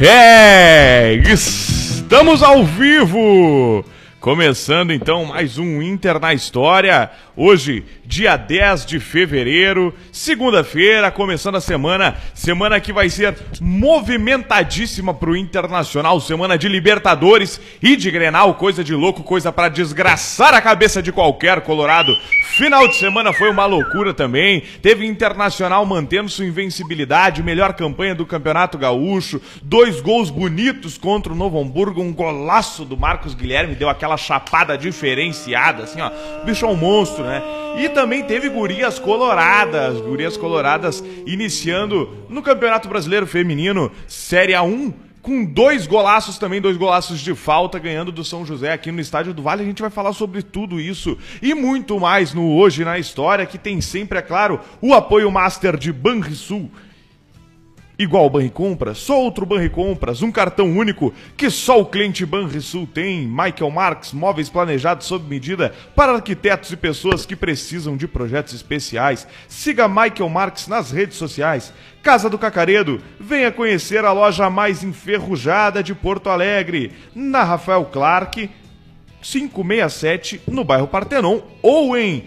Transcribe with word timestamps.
É, 0.00 1.14
estamos 1.28 2.40
ao 2.40 2.64
vivo! 2.64 3.84
Começando 4.20 4.92
então 4.92 5.24
mais 5.24 5.58
um 5.58 5.82
Inter 5.82 6.20
na 6.20 6.32
História. 6.32 7.10
Hoje, 7.40 7.84
dia 8.04 8.36
10 8.36 8.84
de 8.84 8.98
fevereiro, 8.98 9.94
segunda-feira, 10.10 11.08
começando 11.08 11.54
a 11.54 11.60
semana. 11.60 12.16
Semana 12.34 12.80
que 12.80 12.92
vai 12.92 13.08
ser 13.08 13.36
movimentadíssima 13.60 15.14
pro 15.14 15.36
Internacional. 15.36 16.20
Semana 16.20 16.58
de 16.58 16.66
Libertadores 16.66 17.60
e 17.80 17.94
de 17.94 18.10
Grenal. 18.10 18.54
Coisa 18.54 18.82
de 18.82 18.92
louco, 18.92 19.22
coisa 19.22 19.52
para 19.52 19.68
desgraçar 19.68 20.52
a 20.52 20.60
cabeça 20.60 21.00
de 21.00 21.12
qualquer 21.12 21.60
colorado. 21.60 22.12
Final 22.56 22.88
de 22.88 22.96
semana 22.96 23.32
foi 23.32 23.48
uma 23.50 23.66
loucura 23.66 24.12
também. 24.12 24.64
Teve 24.82 25.06
Internacional 25.06 25.86
mantendo 25.86 26.28
sua 26.28 26.44
invencibilidade, 26.44 27.40
melhor 27.40 27.72
campanha 27.74 28.16
do 28.16 28.26
Campeonato 28.26 28.76
Gaúcho, 28.76 29.40
dois 29.62 30.00
gols 30.00 30.28
bonitos 30.28 30.98
contra 30.98 31.32
o 31.32 31.36
Novo 31.36 31.60
Hamburgo, 31.60 32.02
um 32.02 32.12
golaço 32.12 32.84
do 32.84 32.96
Marcos 32.96 33.32
Guilherme, 33.32 33.76
deu 33.76 33.88
aquela 33.88 34.16
chapada 34.16 34.76
diferenciada, 34.76 35.84
assim, 35.84 36.00
ó. 36.00 36.10
O 36.42 36.46
bicho 36.46 36.66
é 36.66 36.68
um 36.68 36.74
monstro, 36.74 37.27
né? 37.28 37.42
E 37.78 37.88
também 37.90 38.24
teve 38.24 38.48
gurias 38.48 38.98
coloradas, 38.98 40.00
gurias 40.00 40.36
coloradas 40.36 41.04
iniciando 41.26 42.10
no 42.28 42.42
Campeonato 42.42 42.88
Brasileiro 42.88 43.26
Feminino, 43.26 43.92
Série 44.06 44.52
A1 44.52 44.92
com 45.28 45.44
dois 45.44 45.86
golaços 45.86 46.38
também, 46.38 46.58
dois 46.58 46.78
golaços 46.78 47.20
de 47.20 47.34
falta, 47.34 47.78
ganhando 47.78 48.10
do 48.10 48.24
São 48.24 48.46
José 48.46 48.72
aqui 48.72 48.90
no 48.90 48.98
Estádio 48.98 49.34
do 49.34 49.42
Vale. 49.42 49.62
A 49.62 49.66
gente 49.66 49.82
vai 49.82 49.90
falar 49.90 50.14
sobre 50.14 50.42
tudo 50.42 50.80
isso 50.80 51.18
e 51.42 51.54
muito 51.54 52.00
mais 52.00 52.32
no 52.32 52.56
Hoje 52.56 52.82
na 52.82 52.98
História, 52.98 53.44
que 53.44 53.58
tem 53.58 53.78
sempre, 53.80 54.18
é 54.18 54.22
claro, 54.22 54.58
o 54.80 54.94
apoio 54.94 55.30
master 55.30 55.76
de 55.76 55.92
Banrisul. 55.92 56.70
Igual 57.98 58.30
Banricompras, 58.30 58.98
só 58.98 59.20
outro 59.20 59.44
Banricompras, 59.44 60.22
um 60.22 60.30
cartão 60.30 60.70
único 60.70 61.12
que 61.36 61.50
só 61.50 61.80
o 61.80 61.86
cliente 61.86 62.24
Banrisul 62.24 62.86
tem. 62.86 63.26
Michael 63.26 63.72
Marks, 63.72 64.12
móveis 64.12 64.48
planejados 64.48 65.04
sob 65.04 65.28
medida 65.28 65.74
para 65.96 66.12
arquitetos 66.12 66.70
e 66.70 66.76
pessoas 66.76 67.26
que 67.26 67.34
precisam 67.34 67.96
de 67.96 68.06
projetos 68.06 68.54
especiais. 68.54 69.26
Siga 69.48 69.88
Michael 69.88 70.28
Marks 70.28 70.68
nas 70.68 70.92
redes 70.92 71.16
sociais. 71.16 71.72
Casa 72.00 72.30
do 72.30 72.38
Cacaredo, 72.38 73.02
venha 73.18 73.50
conhecer 73.50 74.04
a 74.04 74.12
loja 74.12 74.48
mais 74.48 74.84
enferrujada 74.84 75.82
de 75.82 75.92
Porto 75.92 76.30
Alegre, 76.30 76.92
na 77.12 77.42
Rafael 77.42 77.84
Clark, 77.86 78.48
567, 79.20 80.42
no 80.46 80.62
bairro 80.62 80.86
Partenon, 80.86 81.40
ou 81.60 81.96
em 81.96 82.26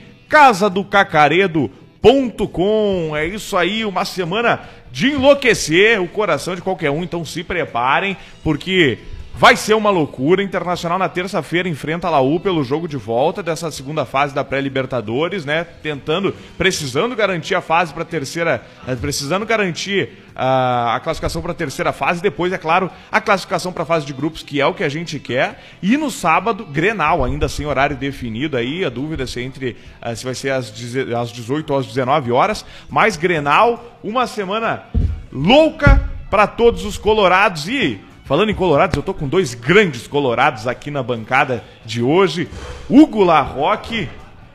casadocacaredo.com. 2.02 3.16
É 3.16 3.26
isso 3.26 3.56
aí, 3.56 3.86
uma 3.86 4.04
semana 4.06 4.62
de 4.92 5.12
enlouquecer 5.12 6.02
o 6.02 6.08
coração 6.08 6.56
de 6.56 6.62
qualquer 6.62 6.92
um, 6.92 7.04
então 7.04 7.24
se 7.24 7.44
preparem, 7.44 8.18
porque 8.44 9.00
vai 9.42 9.56
ser 9.56 9.74
uma 9.74 9.90
loucura. 9.90 10.44
Internacional 10.44 11.00
na 11.00 11.10
terça-feira 11.10 11.68
enfrenta 11.68 12.06
a 12.06 12.12
Laú 12.12 12.40
pelo 12.40 12.64
jogo 12.64 12.88
de 12.88 12.96
volta 12.96 13.42
dessa 13.42 13.72
segunda 13.72 14.06
fase 14.06 14.36
da 14.36 14.44
pré-Libertadores, 14.44 15.46
né? 15.46 15.64
Tentando, 15.64 16.36
precisando 16.60 17.16
garantir 17.16 17.56
a 17.56 17.62
fase 17.62 17.92
para 17.92 18.04
a 18.04 18.06
terceira, 18.06 18.64
eh, 18.88 18.96
precisando 18.96 19.44
garantir 19.44 20.10
uh, 20.36 20.90
a 20.94 21.02
classificação 21.04 21.42
para 21.42 21.54
a 21.54 21.56
terceira 21.56 21.92
fase, 21.92 22.22
depois, 22.22 22.54
é 22.54 22.58
claro, 22.60 22.92
a 23.12 23.20
classificação 23.20 23.74
para 23.74 23.82
a 23.82 23.86
fase 23.86 24.06
de 24.06 24.14
grupos, 24.14 24.44
que 24.44 24.62
é 24.62 24.66
o 24.68 24.76
que 24.76 24.84
a 24.84 24.90
gente 24.90 25.18
quer. 25.18 25.60
E 25.82 25.98
no 25.98 26.12
sábado, 26.12 26.64
Grenal, 26.64 27.26
ainda 27.26 27.50
sem 27.50 27.66
horário 27.66 27.98
definido 27.98 28.56
aí, 28.56 28.86
a 28.86 28.90
dúvida 28.90 29.26
se 29.26 29.42
entre 29.42 29.76
uh, 30.06 30.16
se 30.16 30.24
vai 30.24 30.36
ser 30.36 30.52
às, 30.52 30.72
às 31.20 31.32
18 31.32 31.74
ou 31.74 31.80
às 31.80 31.88
19 31.88 32.32
horas, 32.32 32.64
mas 32.88 33.18
Grenal, 33.18 33.98
uma 34.04 34.28
semana 34.28 34.84
louca 35.32 36.08
para 36.30 36.46
todos 36.46 36.86
os 36.86 36.96
colorados 36.96 37.68
e 37.68 38.00
Falando 38.32 38.50
em 38.50 38.56
colorados, 38.56 38.96
eu 38.96 39.04
tô 39.04 39.14
com 39.14 39.28
dois 39.28 39.54
grandes 39.54 40.08
colorados 40.08 40.66
aqui 40.66 40.90
na 40.90 41.04
bancada 41.04 41.66
de 41.86 42.02
hoje, 42.02 42.48
Hugo 42.90 43.26
Larroque 43.26 44.08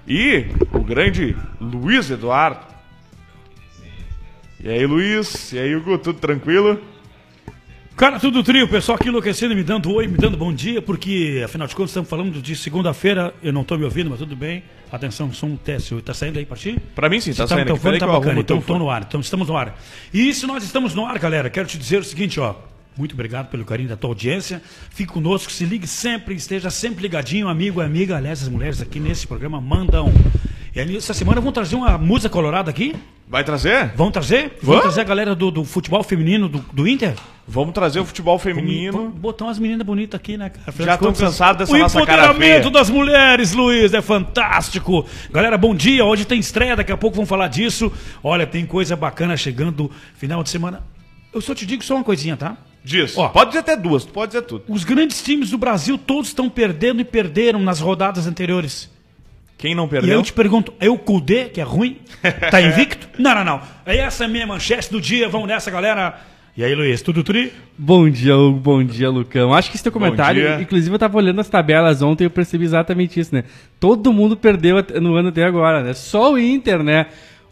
e 0.09 0.47
o 0.73 0.79
grande 0.79 1.37
Luiz 1.61 2.11
Eduardo. 2.11 2.65
E 4.59 4.71
aí, 4.71 4.87
Luiz? 4.87 5.53
E 5.53 5.59
aí, 5.59 5.77
Hugo, 5.77 5.99
tudo 5.99 6.19
tranquilo? 6.19 6.81
Cara, 7.95 8.19
tudo 8.19 8.43
trio, 8.43 8.67
pessoal 8.67 8.97
aqui 8.97 9.11
enlouquecendo, 9.11 9.55
me 9.55 9.63
dando 9.63 9.93
oi, 9.93 10.07
me 10.07 10.17
dando 10.17 10.39
bom 10.39 10.55
dia, 10.55 10.81
porque 10.81 11.43
afinal 11.45 11.69
de 11.69 11.77
contas 11.77 11.91
estamos 11.91 12.09
falando 12.09 12.41
de 12.41 12.57
segunda-feira, 12.57 13.35
eu 13.43 13.53
não 13.53 13.61
estou 13.61 13.77
me 13.77 13.85
ouvindo, 13.85 14.09
mas 14.09 14.19
tudo 14.19 14.35
bem. 14.35 14.65
Atenção, 14.91 15.31
som 15.35 15.55
teste, 15.55 15.95
está 15.97 16.15
saindo 16.15 16.39
aí 16.39 16.47
para 16.47 16.57
ti? 16.57 16.79
Para 16.95 17.11
mim 17.11 17.21
sim, 17.21 17.33
está 17.33 17.43
tá, 17.45 17.57
saindo. 17.57 17.75
Então, 17.75 17.99
tá 17.99 18.07
bacana, 18.07 18.41
então 18.41 18.57
estou 18.57 18.79
no 18.79 18.89
ar, 18.89 19.03
então 19.07 19.21
estamos 19.21 19.49
no 19.49 19.55
ar. 19.55 19.79
E 20.15 20.33
se 20.33 20.47
nós 20.47 20.65
estamos 20.65 20.95
no 20.95 21.05
ar, 21.05 21.19
galera, 21.19 21.51
quero 21.51 21.69
te 21.69 21.77
dizer 21.77 22.01
o 22.01 22.05
seguinte, 22.05 22.41
ó, 22.41 22.55
muito 22.97 23.13
obrigado 23.13 23.49
pelo 23.49 23.65
carinho 23.65 23.89
da 23.89 23.97
tua 23.97 24.11
audiência. 24.11 24.63
Fique 24.91 25.13
conosco, 25.13 25.53
se 25.53 25.65
ligue 25.65 25.87
sempre, 25.87 26.35
esteja 26.35 26.71
sempre 26.71 27.03
ligadinho, 27.03 27.49
amigo 27.49 27.83
e 27.83 27.85
amiga. 27.85 28.17
Aliás, 28.17 28.43
as 28.43 28.49
mulheres 28.49 28.81
aqui 28.81 28.99
nesse 28.99 29.27
programa 29.27 29.61
mandam. 29.61 30.13
E 30.75 30.81
ali, 30.81 30.97
essa 30.97 31.13
semana 31.13 31.41
vão 31.41 31.53
trazer 31.53 31.77
uma 31.77 31.99
música 31.99 32.29
colorada 32.29 32.71
aqui. 32.71 32.95
Vai 33.29 33.43
trazer? 33.43 33.89
Vão 33.97 34.11
trazer? 34.11 34.57
Vão 34.63 34.81
trazer 34.81 35.01
a 35.01 35.05
galera 35.05 35.35
do, 35.35 35.51
do 35.51 35.65
futebol 35.65 36.03
feminino 36.03 36.49
do, 36.49 36.59
do, 36.73 36.87
Inter? 36.87 37.15
Vamos 37.47 37.75
trazer 37.75 37.99
o 37.99 38.05
futebol 38.05 38.39
feminino. 38.39 38.93
Vamos 38.93 39.15
botar 39.15 39.47
umas 39.47 39.59
meninas 39.59 39.85
bonitas 39.85 40.19
aqui, 40.19 40.37
né, 40.37 40.49
cara? 40.49 40.73
Já 40.85 40.95
estão 40.95 41.13
cansados 41.13 41.59
dessa 41.59 41.73
o 41.73 41.79
nossa 41.79 42.07
cara 42.07 42.23
O 42.23 42.31
empoderamento 42.31 42.71
das 42.71 42.89
mulheres, 42.89 43.53
Luiz, 43.53 43.93
é 43.93 44.01
fantástico. 44.01 45.05
Galera, 45.31 45.59
bom 45.59 45.75
dia. 45.75 46.05
Hoje 46.05 46.25
tem 46.25 46.39
estreia, 46.39 46.77
daqui 46.77 46.93
a 46.93 46.97
pouco 46.97 47.17
vamos 47.17 47.29
falar 47.29 47.49
disso. 47.49 47.93
Olha, 48.23 48.47
tem 48.47 48.65
coisa 48.65 48.95
bacana 48.95 49.37
chegando 49.37 49.91
final 50.15 50.43
de 50.43 50.51
semana. 50.51 50.83
Eu 51.35 51.41
só 51.41 51.55
te 51.55 51.67
digo 51.67 51.83
só 51.83 51.97
uma 51.97 52.05
coisinha, 52.05 52.37
tá? 52.37 52.57
Diz. 52.87 53.19
Ó, 53.19 53.29
pode 53.29 53.51
dizer 53.51 53.59
até 53.59 53.77
duas, 53.77 54.05
pode 54.05 54.31
dizer 54.31 54.43
tudo. 54.43 54.63
Os 54.69 54.85
grandes 54.85 55.21
times 55.21 55.51
do 55.51 55.59
Brasil 55.59 55.99
todos 55.99 56.29
estão 56.29 56.49
perdendo 56.49 57.01
e 57.01 57.05
perderam 57.05 57.59
nas 57.59 57.81
rodadas 57.81 58.29
anteriores. 58.29 58.89
Quem 59.59 59.75
não 59.75 59.89
perdeu? 59.89 60.11
E 60.11 60.13
eu 60.13 60.23
te 60.23 60.33
pergunto, 60.33 60.73
é 60.79 60.89
o 60.89 60.97
Kudê, 60.97 61.47
que 61.47 61.61
é 61.61 61.65
ruim? 61.65 61.99
Tá 62.49 62.63
invicto? 62.63 63.09
não, 63.19 63.35
não, 63.35 63.45
não. 63.45 63.61
Essa 63.85 64.23
é 64.23 64.27
a 64.27 64.29
minha 64.29 64.47
manchete 64.47 64.89
do 64.89 65.01
dia, 65.01 65.29
vamos 65.29 65.49
nessa, 65.49 65.69
galera. 65.69 66.15
E 66.57 66.63
aí, 66.63 66.77
Luiz, 66.77 67.03
tudo 67.03 67.25
tri? 67.25 67.53
Bom 67.77 68.09
dia, 68.09 68.37
Hugo. 68.37 68.61
Bom 68.61 68.85
dia, 68.85 69.11
Lucão. 69.11 69.53
Acho 69.53 69.69
que 69.69 69.77
esse 69.77 69.83
teu 69.83 69.91
comentário, 69.91 70.61
inclusive 70.61 70.95
eu 70.95 70.99
tava 70.99 71.17
olhando 71.19 71.41
as 71.41 71.49
tabelas 71.49 72.03
ontem 72.03 72.23
e 72.23 72.27
eu 72.27 72.31
percebi 72.31 72.67
exatamente 72.67 73.19
isso, 73.19 73.35
né? 73.35 73.43
Todo 73.81 74.13
mundo 74.13 74.37
perdeu 74.37 74.77
no 75.03 75.17
ano 75.17 75.31
até 75.31 75.43
agora, 75.43 75.83
né? 75.83 75.93
Só 75.93 76.35
o 76.35 76.39
Inter, 76.39 76.85
né? 76.85 77.07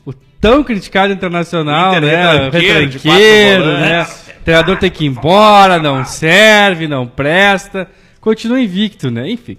O 0.06 0.12
tão 0.41 0.62
criticado 0.62 1.12
internacional, 1.12 1.97
Inter 1.97 2.03
né? 2.03 2.50
Retranqueiro, 2.50 3.65
né? 3.81 4.06
Treinador 4.44 4.77
tem 4.77 4.91
que 4.91 5.05
ir 5.05 5.09
embora, 5.09 5.78
não 5.81 6.05
serve, 6.05 6.87
não 6.87 7.06
presta. 7.06 7.88
Continua 8.21 8.60
invicto, 8.60 9.10
né? 9.10 9.31
Enfim. 9.31 9.56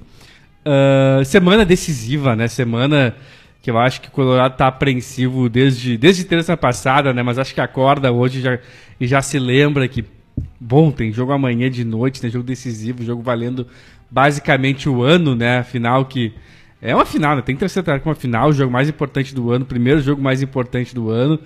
Uh, 0.66 1.26
semana 1.26 1.66
decisiva, 1.66 2.36
né? 2.36 2.48
Semana 2.48 3.16
que 3.62 3.72
eu 3.72 3.80
acho 3.80 4.00
que 4.00 4.10
o 4.10 4.12
Colorado 4.12 4.56
tá 4.56 4.68
apreensivo 4.68 5.50
desde, 5.50 5.98
desde 5.98 6.24
terça 6.24 6.56
passada, 6.56 7.12
né? 7.12 7.24
Mas 7.24 7.40
acho 7.40 7.54
que 7.54 7.60
acorda 7.60 8.12
hoje 8.12 8.42
já, 8.42 8.60
e 9.00 9.08
já 9.08 9.24
se 9.24 9.40
lembra 9.40 9.88
que, 9.88 10.06
bom, 10.60 10.92
tem 10.92 11.12
jogo 11.12 11.32
amanhã 11.32 11.70
de 11.70 11.84
noite, 11.84 12.22
tem 12.22 12.30
jogo 12.30 12.46
decisivo, 12.46 13.04
jogo 13.04 13.24
valendo 13.24 13.66
basicamente 14.10 14.88
o 14.88 15.02
ano, 15.02 15.36
né? 15.36 15.60
Afinal 15.60 16.06
que 16.06 16.32
é 16.80 16.94
uma 16.94 17.06
final, 17.06 17.36
né? 17.36 17.42
Tem 17.42 17.56
que 17.56 17.60
trazer 17.68 18.00
com 18.02 18.10
uma 18.10 18.16
final, 18.16 18.50
o 18.50 18.54
jogo 18.54 18.72
mais 18.72 18.88
importante 18.88 19.34
do 19.34 19.52
ano, 19.52 19.66
primeiro 19.66 20.00
jogo 20.00 20.22
mais 20.22 20.44
importante 20.44 20.94
do 20.94 21.10
ano. 21.10 21.40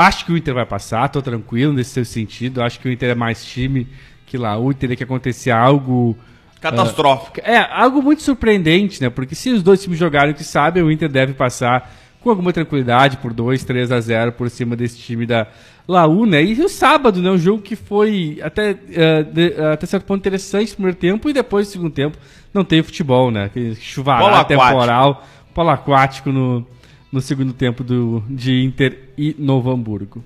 Acho 0.00 0.24
que 0.24 0.32
o 0.32 0.36
Inter 0.36 0.54
vai 0.54 0.64
passar, 0.64 1.08
tô 1.08 1.20
tranquilo 1.20 1.74
nesse 1.74 1.90
seu 1.90 2.04
sentido. 2.06 2.62
Acho 2.62 2.80
que 2.80 2.88
o 2.88 2.92
Inter 2.92 3.10
é 3.10 3.14
mais 3.14 3.44
time 3.44 3.86
que 4.24 4.38
lá. 4.38 4.56
O 4.56 4.72
teria 4.72 4.96
que 4.96 5.04
acontecer 5.04 5.50
algo. 5.50 6.16
Catastrófico. 6.58 7.38
Uh, 7.40 7.42
é, 7.44 7.68
algo 7.70 8.02
muito 8.02 8.22
surpreendente, 8.22 9.02
né? 9.02 9.10
Porque 9.10 9.34
se 9.34 9.50
os 9.50 9.62
dois 9.62 9.82
times 9.82 9.98
jogarem 9.98 10.32
o 10.32 10.34
que 10.34 10.42
sabem, 10.42 10.82
o 10.82 10.90
Inter 10.90 11.10
deve 11.10 11.34
passar 11.34 11.92
com 12.20 12.30
alguma 12.30 12.50
tranquilidade 12.50 13.18
por 13.18 13.34
2, 13.34 13.62
3 13.62 13.92
a 13.92 14.00
0 14.00 14.32
por 14.32 14.48
cima 14.48 14.74
desse 14.74 14.98
time 14.98 15.26
da 15.26 15.46
Laú, 15.86 16.24
né? 16.24 16.42
E 16.42 16.58
o 16.62 16.68
sábado, 16.68 17.20
né? 17.20 17.30
Um 17.30 17.38
jogo 17.38 17.60
que 17.60 17.76
foi 17.76 18.38
até, 18.42 18.70
uh, 18.70 19.24
de, 19.24 19.48
uh, 19.48 19.72
até 19.72 19.84
certo 19.84 20.04
ponto 20.06 20.20
interessante 20.20 20.70
no 20.70 20.76
primeiro 20.76 20.98
tempo 20.98 21.28
e 21.28 21.34
depois 21.34 21.66
no 21.66 21.72
segundo 21.72 21.92
tempo 21.92 22.16
não 22.54 22.64
teve 22.64 22.84
futebol, 22.84 23.30
né? 23.30 23.50
Chuvará 23.78 24.44
temporal, 24.44 25.26
polo 25.52 25.68
aquático 25.68 26.32
no, 26.32 26.66
no 27.10 27.20
segundo 27.20 27.52
tempo 27.52 27.82
do, 27.82 28.22
de 28.28 28.62
Inter 28.62 29.10
e 29.16 29.34
Novo 29.38 29.70
Hamburgo. 29.70 30.24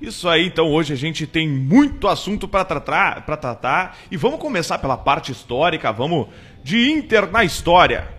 Isso 0.00 0.28
aí, 0.28 0.46
então 0.46 0.70
hoje 0.70 0.92
a 0.92 0.96
gente 0.96 1.26
tem 1.26 1.48
muito 1.48 2.06
assunto 2.06 2.46
para 2.46 2.64
tratar, 2.64 3.24
tratar 3.26 3.98
e 4.10 4.16
vamos 4.16 4.38
começar 4.38 4.78
pela 4.78 4.96
parte 4.96 5.32
histórica, 5.32 5.92
vamos 5.92 6.28
de 6.62 6.90
Inter 6.90 7.30
na 7.30 7.44
história. 7.44 8.17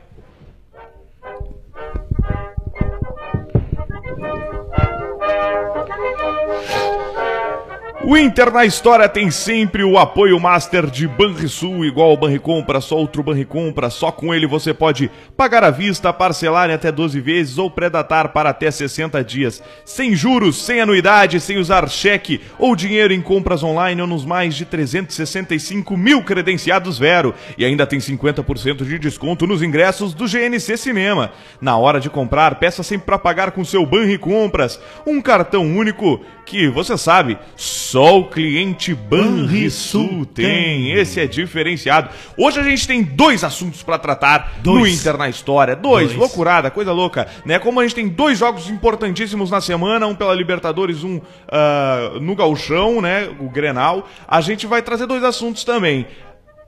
O 8.10 8.18
Inter 8.18 8.52
na 8.52 8.66
história 8.66 9.08
tem 9.08 9.30
sempre 9.30 9.84
o 9.84 9.96
apoio 9.96 10.40
master 10.40 10.88
de 10.88 11.08
Banrisul, 11.08 11.86
igual 11.86 12.10
ao 12.10 12.18
Banricompra, 12.18 12.82
só 12.82 12.96
outro 12.96 13.22
Banricompra, 13.22 13.92
só 13.92 14.12
com 14.12 14.34
ele 14.34 14.48
você 14.48 14.74
pode 14.74 15.12
pagar 15.38 15.64
à 15.64 15.70
vista, 15.70 16.12
parcelar 16.12 16.72
em 16.72 16.74
até 16.74 16.92
12 16.92 17.20
vezes 17.22 17.60
ou 17.60 17.70
predatar 17.70 18.30
para 18.30 18.50
até 18.50 18.72
60 18.72 19.24
dias, 19.24 19.62
sem 19.86 20.16
juros, 20.16 20.58
sem 20.58 20.82
anuidade, 20.82 21.40
sem 21.40 21.60
usar 21.60 21.88
cheque 21.88 22.42
ou 22.58 22.76
dinheiro 22.76 23.14
em 23.14 23.22
compras 23.22 23.62
online 23.62 24.02
ou 24.02 24.08
nos 24.08 24.26
mais 24.26 24.56
de 24.56 24.66
365 24.66 25.96
mil 25.96 26.24
credenciados 26.24 26.98
Vero. 26.98 27.36
E 27.60 27.64
ainda 27.64 27.86
tem 27.86 28.00
50% 28.00 28.86
de 28.86 28.98
desconto 28.98 29.46
nos 29.46 29.62
ingressos 29.62 30.16
do 30.16 30.26
GNC 30.26 30.78
Cinema. 30.78 31.32
Na 31.62 31.78
hora 31.78 32.00
de 32.00 32.10
comprar, 32.10 32.56
peça 32.56 32.82
sempre 32.82 33.06
para 33.06 33.20
pagar 33.20 33.52
com 33.52 33.64
seu 33.64 33.86
Banricompras, 33.86 34.82
um 35.06 35.22
cartão 35.22 35.64
único 35.64 36.20
que, 36.50 36.68
você 36.68 36.98
sabe, 36.98 37.38
só 37.56 38.18
o 38.18 38.28
cliente 38.28 38.96
Banrisul 38.96 40.26
tem. 40.26 40.92
Esse 40.94 41.20
é 41.20 41.28
diferenciado. 41.28 42.10
Hoje 42.36 42.60
a 42.60 42.64
gente 42.64 42.88
tem 42.88 43.04
dois 43.04 43.44
assuntos 43.44 43.84
para 43.84 44.00
tratar 44.00 44.54
Dois. 44.64 44.82
no 44.82 44.88
Inter 44.88 45.16
na 45.16 45.30
história. 45.30 45.76
Dois, 45.76 46.08
Dois. 46.08 46.18
loucurada, 46.18 46.72
coisa 46.72 46.92
louca. 46.92 47.28
Né? 47.46 47.60
Como 47.60 47.80
a 47.80 47.84
gente 47.84 47.94
tem 47.94 48.08
dois 48.08 48.40
jogos 48.40 48.68
importantíssimos 48.68 49.52
na 49.52 49.62
semana, 49.62 50.08
um 50.08 50.16
pela 50.16 50.34
Libertadores, 50.34 51.04
um 51.04 51.22
ah, 51.48 52.14
no 52.20 52.36
Gauchão, 52.36 53.00
né? 53.00 53.30
O 53.40 53.48
Grenal. 53.48 54.08
A 54.28 54.42
gente 54.42 54.66
vai 54.66 54.82
trazer 54.82 55.06
dois 55.06 55.24
assuntos 55.24 55.64
também. 55.64 56.08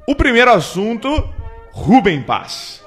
O 0.07 0.13
primeiro 0.13 0.51
assunto, 0.51 1.27
Rubem 1.71 2.21
Paz. 2.21 2.83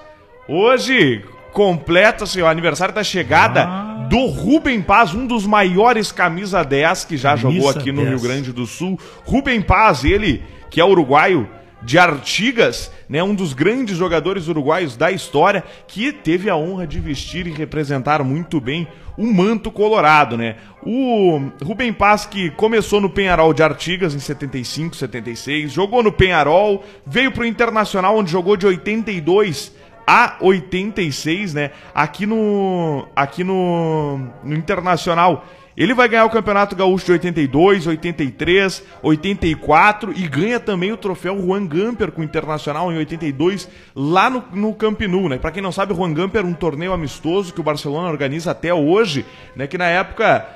Hoje 0.49 1.25
completa-se 1.55 2.43
o 2.43 2.47
aniversário 2.47 2.93
da 2.93 3.05
chegada 3.05 3.65
Ah. 3.65 4.07
do 4.11 4.27
Rubem 4.27 4.83
Paz, 4.83 5.15
um 5.15 5.27
dos 5.27 5.47
maiores 5.47 6.13
camisa 6.13 6.63
10 6.63 7.05
que 7.05 7.17
já 7.17 7.31
Camisa 7.31 7.51
jogou 7.55 7.71
aqui 7.71 7.91
no 7.93 8.03
10. 8.03 8.11
Rio 8.11 8.21
Grande 8.21 8.53
do 8.53 8.67
Sul. 8.67 8.99
Rubem 9.25 9.63
Paz, 9.63 10.05
ele 10.05 10.43
que 10.69 10.81
é 10.81 10.85
uruguaio 10.85 11.49
de 11.81 11.99
Artigas, 11.99 12.91
né, 13.09 13.23
um 13.23 13.35
dos 13.35 13.53
grandes 13.53 13.97
jogadores 13.97 14.49
uruguaios 14.49 14.97
da 14.97 15.13
história, 15.13 15.63
que 15.87 16.13
teve 16.13 16.51
a 16.51 16.57
honra 16.57 16.87
de 16.87 16.99
vestir 16.99 17.47
e 17.47 17.51
representar 17.51 18.25
muito 18.25 18.61
bem 18.61 18.89
o 19.17 19.27
manto 19.27 19.71
colorado, 19.71 20.37
né? 20.37 20.57
O 20.83 21.41
Rubem 21.63 21.93
Paz 21.93 22.27
que 22.27 22.51
começou 22.53 23.01
no 23.01 23.09
Penharol 23.09 23.53
de 23.55 23.63
Artigas 23.63 24.13
em 24.15 24.19
75, 24.19 24.97
76, 24.97 25.71
jogou 25.71 26.03
no 26.03 26.11
Penharol, 26.11 26.83
veio 27.07 27.31
pro 27.31 27.47
Internacional 27.47 28.17
onde 28.17 28.33
jogou 28.33 28.57
de 28.57 28.67
82 28.67 29.73
a 30.07 30.37
86, 30.41 31.55
né? 31.55 31.71
Aqui 31.95 32.27
no 32.27 33.07
aqui 33.15 33.45
no, 33.45 34.19
no 34.43 34.55
Internacional. 34.55 35.45
Ele 35.77 35.93
vai 35.93 36.09
ganhar 36.09 36.25
o 36.25 36.31
Campeonato 36.31 36.77
Gaúcho 36.77 37.07
de 37.07 37.13
82, 37.13 37.89
83, 37.89 38.85
84 39.03 40.13
e 40.13 40.29
ganha 40.29 40.61
também 40.61 40.93
o 40.93 40.97
troféu 40.97 41.37
Juan 41.41 41.67
Gamper 41.67 42.13
com 42.13 42.21
o 42.21 42.25
Internacional 42.25 42.93
em 42.93 42.99
82 42.99 43.69
lá 43.95 44.31
no, 44.31 44.45
no 44.53 44.73
Camp 44.73 45.01
Nou, 45.01 45.29
né? 45.29 45.37
Pra 45.37 45.51
quem 45.51 45.61
não 45.61 45.73
sabe, 45.73 45.93
Juan 45.93 46.15
Gamper 46.15 46.43
é 46.43 46.47
um 46.47 46.55
torneio 46.55 46.93
amistoso 46.93 47.53
que 47.53 47.61
o 47.61 47.65
Barcelona 47.65 48.09
organiza 48.09 48.53
até 48.53 48.73
hoje, 48.73 49.27
né? 49.57 49.67
Que 49.67 49.77
na 49.77 49.87
época 49.87 50.47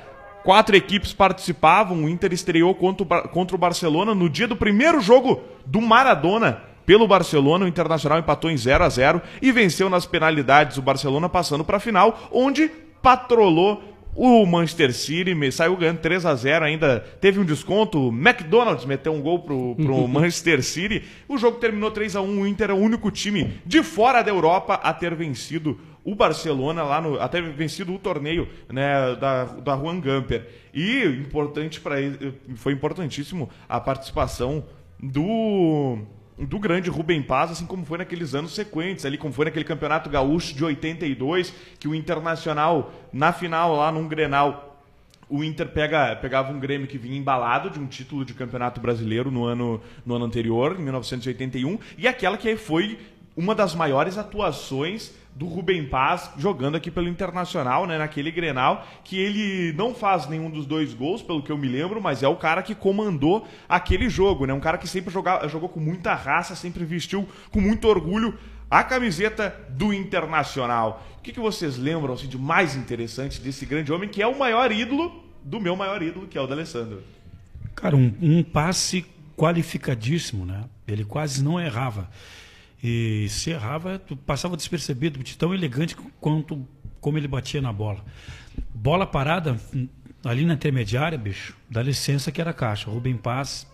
quatro 0.41 0.73
equipes 0.73 1.11
participavam, 1.11 2.05
o 2.05 2.09
Inter 2.09 2.31
estreou 2.31 2.73
contra 2.73 3.03
o, 3.03 3.27
contra 3.27 3.57
o 3.57 3.59
Barcelona 3.59 4.15
no 4.15 4.29
dia 4.29 4.47
do 4.47 4.55
primeiro 4.55 5.01
jogo 5.01 5.41
do 5.65 5.81
Maradona 5.81 6.68
pelo 6.89 7.07
Barcelona, 7.07 7.65
o 7.65 7.67
Internacional 7.67 8.17
empatou 8.17 8.49
em 8.49 8.57
0 8.57 8.83
a 8.83 8.89
0 8.89 9.21
e 9.43 9.51
venceu 9.51 9.91
nas 9.91 10.07
penalidades 10.07 10.79
o 10.79 10.81
Barcelona 10.81 11.29
passando 11.29 11.63
para 11.63 11.77
a 11.77 11.79
final, 11.79 12.19
onde 12.31 12.67
patrolou 12.99 13.83
o 14.15 14.43
Manchester 14.43 14.91
City, 14.91 15.51
saiu 15.51 15.77
ganhando 15.77 15.99
3 15.99 16.25
a 16.25 16.33
0 16.33 16.65
ainda 16.65 16.99
teve 17.21 17.39
um 17.39 17.45
desconto, 17.45 18.07
o 18.07 18.11
McDonald's 18.11 18.85
meteu 18.85 19.13
um 19.13 19.21
gol 19.21 19.37
pro, 19.37 19.75
pro 19.75 20.07
Manchester 20.09 20.63
City. 20.63 21.03
O 21.27 21.37
jogo 21.37 21.59
terminou 21.59 21.91
3 21.91 22.15
a 22.15 22.21
1 22.21 22.41
o 22.41 22.47
Inter 22.47 22.71
é 22.71 22.73
o 22.73 22.77
único 22.77 23.11
time 23.11 23.61
de 23.63 23.83
fora 23.83 24.23
da 24.23 24.31
Europa 24.31 24.73
a 24.73 24.91
ter 24.91 25.13
vencido 25.13 25.79
o 26.03 26.15
Barcelona 26.15 26.81
lá 26.81 26.99
no 26.99 27.21
até 27.21 27.39
vencido 27.39 27.93
o 27.93 27.99
torneio 27.99 28.47
né, 28.67 29.15
da, 29.15 29.43
da 29.43 29.77
Juan 29.77 29.99
Gamper. 29.99 30.43
E 30.73 31.03
importante 31.05 31.79
para 31.79 31.97
foi 32.55 32.73
importantíssimo 32.73 33.47
a 33.69 33.79
participação 33.79 34.65
do 34.99 35.99
do 36.45 36.57
grande 36.59 36.89
Rubem 36.89 37.21
Paz, 37.21 37.51
assim 37.51 37.65
como 37.65 37.85
foi 37.85 37.97
naqueles 37.97 38.33
anos 38.33 38.53
sequentes, 38.55 39.05
ali 39.05 39.17
como 39.17 39.33
foi 39.33 39.45
naquele 39.45 39.65
Campeonato 39.65 40.09
Gaúcho 40.09 40.53
de 40.53 40.63
82, 40.63 41.53
que 41.79 41.87
o 41.87 41.93
Internacional 41.93 42.93
na 43.11 43.33
final 43.33 43.75
lá 43.75 43.91
num 43.91 44.07
Grenal 44.07 44.69
o 45.29 45.43
Inter 45.43 45.67
pega, 45.67 46.15
pegava 46.15 46.51
um 46.51 46.59
Grêmio 46.59 46.87
que 46.87 46.97
vinha 46.97 47.15
embalado 47.15 47.69
de 47.69 47.79
um 47.79 47.85
título 47.85 48.25
de 48.25 48.33
campeonato 48.33 48.81
brasileiro 48.81 49.29
no 49.29 49.45
ano, 49.45 49.79
no 50.03 50.15
ano 50.15 50.25
anterior, 50.25 50.75
em 50.79 50.81
1981, 50.81 51.77
e 51.97 52.07
aquela 52.07 52.35
que 52.35 52.55
foi 52.57 52.97
uma 53.35 53.55
das 53.55 53.73
maiores 53.73 54.17
atuações 54.17 55.13
do 55.35 55.45
Rubem 55.45 55.85
Paz 55.87 56.31
jogando 56.37 56.75
aqui 56.75 56.91
pelo 56.91 57.07
Internacional, 57.07 57.87
né, 57.87 57.97
naquele 57.97 58.29
Grenal, 58.29 58.85
que 59.03 59.17
ele 59.17 59.71
não 59.73 59.95
faz 59.95 60.27
nenhum 60.27 60.49
dos 60.49 60.65
dois 60.65 60.93
gols, 60.93 61.21
pelo 61.21 61.41
que 61.41 61.51
eu 61.51 61.57
me 61.57 61.67
lembro, 61.67 62.01
mas 62.01 62.23
é 62.23 62.27
o 62.27 62.35
cara 62.35 62.61
que 62.61 62.75
comandou 62.75 63.47
aquele 63.67 64.09
jogo, 64.09 64.45
né, 64.45 64.53
um 64.53 64.59
cara 64.59 64.77
que 64.77 64.87
sempre 64.87 65.13
joga, 65.13 65.47
jogou 65.47 65.69
com 65.69 65.79
muita 65.79 66.13
raça, 66.13 66.55
sempre 66.55 66.83
vestiu 66.83 67.27
com 67.51 67.61
muito 67.61 67.87
orgulho 67.87 68.37
a 68.69 68.83
camiseta 68.83 69.55
do 69.69 69.93
Internacional. 69.93 71.05
O 71.17 71.21
que, 71.21 71.31
que 71.31 71.39
vocês 71.39 71.77
lembram 71.77 72.13
assim, 72.13 72.27
de 72.27 72.37
mais 72.37 72.75
interessante 72.75 73.39
desse 73.39 73.65
grande 73.65 73.93
homem, 73.93 74.09
que 74.09 74.21
é 74.21 74.27
o 74.27 74.37
maior 74.37 74.71
ídolo 74.71 75.23
do 75.43 75.59
meu 75.59 75.75
maior 75.75 76.01
ídolo, 76.01 76.27
que 76.27 76.37
é 76.37 76.41
o 76.41 76.47
da 76.47 76.53
Alessandro? 76.53 77.01
Cara, 77.75 77.95
um, 77.95 78.13
um 78.21 78.43
passe 78.43 79.05
qualificadíssimo, 79.37 80.45
né? 80.45 80.65
Ele 80.87 81.05
quase 81.05 81.41
não 81.41 81.59
errava. 81.59 82.09
E 82.81 83.27
se 83.29 83.51
errava, 83.51 84.01
passava 84.25 84.55
despercebido, 84.55 85.21
de 85.21 85.37
tão 85.37 85.53
elegante 85.53 85.95
quanto 86.19 86.65
como 87.01 87.17
ele 87.17 87.27
batia 87.27 87.61
na 87.61 87.73
bola. 87.73 88.03
Bola 88.73 89.05
parada 89.05 89.59
ali 90.23 90.45
na 90.45 90.53
intermediária, 90.53 91.17
bicho, 91.17 91.55
dá 91.69 91.81
licença 91.81 92.31
que 92.31 92.39
era 92.39 92.53
caixa. 92.53 92.89
Rubem 92.89 93.17
Paz. 93.17 93.67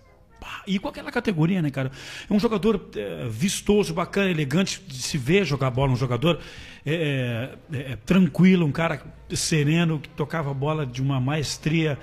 E 0.68 0.78
com 0.78 0.88
aquela 0.88 1.12
categoria, 1.12 1.60
né, 1.60 1.72
cara? 1.72 1.92
É 2.30 2.34
um 2.34 2.40
jogador 2.40 2.90
é, 2.96 3.28
vistoso, 3.28 3.96
bacana, 3.96 4.30
elegante 4.30 4.80
de 4.88 5.02
se 5.02 5.18
ver 5.18 5.44
jogar 5.44 5.72
bola. 5.72 5.92
Um 5.92 5.96
jogador 5.96 6.40
é, 6.86 7.50
é, 7.74 7.96
tranquilo, 7.96 8.66
um 8.66 8.72
cara 8.72 9.02
sereno, 9.34 10.00
que 10.00 10.10
tocava 10.10 10.52
a 10.52 10.54
bola 10.54 10.86
de 10.86 11.02
uma 11.02 11.20
maestria 11.20 11.98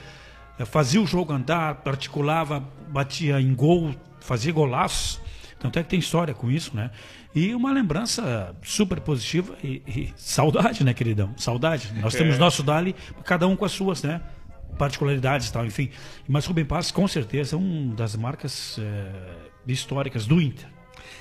fazia 0.67 1.01
o 1.01 1.07
jogo 1.07 1.33
andar, 1.33 1.81
articulava, 1.85 2.63
batia 2.89 3.41
em 3.41 3.55
gol, 3.55 3.95
fazia 4.21 4.53
golaços. 4.53 5.21
Tanto 5.63 5.79
é 5.79 5.83
que 5.85 5.91
tem 5.91 6.01
história 6.01 6.35
com 6.35 6.51
isso, 6.51 6.75
né? 6.75 6.91
E 7.33 7.55
uma 7.55 7.73
lembrança 7.73 8.53
super 8.63 9.01
positiva 9.01 9.55
e, 9.63 9.81
e 9.87 10.13
saudade, 10.17 10.83
né, 10.83 10.93
queridão? 10.93 11.33
Saudade. 11.37 11.93
Nós 12.01 12.17
temos 12.17 12.37
nosso 12.37 12.65
Dali, 12.65 12.97
cada 13.25 13.47
um 13.47 13.55
com 13.55 13.65
as 13.65 13.71
suas, 13.71 14.03
né? 14.03 14.21
Particularidades 14.77 15.49
e 15.49 15.53
tal, 15.53 15.65
enfim. 15.65 15.91
Mas 16.27 16.47
Rubem 16.47 16.65
Paz, 16.65 16.91
com 16.91 17.07
certeza, 17.07 17.55
é 17.55 17.59
uma 17.59 17.95
das 17.95 18.17
marcas 18.17 18.77
eh, 18.81 19.37
históricas 19.69 20.27
do 20.27 20.41
Inter. 20.41 20.67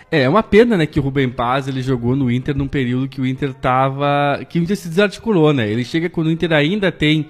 É, 0.10 0.22
é 0.22 0.30
uma 0.30 0.42
pena, 0.42 0.76
né, 0.76 0.88
que 0.88 1.00
o 1.00 1.04
Rubem 1.04 1.30
Paz 1.30 1.68
ele 1.68 1.84
jogou 1.84 2.16
no 2.16 2.32
Inter 2.32 2.58
num 2.58 2.68
período 2.68 3.08
que 3.08 3.22
o 3.22 3.28
Inter 3.28 3.54
tava. 3.54 4.44
que 4.50 4.58
o 4.58 4.64
Inter 4.64 4.76
se 4.76 4.90
desarticulou, 4.90 5.54
né? 5.54 5.70
Ele 5.70 5.86
chega 5.86 6.10
quando 6.10 6.28
o 6.28 6.32
Inter 6.32 6.52
ainda 6.52 6.92
tem 6.92 7.30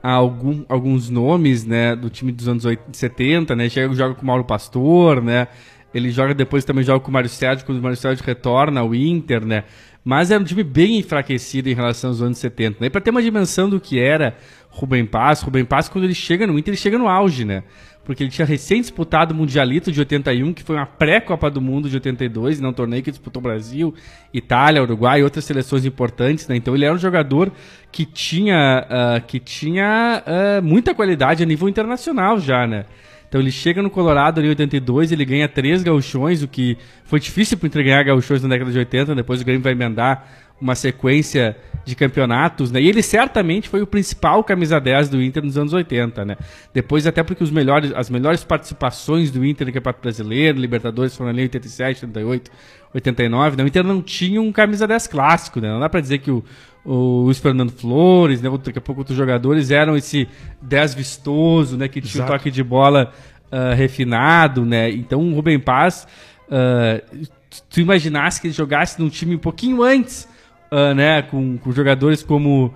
algum, 0.00 0.64
alguns 0.68 1.10
nomes, 1.10 1.64
né, 1.64 1.94
do 1.94 2.10
time 2.10 2.32
dos 2.32 2.48
anos 2.48 2.64
80, 2.64 2.96
70, 2.96 3.56
né? 3.56 3.68
Chega 3.68 3.92
joga 3.94 4.14
com 4.14 4.22
o 4.22 4.26
Mauro 4.26 4.44
Pastor, 4.44 5.20
né? 5.20 5.48
Ele 5.94 6.10
joga 6.10 6.34
depois 6.34 6.64
também 6.64 6.84
joga 6.84 7.00
com 7.00 7.10
o 7.10 7.12
Mário 7.12 7.28
Sérgio, 7.28 7.64
quando 7.66 7.78
o 7.78 7.82
Mário 7.82 7.96
Sérgio 7.96 8.24
retorna 8.24 8.80
ao 8.80 8.94
Inter, 8.94 9.44
né? 9.44 9.64
Mas 10.04 10.30
era 10.30 10.40
um 10.40 10.44
time 10.44 10.64
bem 10.64 10.98
enfraquecido 10.98 11.68
em 11.68 11.74
relação 11.74 12.10
aos 12.10 12.20
anos 12.20 12.38
70, 12.38 12.78
né? 12.80 12.86
E 12.88 12.90
pra 12.90 13.00
ter 13.00 13.10
uma 13.10 13.22
dimensão 13.22 13.68
do 13.68 13.78
que 13.78 14.00
era 14.00 14.36
Rubem 14.68 15.06
Paz, 15.06 15.42
Rubem 15.42 15.64
Paz, 15.64 15.88
quando 15.88 16.04
ele 16.04 16.14
chega 16.14 16.46
no 16.46 16.58
Inter, 16.58 16.72
ele 16.72 16.80
chega 16.80 16.98
no 16.98 17.08
auge, 17.08 17.44
né? 17.44 17.62
Porque 18.04 18.24
ele 18.24 18.30
tinha 18.30 18.44
recém 18.44 18.80
disputado 18.80 19.32
o 19.32 19.34
Mundialito 19.36 19.92
de 19.92 20.00
81, 20.00 20.52
que 20.52 20.64
foi 20.64 20.74
uma 20.74 20.86
pré-Copa 20.86 21.48
do 21.48 21.60
Mundo 21.60 21.88
de 21.88 21.94
82, 21.94 22.58
né? 22.58 22.66
um 22.66 22.72
torneio 22.72 23.00
que 23.00 23.12
disputou 23.12 23.40
Brasil, 23.40 23.94
Itália, 24.34 24.82
Uruguai 24.82 25.20
e 25.20 25.22
outras 25.22 25.44
seleções 25.44 25.84
importantes, 25.84 26.48
né? 26.48 26.56
Então 26.56 26.74
ele 26.74 26.84
era 26.84 26.94
um 26.94 26.98
jogador 26.98 27.52
que 27.92 28.04
tinha, 28.04 28.86
ah, 28.90 29.20
que 29.20 29.38
tinha 29.38 30.20
ah, 30.26 30.60
muita 30.60 30.94
qualidade 30.94 31.44
a 31.44 31.46
nível 31.46 31.68
internacional 31.68 32.40
já, 32.40 32.66
né? 32.66 32.86
Então 33.32 33.40
ele 33.40 33.50
chega 33.50 33.80
no 33.80 33.88
Colorado 33.88 34.40
ali 34.40 34.48
em 34.48 34.50
82, 34.50 35.10
ele 35.10 35.24
ganha 35.24 35.48
três 35.48 35.82
gauchões, 35.82 36.42
o 36.42 36.48
que 36.48 36.76
foi 37.02 37.18
difícil 37.18 37.56
para 37.56 37.66
Inter 37.66 37.82
ganhar 37.82 38.02
gauchões 38.02 38.42
na 38.42 38.48
década 38.50 38.70
de 38.70 38.78
80, 38.78 39.14
depois 39.14 39.40
o 39.40 39.44
Grêmio 39.46 39.62
vai 39.62 39.72
emendar 39.72 40.28
uma 40.60 40.74
sequência 40.74 41.56
de 41.82 41.96
campeonatos, 41.96 42.70
né? 42.70 42.78
E 42.82 42.90
ele 42.90 43.00
certamente 43.00 43.70
foi 43.70 43.80
o 43.80 43.86
principal 43.86 44.44
camisa 44.44 44.78
10 44.78 45.08
do 45.08 45.22
Inter 45.22 45.42
nos 45.42 45.56
anos 45.56 45.72
80, 45.72 46.26
né? 46.26 46.36
Depois 46.74 47.06
até 47.06 47.22
porque 47.22 47.42
os 47.42 47.50
melhores, 47.50 47.90
as 47.94 48.10
melhores 48.10 48.44
participações 48.44 49.30
do 49.30 49.42
Inter 49.42 49.66
no 49.66 49.72
Campeonato 49.72 50.02
Brasileiro, 50.02 50.60
Libertadores 50.60 51.16
foram 51.16 51.30
ali 51.30 51.40
em 51.40 51.44
87, 51.44 52.04
88, 52.04 52.50
89, 52.94 53.56
né? 53.56 53.64
O 53.64 53.66
Inter 53.66 53.84
não 53.84 54.02
tinha 54.02 54.40
um 54.40 54.52
camisa 54.52 54.86
10 54.86 55.06
clássico, 55.06 55.60
né? 55.60 55.68
Não 55.68 55.80
dá 55.80 55.88
para 55.88 56.00
dizer 56.00 56.18
que 56.18 56.30
o, 56.30 56.44
o 56.84 57.22
Luiz 57.24 57.38
Fernando 57.38 57.70
Flores, 57.70 58.42
né? 58.42 58.50
Daqui 58.62 58.78
a 58.78 58.82
pouco 58.82 59.00
outros 59.00 59.16
jogadores 59.16 59.70
eram 59.70 59.96
esse 59.96 60.28
10 60.60 60.94
vistoso, 60.94 61.76
né? 61.76 61.88
Que 61.88 62.00
tinha 62.00 62.22
Exato. 62.22 62.32
um 62.32 62.36
toque 62.36 62.50
de 62.50 62.62
bola 62.62 63.12
uh, 63.50 63.74
refinado, 63.74 64.64
né? 64.64 64.90
Então 64.90 65.20
o 65.20 65.34
Rubem 65.34 65.58
Paz, 65.58 66.06
uh, 66.48 67.26
tu 67.70 67.80
imaginasse 67.80 68.40
que 68.40 68.48
ele 68.48 68.54
jogasse 68.54 69.00
num 69.00 69.08
time 69.08 69.36
um 69.36 69.38
pouquinho 69.38 69.82
antes 69.82 70.28
uh, 70.70 70.94
né, 70.94 71.22
com, 71.22 71.58
com 71.58 71.72
jogadores 71.72 72.22
como 72.22 72.72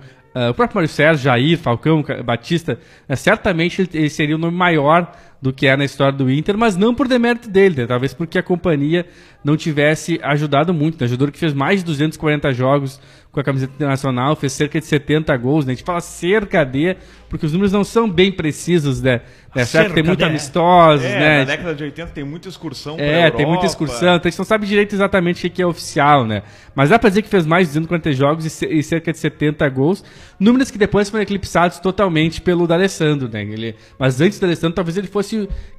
o 0.51 0.53
próprio 0.53 0.75
Mário 0.75 0.87
Sérgio, 0.87 1.23
Jair, 1.23 1.57
Falcão, 1.57 2.05
Batista, 2.23 2.79
né, 3.09 3.15
certamente 3.15 3.81
ele, 3.81 3.89
ele, 3.91 4.09
seria 4.09 4.35
o 4.35 4.37
um 4.37 4.41
nome 4.41 4.55
maior 4.55 5.11
do 5.41 5.53
que 5.53 5.67
é 5.67 5.77
na 5.77 5.85
história 5.85 6.17
do 6.17 6.31
Inter, 6.31 6.57
mas 6.57 6.75
não 6.75 6.95
por 6.95 7.07
demérito 7.07 7.49
dele, 7.49 7.81
né, 7.81 7.87
talvez 7.87 8.13
porque 8.13 8.39
a 8.39 8.43
companhia 8.43 9.05
não 9.43 9.55
tivesse 9.55 10.19
ajudado 10.23 10.73
muito. 10.73 10.99
Né, 10.99 11.07
jogador 11.07 11.31
que 11.31 11.39
fez 11.39 11.53
mais 11.53 11.81
de 11.81 11.85
240 11.85 12.51
jogos 12.53 12.99
com 13.37 13.41
a 13.41 13.43
camiseta 13.43 13.73
internacional, 13.75 14.35
fez 14.35 14.51
cerca 14.53 14.79
de 14.79 14.85
70 14.87 15.35
gols, 15.37 15.63
né? 15.63 15.73
A 15.73 15.75
gente 15.75 15.85
fala 15.85 16.01
cerca 16.01 16.63
de, 16.63 16.95
porque 17.29 17.45
os 17.45 17.51
números 17.51 17.71
não 17.71 17.83
são 17.83 18.09
bem 18.09 18.31
precisos, 18.31 18.99
né? 18.99 19.21
É 19.53 19.63
certo 19.63 19.93
tem 19.93 20.03
muito 20.03 20.23
amistosos, 20.23 21.05
é, 21.05 21.19
né? 21.19 21.39
Na 21.39 21.45
década 21.45 21.75
de 21.75 21.83
80 21.83 22.11
tem 22.13 22.23
muita 22.23 22.47
excursão 22.49 22.95
É, 22.97 23.29
tem 23.29 23.45
muita 23.45 23.65
excursão, 23.65 24.15
então 24.15 24.27
a 24.27 24.29
gente 24.29 24.39
não 24.39 24.45
sabe 24.45 24.65
direito 24.65 24.95
exatamente 24.95 25.45
o 25.45 25.49
que 25.51 25.61
é 25.61 25.65
oficial, 25.65 26.25
né? 26.25 26.41
Mas 26.73 26.89
dá 26.89 26.97
pra 26.97 27.09
dizer 27.09 27.21
que 27.21 27.29
fez 27.29 27.45
mais 27.45 27.67
de 27.67 27.73
240 27.73 28.11
jogos 28.13 28.61
e, 28.61 28.83
cerca 28.83 29.11
de 29.11 29.17
70 29.19 29.67
gols, 29.69 30.03
números 30.39 30.71
que 30.71 30.77
depois 30.77 31.09
foram 31.09 31.21
eclipsados 31.21 31.79
totalmente 31.79 32.41
pelo 32.41 32.65
D'Alessandro, 32.65 33.29
né? 33.29 33.43
Ele, 33.43 33.75
mas 33.99 34.19
antes 34.21 34.39
do 34.39 34.41
D'Alessandro, 34.41 34.75
talvez 34.75 34.97
ele 34.97 35.07
fosse, 35.07 35.26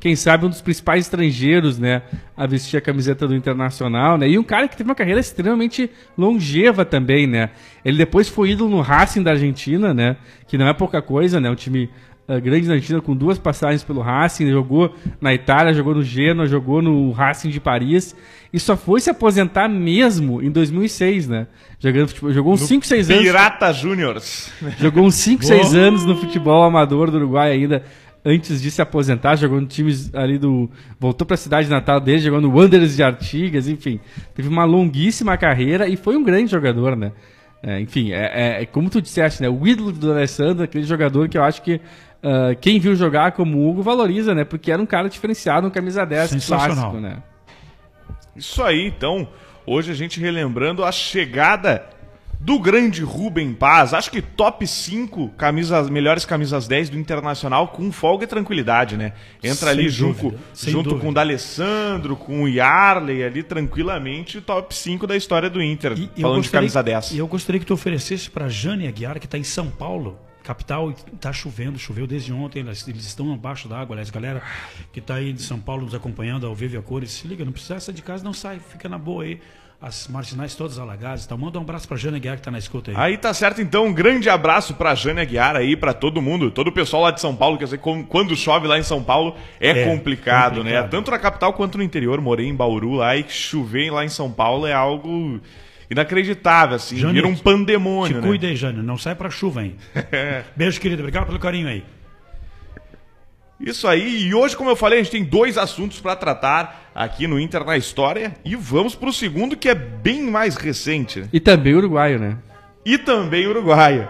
quem 0.00 0.16
sabe, 0.16 0.46
um 0.46 0.48
dos 0.48 0.60
principais 0.60 1.04
estrangeiros, 1.04 1.78
né? 1.78 2.02
A 2.36 2.46
vestir 2.46 2.76
a 2.76 2.80
camiseta 2.80 3.26
do 3.26 3.34
Internacional, 3.34 4.16
né? 4.18 4.28
E 4.28 4.38
um 4.38 4.42
cara 4.42 4.68
que 4.68 4.76
teve 4.76 4.88
uma 4.88 4.94
carreira 4.94 5.20
extremamente 5.20 5.90
longeva 6.16 6.84
também, 6.84 7.26
né? 7.26 7.50
Ele 7.84 7.98
depois 7.98 8.28
foi 8.28 8.50
ídolo 8.50 8.70
no 8.70 8.80
Racing 8.80 9.22
da 9.22 9.32
Argentina, 9.32 9.94
né? 9.94 10.16
Que 10.46 10.58
não 10.58 10.66
é 10.66 10.72
pouca 10.72 11.00
coisa, 11.00 11.40
né? 11.40 11.50
Um 11.50 11.54
time 11.54 11.90
uh, 12.28 12.40
grande 12.40 12.68
na 12.68 12.74
Argentina 12.74 13.00
com 13.00 13.16
duas 13.16 13.38
passagens 13.38 13.82
pelo 13.82 14.00
Racing, 14.00 14.50
jogou 14.50 14.94
na 15.20 15.32
Itália, 15.32 15.72
jogou 15.72 15.94
no 15.94 16.02
Genoa, 16.02 16.46
jogou 16.46 16.82
no 16.82 17.10
Racing 17.10 17.48
de 17.48 17.58
Paris 17.58 18.14
e 18.52 18.60
só 18.60 18.76
foi 18.76 19.00
se 19.00 19.10
aposentar 19.10 19.68
mesmo 19.68 20.42
em 20.42 20.50
2006, 20.50 21.28
né? 21.28 21.46
Jogando 21.78 22.08
futebol, 22.08 22.32
jogou 22.32 22.52
uns 22.54 22.62
5, 22.62 22.86
6 22.86 23.10
anos. 23.10 23.22
Pirata 23.22 23.72
Júniors. 23.72 24.52
Jogou 24.78 25.04
uns 25.04 25.14
5, 25.14 25.44
6 25.44 25.74
anos 25.76 26.04
no 26.04 26.16
futebol 26.16 26.62
amador 26.64 27.10
do 27.10 27.18
Uruguai 27.18 27.52
ainda 27.52 27.84
antes 28.28 28.60
de 28.60 28.70
se 28.70 28.82
aposentar, 28.82 29.36
jogou 29.36 29.60
no 29.60 29.66
times 29.66 30.14
ali 30.14 30.38
do. 30.38 30.70
Voltou 31.00 31.26
para 31.26 31.34
a 31.34 31.38
cidade 31.38 31.68
natal 31.70 31.98
dele, 31.98 32.18
jogou 32.18 32.40
no 32.40 32.54
Wanderers 32.54 32.94
de 32.94 33.02
Artigas, 33.02 33.66
enfim. 33.68 33.98
Teve 34.34 34.48
uma 34.48 34.64
longuíssima 34.64 35.36
carreira 35.38 35.88
e 35.88 35.96
foi 35.96 36.16
um 36.16 36.22
grande 36.22 36.50
jogador, 36.50 36.94
né? 36.94 37.12
É, 37.62 37.80
enfim, 37.80 38.12
é, 38.12 38.58
é, 38.58 38.62
é, 38.62 38.66
como 38.66 38.90
tu 38.90 39.00
disseste, 39.00 39.42
né? 39.42 39.48
O 39.48 39.66
ídolo 39.66 39.90
do 39.90 40.12
Alessandro, 40.12 40.62
aquele 40.62 40.84
jogador 40.84 41.28
que 41.28 41.38
eu 41.38 41.42
acho 41.42 41.62
que 41.62 41.76
uh, 41.76 42.56
quem 42.60 42.78
viu 42.78 42.94
jogar 42.94 43.32
como 43.32 43.58
o 43.58 43.68
Hugo 43.68 43.82
valoriza, 43.82 44.34
né? 44.34 44.44
Porque 44.44 44.70
era 44.70 44.80
um 44.80 44.86
cara 44.86 45.08
diferenciado, 45.08 45.66
um 45.66 45.70
camisa 45.70 46.04
10 46.04 46.46
clássico, 46.46 47.00
né? 47.00 47.22
Isso 48.36 48.62
aí, 48.62 48.86
então. 48.86 49.28
Hoje 49.66 49.90
a 49.90 49.94
gente 49.94 50.18
relembrando 50.20 50.84
a 50.84 50.92
chegada 50.92 51.84
do 52.40 52.58
grande 52.58 53.02
Rubem 53.02 53.52
Paz, 53.52 53.92
acho 53.92 54.10
que 54.10 54.22
top 54.22 54.66
5 54.66 55.30
camisas, 55.30 55.90
melhores 55.90 56.24
camisas 56.24 56.68
10 56.68 56.90
do 56.90 56.98
Internacional 56.98 57.68
com 57.68 57.90
folga 57.90 58.24
e 58.24 58.26
tranquilidade, 58.26 58.96
né? 58.96 59.12
Entra 59.42 59.56
Sem 59.56 59.68
ali 59.70 59.88
junto, 59.88 60.34
junto 60.54 60.98
com 60.98 61.08
o 61.08 61.12
D'Alessandro, 61.12 62.16
com 62.16 62.44
o 62.44 62.48
Yarley 62.48 63.24
ali 63.24 63.42
tranquilamente, 63.42 64.40
top 64.40 64.74
5 64.74 65.06
da 65.06 65.16
história 65.16 65.50
do 65.50 65.60
Inter, 65.60 65.94
e, 66.16 66.20
falando 66.20 66.42
de 66.42 66.50
camisa 66.50 66.82
10. 66.82 67.12
E 67.12 67.18
eu 67.18 67.26
gostaria 67.26 67.58
que 67.58 67.66
tu 67.66 67.74
oferecesse 67.74 68.30
para 68.30 68.48
Jane 68.48 68.86
Aguiar, 68.86 69.18
que 69.18 69.26
está 69.26 69.36
em 69.36 69.44
São 69.44 69.68
Paulo, 69.68 70.18
capital, 70.44 70.90
está 71.12 71.32
chovendo, 71.32 71.76
choveu 71.78 72.06
desde 72.06 72.32
ontem, 72.32 72.60
eles, 72.60 72.86
eles 72.86 73.04
estão 73.04 73.32
abaixo 73.32 73.68
d'água, 73.68 73.94
aliás, 73.94 74.10
galera 74.10 74.42
que 74.92 75.00
está 75.00 75.16
aí 75.16 75.32
de 75.32 75.42
São 75.42 75.58
Paulo 75.58 75.84
nos 75.84 75.94
acompanhando 75.94 76.46
ao 76.46 76.54
vivo 76.54 76.76
e 76.76 76.78
a 76.78 76.82
cores, 76.82 77.10
se 77.10 77.26
liga, 77.26 77.44
não 77.44 77.52
precisa 77.52 77.80
sair 77.80 77.94
de 77.94 78.02
casa, 78.02 78.22
não 78.22 78.32
sai, 78.32 78.60
fica 78.60 78.88
na 78.88 78.96
boa 78.96 79.24
aí 79.24 79.40
as 79.80 80.08
marginais 80.08 80.54
todas 80.54 80.78
alagadas. 80.78 81.24
Então 81.24 81.38
manda 81.38 81.58
um 81.58 81.62
abraço 81.62 81.86
pra 81.86 81.96
Jane 81.96 82.16
Aguiar 82.16 82.36
que 82.36 82.42
tá 82.42 82.50
na 82.50 82.58
escuta 82.58 82.90
aí. 82.90 82.96
Aí 82.96 83.16
tá 83.16 83.32
certo, 83.32 83.62
então 83.62 83.86
um 83.86 83.92
grande 83.92 84.28
abraço 84.28 84.74
pra 84.74 84.94
Jane 84.94 85.20
Aguiar 85.20 85.56
aí, 85.56 85.76
pra 85.76 85.92
todo 85.92 86.20
mundo, 86.20 86.50
todo 86.50 86.68
o 86.68 86.72
pessoal 86.72 87.04
lá 87.04 87.10
de 87.10 87.20
São 87.20 87.34
Paulo, 87.34 87.56
quer 87.56 87.64
dizer, 87.64 87.78
quando 87.78 88.36
chove 88.36 88.66
lá 88.66 88.78
em 88.78 88.82
São 88.82 89.02
Paulo 89.02 89.36
é, 89.60 89.70
é 89.70 89.84
complicado, 89.84 90.56
complicado, 90.56 90.64
né? 90.64 90.82
Tanto 90.82 91.10
na 91.10 91.18
capital 91.18 91.52
quanto 91.52 91.78
no 91.78 91.84
interior, 91.84 92.20
morei 92.20 92.46
em 92.46 92.54
Bauru 92.54 92.94
lá 92.94 93.16
e 93.16 93.24
chover 93.28 93.90
lá 93.92 94.04
em 94.04 94.08
São 94.08 94.30
Paulo 94.30 94.66
é 94.66 94.72
algo 94.72 95.40
inacreditável, 95.88 96.76
assim, 96.76 96.96
Jânio, 96.96 97.14
vira 97.14 97.28
um 97.28 97.36
pandemônio, 97.36 98.16
te 98.16 98.20
né? 98.20 98.26
cuida 98.26 98.46
aí, 98.46 98.56
Jânio, 98.56 98.82
não 98.82 98.98
sai 98.98 99.14
pra 99.14 99.30
chuva, 99.30 99.62
hein? 99.62 99.76
Beijo, 100.56 100.80
querido, 100.80 101.02
obrigado 101.02 101.26
pelo 101.26 101.38
carinho 101.38 101.68
aí. 101.68 101.84
Isso 103.60 103.88
aí, 103.88 104.28
e 104.28 104.34
hoje, 104.34 104.56
como 104.56 104.70
eu 104.70 104.76
falei, 104.76 105.00
a 105.00 105.02
gente 105.02 105.10
tem 105.10 105.24
dois 105.24 105.58
assuntos 105.58 106.00
para 106.00 106.14
tratar 106.14 106.90
aqui 106.94 107.26
no 107.26 107.40
Inter 107.40 107.64
na 107.64 107.76
História. 107.76 108.36
E 108.44 108.54
vamos 108.54 108.94
para 108.94 109.08
o 109.08 109.12
segundo, 109.12 109.56
que 109.56 109.68
é 109.68 109.74
bem 109.74 110.22
mais 110.22 110.56
recente. 110.56 111.24
E 111.32 111.40
também 111.40 111.74
uruguaio, 111.74 112.20
né? 112.20 112.38
E 112.84 112.96
também 112.96 113.46
uruguaio. 113.48 114.08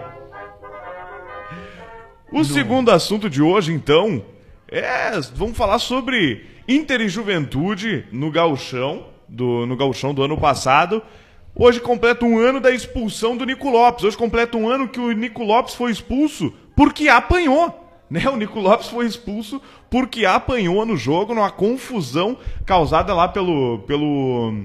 O 2.31 2.45
segundo 2.45 2.91
assunto 2.91 3.31
de 3.31 3.41
hoje, 3.41 3.73
então, 3.73 4.23
é. 4.71 5.13
Vamos 5.35 5.57
falar 5.57 5.79
sobre 5.79 6.45
Inter 6.69 7.01
e 7.01 7.09
Juventude 7.09 8.05
no 8.13 8.31
Gauchão, 8.31 9.07
do, 9.27 9.65
no 9.65 9.77
Gauchão 9.77 10.13
do 10.13 10.23
ano 10.23 10.37
passado. 10.37 11.03
Hoje 11.55 11.81
completa 11.81 12.27
um 12.27 12.39
ano 12.39 12.61
da 12.61 12.71
expulsão 12.71 13.35
do 13.35 13.47
Nico 13.47 13.71
Lopes. 13.71 14.05
Hoje 14.05 14.17
completa 14.17 14.59
um 14.59 14.69
ano 14.69 14.89
que 14.89 15.01
o 15.01 15.11
Nico 15.13 15.43
Lopes 15.43 15.75
foi 15.75 15.91
expulso 15.91 16.53
porque 16.77 17.09
apanhou. 17.09 17.88
Né? 18.11 18.29
O 18.29 18.37
Nico 18.37 18.59
Lopes 18.59 18.89
foi 18.89 19.07
expulso 19.07 19.61
porque 19.91 20.25
apanhou 20.25 20.85
no 20.87 20.97
jogo, 20.97 21.35
numa 21.35 21.51
confusão 21.51 22.39
causada 22.65 23.15
lá 23.15 23.29
pelo, 23.29 23.81
pelo, 23.81 24.65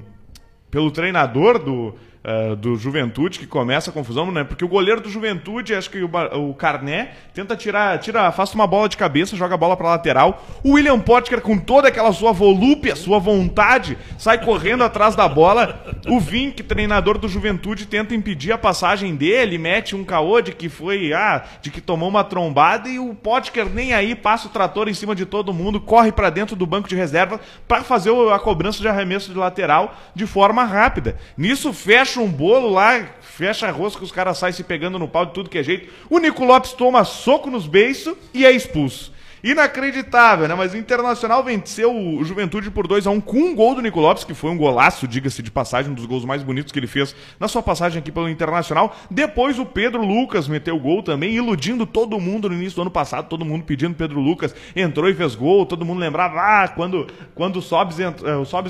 pelo 0.72 0.92
treinador 0.92 1.60
do, 1.60 1.96
uh, 2.24 2.56
do 2.56 2.76
Juventude, 2.76 3.40
que 3.40 3.48
começa 3.48 3.90
a 3.90 3.94
confusão, 3.94 4.32
né? 4.32 4.44
Porque 4.44 4.64
o 4.64 4.68
goleiro 4.68 5.02
do 5.02 5.10
Juventude, 5.10 5.76
acho 5.76 5.90
que 5.90 6.02
o, 6.02 6.10
o 6.50 6.54
Carné, 6.54 7.12
tenta 7.34 7.56
tirar, 7.56 7.98
tira, 8.00 8.32
faz 8.32 8.54
uma 8.54 8.66
bola 8.66 8.88
de 8.88 8.98
cabeça, 8.98 9.36
joga 9.36 9.56
a 9.56 9.58
bola 9.58 9.76
pra 9.76 9.90
lateral. 9.90 10.46
O 10.64 10.74
William 10.74 11.00
Potker, 11.00 11.42
com 11.42 11.58
toda 11.58 11.88
aquela 11.88 12.12
sua 12.14 12.32
volúpia, 12.32 12.96
sua 12.96 13.20
vontade, 13.20 13.98
sai 14.18 14.44
correndo 14.44 14.84
atrás 14.84 15.16
da 15.16 15.28
bola. 15.28 15.84
O 16.08 16.20
Vink, 16.20 16.64
treinador 16.64 17.18
do 17.18 17.28
Juventude, 17.28 17.86
tenta 17.86 18.16
impedir 18.16 18.52
a 18.52 18.58
passagem 18.58 19.16
dele, 19.16 19.58
mete 19.58 19.96
um 19.96 20.04
caô 20.04 20.42
de 20.42 20.54
que 20.54 20.70
foi, 20.70 21.14
ah, 21.14 21.44
de 21.62 21.70
que 21.70 21.82
tomou 21.82 22.10
uma 22.10 22.24
trombada 22.24 22.88
e 22.88 23.00
o 23.00 23.14
Potker 23.14 23.68
nem 23.70 23.94
aí 23.94 24.16
passa 24.16 24.48
o 24.48 24.52
trator 24.52 24.88
em 24.88 24.94
cima 24.94 25.16
de 25.16 25.26
todo 25.26 25.54
mundo, 25.54 25.80
corre 25.80 26.12
para 26.12 26.30
dentro 26.30 26.56
do 26.56 26.66
banco 26.66 26.88
de 26.88 26.96
reserva 26.96 27.40
para 27.68 27.84
fazer 27.84 28.12
a 28.32 28.40
cobrança 28.40 28.80
de 28.82 28.88
arremesso 28.88 29.32
de 29.32 29.38
lateral 29.38 29.96
de 30.16 30.26
forma 30.26 30.64
rápida. 30.64 31.18
Nisso 31.38 31.74
fecha 31.74 32.13
fecha 32.14 32.22
um 32.22 32.32
bolo 32.32 32.70
lá, 32.70 33.08
fecha 33.22 33.68
a 33.68 33.72
rosca, 33.72 34.04
os 34.04 34.12
caras 34.12 34.38
saem 34.38 34.54
se 34.54 34.64
pegando 34.64 35.00
no 35.00 35.08
pau 35.08 35.26
de 35.26 35.34
tudo 35.34 35.50
que 35.50 35.58
é 35.58 35.64
jeito. 35.64 35.92
O 36.10 36.20
Nico 36.20 36.46
Lopes 36.46 36.74
toma 36.74 37.04
soco 37.04 37.50
nos 37.50 37.66
beiços 37.66 38.16
e 38.34 38.46
é 38.46 38.52
expulso. 38.52 39.12
Inacreditável, 39.44 40.48
né? 40.48 40.56
Mas 40.56 40.74
o 40.74 40.78
Internacional 40.78 41.44
venceu 41.44 41.94
o 41.94 42.24
Juventude 42.24 42.72
por 42.72 42.88
2 42.88 43.06
a 43.06 43.12
1 43.12 43.20
com 43.20 43.40
um 43.40 43.54
gol 43.54 43.76
do 43.76 43.82
Nico 43.82 44.00
Lopes, 44.00 44.24
que 44.24 44.34
foi 44.34 44.50
um 44.50 44.58
golaço, 44.58 45.06
diga-se 45.06 45.44
de 45.44 45.52
passagem, 45.52 45.92
um 45.92 45.94
dos 45.94 46.06
gols 46.06 46.24
mais 46.24 46.42
bonitos 46.42 46.72
que 46.72 46.80
ele 46.80 46.88
fez 46.88 47.14
na 47.38 47.50
sua 47.50 47.62
passagem 47.62 48.00
aqui 48.00 48.10
pelo 48.10 48.30
Internacional. 48.30 48.96
Depois 49.12 49.60
o 49.60 49.66
Pedro 49.66 50.02
Lucas 50.02 50.48
meteu 50.48 50.80
gol 50.80 51.04
também, 51.04 51.34
iludindo 51.34 51.86
todo 51.86 52.18
mundo 52.22 52.48
no 52.48 52.56
início 52.56 52.78
do 52.78 52.84
ano 52.84 52.92
passado, 52.92 53.28
todo 53.28 53.44
mundo 53.44 53.66
pedindo 53.66 53.94
Pedro 53.96 54.22
Lucas, 54.22 54.56
entrou 54.74 55.10
e 55.10 55.14
fez 55.14 55.36
gol, 55.36 55.66
todo 55.66 55.84
mundo 55.84 56.00
lembrava, 56.00 56.40
ah, 56.40 56.68
quando, 56.70 57.08
quando 57.36 57.58
o 57.58 57.62
Sobs, 57.62 58.00
eh, 58.00 58.14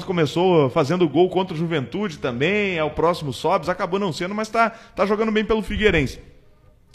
começou 0.07 0.71
fazendo 0.71 1.07
gol 1.07 1.29
contra 1.29 1.53
o 1.53 1.57
Juventude 1.57 2.17
também, 2.17 2.79
é 2.79 2.83
o 2.83 2.89
próximo 2.89 3.31
Sobs, 3.31 3.69
acabou 3.69 3.99
não 3.99 4.11
sendo, 4.11 4.33
mas 4.33 4.49
tá, 4.49 4.71
tá 4.71 5.05
jogando 5.05 5.31
bem 5.31 5.45
pelo 5.45 5.61
Figueirense. 5.61 6.19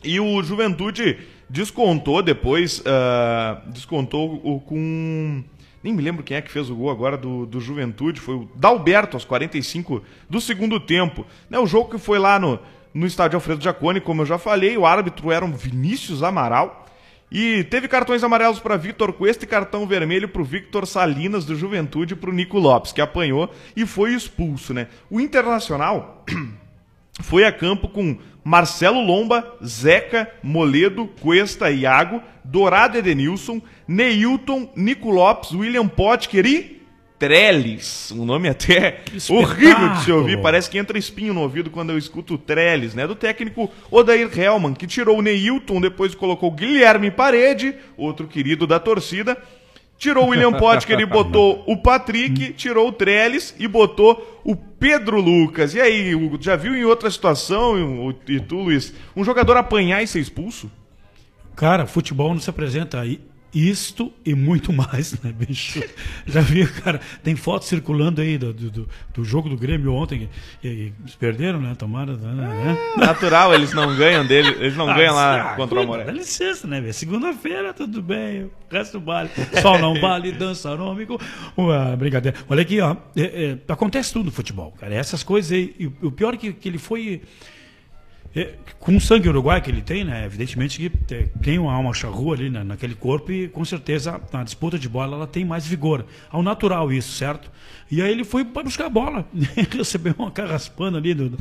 E 0.03 0.19
o 0.21 0.43
Juventude 0.43 1.19
descontou 1.49 2.23
depois, 2.23 2.81
uh, 2.81 3.71
descontou 3.71 4.41
o, 4.45 4.61
com. 4.61 5.43
Nem 5.83 5.93
me 5.93 6.03
lembro 6.03 6.25
quem 6.25 6.37
é 6.37 6.43
que 6.43 6.51
fez 6.51 6.69
o 6.69 6.75
gol 6.75 6.91
agora 6.91 7.17
do, 7.17 7.47
do 7.47 7.61
Juventude, 7.61 8.21
foi 8.21 8.35
o 8.35 8.49
Dalberto, 8.55 9.17
aos 9.17 9.25
45 9.25 10.03
do 10.29 10.41
segundo 10.41 10.81
tempo. 10.81 11.25
Né, 11.49 11.59
o 11.59 11.67
jogo 11.67 11.91
que 11.91 11.99
foi 11.99 12.19
lá 12.19 12.39
no, 12.39 12.59
no 12.93 13.07
estádio 13.07 13.37
Alfredo 13.37 13.63
Jaconi, 13.63 14.01
como 14.01 14.23
eu 14.23 14.27
já 14.27 14.39
falei, 14.39 14.77
o 14.77 14.85
árbitro 14.85 15.31
era 15.31 15.45
um 15.45 15.53
Vinícius 15.53 16.23
Amaral. 16.23 16.87
E 17.31 17.63
teve 17.65 17.87
cartões 17.89 18.25
amarelos 18.25 18.59
para 18.59 18.77
Vitor 18.77 19.13
Cuesta 19.13 19.45
e 19.45 19.49
cartão 19.49 19.87
vermelho 19.87 20.29
para 20.29 20.41
o 20.41 20.45
Victor 20.45 20.87
Salinas 20.87 21.45
do 21.45 21.55
Juventude 21.55 22.15
e 22.15 22.17
para 22.17 22.31
o 22.31 22.33
Nico 22.33 22.59
Lopes, 22.59 22.91
que 22.91 23.03
apanhou 23.03 23.53
e 23.77 23.85
foi 23.85 24.15
expulso. 24.15 24.73
Né? 24.73 24.89
O 25.11 25.21
Internacional 25.21 26.25
foi 27.21 27.45
a 27.45 27.53
campo 27.53 27.87
com 27.89 28.17
Marcelo 28.49 29.03
Lomba, 29.03 29.57
Zeca, 29.63 30.27
Moledo, 30.43 31.07
Cuesta, 31.21 31.71
Iago, 31.71 32.23
Dourado 32.43 32.97
Edenilson, 32.97 33.61
Neilton, 33.87 34.73
Nico 34.75 35.11
Lopes, 35.11 35.53
William 35.53 35.87
Potker 35.87 36.47
e 36.47 36.81
Trellis. 37.19 38.11
Um 38.11 38.25
nome 38.25 38.49
até 38.49 39.01
horrível 39.29 39.91
de 39.91 40.03
se 40.03 40.11
ouvir. 40.11 40.41
Parece 40.41 40.71
que 40.71 40.79
entra 40.79 40.97
espinho 40.97 41.35
no 41.35 41.43
ouvido 41.43 41.69
quando 41.69 41.91
eu 41.91 41.99
escuto 41.99 42.39
Trellis, 42.39 42.95
né? 42.95 43.07
Do 43.07 43.15
técnico 43.15 43.71
Odair 43.91 44.31
Hellman, 44.35 44.73
que 44.73 44.87
tirou 44.87 45.19
o 45.19 45.23
Neilton, 45.23 45.79
depois 45.79 46.15
colocou 46.15 46.51
Guilherme 46.51 47.11
Parede, 47.11 47.75
outro 47.99 48.27
querido 48.27 48.67
da 48.67 48.81
torcida. 48.81 49.37
Tirou 49.99 50.27
o 50.27 50.29
William 50.29 50.53
Potker 50.53 50.99
e 50.99 51.05
botou 51.07 51.65
o 51.67 51.77
Patrick, 51.77 52.53
tirou 52.53 52.89
o 52.89 52.93
Trellis 52.93 53.55
e 53.59 53.67
botou 53.67 54.41
o 54.45 54.55
Pedro 54.55 55.21
Lucas. 55.21 55.75
E 55.75 55.81
aí, 55.81 56.13
já 56.41 56.55
viu 56.55 56.77
em 56.77 56.85
outra 56.85 57.11
situação, 57.11 58.15
e 58.29 58.41
tu, 58.41 58.63
Luiz, 58.63 58.95
um 59.17 59.25
jogador 59.25 59.57
apanhar 59.57 60.03
e 60.03 60.07
ser 60.07 60.21
expulso? 60.21 60.71
Cara, 61.57 61.87
futebol 61.87 62.33
não 62.33 62.41
se 62.41 62.49
apresenta 62.49 63.01
aí 63.01 63.21
isto 63.55 64.13
e 64.25 64.35
muito 64.35 64.73
mais, 64.73 65.21
né, 65.23 65.33
bicho? 65.33 65.83
Já 66.27 66.41
viu, 66.41 66.69
cara? 66.85 67.01
Tem 67.23 67.35
fotos 67.35 67.69
circulando 67.69 68.21
aí 68.21 68.37
do, 68.37 68.53
do, 68.53 68.89
do 69.15 69.25
jogo 69.25 69.49
do 69.49 69.57
Grêmio 69.57 69.93
ontem. 69.95 70.29
E, 70.63 70.69
e 70.69 70.93
eles 71.01 71.15
perderam, 71.15 71.61
né? 71.61 71.75
Tomaram. 71.75 72.17
Né? 72.17 72.77
É, 72.97 73.01
natural, 73.01 73.55
eles 73.55 73.73
não 73.73 73.97
ganham 73.97 74.27
dele, 74.27 74.49
eles 74.61 74.77
não 74.77 74.89
ah, 74.89 74.95
ganham 74.95 75.15
lá 75.15 75.53
ah, 75.53 75.57
contra 75.57 75.79
o 75.79 75.83
Amoré. 75.83 76.05
Dá 76.05 76.13
licença, 76.13 76.67
né? 76.67 76.93
Segunda-feira, 76.93 77.73
tudo 77.73 78.03
bem. 78.03 78.45
O 78.45 78.51
resto 78.71 79.01
vale. 79.01 79.31
Sol 79.63 79.79
não 79.79 79.95
vale, 80.01 80.33
dança 80.33 80.71
arômico. 80.71 81.19
Uma 81.57 81.97
brincadeira. 81.97 82.37
Olha 82.49 82.63
aqui, 82.63 82.81
ó. 82.81 82.97
É, 83.17 83.23
é, 83.23 83.59
acontece 83.73 84.13
tudo 84.13 84.27
no 84.27 84.33
futebol, 84.33 84.73
cara. 84.79 84.95
Essas 84.95 85.23
coisas 85.23 85.53
aí. 85.53 85.75
E 85.79 85.87
o 85.87 86.11
pior 86.11 86.35
é 86.35 86.37
que, 86.37 86.53
que 86.53 86.69
ele 86.69 86.79
foi 86.79 87.23
com 88.79 88.97
o 88.97 89.01
sangue 89.01 89.29
uruguai 89.29 89.61
que 89.61 89.71
ele 89.71 89.83
tem, 89.83 90.05
né? 90.05 90.25
Evidentemente 90.25 90.79
que 90.79 91.27
tem 91.41 91.59
uma 91.59 91.73
alma 91.73 91.93
charrua 91.93 92.35
ali 92.35 92.51
né, 92.51 92.63
naquele 92.63 92.95
corpo 92.95 93.33
e 93.33 93.49
com 93.49 93.65
certeza 93.65 94.21
na 94.33 94.45
disputa 94.45 94.79
de 94.79 94.89
bola 94.89 95.17
ela 95.17 95.27
tem 95.27 95.45
mais 95.45 95.67
vigor. 95.67 96.05
Ao 96.31 96.43
natural 96.43 96.93
isso, 96.93 97.13
certo? 97.13 97.51
E 97.91 98.03
aí 98.03 98.11
ele 98.11 98.25
foi 98.25 98.45
para 98.45 98.63
buscar 98.63 98.87
a 98.87 98.91
bola, 98.91 99.27
recebeu 99.77 100.15
uma 100.19 100.31
carraspana 100.31 100.99
ali. 100.99 101.15
Do, 101.15 101.39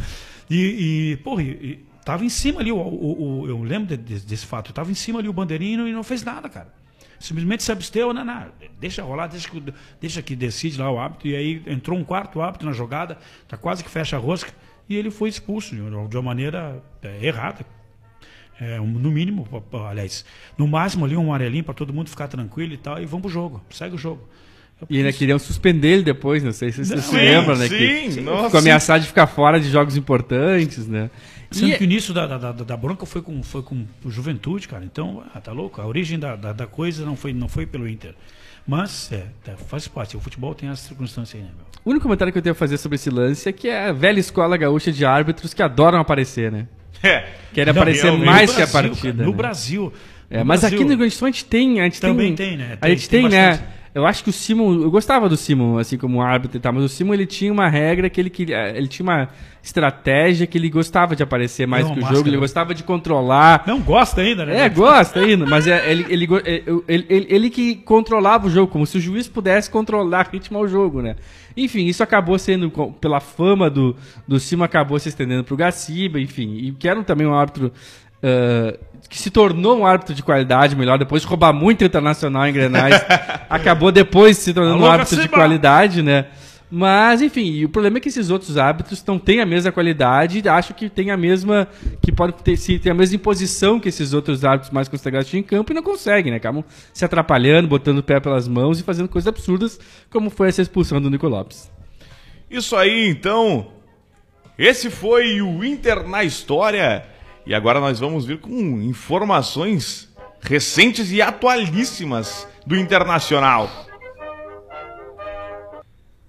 e, 0.50 1.12
e 1.12 1.18
porra, 1.18 1.44
e, 1.44 1.86
tava 2.06 2.24
em 2.24 2.30
cima 2.30 2.62
ali, 2.62 2.72
o, 2.72 2.78
o, 2.78 3.42
o 3.42 3.48
eu 3.48 3.62
lembro 3.62 3.96
de, 3.96 3.98
de, 3.98 4.26
desse 4.26 4.46
fato, 4.46 4.72
tava 4.72 4.90
em 4.90 4.96
cima 4.96 5.20
ali 5.20 5.28
o 5.28 5.34
bandeirinho 5.34 5.88
e 5.88 5.92
não 5.92 6.04
fez 6.04 6.24
nada, 6.24 6.48
cara. 6.48 6.74
Simplesmente 7.20 7.64
se 7.64 7.72
absteu, 7.72 8.14
não, 8.14 8.24
não, 8.24 8.48
deixa 8.80 9.04
rolar, 9.04 9.28
deixa 9.28 9.50
que, 9.50 9.64
deixa 10.00 10.22
que 10.22 10.36
decide 10.36 10.80
lá 10.80 10.90
o 10.92 11.00
árbitro. 11.00 11.28
E 11.28 11.36
aí 11.36 11.64
entrou 11.66 11.98
um 11.98 12.04
quarto 12.04 12.42
árbitro 12.42 12.68
na 12.68 12.74
jogada, 12.74 13.18
tá 13.48 13.58
quase 13.58 13.84
que 13.84 13.90
fecha 13.90 14.16
a 14.16 14.20
rosca 14.20 14.54
e 14.90 14.96
ele 14.96 15.12
foi 15.12 15.30
expulso 15.30 15.76
de 15.76 16.18
uma 16.18 16.24
maneira 16.24 16.82
é, 17.02 17.26
errada. 17.26 17.66
É, 18.60 18.80
no 18.80 19.12
mínimo, 19.12 19.48
aliás, 19.88 20.26
no 20.58 20.68
máximo 20.68 21.06
ali 21.06 21.16
um 21.16 21.28
amarelinho 21.28 21.64
para 21.64 21.76
todo 21.76 21.94
mundo 21.94 22.10
ficar 22.10 22.28
tranquilo 22.28 22.74
e 22.74 22.78
tal, 22.78 23.00
e 23.00 23.06
vamos 23.06 23.22
pro 23.24 23.32
jogo, 23.32 23.64
segue 23.70 23.94
o 23.94 23.98
jogo. 24.00 24.28
É 24.82 24.86
e 24.90 24.98
ainda 24.98 25.12
queriam 25.12 25.38
suspender 25.38 25.90
ele 25.90 26.04
depois, 26.04 26.44
não 26.44 26.52
sei 26.52 26.72
se 26.72 26.84
você 26.84 27.00
se 27.00 27.16
lembra, 27.16 27.56
né? 27.56 27.68
Sim, 27.68 28.12
que 28.16 28.22
nossa, 28.22 28.46
ficou 28.46 28.60
ameaçado 28.60 29.02
de 29.02 29.08
ficar 29.08 29.28
fora 29.28 29.60
de 29.60 29.70
jogos 29.70 29.96
importantes, 29.96 30.88
né? 30.88 31.10
Sendo 31.52 31.72
e... 31.72 31.78
que 31.78 31.84
o 31.84 31.86
início 31.86 32.14
da, 32.14 32.26
da, 32.26 32.52
da, 32.52 32.78
bronca 32.78 33.06
foi 33.06 33.22
com, 33.22 33.42
foi 33.42 33.64
com 33.64 33.86
juventude, 34.06 34.68
cara. 34.68 34.84
Então, 34.84 35.24
ah, 35.34 35.40
tá 35.40 35.52
louco? 35.52 35.82
A 35.82 35.86
origem 35.86 36.20
da, 36.20 36.36
da, 36.36 36.54
da, 36.54 36.68
coisa 36.68 37.06
não 37.06 37.16
foi, 37.16 37.34
não 37.34 37.48
foi 37.48 37.66
pelo 37.66 37.88
Inter. 37.88 38.14
Mas, 38.68 39.10
é, 39.12 39.26
é 39.48 39.56
faz 39.56 39.88
parte. 39.88 40.18
O 40.18 40.20
futebol 40.20 40.54
tem 40.54 40.70
essa 40.70 40.88
circunstância 40.88 41.38
aí, 41.38 41.44
né, 41.44 41.50
meu? 41.56 41.66
O 41.86 41.90
único 41.90 42.04
comentário 42.04 42.34
que 42.34 42.38
eu 42.38 42.42
tenho 42.44 42.52
a 42.52 42.56
fazer 42.56 42.78
sobre 42.78 42.98
esse 42.98 43.10
lance 43.10 43.48
é 43.48 43.52
que 43.54 43.70
é 43.70 43.88
a 43.88 43.94
velha 43.94 44.20
escola 44.20 44.58
gaúcha 44.58 44.92
de 44.92 45.06
árbitros 45.06 45.54
que 45.54 45.64
adoram 45.64 46.00
aparecer, 46.00 46.52
né? 46.52 46.68
É. 47.02 47.30
Querem 47.54 47.72
aparecer 47.72 48.12
mais 48.12 48.54
que 48.54 48.62
a 48.62 48.68
partida. 48.68 49.14
Cara, 49.14 49.24
no 49.24 49.32
né? 49.32 49.38
Brasil. 49.38 49.94
É, 50.30 50.44
mas 50.44 50.62
Brasil, 50.62 50.78
aqui 50.78 50.84
no 50.84 50.90
Rio 50.90 50.98
Grande 50.98 51.14
do 51.14 51.18
Sul 51.18 51.28
a 51.28 51.32
gente 51.32 51.46
tem. 51.46 51.80
A 51.80 51.84
gente 51.86 52.02
também 52.02 52.36
tem, 52.36 52.50
tem 52.50 52.58
né? 52.58 52.76
Tem, 52.76 52.78
a 52.82 52.90
gente 52.94 53.10
tem, 53.10 53.22
tem 53.22 53.32
né? 53.32 53.64
Eu 53.94 54.06
acho 54.06 54.24
que 54.24 54.30
o 54.30 54.34
Simon, 54.34 54.82
eu 54.82 54.92
gostava 54.92 55.28
do 55.28 55.36
Simon, 55.36 55.78
assim 55.78 55.98
como 55.98 56.22
árbitro 56.22 56.58
e 56.58 56.60
tal, 56.60 56.74
mas 56.74 56.84
o 56.84 56.90
Simon 56.90 57.14
ele 57.14 57.26
tinha 57.26 57.52
uma 57.52 57.68
regra 57.68 58.10
que 58.10 58.20
ele 58.20 58.30
queria, 58.30 58.70
ele 58.76 58.88
tinha 58.88 59.04
uma 59.04 59.30
estratégia 59.64 60.48
que 60.48 60.58
ele 60.58 60.70
gostava 60.70 61.16
de 61.16 61.24
aparecer 61.24 61.68
mais 61.68 61.84
não, 61.84 61.94
que 61.94 62.00
o 62.00 62.02
máscara. 62.02 62.18
jogo, 62.18 62.30
ele 62.30 62.38
gostava 62.38 62.74
de 62.74 62.84
controlar. 62.84 63.64
Não 63.68 63.80
gosta 63.80 64.22
ainda, 64.22 64.46
né? 64.46 64.66
É, 64.66 64.70
gosta 64.70 65.20
ainda, 65.20 65.46
mas 65.46 65.68
é, 65.68 65.92
ele, 65.92 66.06
ele, 66.10 66.28
ele, 66.88 67.06
ele, 67.10 67.28
ele, 67.30 67.50
que 67.50 67.76
controlava 67.76 68.48
o 68.48 68.50
jogo, 68.50 68.72
como 68.72 68.86
se 68.86 68.98
o 68.98 69.02
juiz 69.02 69.28
pudesse 69.28 69.70
controlar, 69.70 70.30
ritmo 70.32 70.58
ao 70.58 70.68
jogo, 70.68 71.02
né? 71.02 71.16
Enfim, 71.56 71.86
isso 71.86 72.04
acabou 72.04 72.38
sendo, 72.38 72.70
pela 73.02 73.20
fama 73.20 73.70
do, 73.70 73.96
do 74.28 74.40
Simon, 74.40 74.64
acabou 74.64 75.00
se 75.00 75.10
estendendo 75.10 75.44
pro 75.44 75.58
Gaciba, 75.58 76.20
enfim, 76.20 76.56
e 76.56 76.72
que 76.72 76.88
era 76.88 77.04
também 77.04 77.26
um 77.28 77.34
árbitro 77.34 77.72
Uh, 78.18 78.76
que 79.10 79.18
se 79.18 79.30
tornou 79.30 79.78
um 79.78 79.86
árbitro 79.86 80.14
de 80.14 80.24
qualidade 80.24 80.76
melhor, 80.76 80.98
depois 80.98 81.22
de 81.22 81.28
roubar 81.28 81.54
muito 81.54 81.84
internacional 81.84 82.48
em 82.48 82.54
Grenais, 82.54 82.96
acabou 83.50 83.92
depois 83.92 84.38
se 84.38 84.54
tornando 84.54 84.78
Alô, 84.78 84.86
um 84.86 84.92
árbitro 84.92 85.22
de 85.22 85.28
qualidade, 85.28 86.02
né? 86.02 86.26
Mas, 86.70 87.22
enfim, 87.22 87.64
o 87.64 87.70
problema 87.70 87.98
é 87.98 88.02
que 88.02 88.10
esses 88.10 88.30
outros 88.30 88.58
árbitros 88.58 89.04
não 89.06 89.18
têm 89.18 89.40
a 89.40 89.46
mesma 89.46 89.72
qualidade 89.72 90.42
e 90.44 90.50
acho 90.50 90.74
que 90.74 90.90
tem 90.90 91.12
a 91.12 91.18
mesma. 91.18 91.68
que 92.02 92.12
pode 92.12 92.34
ter, 92.44 92.58
se, 92.58 92.78
ter 92.78 92.90
a 92.90 92.94
mesma 92.94 93.16
imposição 93.16 93.80
que 93.80 93.88
esses 93.88 94.14
outros 94.14 94.44
árbitros 94.44 94.74
mais 94.74 94.90
consagrados 94.90 95.34
em 95.34 95.42
campo 95.42 95.72
e 95.72 95.76
não 95.76 95.82
conseguem, 95.82 96.32
né? 96.32 96.38
Acabam 96.38 96.66
se 96.94 97.06
atrapalhando, 97.06 97.70
botando 97.70 98.00
o 98.00 98.04
pé 98.04 98.20
pelas 98.20 98.50
mãos 98.50 98.82
e 98.82 98.84
fazendo 98.84 99.08
coisas 99.08 99.28
absurdas, 99.28 99.80
como 100.10 100.30
foi 100.30 100.50
essa 100.50 100.62
expulsão 100.62 101.02
do 101.02 101.10
Nico 101.10 101.28
Lopes. 101.28 101.72
Isso 102.52 102.76
aí, 102.76 103.08
então. 103.08 103.68
Esse 104.60 104.90
foi 104.90 105.42
o 105.42 105.64
Inter 105.64 106.06
na 106.06 106.24
História. 106.24 107.06
E 107.48 107.56
agora 107.56 107.80
nós 107.80 107.98
vamos 107.98 108.26
vir 108.26 108.42
com 108.42 108.52
informações 108.82 110.14
recentes 110.42 111.14
e 111.14 111.22
atualíssimas 111.22 112.46
do 112.66 112.76
Internacional. 112.76 113.70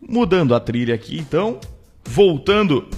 Mudando 0.00 0.54
a 0.54 0.60
trilha 0.60 0.94
aqui, 0.94 1.18
então, 1.18 1.58
voltando 2.04 2.88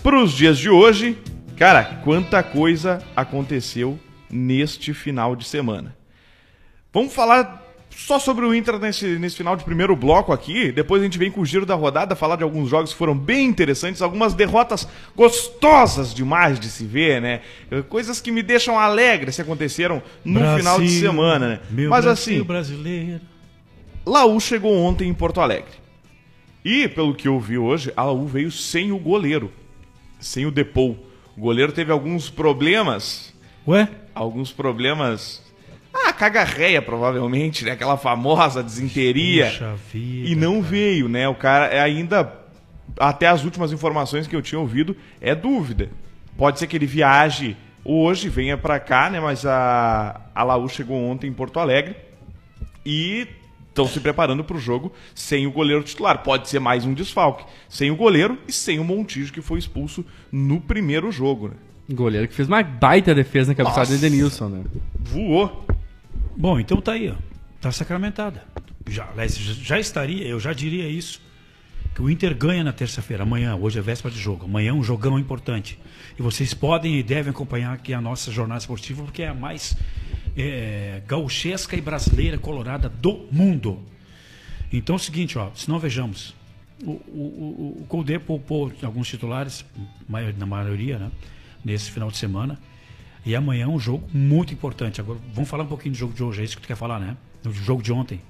para 0.00 0.16
os 0.16 0.32
dias 0.32 0.56
de 0.56 0.70
hoje, 0.70 1.18
cara, 1.56 2.00
quanta 2.04 2.40
coisa 2.40 3.02
aconteceu 3.16 3.98
neste 4.30 4.94
final 4.94 5.34
de 5.34 5.44
semana. 5.44 5.96
Vamos 6.92 7.12
falar 7.12 7.63
só 7.96 8.18
sobre 8.18 8.44
o 8.44 8.54
Inter 8.54 8.78
nesse, 8.78 9.18
nesse 9.18 9.36
final 9.36 9.56
de 9.56 9.64
primeiro 9.64 9.94
bloco 9.96 10.32
aqui. 10.32 10.70
Depois 10.72 11.00
a 11.00 11.04
gente 11.04 11.18
vem 11.18 11.30
com 11.30 11.40
o 11.40 11.46
giro 11.46 11.64
da 11.64 11.74
rodada, 11.74 12.14
falar 12.14 12.36
de 12.36 12.42
alguns 12.42 12.68
jogos 12.68 12.92
que 12.92 12.98
foram 12.98 13.16
bem 13.16 13.46
interessantes, 13.46 14.02
algumas 14.02 14.34
derrotas 14.34 14.86
gostosas 15.16 16.12
demais 16.12 16.58
de 16.60 16.68
se 16.68 16.84
ver, 16.84 17.20
né? 17.20 17.40
Coisas 17.88 18.20
que 18.20 18.30
me 18.30 18.42
deixam 18.42 18.78
alegre 18.78 19.32
se 19.32 19.40
aconteceram 19.40 20.02
no 20.24 20.40
Brasil, 20.40 20.58
final 20.58 20.80
de 20.80 21.00
semana, 21.00 21.48
né? 21.48 21.60
Mas 21.70 22.04
Brasil, 22.04 22.10
assim, 22.10 22.42
brasileiro. 22.42 23.20
Laú 24.04 24.38
chegou 24.40 24.76
ontem 24.76 25.08
em 25.08 25.14
Porto 25.14 25.40
Alegre. 25.40 25.72
E, 26.64 26.88
pelo 26.88 27.14
que 27.14 27.28
eu 27.28 27.38
vi 27.38 27.58
hoje, 27.58 27.92
a 27.96 28.04
Laú 28.04 28.26
veio 28.26 28.50
sem 28.50 28.90
o 28.90 28.98
goleiro, 28.98 29.52
sem 30.18 30.46
o 30.46 30.50
Depou. 30.50 30.98
O 31.36 31.40
goleiro 31.40 31.72
teve 31.72 31.92
alguns 31.92 32.30
problemas. 32.30 33.34
Ué? 33.66 33.88
Alguns 34.14 34.52
problemas 34.52 35.43
ah, 35.94 36.12
cagarreia, 36.12 36.82
provavelmente, 36.82 37.64
né? 37.64 37.72
Aquela 37.72 37.96
famosa 37.96 38.62
desinteria. 38.62 39.46
Puxa 39.46 39.74
vida, 39.92 40.28
e 40.28 40.34
não 40.34 40.54
cara. 40.54 40.64
veio, 40.64 41.08
né? 41.08 41.28
O 41.28 41.34
cara 41.34 41.66
é 41.66 41.80
ainda. 41.80 42.40
Até 42.98 43.26
as 43.26 43.44
últimas 43.44 43.72
informações 43.72 44.26
que 44.26 44.36
eu 44.36 44.42
tinha 44.42 44.60
ouvido, 44.60 44.96
é 45.20 45.34
dúvida. 45.34 45.90
Pode 46.36 46.58
ser 46.58 46.66
que 46.66 46.76
ele 46.76 46.86
viaje 46.86 47.56
hoje, 47.84 48.28
venha 48.28 48.56
para 48.56 48.80
cá, 48.80 49.08
né? 49.10 49.20
Mas 49.20 49.46
a, 49.46 50.20
a 50.34 50.42
Laú 50.42 50.68
chegou 50.68 50.96
ontem 50.96 51.28
em 51.28 51.32
Porto 51.32 51.58
Alegre 51.60 51.96
e 52.84 53.26
estão 53.68 53.86
se 53.86 54.00
preparando 54.00 54.44
para 54.44 54.56
o 54.56 54.60
jogo 54.60 54.92
sem 55.14 55.46
o 55.46 55.52
goleiro 55.52 55.82
titular. 55.82 56.22
Pode 56.22 56.48
ser 56.48 56.60
mais 56.60 56.84
um 56.84 56.94
desfalque. 56.94 57.44
Sem 57.68 57.90
o 57.90 57.96
goleiro 57.96 58.38
e 58.46 58.52
sem 58.52 58.78
o 58.78 58.84
Montijo, 58.84 59.32
que 59.32 59.42
foi 59.42 59.58
expulso 59.58 60.04
no 60.30 60.60
primeiro 60.60 61.10
jogo. 61.10 61.48
Né? 61.48 61.54
Goleiro 61.90 62.28
que 62.28 62.34
fez 62.34 62.48
uma 62.48 62.62
baita 62.62 63.14
defesa 63.14 63.50
na 63.50 63.54
cabeçada 63.54 63.86
de 63.86 63.98
Denilson, 63.98 64.48
né? 64.48 64.64
Voou. 64.98 65.63
Bom, 66.36 66.58
então 66.58 66.80
tá 66.80 66.92
aí, 66.92 67.10
ó. 67.10 67.14
Tá 67.60 67.70
sacramentada. 67.72 68.44
Já, 68.88 69.08
já 69.26 69.78
estaria, 69.78 70.26
eu 70.26 70.38
já 70.38 70.52
diria 70.52 70.88
isso. 70.88 71.22
Que 71.94 72.02
o 72.02 72.10
Inter 72.10 72.36
ganha 72.36 72.64
na 72.64 72.72
terça-feira, 72.72 73.22
amanhã, 73.22 73.54
hoje 73.54 73.78
é 73.78 73.82
véspera 73.82 74.12
de 74.12 74.20
jogo. 74.20 74.44
Amanhã 74.44 74.70
é 74.70 74.72
um 74.72 74.82
jogão 74.82 75.18
importante. 75.18 75.78
E 76.18 76.22
vocês 76.22 76.52
podem 76.52 76.98
e 76.98 77.02
devem 77.02 77.30
acompanhar 77.30 77.72
aqui 77.72 77.94
a 77.94 78.00
nossa 78.00 78.32
jornada 78.32 78.60
esportiva, 78.60 79.04
porque 79.04 79.22
é 79.22 79.28
a 79.28 79.34
mais 79.34 79.76
é, 80.36 81.02
gauchesca 81.06 81.76
e 81.76 81.80
brasileira 81.80 82.36
colorada 82.36 82.88
do 82.88 83.28
mundo. 83.30 83.80
Então 84.72 84.94
é 84.94 84.96
o 84.96 85.00
seguinte, 85.00 85.38
ó, 85.38 85.50
se 85.54 85.68
não 85.68 85.78
vejamos, 85.78 86.34
o, 86.82 86.90
o, 86.90 87.76
o, 87.78 87.82
o 87.82 87.86
Colde 87.86 88.18
poupou 88.18 88.72
alguns 88.82 89.08
titulares, 89.08 89.64
na 90.36 90.46
maioria, 90.46 90.98
né, 90.98 91.10
nesse 91.64 91.90
final 91.92 92.10
de 92.10 92.16
semana. 92.16 92.58
E 93.24 93.34
amanhã 93.34 93.64
é 93.64 93.68
um 93.68 93.78
jogo 93.78 94.06
muito 94.12 94.52
importante. 94.52 95.00
Agora, 95.00 95.18
vamos 95.32 95.48
falar 95.48 95.64
um 95.64 95.68
pouquinho 95.68 95.92
do 95.92 95.98
jogo 95.98 96.12
de 96.12 96.22
hoje, 96.22 96.42
é 96.42 96.44
isso 96.44 96.56
que 96.56 96.62
tu 96.62 96.68
quer 96.68 96.76
falar, 96.76 96.98
né? 96.98 97.16
Do 97.42 97.52
jogo 97.52 97.82
de 97.82 97.92
ontem. 97.92 98.20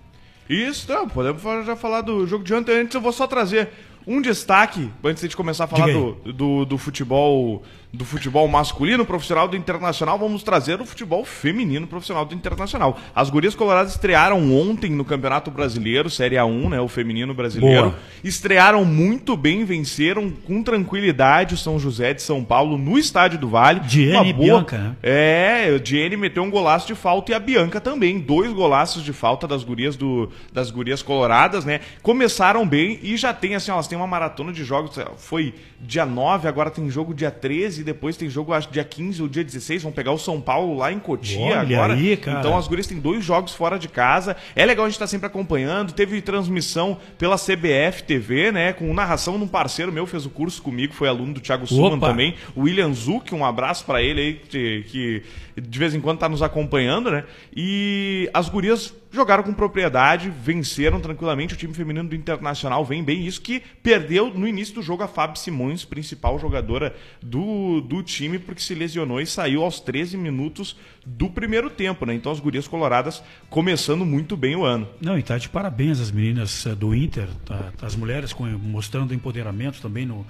Isso, 0.49 0.91
não, 0.93 1.09
podemos 1.09 1.43
já 1.67 1.75
falar 1.75 2.03
do 2.03 2.27
jogo 2.27 2.45
de 2.45 2.55
ontem. 2.55 2.81
Antes 2.81 2.95
eu 2.95 3.01
vou 3.01 3.13
só 3.13 3.27
trazer 3.27 3.71
Um 4.07 4.21
destaque, 4.21 4.91
antes 5.03 5.27
de 5.27 5.35
começar 5.35 5.65
a 5.65 5.67
falar 5.67 5.91
do, 5.91 6.33
do, 6.33 6.65
do 6.67 6.79
futebol 6.79 7.63
do 7.95 8.05
futebol 8.05 8.47
masculino 8.49 9.05
profissional 9.07 9.47
do 9.47 9.57
Internacional, 9.57 10.19
vamos 10.19 10.43
trazer 10.43 10.81
o 10.81 10.85
futebol 10.85 11.25
feminino 11.25 11.87
profissional 11.87 12.25
do 12.25 12.35
Internacional. 12.35 12.99
As 13.15 13.31
gurias 13.31 13.55
coloradas 13.55 13.93
estrearam 13.93 14.53
ontem 14.53 14.91
no 14.91 15.05
Campeonato 15.05 15.51
Brasileiro, 15.51 16.11
Série 16.11 16.37
A1, 16.37 16.69
né, 16.71 16.81
o 16.81 16.89
feminino 16.89 17.33
brasileiro. 17.33 17.91
Boa. 17.91 17.99
Estrearam 18.23 18.85
muito 18.85 19.37
bem, 19.37 19.65
venceram 19.65 20.31
com 20.31 20.63
tranquilidade 20.63 21.55
o 21.55 21.57
São 21.57 21.79
José 21.79 22.13
de 22.13 22.23
São 22.23 22.43
Paulo 22.45 22.77
no 22.77 22.99
Estádio 22.99 23.39
do 23.39 23.49
Vale. 23.49 23.81
Diene 23.81 24.33
boa- 24.33 24.45
Bianca, 24.59 24.79
né? 24.79 24.97
É, 25.03 25.73
o 25.75 25.79
Diene 25.79 26.17
meteu 26.17 26.43
um 26.43 26.51
golaço 26.51 26.87
de 26.87 26.95
falta 26.95 27.31
e 27.33 27.35
a 27.35 27.39
Bianca 27.39 27.81
também. 27.81 28.19
Dois 28.19 28.53
golaços 28.53 29.05
de 29.05 29.13
falta 29.13 29.47
das 29.47 29.63
gurias 29.63 29.97
do 29.97 30.29
das 30.53 30.71
gurias 30.71 31.03
coloradas, 31.03 31.65
né? 31.65 31.81
Começaram 32.03 32.67
bem 32.67 32.99
e 33.03 33.17
já 33.17 33.33
tem 33.33 33.55
assim, 33.55 33.71
ó, 33.71 33.75
elas 33.75 33.87
têm 33.87 33.97
uma 33.97 34.07
maratona 34.07 34.53
de 34.53 34.65
jogos. 34.65 34.99
Foi 35.17 35.55
dia 35.81 36.05
9, 36.07 36.49
agora 36.49 36.71
tem 36.71 36.89
jogo 36.91 37.15
dia 37.15 37.31
13, 37.31 37.84
depois 37.85 38.17
tem 38.17 38.29
jogo 38.29 38.53
acho 38.53 38.71
dia 38.71 38.85
15 38.85 39.23
ou 39.23 39.29
dia 39.29 39.45
16, 39.45 39.83
vão 39.83 39.93
pegar 39.93 40.13
o 40.13 40.19
São 40.19 40.41
Paulo 40.41 40.77
lá 40.77 40.93
em 40.93 40.99
Cotia 40.99 41.41
Olha 41.41 41.61
agora. 41.61 41.95
aí, 41.95 42.17
cara. 42.17 42.41
Então 42.41 42.57
as 42.57 42.67
gurias 42.67 42.87
têm 42.87 42.99
dois 42.99 43.25
jogos 43.25 43.53
fora 43.53 43.79
de 43.79 43.89
casa. 43.89 44.37
É 44.57 44.65
legal 44.65 44.87
a 44.87 44.89
gente 44.89 44.97
estar 44.97 45.07
sempre 45.07 45.27
acompanhando. 45.27 45.93
Teve 45.93 46.21
transmissão 46.23 46.99
pela 47.19 47.37
CBF 47.37 48.03
TV, 48.05 48.51
né, 48.51 48.73
com 48.73 48.93
narração 48.95 49.39
de 49.39 49.45
um 49.45 49.49
parceiro 49.49 49.93
meu 49.93 50.07
fez 50.07 50.27
o 50.27 50.31
curso 50.31 50.63
comigo, 50.63 50.95
foi 50.95 51.09
aluno 51.09 51.35
do 51.35 51.41
Thiago 51.41 51.67
Suman 51.67 51.99
também. 51.99 52.35
O 52.55 52.63
William 52.63 52.93
Zuck, 52.93 53.35
um 53.35 53.45
abraço 53.45 53.85
pra 53.85 54.03
ele 54.03 54.21
aí, 54.21 54.35
que, 54.35 54.85
que 54.89 55.23
de 55.61 55.79
vez 55.79 55.95
em 55.95 56.01
quando 56.01 56.19
tá 56.19 56.29
nos 56.29 56.43
acompanhando, 56.43 57.11
né? 57.11 57.25
E 57.55 58.29
as 58.33 58.49
gurias 58.49 58.95
jogaram 59.15 59.45
com 59.45 59.55
propriedade, 59.55 60.29
venceram 60.29 61.01
tranquilamente. 61.01 61.55
O 61.55 61.57
time 61.57 61.73
feminino 61.73 62.09
do 62.09 62.15
Internacional 62.15 62.85
vem 62.85 63.03
bem. 63.03 63.25
Isso 63.25 63.41
que 63.41 63.63
perdeu 63.83 64.31
no 64.31 64.47
início 64.47 64.75
do 64.75 64.83
jogo 64.83 65.05
a 65.05 65.09
Fábio 65.09 65.41
Simões, 65.41 65.85
principal 65.85 66.39
jogadora 66.39 66.95
do, 67.23 67.74
do 67.81 68.03
time, 68.03 68.39
porque 68.39 68.61
se 68.61 68.75
lesionou 68.75 69.21
e 69.21 69.27
saiu 69.27 69.63
aos 69.63 69.81
13 69.81 70.17
minutos 70.17 70.77
do 71.07 71.29
primeiro 71.31 71.69
tempo, 71.71 72.05
né? 72.07 72.15
Então 72.15 72.31
as 72.33 72.41
gurias 72.41 72.67
coloradas 72.69 73.23
começando 73.51 74.05
muito 74.05 74.37
bem 74.37 74.57
o 74.57 74.65
ano. 74.65 74.89
Não, 75.01 75.19
e 75.19 75.23
tá 75.23 75.39
de 75.39 75.49
parabéns 75.49 76.01
as 76.01 76.11
meninas 76.11 76.67
eh, 76.67 76.75
do 76.75 76.95
Inter, 76.95 77.29
tá, 77.45 77.73
as 77.83 77.95
mulheres 77.97 78.33
com- 78.33 78.47
mostrando 78.47 79.15
empoderamento 79.15 79.81
também 79.81 80.05
no, 80.07 80.27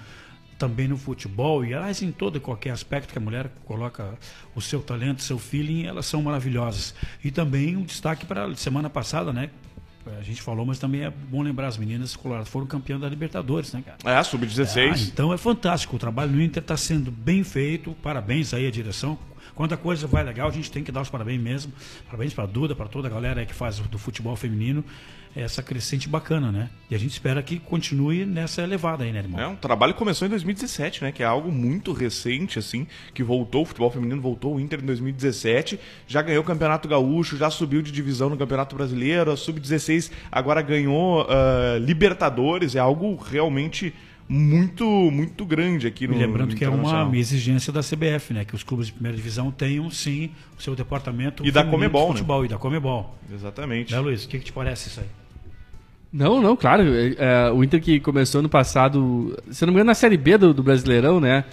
também 0.59 0.88
no 0.88 0.96
futebol 0.96 1.64
e 1.64 1.74
aliás 1.74 2.02
em 2.02 2.11
todo 2.12 2.37
e 2.37 2.40
qualquer 2.40 2.70
aspecto 2.70 3.12
que 3.12 3.18
a 3.18 3.20
mulher 3.20 3.50
coloca 3.64 4.14
o 4.54 4.61
seu 4.61 4.80
talento, 4.80 5.22
seu 5.22 5.38
feeling, 5.38 5.85
elas 5.85 6.07
são 6.07 6.22
maravilhosas. 6.22 6.94
E 7.22 7.30
também 7.30 7.76
um 7.76 7.83
destaque 7.83 8.24
para 8.24 8.54
semana 8.57 8.88
passada, 8.88 9.33
né? 9.33 9.50
A 10.19 10.23
gente 10.23 10.43
falou, 10.43 10.67
mas 10.67 10.79
também 10.79 11.03
é 11.03 11.11
bom 11.11 11.40
lembrar 11.43 11.69
as 11.69 11.79
meninas 11.79 12.14
coloradas 12.14 12.49
foram 12.49 12.67
campeãs 12.67 13.01
da 13.01 13.09
Libertadores, 13.09 13.73
né, 13.73 13.83
cara? 13.85 13.99
É, 14.05 14.19
Ah, 14.19 14.23
sub-16. 14.25 15.09
então 15.09 15.33
é 15.33 15.37
fantástico. 15.38 15.97
O 15.97 15.99
trabalho 15.99 16.33
no 16.33 16.43
Inter 16.43 16.62
está 16.62 16.77
sendo 16.77 17.11
bem 17.11 17.43
feito. 17.43 17.93
Parabéns 18.03 18.53
aí 18.53 18.67
à 18.67 18.71
direção. 18.71 19.19
Quando 19.55 19.73
a 19.73 19.77
coisa 19.77 20.07
vai 20.07 20.25
legal, 20.25 20.49
a 20.49 20.53
gente 20.53 20.71
tem 20.71 20.83
que 20.83 20.90
dar 20.90 21.01
os 21.03 21.09
parabéns 21.09 21.40
mesmo. 21.40 21.73
Parabéns 22.07 22.35
para 22.35 22.45
a 22.45 22.47
Duda, 22.47 22.75
para 22.75 22.87
toda 22.88 23.07
a 23.09 23.11
galera 23.11 23.40
aí 23.40 23.47
que 23.47 23.55
faz 23.55 23.79
do 23.79 23.99
futebol 23.99 24.35
feminino. 24.37 24.85
Essa 25.37 25.62
crescente 25.62 26.09
bacana, 26.09 26.53
né? 26.53 26.70
E 26.88 26.94
a 26.94 26.99
gente 26.99 27.11
espera 27.11 27.42
que 27.42 27.59
continue 27.59 28.25
nessa 28.25 28.62
elevada 28.62 29.03
aí, 29.03 29.12
né, 29.12 29.18
irmão? 29.18 29.40
É, 29.40 29.47
um 29.49 29.57
trabalho 29.57 29.92
que 29.92 29.99
começou 29.99 30.27
em 30.27 30.31
2017, 30.31 31.03
né? 31.03 31.12
Que 31.12 31.23
é 31.23 31.27
algo 31.27 31.51
muito 31.51 31.92
recente, 31.92 32.59
assim, 32.59 32.87
que 33.12 33.23
voltou, 33.23 33.62
o 33.62 33.64
futebol 33.64 33.90
feminino 33.90 34.20
voltou, 34.20 34.55
o 34.55 34.61
Inter 34.61 34.81
em 34.81 34.87
2017, 34.87 35.79
já 36.07 36.23
ganhou 36.23 36.42
o 36.42 36.47
Campeonato 36.47 36.88
Gaúcho, 36.88 37.37
já 37.37 37.51
subiu 37.51 37.83
de 37.83 37.90
divisão 37.90 38.31
no 38.31 38.37
Campeonato 38.37 38.77
Brasileiro, 38.77 39.33
a 39.33 39.37
Sub-16 39.37 40.11
agora 40.31 40.62
ganhou 40.62 41.27
ah, 41.29 41.79
Libertadores, 41.81 42.77
é 42.77 42.79
algo 42.79 43.16
realmente 43.16 43.92
muito, 44.29 44.85
muito 45.11 45.44
grande 45.44 45.87
aqui 45.87 46.07
no 46.07 46.14
E 46.14 46.18
lembrando 46.18 46.55
que 46.55 46.64
é 46.64 46.68
uma 46.68 47.11
exigência 47.16 47.73
da 47.73 47.81
CBF, 47.81 48.33
né? 48.33 48.44
Que 48.44 48.55
os 48.55 48.62
clubes 48.62 48.87
de 48.87 48.92
primeira 48.92 49.16
divisão 49.16 49.51
tenham, 49.51 49.90
sim, 49.90 50.31
o 50.59 50.62
seu 50.62 50.75
departamento 50.75 51.47
E 51.47 51.51
da 51.51 51.64
Comebol, 51.64 52.09
né? 52.09 52.12
futebol 52.14 52.44
e 52.44 52.49
da 52.49 52.57
Comebol. 52.57 53.16
Exatamente. 53.33 53.92
Né, 53.92 53.99
Luiz? 53.99 54.25
O 54.25 54.29
que, 54.29 54.38
que 54.38 54.44
te 54.47 54.53
parece 54.53 54.88
isso 54.88 55.01
aí? 55.01 55.24
Não, 56.14 56.40
não, 56.40 56.55
claro. 56.55 56.85
é, 56.94 57.14
é, 57.18 57.50
o 57.50 57.64
Inter 57.64 57.81
que 57.81 57.98
começou 57.98 58.40
no 58.40 58.48
passado, 58.48 59.37
se 59.50 59.66
não 59.66 59.72
me 59.72 59.79
engano, 59.79 59.88
na 59.88 59.94
Série 59.94 60.16
B 60.16 60.38
do, 60.38 60.55
do 60.55 60.62
Brasileirão, 60.62 61.18
né? 61.18 61.44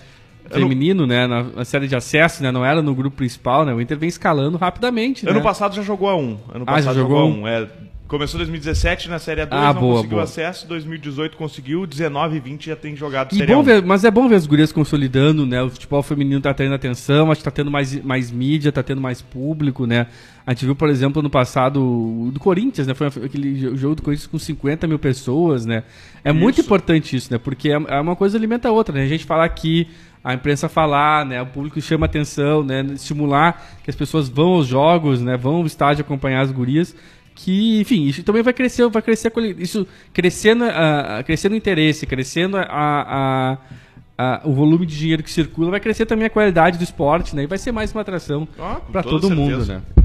Feminino, 0.51 1.07
né? 1.07 1.25
Na, 1.25 1.43
na 1.43 1.65
série 1.65 1.87
de 1.87 1.95
acesso, 1.95 2.43
né? 2.43 2.51
Não 2.51 2.63
era 2.63 2.79
no 2.81 2.93
grupo 2.93 3.17
principal, 3.17 3.65
né? 3.65 3.73
O 3.73 3.81
Inter 3.81 3.97
vem 3.97 4.09
escalando 4.09 4.57
rapidamente, 4.57 5.27
Ano 5.27 5.39
né? 5.39 5.43
passado 5.43 5.73
já 5.75 5.81
jogou 5.81 6.09
a 6.09 6.15
1. 6.15 6.19
Ano 6.19 6.39
Ah, 6.67 6.79
já 6.79 6.87
passado 6.89 6.95
jogou 6.95 7.17
jogou 7.17 7.19
a 7.21 7.25
um? 7.25 7.41
1. 7.43 7.47
É, 7.47 7.67
começou 8.11 8.37
em 8.37 8.43
2017 8.43 9.09
na 9.09 9.17
Série 9.17 9.41
A2, 9.41 9.47
Ah, 9.51 9.73
não 9.73 9.79
boa, 9.81 9.93
conseguiu 9.95 10.09
boa. 10.17 10.23
acesso, 10.23 10.67
2018 10.67 11.37
conseguiu, 11.37 11.87
19 11.87 12.35
e 12.35 12.39
20 12.39 12.65
já 12.67 12.75
tem 12.75 12.95
jogado 12.95 13.33
Série 13.33 13.53
bom 13.53 13.61
A1. 13.61 13.65
ver, 13.65 13.83
mas 13.85 14.03
é 14.03 14.11
bom 14.11 14.27
ver 14.27 14.35
as 14.35 14.45
gurias 14.45 14.71
consolidando, 14.71 15.45
né? 15.45 15.63
O 15.63 15.69
futebol 15.69 16.03
feminino 16.03 16.41
tá 16.41 16.53
tendo 16.53 16.75
atenção, 16.75 17.31
acho 17.31 17.39
que 17.39 17.45
tá 17.45 17.51
tendo 17.51 17.71
mais, 17.71 17.95
mais 18.03 18.29
mídia, 18.29 18.71
tá 18.71 18.83
tendo 18.83 18.99
mais 18.99 19.21
público, 19.21 19.85
né? 19.87 20.07
A 20.45 20.51
gente 20.53 20.65
viu, 20.65 20.75
por 20.75 20.89
exemplo, 20.89 21.21
no 21.21 21.29
passado 21.29 22.29
do 22.33 22.39
Corinthians, 22.39 22.85
né? 22.87 22.93
Foi 22.93 23.07
aquele 23.07 23.53
jo- 23.55 23.75
jogo 23.77 23.95
do 23.95 24.01
Corinthians 24.01 24.27
com 24.27 24.37
50 24.37 24.85
mil 24.87 24.99
pessoas, 24.99 25.65
né? 25.65 25.83
É 26.23 26.33
muito 26.33 26.57
Isso. 26.59 26.65
importante 26.65 27.15
isso, 27.15 27.31
né? 27.31 27.37
Porque 27.37 27.69
é, 27.69 27.73
é 27.87 27.99
uma 28.01 28.15
coisa 28.15 28.37
alimenta 28.37 28.67
a 28.67 28.71
outra, 28.71 28.93
né? 28.93 29.03
A 29.03 29.07
gente 29.07 29.23
falar 29.25 29.45
aqui, 29.45 29.87
a 30.23 30.33
imprensa 30.33 30.67
falar, 30.67 31.25
né? 31.25 31.41
O 31.41 31.45
público 31.45 31.79
chama 31.79 32.05
atenção, 32.07 32.63
né? 32.63 32.85
Estimular 32.93 33.79
que 33.83 33.89
as 33.89 33.95
pessoas 33.95 34.27
vão 34.27 34.49
aos 34.53 34.67
jogos, 34.67 35.21
né? 35.21 35.37
Vão 35.37 35.55
ao 35.57 35.65
estádio 35.65 36.01
acompanhar 36.01 36.41
as 36.41 36.51
gurias. 36.51 36.95
Que, 37.43 37.79
enfim, 37.81 38.03
isso 38.05 38.21
também 38.23 38.43
vai 38.43 38.53
crescer, 38.53 38.87
vai 38.89 39.01
crescer 39.01 39.31
isso 39.57 39.87
crescendo, 40.13 40.63
a, 40.65 41.17
a- 41.19 41.23
crescendo 41.23 41.53
o 41.53 41.55
interesse, 41.55 42.05
crescendo 42.05 42.57
a, 42.57 42.63
a- 42.69 43.57
a- 44.17 44.41
o 44.45 44.51
volume 44.53 44.85
de 44.85 44.95
dinheiro 44.97 45.23
que 45.23 45.31
circula, 45.31 45.71
vai 45.71 45.79
crescer 45.79 46.05
também 46.05 46.25
a 46.25 46.29
qualidade 46.29 46.77
do 46.77 46.83
esporte, 46.83 47.35
né? 47.35 47.43
E 47.43 47.47
vai 47.47 47.57
ser 47.57 47.71
mais 47.71 47.91
uma 47.91 48.01
atração 48.01 48.47
Ah, 48.59 48.79
para 48.91 49.01
todo 49.01 49.29
mundo, 49.31 49.65
certeza. 49.65 49.73
né? 49.97 50.03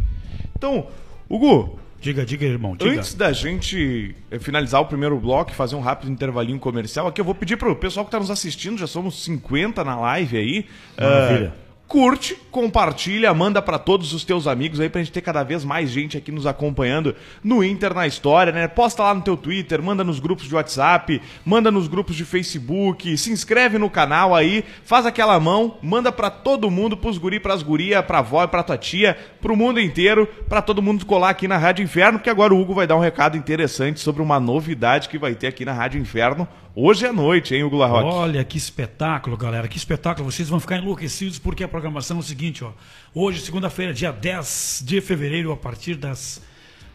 Então, 0.56 0.86
Hugo, 1.28 1.78
Diga, 2.00 2.24
diga, 2.24 2.44
irmão. 2.46 2.76
Diga. 2.76 2.90
antes 2.92 3.14
da 3.14 3.32
gente 3.32 4.14
eh, 4.30 4.38
finalizar 4.38 4.80
o 4.80 4.84
primeiro 4.84 5.18
bloco 5.18 5.50
e 5.50 5.54
fazer 5.54 5.74
um 5.76 5.80
rápido 5.80 6.10
intervalinho 6.12 6.58
comercial, 6.58 7.06
aqui 7.08 7.20
eu 7.20 7.24
vou 7.24 7.34
pedir 7.34 7.56
pro 7.56 7.74
pessoal 7.74 8.04
que 8.04 8.08
está 8.08 8.18
nos 8.20 8.30
assistindo, 8.30 8.78
já 8.78 8.86
somos 8.86 9.22
50 9.24 9.82
na 9.82 9.98
live 9.98 10.36
aí. 10.36 10.66
Maravilha. 10.98 11.52
ah, 11.56 11.65
curte, 11.88 12.36
compartilha, 12.50 13.32
manda 13.32 13.62
para 13.62 13.78
todos 13.78 14.12
os 14.12 14.24
teus 14.24 14.46
amigos 14.46 14.80
aí 14.80 14.88
pra 14.88 15.00
gente 15.00 15.12
ter 15.12 15.20
cada 15.20 15.42
vez 15.42 15.64
mais 15.64 15.90
gente 15.90 16.16
aqui 16.16 16.32
nos 16.32 16.46
acompanhando 16.46 17.14
no 17.42 17.62
Inter 17.62 17.94
na 17.94 18.06
história, 18.06 18.52
né? 18.52 18.66
Posta 18.66 19.04
lá 19.04 19.14
no 19.14 19.22
teu 19.22 19.36
Twitter, 19.36 19.80
manda 19.82 20.02
nos 20.02 20.18
grupos 20.18 20.46
de 20.46 20.54
WhatsApp, 20.54 21.20
manda 21.44 21.70
nos 21.70 21.86
grupos 21.86 22.16
de 22.16 22.24
Facebook, 22.24 23.16
se 23.16 23.30
inscreve 23.30 23.78
no 23.78 23.88
canal 23.88 24.34
aí, 24.34 24.64
faz 24.84 25.06
aquela 25.06 25.38
mão, 25.38 25.78
manda 25.80 26.10
pra 26.10 26.28
todo 26.28 26.70
mundo, 26.70 26.96
pros 26.96 27.18
guri, 27.18 27.38
pras 27.38 27.62
guria, 27.62 28.02
pra 28.02 28.18
avó 28.18 28.42
e 28.42 28.48
pra 28.48 28.62
tua 28.62 28.76
tia, 28.76 29.16
pro 29.40 29.56
mundo 29.56 29.80
inteiro, 29.80 30.26
pra 30.48 30.60
todo 30.60 30.82
mundo 30.82 31.06
colar 31.06 31.30
aqui 31.30 31.46
na 31.46 31.56
Rádio 31.56 31.84
Inferno, 31.84 32.18
porque 32.18 32.30
agora 32.30 32.52
o 32.52 32.60
Hugo 32.60 32.74
vai 32.74 32.86
dar 32.86 32.96
um 32.96 33.00
recado 33.00 33.36
interessante 33.36 34.00
sobre 34.00 34.22
uma 34.22 34.40
novidade 34.40 35.08
que 35.08 35.18
vai 35.18 35.34
ter 35.34 35.46
aqui 35.46 35.64
na 35.64 35.72
Rádio 35.72 36.00
Inferno 36.00 36.48
hoje 36.76 37.06
à 37.06 37.12
noite, 37.12 37.54
hein, 37.54 37.64
Hugo 37.64 37.78
Larroque? 37.78 38.14
Olha 38.14 38.44
que 38.44 38.58
espetáculo, 38.58 39.34
galera. 39.36 39.66
Que 39.66 39.78
espetáculo. 39.78 40.30
Vocês 40.30 40.48
vão 40.48 40.60
ficar 40.60 40.76
enlouquecidos 40.76 41.38
porque 41.38 41.64
a 41.64 41.68
programação 41.76 42.16
é 42.16 42.20
o 42.20 42.22
seguinte, 42.22 42.64
ó. 42.64 42.72
Hoje, 43.12 43.42
segunda-feira, 43.42 43.92
dia 43.92 44.10
10 44.10 44.82
de 44.86 44.98
fevereiro, 45.02 45.52
a 45.52 45.56
partir 45.58 45.94
das 45.94 46.40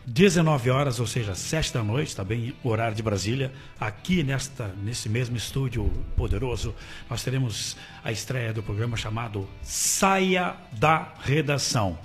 19 0.08 0.72
horas, 0.72 1.00
ou 1.00 1.06
seja, 1.06 1.36
7 1.36 1.72
da 1.72 1.84
noite, 1.84 2.16
tá 2.16 2.24
bem? 2.24 2.56
Horário 2.64 2.96
de 2.96 3.04
Brasília. 3.04 3.54
Aqui 3.80 4.24
nesta, 4.24 4.74
nesse 4.84 5.08
mesmo 5.08 5.38
estúdio 5.38 5.86
poderoso, 6.16 6.74
nós 7.08 7.24
teremos 7.24 7.78
a 8.04 8.12
estreia 8.12 8.52
do 8.52 8.64
programa 8.64 8.98
chamado 8.98 9.48
Saia 9.62 10.56
da 10.72 11.14
Redação. 11.22 12.00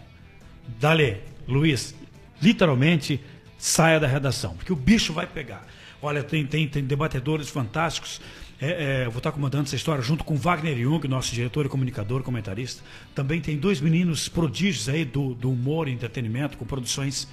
Dale, 0.79 1.23
Luiz, 1.49 1.95
literalmente 2.43 3.19
saia 3.57 3.99
da 3.99 4.07
redação, 4.07 4.55
porque 4.55 4.73
o 4.73 4.77
bicho 4.77 5.15
vai 5.15 5.27
pegar. 5.27 5.67
Olha, 6.03 6.23
tem, 6.23 6.47
tem, 6.47 6.69
tem 6.69 6.85
debatedores 6.85 7.49
fantásticos. 7.49 8.21
É, 8.59 9.03
é, 9.03 9.05
vou 9.09 9.19
estar 9.19 9.33
comandando 9.33 9.65
essa 9.65 9.77
história 9.77 10.03
junto 10.03 10.25
com 10.25 10.35
Wagner 10.35 10.79
Jung, 10.79 11.07
nosso 11.09 11.35
diretor 11.35 11.67
e 11.67 11.69
comunicador, 11.69 12.23
comentarista. 12.23 12.83
Também 13.15 13.41
tem 13.41 13.59
dois 13.59 13.81
meninos 13.83 14.29
prodígios 14.29 14.89
aí 14.89 15.05
do, 15.05 15.35
do 15.35 15.51
humor 15.51 15.89
e 15.89 15.93
entretenimento, 15.93 16.57
com 16.57 16.65
produções. 16.65 17.29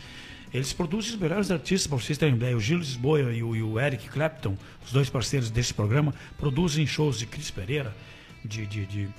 Eles 0.54 0.74
produzem 0.74 1.14
os 1.14 1.20
melhores 1.20 1.50
artistas, 1.50 1.88
para 1.88 1.98
vocês 1.98 2.18
terem 2.18 2.36
ideia. 2.36 2.56
O 2.58 2.60
Gil 2.60 2.78
Lisboa 2.78 3.20
e 3.34 3.42
o, 3.42 3.56
e 3.56 3.64
o 3.64 3.80
Eric 3.80 4.10
Clapton, 4.10 4.58
os 4.86 4.92
dois 4.92 5.10
parceiros 5.10 5.50
desse 5.50 5.74
programa, 5.74 6.14
produzem 6.38 6.86
shows 6.86 7.18
de 7.20 7.26
Cris 7.26 7.50
Pereira, 7.50 7.96
de, 8.44 8.66
de, 8.66 8.86
de- 8.86 9.10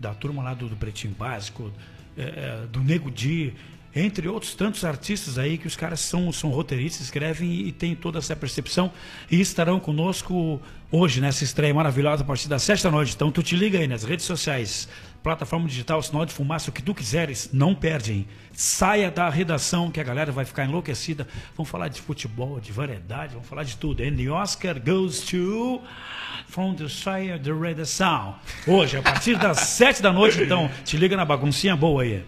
da 0.00 0.14
turma 0.14 0.42
lá 0.42 0.54
do, 0.54 0.66
do 0.68 0.76
Pretinho 0.76 1.14
Básico, 1.14 1.70
é, 2.16 2.22
é, 2.22 2.66
do 2.72 2.80
Nego 2.80 3.10
Di. 3.10 3.52
Entre 3.94 4.28
outros 4.28 4.54
tantos 4.54 4.84
artistas 4.84 5.38
aí 5.38 5.56
que 5.56 5.66
os 5.66 5.76
caras 5.76 6.00
são, 6.00 6.32
são 6.32 6.50
roteiristas, 6.50 7.02
escrevem 7.02 7.50
e, 7.50 7.72
têm 7.72 7.94
toda 7.94 8.18
essa 8.18 8.34
percepção 8.34 8.90
e 9.30 9.40
estarão 9.40 9.78
conosco 9.78 10.60
hoje 10.90 11.20
nessa 11.20 11.44
estreia 11.44 11.72
maravilhosa 11.72 12.22
a 12.22 12.26
partir 12.26 12.48
das 12.48 12.62
sete 12.62 12.82
da 12.82 12.90
noite. 12.90 13.14
Então 13.14 13.30
tu 13.30 13.42
te 13.42 13.54
liga 13.54 13.78
aí 13.78 13.86
nas 13.86 14.02
redes 14.02 14.26
sociais, 14.26 14.88
plataforma 15.22 15.68
digital, 15.68 16.02
sinal 16.02 16.26
de 16.26 16.32
fumaça, 16.32 16.70
o 16.70 16.72
que 16.72 16.82
tu 16.82 16.94
quiseres, 16.94 17.50
não 17.52 17.74
perde, 17.74 18.12
hein? 18.12 18.26
Saia 18.52 19.10
da 19.10 19.28
redação 19.28 19.90
que 19.90 20.00
a 20.00 20.04
galera 20.04 20.32
vai 20.32 20.44
ficar 20.44 20.64
enlouquecida. 20.64 21.26
Vamos 21.56 21.70
falar 21.70 21.88
de 21.88 22.00
futebol, 22.00 22.60
de 22.60 22.72
variedade, 22.72 23.34
vamos 23.34 23.48
falar 23.48 23.62
de 23.62 23.76
tudo. 23.76 24.02
And 24.02 24.16
the 24.16 24.28
Oscar 24.28 24.78
goes 24.78 25.20
to 25.20 25.80
from 26.48 26.74
the 26.74 26.88
saia 26.88 27.38
da 27.38 27.54
redação. 27.54 28.36
Hoje, 28.66 28.96
a 28.96 29.02
partir 29.02 29.36
das 29.36 29.60
sete 29.70 30.02
da 30.02 30.12
noite, 30.12 30.42
então, 30.42 30.70
te 30.84 30.96
liga 30.96 31.16
na 31.16 31.24
baguncinha 31.24 31.76
boa 31.76 32.02
aí. 32.02 32.24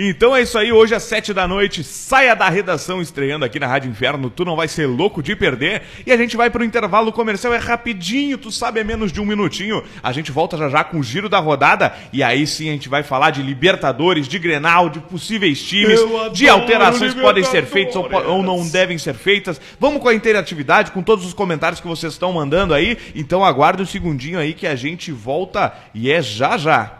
Então 0.00 0.36
é 0.36 0.42
isso 0.42 0.56
aí, 0.56 0.70
hoje 0.70 0.94
às 0.94 1.02
sete 1.02 1.34
da 1.34 1.48
noite, 1.48 1.82
saia 1.82 2.36
da 2.36 2.48
redação 2.48 3.02
estreando 3.02 3.44
aqui 3.44 3.58
na 3.58 3.66
Rádio 3.66 3.90
Inferno, 3.90 4.30
tu 4.30 4.44
não 4.44 4.54
vai 4.54 4.68
ser 4.68 4.86
louco 4.86 5.20
de 5.20 5.34
perder. 5.34 5.82
E 6.06 6.12
a 6.12 6.16
gente 6.16 6.36
vai 6.36 6.48
pro 6.48 6.62
intervalo 6.62 7.10
comercial, 7.10 7.52
é 7.52 7.58
rapidinho, 7.58 8.38
tu 8.38 8.52
sabe, 8.52 8.78
é 8.78 8.84
menos 8.84 9.10
de 9.10 9.20
um 9.20 9.24
minutinho. 9.24 9.82
A 10.00 10.12
gente 10.12 10.30
volta 10.30 10.56
já 10.56 10.68
já 10.68 10.84
com 10.84 11.00
o 11.00 11.02
giro 11.02 11.28
da 11.28 11.40
rodada 11.40 11.92
e 12.12 12.22
aí 12.22 12.46
sim 12.46 12.68
a 12.68 12.72
gente 12.72 12.88
vai 12.88 13.02
falar 13.02 13.30
de 13.30 13.42
Libertadores, 13.42 14.28
de 14.28 14.38
Grenal, 14.38 14.88
de 14.88 15.00
possíveis 15.00 15.60
times, 15.60 15.98
de 16.32 16.48
alterações 16.48 17.12
que 17.12 17.20
podem 17.20 17.42
ser 17.42 17.66
feitas 17.66 17.96
ou, 17.96 18.08
ou 18.24 18.42
não 18.44 18.68
devem 18.68 18.98
ser 18.98 19.14
feitas. 19.14 19.60
Vamos 19.80 20.00
com 20.00 20.08
a 20.08 20.14
interatividade, 20.14 20.92
com 20.92 21.02
todos 21.02 21.26
os 21.26 21.34
comentários 21.34 21.80
que 21.80 21.88
vocês 21.88 22.12
estão 22.12 22.32
mandando 22.32 22.72
aí. 22.72 22.96
Então 23.16 23.44
aguarde 23.44 23.82
um 23.82 23.86
segundinho 23.86 24.38
aí 24.38 24.54
que 24.54 24.66
a 24.68 24.76
gente 24.76 25.10
volta 25.10 25.72
e 25.92 26.08
é 26.08 26.22
já 26.22 26.56
já. 26.56 26.97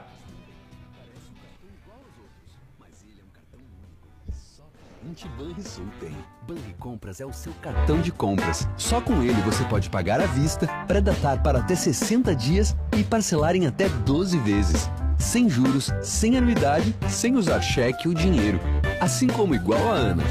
Somente 5.18 5.28
Banrisul 5.37 5.87
tem. 5.98 6.16
Banricompras 6.46 7.20
é 7.20 7.26
o 7.26 7.33
seu 7.33 7.52
cartão 7.54 8.00
de 8.00 8.12
compras. 8.12 8.68
Só 8.76 9.00
com 9.00 9.20
ele 9.22 9.40
você 9.42 9.64
pode 9.64 9.90
pagar 9.90 10.20
à 10.20 10.26
vista, 10.26 10.68
predatar 10.87 11.42
para 11.42 11.59
até 11.59 11.74
60 11.74 12.35
dias 12.37 12.76
e 12.96 13.02
parcelar 13.02 13.57
em 13.57 13.66
até 13.66 13.88
12 13.88 14.38
vezes. 14.38 14.88
Sem 15.18 15.48
juros, 15.48 15.92
sem 16.02 16.37
anuidade, 16.37 16.94
sem 17.09 17.35
usar 17.35 17.61
cheque 17.61 18.07
ou 18.07 18.14
dinheiro. 18.14 18.61
Assim 19.00 19.26
como 19.26 19.54
igual 19.54 19.81
a 19.90 19.94
Ana. 19.94 20.22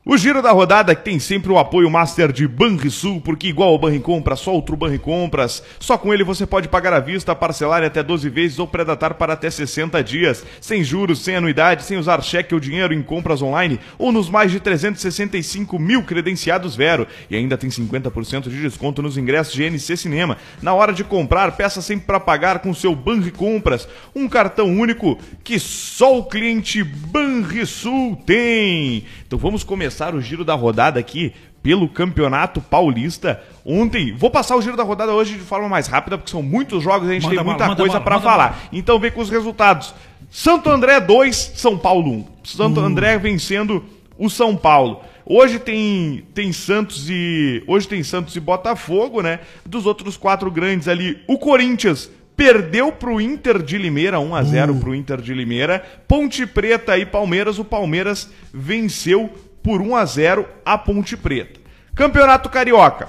O 0.05 0.17
giro 0.17 0.41
da 0.41 0.51
rodada 0.51 0.93
tem 0.93 1.17
sempre 1.17 1.49
o 1.49 1.57
apoio 1.57 1.89
master 1.89 2.29
de 2.29 2.45
Banrisul, 2.45 3.21
porque 3.21 3.47
igual 3.47 3.69
ao 3.69 3.79
Banricompras, 3.79 4.41
só 4.41 4.51
outro 4.51 4.75
Banricompras. 4.75 5.63
Só 5.79 5.97
com 5.97 6.13
ele 6.13 6.25
você 6.25 6.45
pode 6.45 6.67
pagar 6.67 6.91
à 6.91 6.99
vista, 6.99 7.33
parcelar 7.33 7.83
em 7.83 7.85
até 7.85 8.03
12 8.03 8.27
vezes 8.27 8.59
ou 8.59 8.67
predatar 8.67 9.13
para 9.13 9.31
até 9.31 9.49
60 9.49 10.03
dias. 10.03 10.45
Sem 10.59 10.83
juros, 10.83 11.23
sem 11.23 11.37
anuidade, 11.37 11.85
sem 11.85 11.97
usar 11.97 12.21
cheque 12.21 12.53
ou 12.53 12.59
dinheiro 12.59 12.93
em 12.93 13.01
compras 13.01 13.41
online 13.41 13.79
ou 13.97 14.11
nos 14.11 14.29
mais 14.29 14.51
de 14.51 14.59
365 14.59 15.79
mil 15.79 16.03
credenciados 16.03 16.75
Vero. 16.75 17.07
E 17.29 17.37
ainda 17.37 17.57
tem 17.57 17.69
50% 17.69 18.49
de 18.49 18.61
desconto 18.61 19.01
nos 19.01 19.17
ingressos 19.17 19.53
de 19.53 19.63
NC 19.63 19.95
Cinema. 19.95 20.37
Na 20.61 20.73
hora 20.73 20.91
de 20.91 21.05
comprar, 21.05 21.55
peça 21.55 21.81
sempre 21.81 22.07
para 22.07 22.19
pagar 22.19 22.59
com 22.59 22.73
seu 22.73 22.93
Banricompras. 22.93 23.87
Um 24.13 24.27
cartão 24.27 24.67
único 24.67 25.17
que 25.45 25.57
só 25.57 26.17
o 26.17 26.25
cliente 26.25 26.83
Banrisul 26.83 28.17
tem. 28.25 29.05
Então 29.33 29.41
vamos 29.41 29.63
começar 29.63 30.13
o 30.13 30.21
giro 30.21 30.45
da 30.45 30.53
rodada 30.53 30.99
aqui 30.99 31.33
pelo 31.63 31.89
Campeonato 31.89 32.61
Paulista. 32.61 33.41
Ontem, 33.65 34.13
vou 34.13 34.29
passar 34.29 34.55
o 34.55 34.61
giro 34.61 34.77
da 34.77 34.83
rodada 34.83 35.11
hoje 35.11 35.33
de 35.33 35.39
forma 35.39 35.67
mais 35.67 35.87
rápida, 35.87 36.19
porque 36.19 36.29
são 36.29 36.43
muitos 36.43 36.83
jogos 36.83 37.07
e 37.07 37.09
a 37.09 37.13
gente 37.15 37.23
Manda 37.23 37.37
tem 37.37 37.43
muita 37.43 37.75
coisa 37.75 37.99
para 37.99 38.21
falar. 38.21 38.59
Então 38.71 38.99
vem 38.99 39.09
com 39.09 39.21
os 39.21 39.31
resultados. 39.31 39.95
Santo 40.29 40.69
André 40.69 41.01
2, 41.01 41.53
São 41.55 41.75
Paulo 41.75 42.11
1. 42.11 42.25
Santo 42.43 42.79
Uh. 42.79 42.83
André 42.83 43.17
vencendo 43.17 43.83
o 44.19 44.29
São 44.29 44.55
Paulo. 44.55 45.01
Hoje 45.25 45.57
tem, 45.57 46.23
tem 46.35 46.53
Santos 46.53 47.09
e 47.09 47.63
hoje 47.65 47.87
tem 47.87 48.03
Santos 48.03 48.35
e 48.35 48.39
Botafogo, 48.39 49.23
né? 49.23 49.39
Dos 49.65 49.87
outros 49.87 50.15
quatro 50.15 50.51
grandes 50.51 50.87
ali, 50.87 51.23
o 51.27 51.39
Corinthians 51.39 52.07
perdeu 52.35 52.91
pro 52.91 53.21
Inter 53.21 53.61
de 53.61 53.77
Limeira 53.77 54.19
1 54.19 54.35
a 54.35 54.43
0 54.43 54.75
pro 54.75 54.95
Inter 54.95 55.21
de 55.21 55.33
Limeira. 55.33 55.83
Ponte 56.07 56.45
Preta 56.45 56.97
e 56.97 57.05
Palmeiras, 57.05 57.59
o 57.59 57.65
Palmeiras 57.65 58.29
venceu 58.53 59.29
por 59.61 59.81
1 59.81 59.95
a 59.95 60.05
0 60.05 60.45
a 60.65 60.77
Ponte 60.77 61.15
Preta. 61.15 61.59
Campeonato 61.95 62.49
Carioca. 62.49 63.07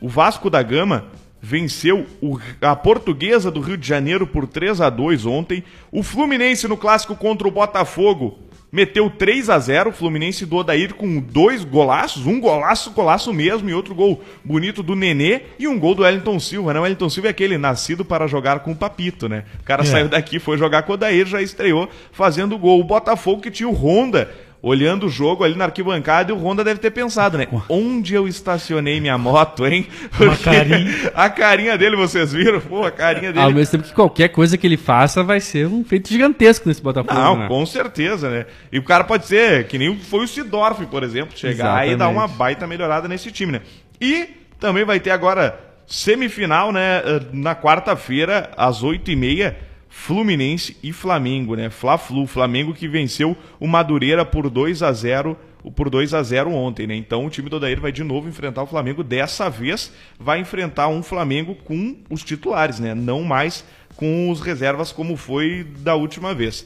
O 0.00 0.08
Vasco 0.08 0.48
da 0.50 0.62
Gama 0.62 1.06
venceu 1.40 2.04
o- 2.20 2.38
a 2.60 2.74
Portuguesa 2.74 3.50
do 3.50 3.60
Rio 3.60 3.76
de 3.76 3.86
Janeiro 3.86 4.26
por 4.26 4.46
3 4.46 4.80
a 4.80 4.90
2 4.90 5.24
ontem. 5.24 5.62
O 5.92 6.02
Fluminense 6.02 6.66
no 6.66 6.76
clássico 6.76 7.14
contra 7.16 7.46
o 7.46 7.50
Botafogo 7.50 8.38
meteu 8.70 9.08
3 9.08 9.48
a 9.50 9.58
0 9.58 9.90
O 9.90 9.92
Fluminense 9.92 10.44
do 10.44 10.56
Odair 10.56 10.94
com 10.94 11.18
dois 11.20 11.64
golaços, 11.64 12.26
um 12.26 12.40
golaço, 12.40 12.90
golaço 12.90 13.32
mesmo, 13.32 13.68
e 13.70 13.74
outro 13.74 13.94
gol 13.94 14.22
bonito 14.44 14.82
do 14.82 14.94
Nenê 14.94 15.42
e 15.58 15.66
um 15.66 15.78
gol 15.78 15.94
do 15.94 16.02
Wellington 16.02 16.38
Silva, 16.38 16.74
né? 16.74 16.80
O 16.80 16.82
Wellington 16.82 17.08
Silva 17.08 17.28
é 17.28 17.30
aquele 17.30 17.56
nascido 17.58 18.04
para 18.04 18.26
jogar 18.26 18.60
com 18.60 18.72
o 18.72 18.76
Papito, 18.76 19.28
né? 19.28 19.44
O 19.60 19.64
cara 19.64 19.82
É. 19.82 19.86
saiu 19.86 20.08
daqui, 20.08 20.38
foi 20.38 20.58
jogar 20.58 20.82
com 20.82 20.92
o 20.92 20.94
Odair, 20.94 21.26
já 21.26 21.40
estreou 21.40 21.88
fazendo 22.12 22.58
gol. 22.58 22.80
O 22.80 22.84
Botafogo 22.84 23.40
que 23.42 23.50
tinha 23.50 23.68
o 23.68 23.72
Honda 23.72 24.30
olhando 24.60 25.06
o 25.06 25.08
jogo 25.08 25.44
ali 25.44 25.54
na 25.54 25.66
arquibancada 25.66 26.32
e 26.32 26.34
o 26.34 26.38
Honda 26.38 26.64
deve 26.64 26.80
ter 26.80 26.90
pensado, 26.90 27.38
né? 27.38 27.46
Onde 27.68 28.14
eu 28.14 28.26
estacionei 28.26 29.00
minha 29.00 29.16
moto, 29.16 29.66
hein? 29.66 29.86
Porque 30.16 30.42
carinha. 30.42 30.88
A 31.14 31.30
carinha 31.30 31.78
dele, 31.78 31.96
vocês 31.96 32.32
viram? 32.32 32.60
Pô, 32.60 32.84
a 32.84 32.90
carinha 32.90 33.32
dele. 33.32 33.44
Ao 33.44 33.52
mesmo 33.52 33.72
tempo 33.72 33.84
que 33.84 33.94
qualquer 33.94 34.28
coisa 34.28 34.56
que 34.56 34.66
ele 34.66 34.76
faça 34.76 35.22
vai 35.22 35.40
ser 35.40 35.66
um 35.66 35.84
feito 35.84 36.08
gigantesco 36.08 36.68
nesse 36.68 36.82
Botafogo. 36.82 37.14
Não, 37.14 37.36
né? 37.36 37.48
com 37.48 37.64
certeza, 37.66 38.28
né? 38.30 38.46
E 38.72 38.78
o 38.78 38.82
cara 38.82 39.04
pode 39.04 39.26
ser, 39.26 39.66
que 39.66 39.78
nem 39.78 39.96
foi 39.98 40.24
o 40.24 40.28
Sidorf, 40.28 40.84
por 40.86 41.02
exemplo, 41.02 41.36
chegar 41.36 41.76
aí 41.76 41.92
e 41.92 41.96
dar 41.96 42.06
Exatamente. 42.06 42.18
uma 42.18 42.28
baita 42.28 42.66
melhorada 42.66 43.08
nesse 43.08 43.30
time, 43.30 43.52
né? 43.52 43.60
E 44.00 44.28
também 44.58 44.84
vai 44.84 45.00
ter 45.00 45.10
agora 45.10 45.58
semifinal, 45.86 46.72
né? 46.72 47.02
eh, 47.04 47.20
Na 47.32 47.54
quarta-feira, 47.54 48.50
às 48.56 48.82
oito 48.82 49.10
e 49.10 49.16
meia, 49.16 49.56
Fluminense 49.98 50.76
e 50.80 50.92
Flamengo, 50.92 51.56
né? 51.56 51.68
Fla-Flu, 51.68 52.26
Flamengo 52.26 52.72
que 52.72 52.86
venceu 52.86 53.36
o 53.58 53.66
Madureira 53.66 54.24
por 54.24 54.48
2 54.48 54.82
a 54.82 54.92
0 54.92 55.36
por 55.74 55.90
2 55.90 56.14
a 56.14 56.22
0 56.22 56.50
ontem, 56.50 56.86
né? 56.86 56.94
Então 56.94 57.26
o 57.26 57.28
time 57.28 57.50
do 57.50 57.56
Odair 57.56 57.78
vai 57.80 57.92
de 57.92 58.02
novo 58.04 58.28
enfrentar 58.28 58.62
o 58.62 58.66
Flamengo. 58.66 59.02
Dessa 59.02 59.50
vez 59.50 59.92
vai 60.18 60.38
enfrentar 60.38 60.88
um 60.88 61.02
Flamengo 61.02 61.56
com 61.56 61.96
os 62.08 62.22
titulares, 62.22 62.78
né? 62.78 62.94
Não 62.94 63.22
mais 63.22 63.64
com 63.96 64.30
os 64.30 64.40
reservas 64.40 64.92
como 64.92 65.16
foi 65.16 65.66
da 65.80 65.94
última 65.96 66.32
vez. 66.32 66.64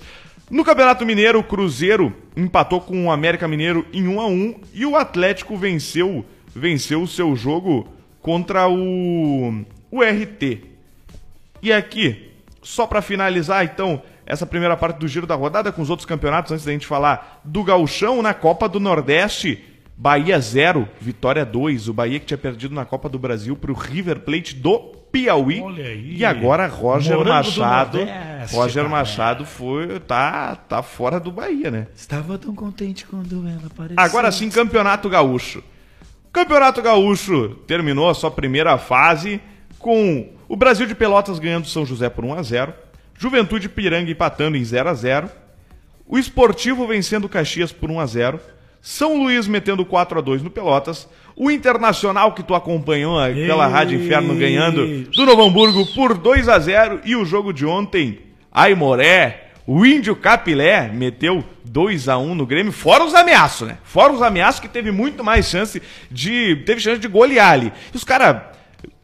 No 0.49 0.62
Campeonato 0.62 1.05
Mineiro, 1.05 1.40
o 1.40 1.45
Cruzeiro 1.45 2.14
empatou 2.37 2.83
com 2.83 3.07
o 3.07 3.11
América 3.11 3.49
Mineiro 3.49 3.85
em 3.92 4.07
1 4.07 4.21
a 4.21 4.27
1 4.27 4.61
e 4.75 4.87
o 4.87 4.95
Atlético 4.95 5.57
venceu 5.57 6.25
venceu 6.55 7.03
o 7.03 7.09
seu 7.09 7.35
jogo 7.35 7.88
contra 8.21 8.68
o 8.68 9.64
o 9.90 10.03
RT. 10.03 10.64
E 11.62 11.73
aqui, 11.73 12.32
só 12.62 12.87
para 12.87 13.03
finalizar, 13.03 13.64
então, 13.64 14.03
essa 14.25 14.46
primeira 14.46 14.77
parte 14.77 14.98
do 14.98 15.09
giro 15.09 15.27
da 15.27 15.35
rodada 15.35 15.72
com 15.72 15.83
os 15.83 15.90
outros 15.90 16.07
campeonatos, 16.07 16.53
antes 16.53 16.64
da 16.64 16.72
gente 16.72 16.87
falar 16.87 17.40
do 17.44 17.62
Gauchão 17.64 18.22
na 18.22 18.33
Copa 18.33 18.68
do 18.68 18.79
Nordeste. 18.81 19.64
Bahia 19.96 20.40
0, 20.40 20.88
Vitória 21.01 21.44
2. 21.44 21.88
O 21.88 21.92
Bahia 21.92 22.18
que 22.18 22.27
tinha 22.27 22.38
perdido 22.38 22.75
na 22.75 22.85
Copa 22.85 23.09
do 23.09 23.18
Brasil 23.18 23.55
para 23.55 23.70
o 23.70 23.75
River 23.75 24.20
Plate 24.20 24.55
do 24.55 24.79
Piauí. 25.12 25.61
Olha 25.61 25.85
aí. 25.85 26.16
E 26.16 26.25
agora 26.25 26.66
Roger 26.66 27.18
Morango 27.18 27.35
Machado. 27.35 27.98
Nordeste, 27.98 28.57
Roger 28.57 28.83
cara. 28.83 28.88
Machado 28.88 29.44
foi 29.44 30.01
tá 30.01 30.57
tá 30.57 30.83
fora 30.83 31.20
do 31.20 31.31
Bahia, 31.31 31.70
né? 31.70 31.87
Estava 31.94 32.38
tão 32.38 32.55
contente 32.55 33.07
quando 33.07 33.46
ela 33.46 33.66
apareceu. 33.66 33.96
Agora 33.96 34.33
sim, 34.33 34.48
Campeonato 34.48 35.09
Gaúcho. 35.09 35.62
Campeonato 36.33 36.81
Gaúcho 36.81 37.51
terminou 37.66 38.09
a 38.09 38.14
sua 38.14 38.31
primeira 38.31 38.79
fase 38.79 39.40
com 39.79 40.31
o 40.53 40.57
Brasil 40.57 40.87
de 40.87 40.95
Pelotas 40.95 41.38
ganhando 41.38 41.67
São 41.67 41.87
José 41.87 42.11
por 42.11 42.27
1 42.27 42.35
a 42.35 42.43
0, 42.43 42.75
Juventude 43.19 43.71
Piranga 43.71 44.11
empatando 44.11 44.55
em 44.55 44.62
0 44.62 44.91
a 44.91 44.93
0, 44.93 45.31
O 46.07 46.19
Esportivo 46.19 46.87
vencendo 46.87 47.27
Caxias 47.27 47.73
por 47.73 47.91
1 47.91 47.99
a 47.99 48.05
0 48.05 48.41
São 48.83 49.17
Luís 49.17 49.47
metendo 49.47 49.83
4 49.83 50.19
a 50.19 50.21
2 50.21 50.43
no 50.43 50.51
Pelotas. 50.51 51.09
O 51.35 51.51
Internacional, 51.51 52.35
que 52.35 52.43
tu 52.43 52.55
acompanhou 52.55 53.19
aquela 53.19 53.65
Ei. 53.65 53.73
Rádio 53.73 53.99
Inferno 53.99 54.35
ganhando 54.35 55.05
do 55.11 55.25
Novo 55.25 55.43
Hamburgo 55.43 55.87
por 55.95 56.19
2 56.19 56.47
a 56.51 56.59
0 56.59 57.01
E 57.03 57.17
o 57.17 57.25
jogo 57.25 57.51
de 57.51 57.65
ontem, 57.65 58.21
Aimoré, 58.53 59.53
o 59.67 59.87
Índio 59.87 60.15
Capilé 60.15 60.91
meteu 60.93 61.43
2 61.65 62.11
a 62.11 62.19
1 62.19 62.35
no 62.35 62.45
Grêmio, 62.45 62.73
fora 62.73 63.03
os 63.03 63.15
ameaços, 63.15 63.69
né? 63.69 63.79
Fora 63.85 64.12
os 64.12 64.21
ameaços 64.21 64.61
que 64.61 64.69
teve 64.69 64.91
muito 64.91 65.25
mais 65.25 65.47
chance 65.47 65.81
de. 66.11 66.57
Teve 66.67 66.79
chance 66.79 67.01
de 67.01 67.09
golear 67.09 67.53
ali. 67.53 67.73
E 67.91 67.97
os 67.97 68.05
caras. 68.05 68.53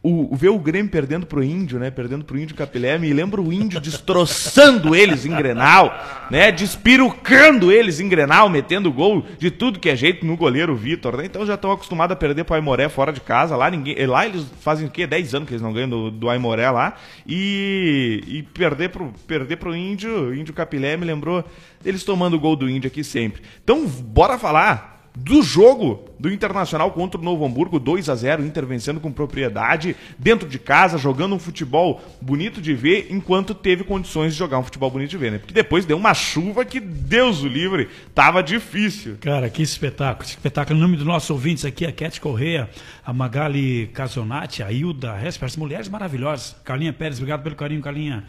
O, 0.01 0.33
ver 0.33 0.47
o 0.47 0.57
Grêmio 0.57 0.89
perdendo 0.89 1.25
pro 1.25 1.43
Índio, 1.43 1.77
né? 1.77 1.91
Perdendo 1.91 2.23
pro 2.23 2.39
Índio 2.39 2.55
Capilé, 2.55 2.97
me 2.97 3.11
lembra 3.11 3.41
o 3.41 3.51
Índio 3.51 3.81
destroçando 3.81 4.95
eles 4.95 5.25
em 5.25 5.35
Grenal, 5.35 5.93
né? 6.31 6.53
Despirucando 6.53 7.69
eles 7.69 7.99
em 7.99 8.07
Grenal, 8.07 8.47
metendo 8.47 8.93
gol 8.93 9.25
de 9.37 9.51
tudo 9.51 9.77
que 9.77 9.89
é 9.89 9.97
jeito 9.97 10.25
no 10.25 10.37
goleiro 10.37 10.73
Vitor, 10.73 11.17
né? 11.17 11.25
Então 11.25 11.45
já 11.45 11.55
estão 11.55 11.69
acostumados 11.69 12.13
a 12.13 12.15
perder 12.15 12.45
pro 12.45 12.55
Aimoré 12.55 12.87
fora 12.87 13.11
de 13.11 13.19
casa. 13.19 13.57
Lá 13.57 13.69
ninguém, 13.69 14.05
lá 14.05 14.25
eles 14.25 14.45
fazem 14.61 14.87
o 14.87 14.89
quê? 14.89 15.05
10 15.05 15.35
anos 15.35 15.47
que 15.49 15.53
eles 15.53 15.61
não 15.61 15.73
ganham 15.73 15.89
do, 15.89 16.09
do 16.09 16.29
Aimoré 16.29 16.69
lá. 16.69 16.95
E, 17.27 18.23
e 18.25 18.43
perder 18.43 18.91
pro 18.91 19.11
perder 19.27 19.57
pro 19.57 19.75
Índio, 19.75 20.33
Índio 20.33 20.53
Capilé 20.53 20.95
me 20.95 21.05
lembrou 21.05 21.43
eles 21.83 22.05
tomando 22.05 22.37
o 22.37 22.39
gol 22.39 22.55
do 22.55 22.69
Índio 22.69 22.87
aqui 22.87 23.03
sempre. 23.03 23.41
Então, 23.61 23.85
bora 23.85 24.39
falar 24.39 24.98
do 25.15 25.41
jogo 25.41 26.05
do 26.19 26.31
Internacional 26.31 26.91
contra 26.91 27.19
o 27.19 27.23
Novo 27.23 27.45
Hamburgo, 27.45 27.79
2 27.79 28.09
a 28.09 28.15
0 28.15 28.45
Inter 28.45 28.65
vencendo 28.65 28.99
com 28.99 29.11
propriedade, 29.11 29.95
dentro 30.17 30.47
de 30.47 30.59
casa, 30.59 30.97
jogando 30.97 31.35
um 31.35 31.39
futebol 31.39 32.01
bonito 32.21 32.61
de 32.61 32.73
ver, 32.73 33.07
enquanto 33.09 33.53
teve 33.53 33.83
condições 33.83 34.33
de 34.33 34.39
jogar 34.39 34.59
um 34.59 34.63
futebol 34.63 34.91
bonito 34.91 35.09
de 35.09 35.17
ver, 35.17 35.31
né? 35.31 35.37
Porque 35.37 35.53
depois 35.53 35.85
deu 35.85 35.97
uma 35.97 36.13
chuva 36.13 36.65
que, 36.65 36.79
Deus 36.79 37.41
o 37.41 37.47
livre, 37.47 37.89
tava 38.13 38.43
difícil. 38.43 39.17
Cara, 39.21 39.49
que 39.49 39.61
espetáculo. 39.61 40.25
Que 40.25 40.31
espetáculo. 40.31 40.77
Em 40.77 40.81
nome 40.81 40.97
dos 40.97 41.05
nossos 41.05 41.29
ouvintes 41.29 41.65
aqui, 41.65 41.85
a 41.85 41.91
Cat 41.91 42.19
Correia, 42.19 42.69
a 43.05 43.13
Magali 43.13 43.87
Casonati, 43.93 44.61
a 44.61 44.71
Hilda 44.71 45.15
Resper, 45.15 45.47
as 45.47 45.55
mulheres 45.57 45.89
maravilhosas. 45.89 46.55
Carlinha 46.63 46.93
Pérez, 46.93 47.17
obrigado 47.17 47.43
pelo 47.43 47.55
carinho, 47.55 47.81
Carlinha. 47.81 48.23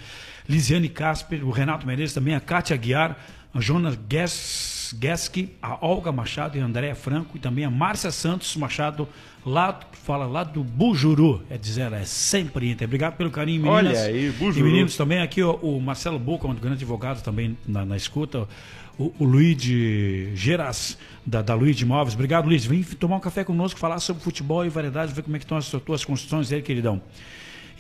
Lisiane 0.49 0.89
Casper, 0.89 1.47
o 1.47 1.51
Renato 1.51 1.87
Menezes 1.87 2.15
também, 2.15 2.35
a 2.35 2.41
Kátia 2.41 2.75
Aguiar, 2.75 3.17
a 3.55 3.61
Jonas 3.61 3.97
Gues, 4.09 4.80
Gueski, 4.93 5.51
a 5.63 5.85
Olga 5.85 6.11
Machado 6.11 6.57
e 6.57 6.61
a 6.61 6.65
Andréa 6.65 6.95
Franco, 6.95 7.37
e 7.37 7.41
também 7.41 7.65
a 7.65 7.71
Márcia 7.71 8.11
Santos 8.11 8.57
Machado, 8.57 9.09
lá, 9.45 9.79
fala 9.93 10.27
lá 10.27 10.45
do 10.45 10.63
Bujuru, 10.63 11.43
é 11.49 11.57
dizer, 11.57 11.93
é 11.93 12.05
sempre 12.05 12.71
Inter. 12.71 12.87
Obrigado 12.87 13.17
pelo 13.17 13.31
carinho, 13.31 13.63
meninas. 13.63 13.99
Olha 13.99 14.07
aí, 14.07 14.31
Bujuru. 14.33 14.67
E 14.67 14.71
meninos 14.71 14.97
também 14.97 15.21
aqui, 15.21 15.43
ó, 15.43 15.55
o 15.57 15.81
Marcelo 15.81 16.19
Boca, 16.19 16.47
um 16.47 16.55
grande 16.55 16.77
advogado 16.77 17.23
também 17.23 17.57
na, 17.67 17.85
na 17.85 17.97
escuta. 17.97 18.49
O, 18.99 19.15
o 19.19 19.25
Luigi 19.25 20.33
Geras, 20.35 20.99
da, 21.25 21.41
da 21.41 21.55
Luigi 21.55 21.85
Imóveis. 21.85 22.15
Obrigado, 22.15 22.47
Luiz. 22.47 22.67
Vem 22.67 22.83
tomar 22.83 23.17
um 23.17 23.21
café 23.21 23.45
conosco, 23.45 23.81
falar 23.81 23.99
sobre 23.99 24.23
futebol 24.23 24.65
e 24.65 24.69
variedade, 24.69 25.13
ver 25.15 25.23
como 25.23 25.37
é 25.37 25.39
que 25.39 25.45
estão 25.45 25.57
as 25.57 25.71
tuas 25.71 26.05
construções 26.05 26.53
aí, 26.53 26.61
queridão. 26.61 27.01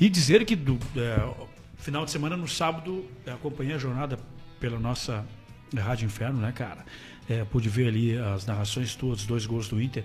E 0.00 0.08
dizer 0.08 0.46
que 0.46 0.56
do 0.56 0.78
é, 0.96 1.28
final 1.76 2.06
de 2.06 2.10
semana, 2.10 2.36
no 2.36 2.48
sábado, 2.48 3.04
acompanhei 3.26 3.74
a 3.74 3.78
jornada 3.78 4.18
pela 4.58 4.78
nossa 4.78 5.24
Rádio 5.76 6.06
Inferno, 6.06 6.40
né, 6.40 6.52
cara? 6.52 6.84
É, 7.28 7.44
pude 7.44 7.68
ver 7.68 7.88
ali 7.88 8.18
as 8.18 8.46
narrações 8.46 8.94
todas, 8.94 9.24
dois 9.24 9.46
gols 9.46 9.68
do 9.68 9.80
Inter. 9.80 10.04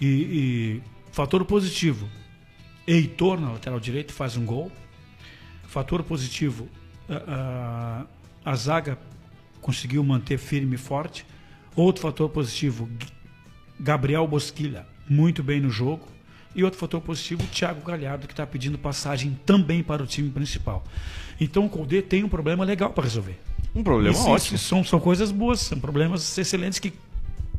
E, 0.00 0.06
e 0.06 0.82
fator 1.12 1.44
positivo, 1.44 2.08
Heitor 2.86 3.38
na 3.38 3.52
lateral 3.52 3.78
direito 3.78 4.12
faz 4.12 4.36
um 4.36 4.44
gol. 4.44 4.72
Fator 5.64 6.02
positivo, 6.02 6.68
a, 7.08 8.06
a, 8.44 8.50
a 8.52 8.56
zaga 8.56 8.98
conseguiu 9.60 10.02
manter 10.02 10.38
firme 10.38 10.76
e 10.76 10.78
forte. 10.78 11.26
Outro 11.76 12.02
fator 12.02 12.30
positivo, 12.30 12.88
Gabriel 13.78 14.26
Bosquilha, 14.26 14.86
muito 15.08 15.42
bem 15.42 15.60
no 15.60 15.70
jogo. 15.70 16.08
E 16.54 16.64
outro 16.64 16.78
fator 16.78 17.00
positivo, 17.00 17.46
Thiago 17.48 17.82
Galhardo, 17.82 18.26
que 18.26 18.32
está 18.32 18.46
pedindo 18.46 18.78
passagem 18.78 19.38
também 19.44 19.82
para 19.82 20.02
o 20.02 20.06
time 20.06 20.30
principal. 20.30 20.82
Então 21.38 21.66
o 21.66 21.68
Colde 21.68 22.00
tem 22.00 22.24
um 22.24 22.28
problema 22.28 22.64
legal 22.64 22.90
para 22.90 23.04
resolver. 23.04 23.38
Um 23.74 23.82
problema 23.82 24.14
Isso- 24.14 24.28
ótimo. 24.28 24.58
são, 24.58 24.82
são 24.82 25.00
coisas 25.00 25.30
boas, 25.30 25.60
são 25.60 25.78
problemas 25.78 26.36
excelentes 26.36 26.78
que 26.78 26.92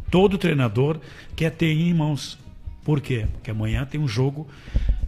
todo 0.09 0.37
treinador 0.37 0.99
quer 1.35 1.51
ter 1.51 1.71
em 1.71 1.93
mãos. 1.93 2.37
Por 2.83 2.99
quê? 3.01 3.27
Porque 3.33 3.51
amanhã 3.51 3.85
tem 3.85 3.99
um 3.99 4.07
jogo 4.07 4.47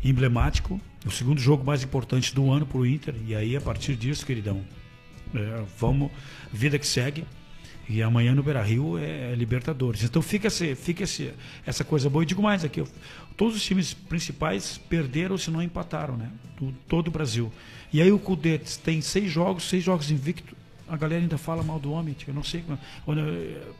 emblemático, 0.03 0.79
o 1.05 1.11
segundo 1.11 1.39
jogo 1.39 1.63
mais 1.63 1.83
importante 1.83 2.33
do 2.33 2.51
ano 2.51 2.65
para 2.65 2.77
o 2.77 2.85
Inter. 2.85 3.15
E 3.25 3.35
aí, 3.35 3.55
a 3.55 3.61
partir 3.61 3.95
disso, 3.95 4.25
queridão, 4.25 4.61
é, 5.33 5.63
vamos, 5.79 6.11
vida 6.51 6.77
que 6.77 6.85
segue. 6.85 7.25
E 7.89 8.01
amanhã 8.01 8.33
no 8.33 8.43
Beira 8.43 8.61
Rio 8.61 8.97
é, 8.97 9.33
Libertadores. 9.35 10.03
Então 10.03 10.21
fica, 10.21 10.47
esse, 10.47 10.75
fica 10.75 11.03
esse, 11.03 11.33
essa 11.65 11.83
coisa 11.83 12.09
boa. 12.09 12.23
E 12.23 12.25
digo 12.25 12.41
mais 12.41 12.63
aqui: 12.63 12.83
todos 13.35 13.55
os 13.55 13.63
times 13.63 13.93
principais 13.93 14.77
perderam, 14.77 15.37
se 15.37 15.51
não 15.51 15.61
empataram, 15.61 16.15
né? 16.15 16.29
Do, 16.57 16.71
todo 16.87 17.07
o 17.07 17.11
Brasil. 17.11 17.51
E 17.91 18.01
aí 18.01 18.11
o 18.11 18.19
Cudê 18.19 18.59
tem 18.83 19.01
seis 19.01 19.29
jogos, 19.29 19.63
seis 19.63 19.83
jogos 19.83 20.09
invicto. 20.11 20.55
A 20.91 20.97
galera 20.97 21.21
ainda 21.21 21.37
fala 21.37 21.63
mal 21.63 21.79
do 21.79 21.91
homem. 21.93 22.13
Eu 22.27 22.33
não 22.33 22.43
sei. 22.43 22.63
quando- 23.05 23.21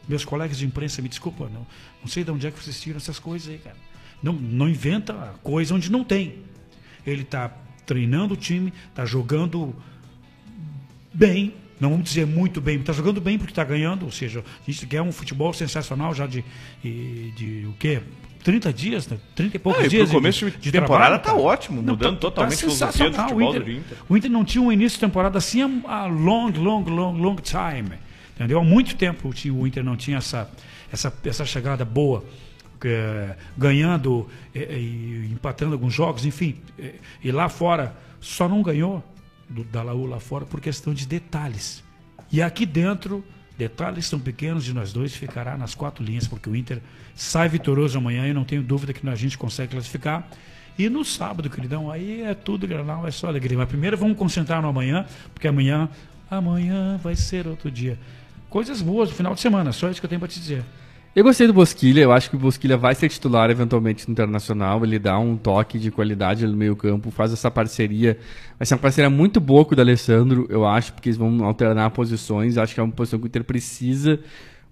meus 0.08 0.24
colegas 0.24 0.58
de 0.58 0.66
imprensa 0.66 1.02
me 1.02 1.10
desculpam. 1.10 1.50
Não, 1.50 1.68
não 2.02 2.08
sei 2.08 2.24
de 2.24 2.32
onde 2.32 2.48
é 2.48 2.52
que 2.52 2.64
vocês 2.64 2.80
tiram 2.80 2.98
essas 2.98 3.20
coisas 3.20 3.50
aí, 3.50 3.58
cara. 3.60 3.76
Não, 4.24 4.32
não 4.34 4.70
inventa 4.70 5.14
coisa 5.44 5.76
onde 5.76 5.92
não 5.92 6.04
tem. 6.06 6.36
Ele 7.06 7.24
está 7.24 7.52
treinando 7.86 8.34
o 8.36 8.38
time, 8.38 8.72
está 8.90 9.06
jogando 9.06 9.76
bem, 11.14 11.54
não 11.80 11.90
vamos 11.90 12.06
dizer 12.06 12.26
muito 12.26 12.62
bem, 12.62 12.80
está 12.80 12.94
jogando 12.94 13.20
bem 13.20 13.38
porque 13.38 13.52
está 13.52 13.64
ganhando, 13.64 14.06
ou 14.06 14.12
seja, 14.12 14.40
a 14.66 14.72
gente 14.72 14.86
quer 14.88 15.02
um 15.02 15.12
futebol 15.12 15.52
sensacional 15.54 16.14
já 16.14 16.26
de, 16.28 16.46
de, 16.82 17.32
de 17.32 17.66
o 17.68 17.74
quê? 17.74 18.02
30 18.44 18.74
dias, 18.74 19.08
né? 19.08 19.18
30 19.36 19.56
e 19.56 19.60
poucos 19.60 19.84
Ah, 19.84 19.86
e 19.86 19.90
dias. 19.90 20.10
pro 20.10 20.18
começo 20.20 20.50
de 20.52 20.72
temporada 20.72 21.20
tá 21.20 21.30
cara. 21.32 21.42
ótimo, 21.42 21.82
mudando 21.82 22.18
totalmente 22.20 22.56
a 22.56 22.58
filosofia 22.58 22.88
do 22.88 22.94
sensacional. 23.14 23.30
futebol 23.30 23.48
o 23.48 23.56
Inter, 23.56 23.64
do 23.64 23.72
Inter. 23.72 23.98
O 24.10 24.18
Inter 24.18 24.32
não 24.32 24.44
tinha 24.46 24.62
um 24.64 24.72
início 24.72 24.98
de 24.98 25.06
temporada 25.06 25.38
assim 25.38 25.62
há 25.88 26.06
long, 26.06 26.50
long, 26.52 26.84
long, 26.84 27.14
long 27.14 27.36
time. 27.36 27.92
Entendeu? 28.36 28.60
Há 28.60 28.64
muito 28.64 28.96
tempo 28.96 29.30
o 29.30 29.68
Inter 29.68 29.84
não 29.84 29.96
tinha 29.96 30.18
essa, 30.18 30.50
essa, 30.92 31.14
essa 31.26 31.46
chegada 31.46 31.86
boa. 31.86 32.24
eh, 32.84 33.36
ganhando 33.56 34.28
eh, 34.56 34.76
e 34.80 35.30
empatando 35.32 35.74
alguns 35.74 35.94
jogos, 35.94 36.26
enfim. 36.26 36.56
eh, 36.80 36.96
E 37.24 37.32
lá 37.32 37.48
fora 37.48 37.96
só 38.20 38.50
não 38.50 38.64
ganhou 38.64 39.04
do, 39.48 39.64
da 39.66 39.84
Laú 39.84 40.08
lá 40.08 40.20
fora 40.20 40.46
por 40.46 40.60
questão 40.60 40.92
de 40.92 41.06
detalhes. 41.06 41.84
E 42.32 42.42
aqui 42.42 42.66
dentro, 42.66 43.24
detalhes 43.62 44.10
tão 44.10 44.20
pequenos 44.20 44.66
de 44.66 44.74
nós 44.74 44.92
dois 44.92 45.14
ficará 45.14 45.56
nas 45.56 45.76
quatro 45.76 46.04
linhas, 46.04 46.28
porque 46.28 46.50
o 46.50 46.56
Inter 46.56 46.82
sai 47.14 47.48
vitorioso 47.48 47.96
amanhã 47.96 48.28
e 48.28 48.34
não 48.34 48.44
tenho 48.44 48.64
dúvida 48.64 48.92
que 48.92 49.08
a 49.08 49.16
gente 49.16 49.38
consegue 49.38 49.74
classificar. 49.74 50.28
E 50.80 50.90
no 50.90 51.06
sábado, 51.06 51.48
queridão, 51.48 51.92
aí 51.92 52.24
é 52.24 52.34
tudo 52.34 52.68
granal, 52.68 53.08
é 53.08 53.12
só 53.12 53.28
alegria. 53.28 53.58
Mas 53.58 53.70
primeiro 53.70 53.96
vamos 53.96 54.18
concentrar 54.18 54.64
no 54.64 54.70
amanhã, 54.70 55.06
porque 55.32 55.48
amanhã, 55.48 55.88
amanhã 56.30 56.98
vai 57.04 57.16
ser 57.16 57.46
outro 57.46 57.70
dia. 57.70 58.00
Coisas 58.50 58.82
boas 58.82 59.10
no 59.10 59.16
final 59.16 59.36
de 59.36 59.42
semana, 59.42 59.72
só 59.72 59.90
isso 59.90 60.00
que 60.00 60.06
eu 60.06 60.10
tenho 60.10 60.20
para 60.20 60.30
te 60.30 60.40
dizer. 60.40 60.64
Eu 61.14 61.26
gostei 61.26 61.46
do 61.46 61.52
Bosquilha, 61.52 62.00
eu 62.00 62.12
acho 62.14 62.30
que 62.30 62.38
o 62.38 62.40
Bosquilha 62.40 62.78
vai 62.78 62.96
ser 62.96 63.10
titular 63.10 63.50
eventualmente 63.50 64.08
no 64.08 64.14
Internacional, 64.14 64.82
ele 64.86 64.98
dá 64.98 65.20
um 65.20 65.36
toque 65.36 65.78
de 65.78 65.92
qualidade 65.92 66.46
ali 66.46 66.54
no 66.54 66.58
meio 66.58 66.74
campo, 66.74 67.12
faz 67.12 67.34
essa 67.34 67.52
parceria, 67.52 68.18
vai 68.58 68.66
ser 68.66 68.76
uma 68.76 68.80
parceria 68.80 69.10
muito 69.10 69.38
boa 69.42 69.66
com 69.66 69.74
o 69.74 69.76
da 69.76 69.84
Alessandro, 69.84 70.48
eu 70.50 70.66
acho, 70.66 70.94
porque 70.94 71.10
eles 71.10 71.18
vão 71.18 71.44
alternar 71.44 71.90
posições, 71.90 72.58
acho 72.58 72.74
que 72.74 72.80
é 72.80 72.84
uma 72.84 72.94
posição 72.94 73.20
que 73.20 73.26
o 73.26 73.28
Inter 73.28 73.44
precisa, 73.44 74.22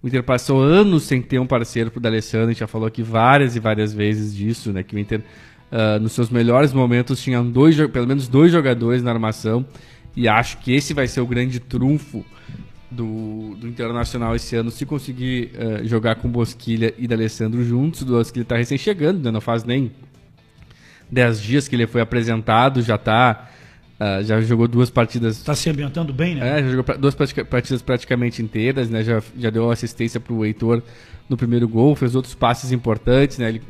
o 0.02 0.08
Inter 0.08 0.22
passou 0.22 0.62
anos 0.62 1.02
sem 1.02 1.20
ter 1.20 1.38
um 1.38 1.46
parceiro 1.46 1.90
pro 1.90 2.00
D'Alessandro, 2.00 2.46
a 2.46 2.52
gente 2.52 2.60
já 2.60 2.66
falou 2.66 2.88
aqui 2.88 3.02
várias 3.02 3.54
e 3.54 3.60
várias 3.60 3.92
vezes 3.92 4.34
disso, 4.34 4.72
né, 4.72 4.82
que 4.82 4.96
o 4.96 4.98
Inter 4.98 5.22
ah, 5.70 5.98
nos 5.98 6.12
seus 6.12 6.30
melhores 6.30 6.72
momentos 6.72 7.22
tinha 7.22 7.42
dois, 7.42 7.76
pelo 7.88 8.06
menos 8.06 8.28
dois 8.28 8.50
jogadores 8.50 9.02
na 9.02 9.10
armação, 9.10 9.66
e 10.16 10.26
acho 10.26 10.56
que 10.56 10.72
esse 10.72 10.94
vai 10.94 11.06
ser 11.06 11.20
o 11.20 11.26
grande 11.26 11.60
trunfo 11.60 12.24
do, 12.90 13.54
do 13.56 13.68
Internacional 13.68 14.34
esse 14.34 14.56
ano, 14.56 14.70
se 14.70 14.84
conseguir 14.84 15.50
eh, 15.54 15.82
jogar 15.84 16.16
com 16.16 16.28
Bosquilha 16.28 16.92
e 16.98 17.06
D'Alessandro 17.06 17.64
juntos, 17.64 18.02
o 18.02 18.06
Bosquilha 18.06 18.42
está 18.42 18.56
recém 18.56 18.76
chegando, 18.76 19.22
né? 19.22 19.30
não 19.30 19.40
faz 19.40 19.62
nem 19.64 19.92
10 21.10 21.40
dias 21.40 21.68
que 21.68 21.76
ele 21.76 21.86
foi 21.86 22.00
apresentado, 22.00 22.82
já 22.82 22.98
tá 22.98 23.48
ah, 24.02 24.22
já 24.22 24.40
jogou 24.40 24.66
duas 24.66 24.88
partidas 24.88 25.36
Está 25.36 25.54
se 25.54 25.68
ambientando 25.68 26.10
bem, 26.10 26.34
né? 26.34 26.58
é, 26.60 26.62
já 26.62 26.68
jogou 26.70 26.84
pra- 26.84 26.96
duas 26.96 27.14
pratica- 27.14 27.44
partidas 27.44 27.82
praticamente 27.82 28.40
inteiras, 28.42 28.88
né? 28.88 29.04
Já, 29.04 29.22
já 29.36 29.50
deu 29.50 29.70
assistência 29.70 30.18
pro 30.18 30.42
Heitor 30.42 30.82
no 31.28 31.36
primeiro 31.36 31.68
gol, 31.68 31.94
fez 31.94 32.14
outros 32.14 32.34
passes 32.34 32.72
importantes, 32.72 33.36
né? 33.36 33.50
Ele 33.50 33.62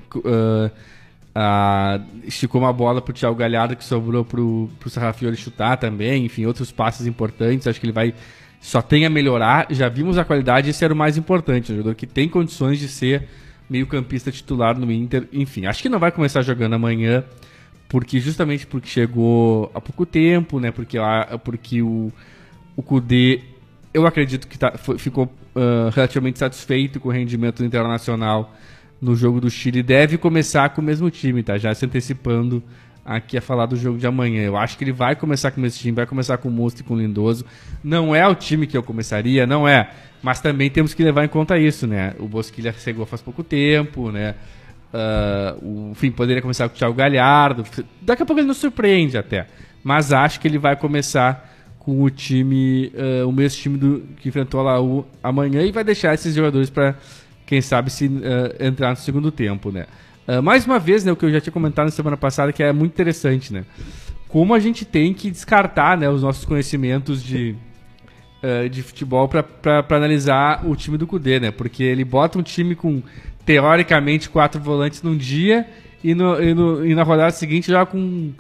ah, 1.35 2.00
esticou 2.24 2.61
uma 2.61 2.72
bola 2.72 3.00
pro 3.00 3.12
Thiago 3.12 3.35
Galhardo 3.35 3.76
que 3.76 3.85
sobrou 3.85 4.24
pro, 4.24 4.70
pro 4.78 4.88
Sarrafiori 4.90 5.37
chutar 5.37 5.76
também, 5.76 6.24
enfim, 6.26 6.46
outros 6.46 6.70
passes 6.72 7.06
importantes. 7.06 7.66
Acho 7.66 7.80
que 7.80 7.87
ele 7.87 7.92
vai 7.92 8.14
só 8.61 8.81
tem 8.83 9.05
a 9.05 9.11
melhorar. 9.11 9.66
Já 9.70 9.88
vimos 9.88 10.18
a 10.18 10.25
qualidade, 10.25 10.70
esse 10.70 10.85
era 10.85 10.94
o 10.94 10.96
mais 10.96 11.16
importante, 11.16 11.73
um 11.73 11.77
jogador 11.77 11.94
que 11.94 12.07
tem 12.07 12.29
condições 12.29 12.79
de 12.79 12.87
ser 12.87 13.27
meio-campista 13.68 14.31
titular 14.31 14.79
no 14.79 14.90
Inter. 14.92 15.27
Enfim, 15.33 15.66
acho 15.66 15.83
que 15.83 15.88
não 15.88 15.99
vai 15.99 16.12
começar 16.12 16.42
jogando 16.42 16.75
amanhã 16.75 17.25
porque 17.88 18.20
justamente 18.20 18.66
porque 18.66 18.88
chegou 18.88 19.70
há 19.75 19.81
pouco 19.81 20.07
tempo, 20.07 20.61
né? 20.61 20.70
Porque, 20.70 20.96
a, 20.96 21.40
porque 21.42 21.83
o, 21.83 22.12
o 22.77 22.83
Kudê 22.83 23.40
eu 23.92 24.07
acredito 24.07 24.46
que 24.46 24.57
tá, 24.57 24.73
ficou 24.96 25.29
ah, 25.55 25.90
relativamente 25.92 26.38
satisfeito 26.38 27.01
com 27.01 27.09
o 27.09 27.12
rendimento 27.12 27.64
internacional 27.64 28.55
no 29.01 29.16
jogo 29.16 29.40
do 29.40 29.51
Chile. 29.51 29.83
Deve 29.83 30.16
começar 30.16 30.68
com 30.70 30.81
o 30.81 30.85
mesmo 30.85 31.11
time, 31.11 31.42
tá? 31.42 31.59
Já 31.59 31.75
se 31.75 31.85
antecipando 31.85 32.62
aqui 33.11 33.37
a 33.37 33.40
falar 33.40 33.66
do 33.66 33.75
jogo 33.75 33.99
de 33.99 34.07
amanhã. 34.07 34.42
Eu 34.42 34.57
acho 34.57 34.79
que 34.79 34.85
ele 34.85 34.92
vai 34.92 35.16
começar 35.16 35.51
com 35.51 35.64
esse 35.66 35.81
time, 35.81 35.96
vai 35.96 36.07
começar 36.07 36.38
com 36.38 36.49
o 36.49 36.53
Musto 36.53 36.81
e 36.81 36.85
com 36.85 36.94
o 36.94 36.96
Lindoso. 36.96 37.44
Não 37.83 38.14
é 38.14 38.27
o 38.27 38.37
time 38.37 38.68
que 38.68 38.77
eu 38.77 38.85
começaria, 38.85 39.44
não 39.46 39.67
é. 39.67 39.90
Mas 40.23 40.40
também 40.40 40.71
temos 40.71 40.94
que 40.94 41.02
levar 41.02 41.25
em 41.25 41.29
conta 41.29 41.58
isso, 41.58 41.88
né? 41.88 42.15
O 42.21 42.29
Bosquilha 42.29 42.73
chegou 42.73 43.04
faz 43.04 43.21
pouco 43.21 43.42
tempo, 43.42 44.13
né? 44.13 44.37
Ah, 44.94 45.56
o 45.61 45.90
enfim, 45.90 46.13
poderia 46.13 46.40
começar 46.40 46.69
com 46.69 46.75
o 46.77 46.79
Thiago 46.79 46.94
Galhardo. 46.94 47.65
Daqui 48.00 48.23
a 48.23 48.27
pouco 48.27 48.38
ele 48.38 48.46
nos 48.46 48.58
surpreende 48.58 49.19
até. 49.19 49.48
Mas 49.83 50.13
acho 50.13 50.38
que 50.38 50.46
ele 50.46 50.58
vai 50.58 50.77
começar 50.77 51.48
com 51.81 52.04
o 52.04 52.11
time, 52.11 52.92
ah, 52.96 53.27
o 53.27 53.33
mesmo 53.33 53.61
time 53.61 53.77
do, 53.77 54.00
que 54.21 54.29
enfrentou 54.29 54.61
a 54.61 54.63
Laú 54.63 55.04
amanhã 55.21 55.63
e 55.63 55.73
vai 55.73 55.83
deixar 55.83 56.15
esses 56.15 56.33
jogadores 56.33 56.71
para, 56.71 56.94
quem 57.44 57.61
sabe, 57.61 57.90
se 57.90 58.08
ah, 58.23 58.65
entrar 58.65 58.90
no 58.90 58.96
segundo 58.96 59.33
tempo, 59.33 59.73
né? 59.73 59.87
Ah, 60.33 60.40
mais 60.42 60.64
uma 60.64 60.78
vez, 60.78 61.04
né, 61.04 61.10
o 61.10 61.16
que 61.16 61.24
eu 61.24 61.33
já 61.33 61.40
tinha 61.40 61.52
comentado 61.52 61.87
na 61.87 61.90
semana 61.90 62.16
passada, 62.16 62.52
que 62.52 62.62
é 62.62 62.72
muito 62.72 62.92
interessante, 62.92 63.52
né? 63.52 63.64
Como 64.28 64.54
a 64.54 64.60
gente 64.60 64.85
tem 64.85 65.12
que 65.12 65.28
descartar 65.28 65.98
né, 65.98 66.08
os 66.08 66.22
nossos 66.22 66.44
conhecimentos 66.44 67.20
de, 67.20 67.56
eh, 68.40 68.68
de 68.68 68.81
futebol 68.81 69.26
para 69.28 69.85
analisar 69.90 70.64
o 70.64 70.76
time 70.76 70.96
do 70.96 71.04
Cudê, 71.04 71.40
né? 71.40 71.50
Porque 71.50 71.83
ele 71.83 72.04
bota 72.04 72.38
um 72.38 72.42
time 72.42 72.76
com, 72.76 73.02
teoricamente, 73.44 74.31
quatro 74.31 74.60
volantes 74.60 75.02
num 75.02 75.16
dia 75.16 75.66
e, 76.04 76.14
no, 76.14 76.40
e, 76.40 76.54
no- 76.54 76.87
e 76.87 76.94
na 76.94 77.02
rodada 77.02 77.33
seguinte 77.33 77.66
joga 77.72 77.87
com 77.87 78.31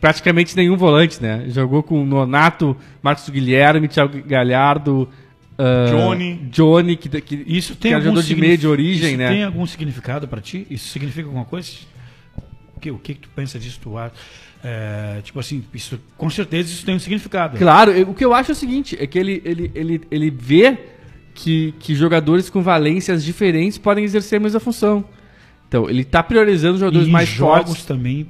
praticamente 0.00 0.56
nenhum 0.56 0.76
volante, 0.76 1.22
né? 1.22 1.44
Jogou 1.46 1.80
com 1.80 2.04
Nonato, 2.04 2.76
Marcos 3.00 3.28
Guilherme, 3.28 3.86
Thiago 3.86 4.20
Galhardo, 4.26 5.08
ah, 5.58 5.86
Johnny. 5.90 6.34
Johnny, 6.50 6.96
que, 6.96 7.08
que 7.20 7.44
Isso 7.46 7.74
tem 7.74 7.90
que 7.90 7.94
é 7.94 7.96
algum 7.96 8.08
jogador 8.10 8.22
de 8.26 8.36
meio 8.36 8.58
de 8.58 8.66
origem, 8.66 9.08
isso 9.10 9.18
né? 9.18 9.28
Tem 9.28 9.44
algum 9.44 9.66
significado 9.66 10.28
para 10.28 10.40
ti? 10.40 10.66
Isso 10.70 10.88
significa 10.88 11.26
alguma 11.26 11.44
coisa? 11.44 11.70
O 12.76 12.80
que, 12.80 12.90
o 12.90 12.98
que, 12.98 13.14
que 13.14 13.20
tu 13.20 13.28
pensa 13.34 13.58
disso? 13.58 13.78
Tu, 13.82 13.96
acha? 13.96 14.12
É, 14.62 15.20
tipo 15.22 15.38
assim, 15.38 15.64
isso, 15.72 16.00
com 16.16 16.28
certeza 16.28 16.68
isso 16.70 16.84
tem 16.84 16.94
um 16.94 16.98
significado. 16.98 17.56
Claro, 17.56 17.92
eu- 17.92 18.10
o 18.10 18.14
que 18.14 18.24
eu 18.24 18.34
acho 18.34 18.50
é 18.50 18.54
o 18.54 18.56
seguinte, 18.56 18.96
é 18.98 19.06
que 19.06 19.18
ele, 19.18 19.40
ele, 19.44 19.70
ele, 19.74 20.00
ele 20.10 20.30
vê 20.30 20.76
que, 21.34 21.72
que 21.78 21.94
jogadores 21.94 22.50
com 22.50 22.62
valências 22.62 23.22
diferentes 23.24 23.78
podem 23.78 24.04
exercer 24.04 24.38
a 24.38 24.42
mesma 24.42 24.58
função. 24.60 25.04
Então, 25.68 25.88
ele 25.88 26.04
tá 26.04 26.22
priorizando 26.22 26.78
jogadores 26.78 27.06
e 27.08 27.10
mais 27.10 27.28
jogos 27.28 27.66
fortes. 27.66 27.84
também 27.84 28.28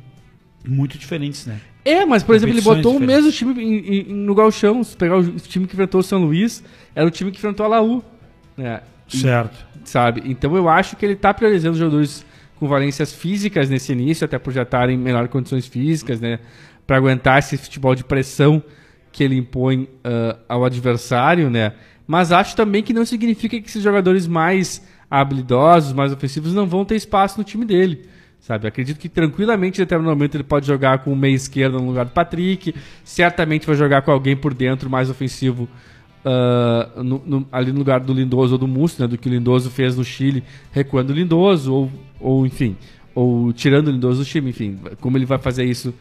muito 0.66 0.99
diferentes, 0.99 1.47
né? 1.47 1.59
É, 1.89 2.05
mas 2.05 2.22
por 2.22 2.34
exemplo, 2.34 2.55
ele 2.55 2.61
botou 2.62 2.97
o 2.97 3.01
mesmo 3.01 3.30
diferentes. 3.30 3.37
time 3.39 3.62
em- 3.64 4.11
em- 4.11 4.14
no 4.14 4.34
Galchão. 4.34 4.82
Se 4.82 4.97
pegar 4.97 5.16
o 5.18 5.24
time 5.41 5.66
que 5.66 5.74
enfrentou 5.74 6.01
o 6.01 6.05
São 6.05 6.18
Luís, 6.24 6.62
era 6.95 7.07
o 7.07 7.11
time 7.11 7.30
que 7.30 7.39
enfrentou 7.39 7.64
a 7.64 7.68
Laú. 7.68 8.03
Né? 8.57 8.80
E- 9.12 9.18
Certo. 9.18 9.57
sabe? 9.84 10.22
Então 10.24 10.57
eu 10.57 10.68
acho 10.68 10.97
que 10.97 11.05
ele 11.07 11.12
está 11.12 11.32
priorizando 11.32 11.76
jogadores 11.78 12.24
com 12.59 12.66
valências 12.66 13.12
físicas 13.12 13.68
nesse 13.70 13.93
início, 13.93 14.24
até 14.24 14.39
por 14.39 14.53
já 14.53 14.62
estarem 14.62 14.97
em 14.97 14.99
melhores 14.99 15.30
condições 15.30 15.66
físicas, 15.66 16.20
né? 16.20 16.41
Para 16.87 16.97
aguentar 16.97 17.39
esse 17.39 17.57
futebol 17.57 17.95
de 17.95 18.03
pressão 18.03 18.62
que 19.12 19.22
ele 19.22 19.37
impõe 19.37 19.89
ah, 20.03 20.37
ao 20.49 20.64
adversário, 20.64 21.49
né? 21.51 21.72
Mas 22.07 22.32
acho 22.32 22.57
também 22.57 22.82
que 22.82 22.93
não 22.93 23.05
significa 23.05 23.61
que 23.61 23.68
esses 23.68 23.82
jogadores 23.82 24.26
mais 24.26 24.82
habilidosos, 25.11 25.93
mais 25.93 26.12
ofensivos, 26.12 26.53
não 26.55 26.66
vão 26.66 26.84
ter 26.84 26.97
espaço 26.97 27.39
no 27.39 27.45
time 27.45 27.64
dele. 27.64 28.07
Sabe, 28.41 28.68
acredito 28.68 28.99
que 28.99 29.09
tranquilamente 29.09 29.80
em 29.80 29.84
determinado 29.84 30.14
momento 30.16 30.37
ele 30.37 30.45
pode 30.45 30.66
jogar 30.66 30.99
com 30.99 31.12
o 31.12 31.16
meia 31.16 31.34
esquerda 31.34 31.78
no 31.78 31.87
lugar 31.87 32.05
do 32.05 32.12
Patrick, 32.12 32.72
certamente 33.03 33.66
vai 33.66 33.74
jogar 33.74 34.03
com 34.03 34.12
alguém 34.12 34.37
por 34.37 34.55
dentro 34.55 34.89
mais 34.89 35.11
ofensivo 35.11 35.68
ah, 36.24 36.91
no- 37.03 37.22
no- 37.26 37.47
ali 37.51 37.72
no 37.72 37.78
lugar 37.78 38.01
do 38.01 38.12
Lindoso 38.12 38.53
ou 38.55 38.59
do 38.59 38.68
Musto, 38.68 39.03
né, 39.03 39.09
do 39.09 39.18
que 39.18 39.28
o 39.28 39.32
Lindoso 39.32 39.68
fez 39.70 39.97
no 39.97 40.05
Chile, 40.05 40.45
recuando 40.72 41.12
o 41.12 41.16
Lindoso, 41.16 41.72
ou, 41.72 41.91
ou 42.20 42.47
enfim, 42.47 42.76
ou 43.14 43.53
tirando 43.53 43.89
o 43.89 43.91
Lindoso 43.91 44.20
do 44.20 44.24
time, 44.24 44.51
enfim, 44.51 44.78
como 45.01 45.16
ele 45.18 45.24
vai 45.26 45.39
fazer 45.39 45.64
isso 45.64 45.93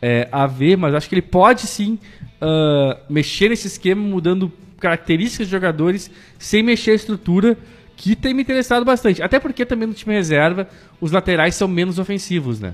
é, 0.00 0.26
a 0.32 0.46
ver, 0.46 0.76
mas 0.78 0.94
acho 0.94 1.06
que 1.08 1.14
ele 1.14 1.22
pode 1.22 1.62
sim 1.66 1.98
ah, 2.40 2.98
mexer 3.10 3.50
nesse 3.50 3.66
esquema, 3.66 4.00
mudando 4.02 4.50
características 4.78 5.46
de 5.48 5.50
jogadores, 5.50 6.10
sem 6.38 6.62
mexer 6.62 6.92
a 6.92 6.94
estrutura, 6.94 7.58
que 8.00 8.16
tem 8.16 8.32
me 8.32 8.40
interessado 8.40 8.82
bastante. 8.82 9.22
Até 9.22 9.38
porque 9.38 9.66
também 9.66 9.86
no 9.86 9.92
time 9.92 10.14
reserva, 10.14 10.66
os 11.02 11.12
laterais 11.12 11.54
são 11.54 11.68
menos 11.68 11.98
ofensivos, 11.98 12.58
né? 12.58 12.72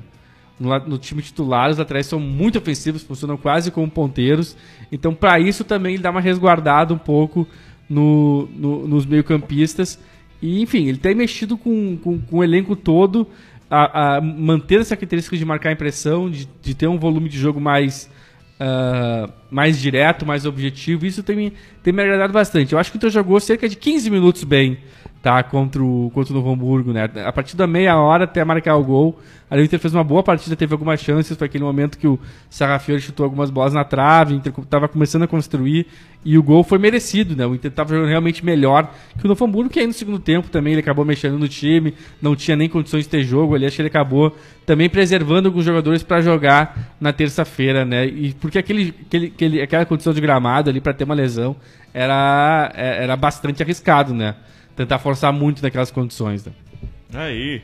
No, 0.58 0.78
no 0.78 0.98
time 0.98 1.20
titular, 1.20 1.68
os 1.68 1.78
laterais 1.78 2.06
são 2.06 2.20
muito 2.20 2.58
ofensivos, 2.58 3.02
funcionam 3.02 3.36
quase 3.36 3.72
como 3.72 3.90
ponteiros. 3.90 4.56
Então, 4.90 5.12
para 5.12 5.40
isso 5.40 5.64
também 5.64 5.94
ele 5.94 6.02
dá 6.02 6.12
uma 6.12 6.20
resguardada 6.20 6.94
um 6.94 6.98
pouco 6.98 7.44
no, 7.90 8.48
no- 8.54 8.86
nos 8.86 9.04
meio-campistas. 9.04 9.98
E, 10.40 10.62
enfim, 10.62 10.86
ele 10.86 10.96
tem 10.98 11.12
mexido 11.12 11.58
com, 11.58 11.96
com, 11.96 12.20
com 12.20 12.36
o 12.36 12.44
elenco 12.44 12.76
todo, 12.76 13.26
a, 13.68 14.18
a 14.18 14.20
manter 14.20 14.80
essa 14.80 14.94
característica 14.96 15.36
de 15.36 15.44
marcar 15.44 15.72
impressão, 15.72 16.30
de, 16.30 16.48
de 16.62 16.72
ter 16.72 16.86
um 16.86 16.98
volume 17.00 17.28
de 17.28 17.36
jogo 17.36 17.60
mais, 17.60 18.08
ah, 18.60 19.28
mais 19.50 19.76
direto, 19.80 20.24
mais 20.24 20.46
objetivo. 20.46 21.04
Isso 21.04 21.20
tem 21.24 21.34
me, 21.34 21.52
tem 21.82 21.92
me 21.92 22.00
agradado 22.00 22.32
bastante. 22.32 22.72
Eu 22.74 22.78
acho 22.78 22.92
que 22.92 22.96
o 22.96 22.98
Inter 22.98 23.10
jogou 23.10 23.40
cerca 23.40 23.68
de 23.68 23.74
15 23.74 24.08
minutos 24.08 24.44
bem 24.44 24.78
tá, 25.22 25.42
contra 25.42 25.82
o, 25.82 26.10
contra 26.14 26.32
o 26.32 26.36
Novo 26.36 26.52
Hamburgo, 26.52 26.92
né? 26.92 27.10
A 27.24 27.32
partir 27.32 27.56
da 27.56 27.66
meia 27.66 27.98
hora 27.98 28.24
até 28.24 28.44
marcar 28.44 28.76
o 28.76 28.84
gol, 28.84 29.18
o 29.50 29.56
Inter 29.60 29.78
fez 29.78 29.94
uma 29.94 30.04
boa 30.04 30.22
partida, 30.22 30.56
teve 30.56 30.72
algumas 30.72 31.00
chances, 31.00 31.36
foi 31.36 31.46
aquele 31.46 31.64
momento 31.64 31.98
que 31.98 32.06
o 32.06 32.18
Sarrafiori 32.50 33.00
chutou 33.00 33.24
algumas 33.24 33.48
bolas 33.50 33.72
na 33.72 33.84
trave, 33.84 34.34
o 34.34 34.36
Inter 34.36 34.52
estava 34.58 34.88
começando 34.88 35.22
a 35.22 35.26
construir 35.26 35.86
e 36.24 36.36
o 36.36 36.42
gol 36.42 36.64
foi 36.64 36.78
merecido, 36.78 37.36
né? 37.36 37.46
O 37.46 37.54
Inter 37.54 37.70
estava 37.70 37.90
jogando 37.94 38.08
realmente 38.08 38.44
melhor 38.44 38.92
que 39.18 39.24
o 39.24 39.28
Novo 39.28 39.44
Hamburgo, 39.44 39.70
que 39.70 39.78
aí 39.78 39.86
no 39.86 39.92
segundo 39.92 40.18
tempo 40.18 40.48
também 40.48 40.72
ele 40.72 40.80
acabou 40.80 41.04
mexendo 41.04 41.38
no 41.38 41.48
time, 41.48 41.94
não 42.20 42.34
tinha 42.34 42.56
nem 42.56 42.68
condições 42.68 43.04
de 43.04 43.08
ter 43.08 43.22
jogo 43.22 43.54
ali, 43.54 43.66
acho 43.66 43.76
que 43.76 43.82
ele 43.82 43.88
acabou 43.88 44.36
também 44.64 44.88
preservando 44.88 45.48
alguns 45.48 45.64
jogadores 45.64 46.02
para 46.02 46.20
jogar 46.20 46.96
na 47.00 47.12
terça-feira, 47.12 47.84
né? 47.84 48.06
E 48.06 48.34
porque 48.34 48.58
aquele, 48.58 48.94
aquele, 49.06 49.26
aquele, 49.26 49.62
aquela 49.62 49.84
condição 49.86 50.12
de 50.12 50.20
gramado 50.20 50.68
ali 50.70 50.80
para 50.80 50.92
ter 50.92 51.04
uma 51.04 51.14
lesão 51.14 51.54
era, 51.94 52.72
é- 52.74 53.04
era 53.04 53.16
bastante 53.16 53.62
arriscado, 53.62 54.12
né? 54.12 54.34
Tentar 54.76 54.98
forçar 54.98 55.32
muito 55.32 55.62
naquelas 55.62 55.90
condições. 55.90 56.44
Né? 56.44 56.52
Aí. 57.14 57.62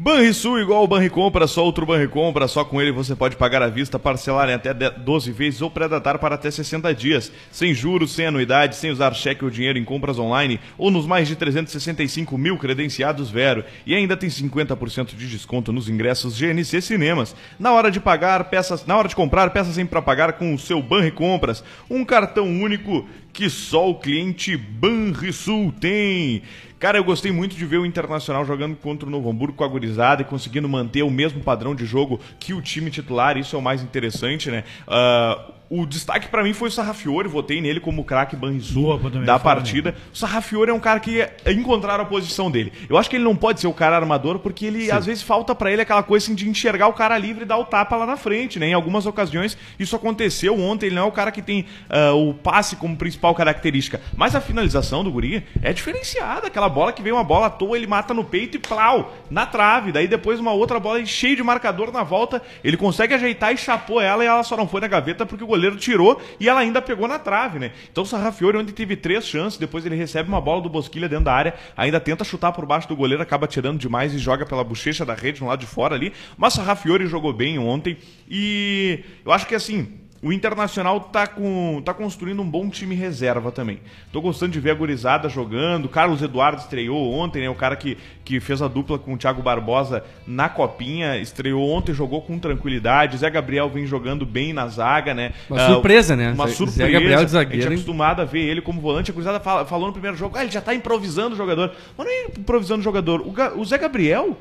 Banrisul 0.00 0.60
igual 0.60 0.84
o 0.84 0.86
Banricompra, 0.86 1.48
só 1.48 1.64
outro 1.64 1.84
Banricompra, 1.84 2.46
só 2.46 2.64
com 2.64 2.80
ele 2.80 2.92
você 2.92 3.16
pode 3.16 3.34
pagar 3.34 3.62
à 3.62 3.66
vista, 3.66 3.98
parcelar 3.98 4.48
em 4.48 4.52
até 4.52 4.72
10 4.72 4.98
12 4.98 5.32
vezes 5.32 5.60
ou 5.60 5.68
pré-datar 5.68 6.20
para 6.20 6.36
até 6.36 6.48
60 6.48 6.94
dias, 6.94 7.32
sem 7.50 7.74
juros, 7.74 8.12
sem 8.12 8.26
anuidade, 8.26 8.76
sem 8.76 8.92
usar 8.92 9.12
cheque 9.12 9.44
ou 9.44 9.50
dinheiro 9.50 9.76
em 9.76 9.84
compras 9.84 10.16
online 10.16 10.60
ou 10.78 10.88
nos 10.88 11.04
mais 11.04 11.26
de 11.26 11.34
365 11.34 12.38
mil 12.38 12.56
credenciados 12.56 13.28
Vero. 13.28 13.64
E 13.84 13.92
ainda 13.92 14.16
tem 14.16 14.30
50% 14.30 15.16
de 15.16 15.28
desconto 15.28 15.72
nos 15.72 15.88
ingressos 15.88 16.38
GNC 16.38 16.80
Cinemas. 16.80 17.34
Na 17.58 17.72
hora 17.72 17.90
de 17.90 17.98
pagar, 17.98 18.44
peças, 18.44 18.86
na 18.86 18.96
hora 18.96 19.08
de 19.08 19.16
comprar, 19.16 19.50
peça 19.50 19.72
sempre 19.72 19.90
para 19.90 20.02
pagar 20.02 20.34
com 20.34 20.54
o 20.54 20.58
seu 20.60 20.80
Banricompras, 20.80 21.64
um 21.90 22.04
cartão 22.04 22.46
único 22.46 23.04
que 23.32 23.48
só 23.50 23.90
o 23.90 23.94
cliente 23.94 24.56
Banrisul 24.56 25.72
tem. 25.80 26.42
Cara, 26.78 26.96
eu 26.96 27.02
gostei 27.02 27.32
muito 27.32 27.56
de 27.56 27.66
ver 27.66 27.78
o 27.78 27.86
Internacional 27.86 28.44
jogando 28.44 28.76
contra 28.76 29.08
o 29.08 29.10
Novo 29.10 29.28
Hamburgo 29.28 29.56
com 29.56 29.64
a 29.64 29.68
gurizada 29.68 30.22
e 30.22 30.24
conseguindo 30.24 30.68
manter 30.68 31.02
o 31.02 31.10
mesmo 31.10 31.40
padrão 31.42 31.74
de 31.74 31.84
jogo 31.84 32.20
que 32.38 32.54
o 32.54 32.62
time 32.62 32.88
titular. 32.88 33.36
Isso 33.36 33.56
é 33.56 33.58
o 33.58 33.62
mais 33.62 33.82
interessante, 33.82 34.48
né? 34.48 34.62
Ah, 34.86 35.50
o 35.70 35.84
destaque 35.84 36.28
pra 36.28 36.42
mim 36.42 36.52
foi 36.52 36.68
o 36.68 36.72
Sarrafiore, 36.72 37.28
votei 37.28 37.60
nele 37.60 37.78
como 37.78 38.02
craque 38.02 38.34
Banrisul 38.34 38.98
também 38.98 39.24
da 39.24 39.38
partida. 39.38 39.94
O 40.12 40.16
Sarrafiore 40.16 40.70
é 40.70 40.74
um 40.74 40.80
cara 40.80 40.98
que 40.98 41.28
encontraram 41.46 42.04
a 42.04 42.06
posição 42.06 42.50
dele. 42.50 42.72
Eu 42.88 42.96
acho 42.96 43.10
que 43.10 43.16
ele 43.16 43.24
não 43.24 43.36
pode 43.36 43.60
ser 43.60 43.66
o 43.66 43.72
cara 43.72 43.96
armador 43.96 44.38
porque 44.38 44.64
ele 44.64 44.90
às 44.90 45.04
vezes 45.04 45.22
falta 45.22 45.54
pra 45.54 45.70
ele 45.70 45.82
aquela 45.82 46.02
coisa 46.02 46.24
assim, 46.24 46.34
de 46.34 46.48
enxergar 46.48 46.88
o 46.88 46.94
cara 46.94 47.18
livre 47.18 47.42
e 47.42 47.46
dar 47.46 47.58
o 47.58 47.66
tapa 47.66 47.96
lá 47.96 48.06
na 48.06 48.16
frente, 48.16 48.58
né? 48.58 48.68
Em 48.68 48.72
algumas 48.72 49.04
ocasiões 49.04 49.58
isso 49.78 49.94
aconteceu 49.94 50.58
ontem. 50.58 50.86
Ele 50.86 50.94
não 50.94 51.02
é 51.02 51.06
o 51.06 51.12
cara 51.12 51.30
que 51.30 51.42
tem 51.42 51.66
ah, 51.90 52.12
o 52.12 52.32
passe 52.32 52.76
como 52.76 52.96
principal 52.96 53.34
característica, 53.34 54.00
mas 54.16 54.34
a 54.34 54.40
finalização 54.40 55.04
do 55.04 55.12
Guri 55.12 55.44
é 55.62 55.72
diferenciada. 55.72 56.46
Aquela 56.46 56.68
bola 56.68 56.92
que 56.92 57.02
vem 57.02 57.12
uma 57.12 57.24
bola 57.24 57.48
à 57.48 57.50
toa, 57.50 57.76
ele 57.76 57.86
mata 57.86 58.14
no 58.14 58.24
peito 58.24 58.56
e 58.56 58.60
plau, 58.60 59.14
na 59.30 59.44
trave. 59.44 59.92
Daí 59.92 60.08
depois 60.08 60.40
uma 60.40 60.52
outra 60.52 60.80
bola 60.80 61.04
cheia 61.04 61.36
de 61.36 61.42
marcador 61.42 61.92
na 61.92 62.02
volta, 62.02 62.40
ele 62.64 62.76
consegue 62.76 63.12
ajeitar 63.12 63.52
e 63.52 63.58
chapou 63.58 64.00
ela 64.00 64.24
e 64.24 64.26
ela 64.26 64.42
só 64.42 64.56
não 64.56 64.66
foi 64.66 64.80
na 64.80 64.88
gaveta 64.88 65.26
porque 65.26 65.44
o 65.44 65.46
goleiro 65.46 65.57
tirou 65.76 66.20
e 66.38 66.48
ela 66.48 66.60
ainda 66.60 66.80
pegou 66.80 67.08
na 67.08 67.18
trave, 67.18 67.58
né? 67.58 67.72
Então 67.90 68.04
o 68.04 68.06
Sarrafiore, 68.06 68.56
onde 68.56 68.72
teve 68.72 68.96
três 68.96 69.26
chances, 69.26 69.58
depois 69.58 69.84
ele 69.84 69.96
recebe 69.96 70.28
uma 70.28 70.40
bola 70.40 70.62
do 70.62 70.68
Bosquilha 70.68 71.08
dentro 71.08 71.24
da 71.26 71.32
área, 71.32 71.54
ainda 71.76 72.00
tenta 72.00 72.24
chutar 72.24 72.52
por 72.52 72.66
baixo 72.66 72.88
do 72.88 72.96
goleiro, 72.96 73.22
acaba 73.22 73.46
tirando 73.46 73.78
demais 73.78 74.14
e 74.14 74.18
joga 74.18 74.46
pela 74.46 74.64
bochecha 74.64 75.04
da 75.04 75.14
rede 75.14 75.40
no 75.40 75.48
lado 75.48 75.60
de 75.60 75.66
fora 75.66 75.94
ali. 75.94 76.12
Mas 76.36 76.54
o 76.54 76.56
Sarrafiore 76.56 77.06
jogou 77.06 77.32
bem 77.32 77.58
ontem 77.58 77.96
e 78.28 79.04
eu 79.24 79.32
acho 79.32 79.46
que 79.46 79.54
assim. 79.54 80.07
O 80.20 80.32
Internacional 80.32 80.98
tá, 81.00 81.26
com, 81.28 81.80
tá 81.84 81.94
construindo 81.94 82.42
um 82.42 82.48
bom 82.50 82.68
time 82.68 82.94
reserva 82.94 83.52
também. 83.52 83.78
Tô 84.12 84.20
gostando 84.20 84.50
de 84.52 84.58
ver 84.58 84.72
a 84.72 84.74
gurizada 84.74 85.28
jogando. 85.28 85.88
Carlos 85.88 86.20
Eduardo 86.22 86.60
estreou 86.60 87.12
ontem, 87.12 87.42
né? 87.42 87.48
O 87.48 87.54
cara 87.54 87.76
que, 87.76 87.96
que 88.24 88.40
fez 88.40 88.60
a 88.60 88.66
dupla 88.66 88.98
com 88.98 89.14
o 89.14 89.16
Thiago 89.16 89.42
Barbosa 89.42 90.02
na 90.26 90.48
Copinha. 90.48 91.16
Estreou 91.18 91.68
ontem, 91.70 91.94
jogou 91.94 92.20
com 92.20 92.38
tranquilidade. 92.38 93.16
Zé 93.16 93.30
Gabriel 93.30 93.68
vem 93.70 93.86
jogando 93.86 94.26
bem 94.26 94.52
na 94.52 94.66
zaga, 94.66 95.14
né? 95.14 95.32
Uma 95.48 95.62
Ah, 95.64 95.66
surpresa, 95.68 96.16
né? 96.16 96.32
Uma 96.32 96.48
Zé 96.48 96.54
surpresa. 96.54 96.90
Gabriel 96.90 97.08
de 97.10 97.14
A 97.14 97.20
gente 97.20 97.30
zagueiro, 97.30 97.70
é 97.70 97.74
acostumado 97.74 98.20
a 98.22 98.24
ver 98.24 98.40
ele 98.40 98.60
como 98.60 98.80
volante. 98.80 99.10
A 99.10 99.14
gurizada 99.14 99.38
fala- 99.38 99.64
falou 99.66 99.86
no 99.86 99.92
primeiro 99.92 100.16
jogo, 100.16 100.36
ah, 100.36 100.42
ele 100.42 100.50
já 100.50 100.60
tá 100.60 100.74
improvisando 100.74 101.34
o 101.34 101.38
jogador. 101.38 101.72
Mas 101.96 102.06
não 102.06 102.12
é 102.12 102.24
improvisando 102.38 102.80
o 102.80 102.84
jogador. 102.84 103.20
O, 103.20 103.30
Ga- 103.30 103.52
o 103.54 103.64
Zé 103.64 103.78
Gabriel... 103.78 104.36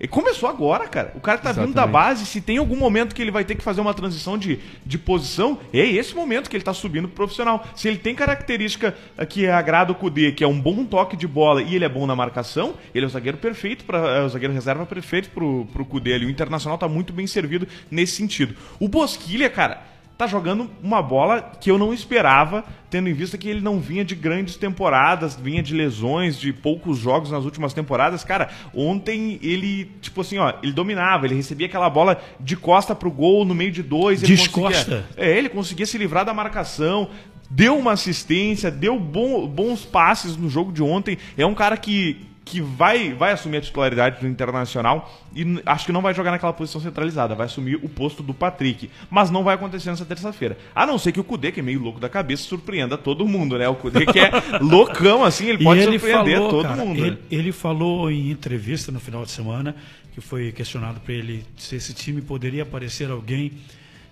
Ele 0.00 0.08
começou 0.08 0.48
agora, 0.48 0.86
cara. 0.86 1.12
O 1.14 1.20
cara 1.20 1.38
tá 1.38 1.50
vindo 1.50 1.72
da 1.72 1.82
Exatamente. 1.82 1.92
base. 1.92 2.26
Se 2.26 2.40
tem 2.40 2.58
algum 2.58 2.76
momento 2.76 3.14
que 3.14 3.20
ele 3.20 3.30
vai 3.30 3.44
ter 3.44 3.54
que 3.54 3.62
fazer 3.62 3.80
uma 3.80 3.92
transição 3.92 4.38
de, 4.38 4.60
de 4.86 4.98
posição, 4.98 5.58
é 5.72 5.84
esse 5.84 6.14
momento 6.14 6.48
que 6.48 6.56
ele 6.56 6.64
tá 6.64 6.72
subindo 6.72 7.08
pro 7.08 7.16
profissional. 7.16 7.66
Se 7.74 7.88
ele 7.88 7.98
tem 7.98 8.14
característica 8.14 8.96
eh, 9.16 9.26
que 9.26 9.46
agrada 9.48 9.92
o 9.92 9.94
Kudê, 9.94 10.32
que 10.32 10.44
é 10.44 10.46
um 10.46 10.60
bom 10.60 10.84
toque 10.84 11.16
de 11.16 11.26
bola 11.26 11.62
e 11.62 11.74
ele 11.74 11.84
é 11.84 11.88
bom 11.88 12.06
na 12.06 12.14
marcação, 12.14 12.74
ele 12.94 13.04
é 13.04 13.08
o 13.08 13.10
zagueiro 13.10 13.38
perfeito 13.38 13.84
para 13.84 13.98
é 13.98 14.22
o 14.22 14.28
zagueiro 14.28 14.54
reserva 14.54 14.86
perfeito 14.86 15.30
pro, 15.30 15.66
pro 15.72 15.84
Kudê 15.84 16.14
ali. 16.14 16.26
O 16.26 16.30
Internacional 16.30 16.78
tá 16.78 16.88
muito 16.88 17.12
bem 17.12 17.26
servido 17.26 17.66
nesse 17.90 18.12
sentido. 18.12 18.54
O 18.78 18.88
Bosquilha, 18.88 19.50
cara, 19.50 19.82
tá 20.18 20.26
jogando 20.26 20.68
uma 20.82 21.00
bola 21.00 21.52
que 21.60 21.70
eu 21.70 21.78
não 21.78 21.94
esperava, 21.94 22.64
tendo 22.90 23.08
em 23.08 23.12
vista 23.12 23.38
que 23.38 23.48
ele 23.48 23.60
não 23.60 23.78
vinha 23.78 24.04
de 24.04 24.16
grandes 24.16 24.56
temporadas, 24.56 25.36
vinha 25.36 25.62
de 25.62 25.72
lesões, 25.74 26.38
de 26.40 26.52
poucos 26.52 26.98
jogos 26.98 27.30
nas 27.30 27.44
últimas 27.44 27.72
temporadas. 27.72 28.24
Cara, 28.24 28.48
ontem 28.74 29.38
ele, 29.40 29.92
tipo 30.00 30.20
assim, 30.22 30.36
ó, 30.38 30.54
ele 30.60 30.72
dominava, 30.72 31.24
ele 31.24 31.36
recebia 31.36 31.68
aquela 31.68 31.88
bola 31.88 32.20
de 32.40 32.56
costa 32.56 32.96
pro 32.96 33.10
gol, 33.12 33.44
no 33.44 33.54
meio 33.54 33.70
de 33.70 33.82
dois. 33.82 34.20
Descosta. 34.20 35.06
É, 35.16 35.38
ele 35.38 35.48
conseguia 35.48 35.86
se 35.86 35.96
livrar 35.96 36.24
da 36.24 36.34
marcação. 36.34 37.08
Deu 37.50 37.78
uma 37.78 37.92
assistência, 37.92 38.70
deu 38.70 38.98
bom- 38.98 39.46
bons 39.46 39.84
passes 39.84 40.36
no 40.36 40.50
jogo 40.50 40.72
de 40.72 40.82
ontem. 40.82 41.16
É 41.36 41.46
um 41.46 41.54
cara 41.54 41.76
que, 41.76 42.26
que 42.48 42.60
vai, 42.60 43.12
vai 43.12 43.32
assumir 43.32 43.58
a 43.58 43.60
titularidade 43.60 44.20
do 44.20 44.26
Internacional 44.26 45.12
e 45.34 45.60
acho 45.66 45.86
que 45.86 45.92
não 45.92 46.00
vai 46.00 46.14
jogar 46.14 46.30
naquela 46.30 46.52
posição 46.52 46.80
centralizada, 46.80 47.34
vai 47.34 47.46
assumir 47.46 47.76
o 47.76 47.88
posto 47.88 48.22
do 48.22 48.32
Patrick. 48.32 48.90
Mas 49.10 49.30
não 49.30 49.44
vai 49.44 49.54
acontecer 49.54 49.90
nessa 49.90 50.04
terça-feira. 50.04 50.56
A 50.74 50.86
não 50.86 50.98
ser 50.98 51.12
que 51.12 51.20
o 51.20 51.24
Kudê, 51.24 51.52
que 51.52 51.60
é 51.60 51.62
meio 51.62 51.80
louco 51.80 52.00
da 52.00 52.08
cabeça, 52.08 52.44
surpreenda 52.44 52.96
todo 52.96 53.26
mundo, 53.26 53.58
né? 53.58 53.68
O 53.68 53.74
Kudê 53.74 54.06
que 54.06 54.18
é 54.18 54.30
loucão, 54.60 55.22
assim, 55.22 55.48
ele 55.48 55.62
pode 55.62 55.80
ele 55.80 55.98
surpreender 55.98 56.36
falou, 56.36 56.50
todo 56.50 56.62
cara, 56.62 56.84
mundo. 56.84 56.98
Ele, 56.98 57.10
né? 57.10 57.18
ele 57.30 57.52
falou 57.52 58.10
em 58.10 58.30
entrevista 58.30 58.90
no 58.90 59.00
final 59.00 59.24
de 59.24 59.30
semana 59.30 59.76
que 60.14 60.20
foi 60.20 60.50
questionado 60.50 60.98
para 61.00 61.14
ele 61.14 61.44
se 61.56 61.76
esse 61.76 61.92
time 61.92 62.20
poderia 62.22 62.62
aparecer 62.62 63.10
alguém 63.10 63.52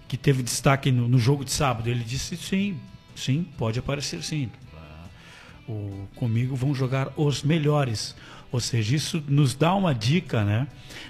que 0.07 0.17
teve 0.17 0.43
destaque 0.43 0.93
no, 0.93 1.09
no 1.09 1.19
jogo 1.19 1.45
de 1.45 1.51
sábado. 1.51 1.89
Ele 1.89 2.05
disse 2.05 2.37
sim, 2.37 2.77
sim, 3.15 3.47
pode 3.57 3.79
aparecer 3.79 4.23
sim. 4.23 4.51
O, 5.69 6.07
comigo 6.15 6.55
vão 6.55 6.75
jogar 6.75 7.09
os 7.17 7.43
melhores. 7.43 8.15
Ou 8.53 8.61
seja, 8.61 8.95
isso 8.95 9.23
nos 9.29 9.55
dá 9.55 9.75
uma 9.75 9.93
dica, 9.95 10.45
né, 10.45 10.67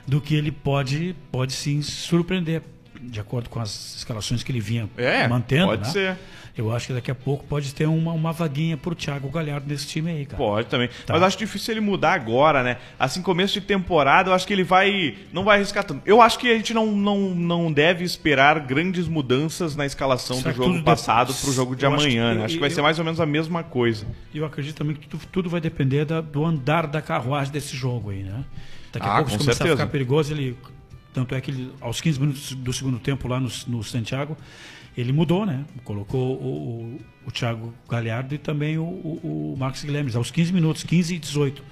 do 0.07 0.21
que 0.21 0.35
ele 0.35 0.51
pode, 0.51 1.15
pode 1.31 1.53
sim 1.53 1.83
surpreender, 1.83 2.63
de 3.01 3.21
acordo 3.21 3.51
com 3.51 3.61
as 3.61 3.97
escalações 3.97 4.43
que 4.43 4.51
ele 4.51 4.61
vinha 4.61 4.89
É, 4.97 5.29
mantendo. 5.29 5.67
pode 5.67 5.83
né? 5.83 5.89
ser. 5.91 6.19
Eu 6.57 6.75
acho 6.75 6.87
que 6.87 6.93
daqui 6.95 7.11
a 7.11 7.15
pouco 7.15 7.45
pode 7.45 7.75
ter 7.75 7.87
uma, 7.87 8.13
uma 8.13 8.33
vaguinha 8.33 8.79
pro 8.79 8.95
Thiago 8.95 9.29
Galhardo 9.29 9.69
nesse 9.69 9.87
time 9.87 10.11
aí, 10.11 10.25
cara. 10.25 10.39
Pode 10.39 10.69
também. 10.69 10.89
Tá. 11.05 11.13
Mas 11.13 11.23
acho 11.23 11.37
difícil 11.37 11.75
ele 11.75 11.83
mudar 11.83 12.15
agora, 12.15 12.63
né? 12.63 12.79
Assim, 12.99 13.21
começo 13.21 13.53
de 13.53 13.61
temporada, 13.61 14.31
eu 14.31 14.35
acho 14.35 14.47
que 14.47 14.55
ele 14.55 14.65
vai. 14.65 15.19
Não 15.35 15.45
vai 15.45 15.57
arriscar 15.59 15.85
tanto. 15.85 16.01
Eu 16.07 16.23
acho 16.23 16.39
que 16.39 16.51
a 16.51 16.55
gente 16.57 16.73
não, 16.73 16.87
não, 16.97 17.35
não 17.35 17.71
deve 17.71 18.05
esperar 18.05 18.59
grandes 18.61 19.07
mudanças 19.07 19.77
na 19.77 19.85
escalação 19.85 20.37
Será 20.39 20.53
do 20.53 20.57
jogo 20.57 20.83
passado 20.83 21.29
dep- 21.33 21.43
pro 21.43 21.53
jogo 21.53 21.77
de 21.77 21.85
Eu 21.85 21.93
acho 21.93 22.05
amanhã, 22.07 22.33
que- 22.33 22.39
né? 22.39 22.45
Acho 22.47 22.55
que 22.55 22.61
vai 22.61 22.71
eu- 22.71 22.75
ser 22.75 22.81
mais 22.83 22.99
ou 22.99 23.05
menos 23.05 23.21
a 23.21 23.27
mesma 23.27 23.63
coisa. 23.63 24.07
E 24.33 24.39
eu 24.39 24.47
acredito 24.47 24.77
também 24.77 24.97
que 24.97 25.07
tudo, 25.07 25.27
tudo 25.31 25.51
vai 25.51 25.61
depender 25.61 26.07
da- 26.07 26.23
do 26.23 26.43
andar 26.43 26.87
da 26.87 27.03
carruagem 27.03 27.53
desse 27.53 27.77
jogo 27.77 28.09
aí, 28.11 28.23
né? 28.23 28.43
Daqui 28.95 29.07
a 29.07 29.11
Ah, 29.13 29.15
pouco, 29.17 29.31
se 29.31 29.37
com 29.37 29.45
começar 29.45 29.59
certeza. 29.59 29.75
a 29.83 29.87
ficar 29.87 29.93
perigoso, 29.93 30.33
ele. 30.33 30.57
Tanto 31.13 31.35
é 31.35 31.41
que 31.41 31.51
ele, 31.51 31.73
aos 31.81 32.01
15 32.01 32.19
minutos 32.21 32.53
do 32.53 32.73
segundo 32.73 32.99
tempo 32.99 33.27
lá 33.29 33.41
no, 33.41 33.51
no 33.69 33.83
Santiago, 33.83 34.37
ele 34.97 35.13
mudou, 35.13 35.45
né? 35.45 35.65
Colocou 35.85 36.37
o, 36.37 36.97
o, 37.25 37.29
o 37.29 37.31
Thiago 37.31 37.73
Galhardo 37.89 38.35
e 38.35 38.39
também 38.39 38.79
o, 38.79 38.83
o, 38.83 39.53
o 39.55 39.57
Marcos 39.59 39.85
Guilherme, 39.85 40.11
aos 40.15 40.31
15 40.31 40.53
minutos, 40.53 40.83
15 40.83 41.15
e 41.15 41.19
18. 41.19 41.63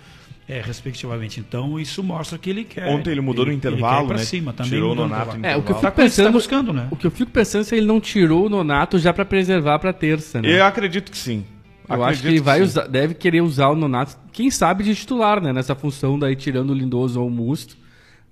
É, 0.46 0.60
respectivamente. 0.60 1.40
Então, 1.40 1.80
isso 1.80 2.02
mostra 2.02 2.36
que 2.36 2.50
ele 2.50 2.64
quer. 2.64 2.86
Ontem 2.86 3.10
ele 3.10 3.22
mudou 3.22 3.46
no 3.46 3.50
ele 3.50 3.56
intervalo, 3.56 3.96
quer 3.96 4.04
ir 4.04 4.08
pra 4.08 4.16
né? 4.18 4.24
cima, 4.24 4.52
também 4.52 4.72
Tirou 4.72 4.92
o 4.92 4.94
no 4.94 5.02
Nonato 5.02 5.38
intervalo. 5.38 5.46
É, 5.46 5.56
o 5.56 5.62
que 5.62 5.70
eu 5.70 5.74
Tá 5.76 5.80
fico 5.80 5.90
tá 5.92 6.02
pensando, 6.02 6.32
buscando, 6.32 6.72
né? 6.72 6.88
o 6.90 6.96
que 6.96 7.06
eu 7.06 7.10
fico 7.10 7.30
pensando 7.30 7.62
é 7.62 7.64
se 7.64 7.74
ele 7.74 7.86
não 7.86 7.98
tirou 7.98 8.44
o 8.44 8.48
Nonato 8.50 8.98
já 8.98 9.12
pra 9.12 9.24
preservar 9.24 9.78
pra 9.78 9.92
terça, 9.92 10.42
né? 10.42 10.58
Eu 10.60 10.64
acredito 10.66 11.10
que 11.10 11.16
sim. 11.16 11.44
Eu 11.88 12.02
acho 12.04 12.20
que 12.20 12.28
ele 12.28 12.40
vai 12.40 12.60
usar, 12.62 12.86
deve 12.86 13.14
querer 13.14 13.40
usar 13.42 13.68
o 13.68 13.74
Nonato, 13.74 14.16
quem 14.32 14.50
sabe 14.50 14.84
de 14.84 14.94
titular, 14.94 15.40
né? 15.42 15.50
Nessa 15.52 15.74
função 15.74 16.18
daí, 16.18 16.36
tirando 16.36 16.70
o 16.70 16.74
Lindoso 16.74 17.20
ou 17.20 17.26
o 17.26 17.30
Musto, 17.30 17.76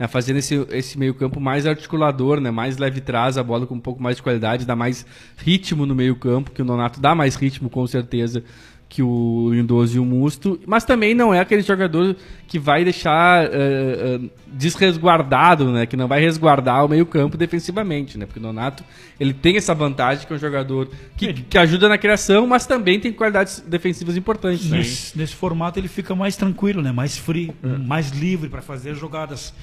né? 0.02 0.08
Fazendo 0.08 0.38
esse, 0.38 0.66
esse 0.70 0.98
meio 0.98 1.14
campo 1.14 1.38
mais 1.38 1.64
articulador, 1.64 2.40
né? 2.40 2.50
Mais 2.50 2.76
leve 2.76 3.00
trás, 3.00 3.38
a 3.38 3.42
bola 3.44 3.68
com 3.68 3.76
um 3.76 3.80
pouco 3.80 4.02
mais 4.02 4.16
de 4.16 4.22
qualidade, 4.22 4.66
dá 4.66 4.74
mais 4.74 5.06
ritmo 5.36 5.86
no 5.86 5.94
meio 5.94 6.16
campo, 6.16 6.50
que 6.50 6.60
o 6.60 6.64
Nonato 6.64 7.00
dá 7.00 7.14
mais 7.14 7.36
ritmo, 7.36 7.70
com 7.70 7.86
certeza, 7.86 8.42
que 8.88 9.00
o 9.00 9.50
Lindoso 9.52 9.96
e 9.96 10.00
o 10.00 10.04
Musto. 10.04 10.58
Mas 10.66 10.84
também 10.84 11.14
não 11.14 11.32
é 11.32 11.38
aquele 11.38 11.62
jogador 11.62 12.16
que 12.48 12.58
vai 12.58 12.82
deixar 12.84 13.44
eh, 13.44 13.50
eh, 13.54 14.20
desresguardado, 14.48 15.70
né? 15.72 15.86
Que 15.86 15.96
não 15.96 16.08
vai 16.08 16.20
resguardar 16.20 16.84
o 16.84 16.88
meio 16.88 17.06
campo 17.06 17.36
defensivamente, 17.38 18.18
né? 18.18 18.26
Porque 18.26 18.40
o 18.40 18.42
Nonato, 18.42 18.84
ele 19.18 19.32
tem 19.32 19.56
essa 19.56 19.72
vantagem 19.74 20.26
que 20.26 20.32
é 20.32 20.36
um 20.36 20.38
jogador 20.38 20.90
que, 21.16 21.32
que 21.32 21.56
ajuda 21.56 21.88
na 21.88 21.96
criação, 21.96 22.46
mas 22.46 22.66
também 22.66 22.98
tem 23.00 23.12
qualidades 23.12 23.60
defensivas 23.60 24.16
importantes, 24.16 24.68
né? 24.68 24.78
Nesse, 24.78 25.16
nesse 25.16 25.34
formato 25.34 25.78
ele 25.78 25.88
fica 25.88 26.14
mais 26.14 26.36
tranquilo, 26.36 26.82
né? 26.82 26.92
Mais 26.92 27.16
free, 27.16 27.52
É. 27.62 27.78
mais 27.78 28.10
livre 28.10 28.48
para 28.50 28.60
fazer 28.60 28.94
jogadas. 28.94 29.54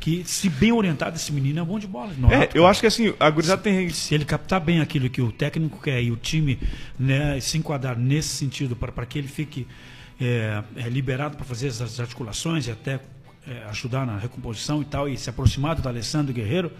Que, 0.00 0.22
se 0.24 0.48
bem 0.48 0.72
orientado, 0.72 1.16
esse 1.16 1.32
menino 1.32 1.60
é 1.60 1.64
bom 1.64 1.78
de 1.78 1.86
bola. 1.86 2.12
É, 2.30 2.48
eu 2.54 2.66
acho 2.66 2.80
que 2.80 2.86
assim, 2.86 3.12
a 3.18 3.28
gurizada 3.30 3.60
tem. 3.60 3.88
se 3.90 4.14
ele 4.14 4.24
captar 4.24 4.60
bem 4.60 4.80
aquilo 4.80 5.10
que 5.10 5.20
o 5.20 5.32
técnico 5.32 5.82
quer 5.82 6.02
e 6.02 6.12
o 6.12 6.16
time 6.16 6.58
né, 6.98 7.38
se 7.40 7.58
enquadrar 7.58 7.98
nesse 7.98 8.28
sentido 8.28 8.76
para 8.76 9.04
que 9.04 9.18
ele 9.18 9.28
fique 9.28 9.66
é, 10.20 10.62
é, 10.76 10.88
liberado 10.88 11.36
para 11.36 11.44
fazer 11.44 11.68
as 11.68 12.00
articulações 12.00 12.66
e 12.66 12.70
até 12.70 13.00
é, 13.46 13.64
ajudar 13.68 14.06
na 14.06 14.18
recomposição 14.18 14.82
e 14.82 14.84
tal, 14.84 15.08
e 15.08 15.16
se 15.16 15.30
aproximar 15.30 15.76
do 15.76 15.88
Alessandro 15.88 16.32
Guerreiro, 16.32 16.70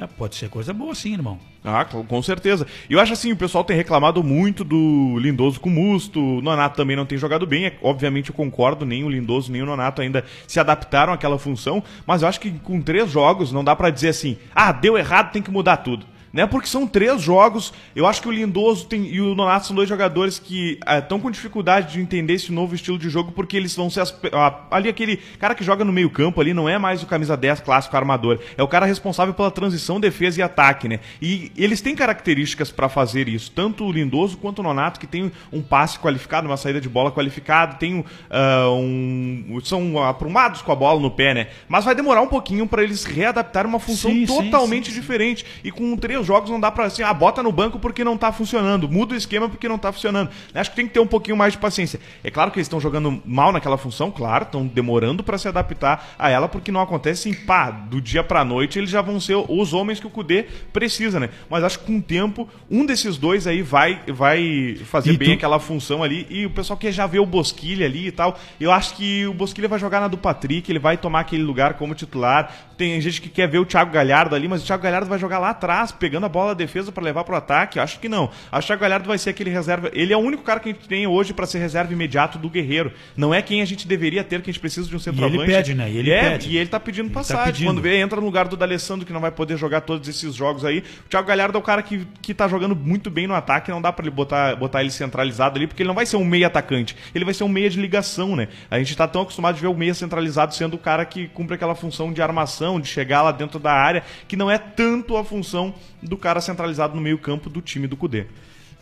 é, 0.00 0.06
pode 0.06 0.34
ser 0.34 0.48
coisa 0.48 0.72
boa 0.72 0.94
sim, 0.94 1.12
irmão. 1.12 1.38
Ah, 1.62 1.84
com 1.84 2.22
certeza. 2.22 2.66
E 2.88 2.94
eu 2.94 3.00
acho 3.00 3.12
assim, 3.12 3.32
o 3.32 3.36
pessoal 3.36 3.62
tem 3.62 3.76
reclamado 3.76 4.24
muito 4.24 4.64
do 4.64 5.18
Lindoso 5.18 5.60
com 5.60 5.68
Musto, 5.68 6.38
o 6.38 6.40
Nonato 6.40 6.76
também 6.76 6.96
não 6.96 7.04
tem 7.04 7.18
jogado 7.18 7.46
bem, 7.46 7.66
é, 7.66 7.76
obviamente 7.82 8.30
eu 8.30 8.34
concordo, 8.34 8.86
nem 8.86 9.04
o 9.04 9.10
Lindoso 9.10 9.52
nem 9.52 9.62
o 9.62 9.66
Nonato 9.66 10.00
ainda 10.00 10.24
se 10.46 10.58
adaptaram 10.58 11.12
àquela 11.12 11.38
função, 11.38 11.82
mas 12.06 12.22
eu 12.22 12.28
acho 12.28 12.40
que 12.40 12.50
com 12.50 12.80
três 12.80 13.10
jogos 13.10 13.52
não 13.52 13.62
dá 13.62 13.76
pra 13.76 13.90
dizer 13.90 14.08
assim, 14.08 14.38
ah, 14.54 14.72
deu 14.72 14.96
errado, 14.96 15.32
tem 15.32 15.42
que 15.42 15.50
mudar 15.50 15.78
tudo. 15.78 16.06
Né? 16.32 16.46
Porque 16.46 16.68
são 16.68 16.86
três 16.86 17.22
jogos. 17.22 17.72
Eu 17.94 18.06
acho 18.06 18.22
que 18.22 18.28
o 18.28 18.30
Lindoso 18.30 18.86
tem, 18.86 19.06
e 19.06 19.20
o 19.20 19.34
Nonato 19.34 19.66
são 19.66 19.76
dois 19.76 19.88
jogadores 19.88 20.38
que 20.38 20.78
estão 20.98 21.18
com 21.18 21.30
dificuldade 21.30 21.92
de 21.92 22.00
entender 22.00 22.34
esse 22.34 22.52
novo 22.52 22.74
estilo 22.74 22.98
de 22.98 23.08
jogo, 23.08 23.32
porque 23.32 23.56
eles 23.56 23.74
vão 23.74 23.90
ser 23.90 24.00
as 24.00 24.14
ah, 24.32 24.60
ali 24.70 24.88
aquele 24.88 25.16
cara 25.38 25.54
que 25.54 25.64
joga 25.64 25.84
no 25.84 25.92
meio-campo 25.92 26.40
ali 26.40 26.52
não 26.52 26.68
é 26.68 26.78
mais 26.78 27.02
o 27.02 27.06
camisa 27.06 27.36
10 27.36 27.60
clássico 27.60 27.96
armador, 27.96 28.38
é 28.56 28.62
o 28.62 28.68
cara 28.68 28.86
responsável 28.86 29.34
pela 29.34 29.50
transição, 29.50 30.00
defesa 30.00 30.40
e 30.40 30.42
ataque, 30.42 30.88
né? 30.88 31.00
E 31.20 31.50
eles 31.56 31.80
têm 31.80 31.94
características 31.94 32.70
para 32.70 32.88
fazer 32.88 33.28
isso, 33.28 33.50
tanto 33.50 33.84
o 33.84 33.92
Lindoso 33.92 34.36
quanto 34.36 34.60
o 34.60 34.62
Nonato, 34.62 35.00
que 35.00 35.06
tem 35.06 35.30
um 35.52 35.62
passe 35.62 35.98
qualificado, 35.98 36.46
uma 36.46 36.56
saída 36.56 36.80
de 36.80 36.88
bola 36.88 37.10
qualificada, 37.10 37.74
tem 37.74 38.04
ah, 38.30 38.68
um, 38.70 39.58
são 39.64 40.02
aprumados 40.02 40.62
com 40.62 40.72
a 40.72 40.76
bola 40.76 41.00
no 41.00 41.10
pé, 41.10 41.34
né? 41.34 41.48
Mas 41.68 41.84
vai 41.84 41.94
demorar 41.94 42.22
um 42.22 42.28
pouquinho 42.28 42.66
para 42.66 42.82
eles 42.82 43.04
readaptarem 43.04 43.68
uma 43.68 43.80
função 43.80 44.10
sim, 44.10 44.26
totalmente 44.26 44.86
sim, 44.86 44.94
sim. 44.94 45.00
diferente. 45.00 45.44
E 45.62 45.70
com 45.70 45.96
três 45.96 46.19
jogos 46.26 46.50
não 46.50 46.58
dá 46.60 46.70
pra 46.70 46.84
assim, 46.84 47.02
ah, 47.02 47.12
bota 47.14 47.42
no 47.42 47.52
banco 47.52 47.78
porque 47.78 48.02
não 48.04 48.16
tá 48.16 48.32
funcionando, 48.32 48.88
muda 48.88 49.14
o 49.14 49.16
esquema 49.16 49.48
porque 49.48 49.68
não 49.68 49.78
tá 49.78 49.92
funcionando. 49.92 50.30
Acho 50.54 50.70
que 50.70 50.76
tem 50.76 50.86
que 50.86 50.94
ter 50.94 51.00
um 51.00 51.06
pouquinho 51.06 51.36
mais 51.36 51.52
de 51.52 51.58
paciência. 51.58 52.00
É 52.24 52.30
claro 52.30 52.50
que 52.50 52.58
eles 52.58 52.66
estão 52.66 52.80
jogando 52.80 53.22
mal 53.24 53.52
naquela 53.52 53.76
função, 53.78 54.10
claro, 54.10 54.44
estão 54.44 54.66
demorando 54.66 55.22
pra 55.22 55.38
se 55.38 55.48
adaptar 55.48 56.14
a 56.18 56.28
ela 56.30 56.48
porque 56.48 56.70
não 56.72 56.80
acontece 56.80 57.28
assim, 57.28 57.38
pá, 57.44 57.70
do 57.70 58.00
dia 58.00 58.22
pra 58.24 58.44
noite 58.44 58.78
eles 58.78 58.90
já 58.90 59.00
vão 59.02 59.20
ser 59.20 59.36
os 59.48 59.72
homens 59.72 60.00
que 60.00 60.06
o 60.06 60.10
Kudê 60.10 60.46
precisa, 60.72 61.18
né? 61.20 61.30
Mas 61.48 61.64
acho 61.64 61.78
que 61.80 61.86
com 61.86 61.98
o 61.98 62.02
tempo, 62.02 62.48
um 62.70 62.84
desses 62.86 63.16
dois 63.16 63.46
aí 63.46 63.62
vai, 63.62 64.00
vai 64.08 64.76
fazer 64.84 65.12
E 65.12 65.16
bem 65.16 65.28
tu- 65.30 65.34
aquela 65.34 65.58
função 65.58 66.02
ali. 66.02 66.26
E 66.30 66.46
o 66.46 66.50
pessoal 66.50 66.76
quer 66.78 66.92
já 66.92 67.06
ver 67.06 67.18
o 67.20 67.26
Bosquilha 67.26 67.86
ali 67.86 68.06
e 68.08 68.12
tal. 68.12 68.38
Eu 68.60 68.70
acho 68.72 68.94
que 68.96 69.26
o 69.26 69.34
Bosquilha 69.34 69.68
vai 69.68 69.78
jogar 69.78 70.00
na 70.00 70.08
do 70.08 70.18
Patrick, 70.18 70.70
ele 70.70 70.78
vai 70.78 70.96
tomar 70.96 71.20
aquele 71.20 71.42
lugar 71.42 71.74
como 71.74 71.94
titular. 71.94 72.52
Tem 72.76 72.98
gente 73.00 73.20
que 73.20 73.28
quer 73.28 73.46
ver 73.46 73.58
o 73.58 73.64
Thiago 73.66 73.90
Galhardo 73.92 74.34
ali, 74.34 74.48
mas 74.48 74.62
o 74.62 74.66
Thiago 74.66 74.82
Galhardo 74.82 75.06
vai 75.08 75.18
jogar 75.18 75.38
lá 75.38 75.50
atrás, 75.50 75.92
pegando 75.92 76.09
pegando 76.10 76.26
a 76.26 76.28
bola 76.28 76.48
da 76.48 76.54
defesa 76.54 76.90
para 76.90 77.04
levar 77.04 77.22
pro 77.22 77.36
ataque? 77.36 77.78
Acho 77.78 78.00
que 78.00 78.08
não. 78.08 78.30
Acho 78.50 78.66
que 78.66 78.72
o 78.72 78.76
Thiago 78.76 78.80
Galhardo 78.80 79.06
vai 79.06 79.16
ser 79.16 79.30
aquele 79.30 79.48
reserva. 79.48 79.90
Ele 79.94 80.12
é 80.12 80.16
o 80.16 80.20
único 80.20 80.42
cara 80.42 80.58
que 80.58 80.68
a 80.68 80.72
gente 80.72 80.88
tem 80.88 81.06
hoje 81.06 81.32
para 81.32 81.46
ser 81.46 81.60
reserva 81.60 81.92
imediato 81.92 82.36
do 82.36 82.50
Guerreiro. 82.50 82.92
Não 83.16 83.32
é 83.32 83.40
quem 83.40 83.62
a 83.62 83.64
gente 83.64 83.86
deveria 83.86 84.24
ter, 84.24 84.42
que 84.42 84.50
a 84.50 84.52
gente 84.52 84.60
precisa 84.60 84.88
de 84.88 84.96
um 84.96 84.98
centroavante. 84.98 85.46
pede, 85.46 85.72
né? 85.72 85.88
E 85.88 85.96
ele 85.96 86.10
é, 86.10 86.30
pede. 86.30 86.50
E 86.50 86.56
ele 86.56 86.68
tá 86.68 86.80
pedindo 86.80 87.06
Ele 87.06 87.14
tá 87.14 87.20
passagem. 87.20 87.52
pedindo. 87.52 87.68
Quando 87.68 87.80
vê, 87.80 88.00
entra 88.00 88.20
no 88.20 88.26
lugar 88.26 88.48
do 88.48 88.56
D'Alessandro, 88.56 89.06
que 89.06 89.12
não 89.12 89.20
vai 89.20 89.30
poder 89.30 89.56
jogar 89.56 89.82
todos 89.82 90.08
esses 90.08 90.34
jogos 90.34 90.64
aí. 90.64 90.82
O 91.06 91.08
Thiago 91.08 91.28
Galhardo 91.28 91.56
é 91.56 91.60
o 91.60 91.62
cara 91.62 91.80
que, 91.80 92.04
que 92.20 92.34
tá 92.34 92.48
jogando 92.48 92.74
muito 92.74 93.08
bem 93.08 93.28
no 93.28 93.34
ataque, 93.34 93.70
não 93.70 93.80
dá 93.80 93.92
para 93.92 94.04
ele 94.04 94.10
botar, 94.10 94.56
botar 94.56 94.80
ele 94.80 94.90
centralizado 94.90 95.56
ali, 95.56 95.68
porque 95.68 95.82
ele 95.82 95.88
não 95.88 95.94
vai 95.94 96.06
ser 96.06 96.16
um 96.16 96.24
meia 96.24 96.48
atacante. 96.48 96.96
Ele 97.14 97.24
vai 97.24 97.34
ser 97.34 97.44
um 97.44 97.48
meia 97.48 97.70
de 97.70 97.80
ligação, 97.80 98.34
né? 98.34 98.48
A 98.68 98.78
gente 98.78 98.96
tá 98.96 99.06
tão 99.06 99.22
acostumado 99.22 99.54
de 99.54 99.60
ver 99.60 99.68
o 99.68 99.74
meia 99.74 99.94
centralizado 99.94 100.54
sendo 100.54 100.74
o 100.74 100.78
cara 100.78 101.04
que 101.04 101.28
cumpre 101.28 101.54
aquela 101.54 101.76
função 101.76 102.12
de 102.12 102.20
armação, 102.20 102.80
de 102.80 102.88
chegar 102.88 103.22
lá 103.22 103.30
dentro 103.30 103.60
da 103.60 103.72
área, 103.72 104.02
que 104.26 104.36
não 104.36 104.50
é 104.50 104.58
tanto 104.58 105.16
a 105.16 105.24
função 105.24 105.74
do 106.02 106.16
cara 106.16 106.40
centralizado 106.40 106.94
no 106.94 107.00
meio-campo 107.00 107.48
do 107.50 107.60
time 107.60 107.86
do 107.86 107.96
Cudê. 107.96 108.26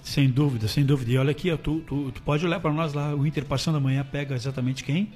Sem 0.03 0.29
dúvida, 0.29 0.69
sem 0.69 0.85
dúvida. 0.85 1.11
E 1.13 1.19
olha 1.19 1.31
aqui, 1.31 1.55
tu, 1.59 1.81
tu, 1.81 2.11
tu 2.13 2.23
pode 2.23 2.45
olhar 2.47 2.61
para 2.61 2.73
nós 2.73 2.95
lá, 2.95 3.15
o 3.15 3.27
Inter 3.27 3.45
passando 3.45 3.77
amanhã 3.79 4.07
pega 4.11 4.35
exatamente 4.35 4.85
quem? 4.85 5.13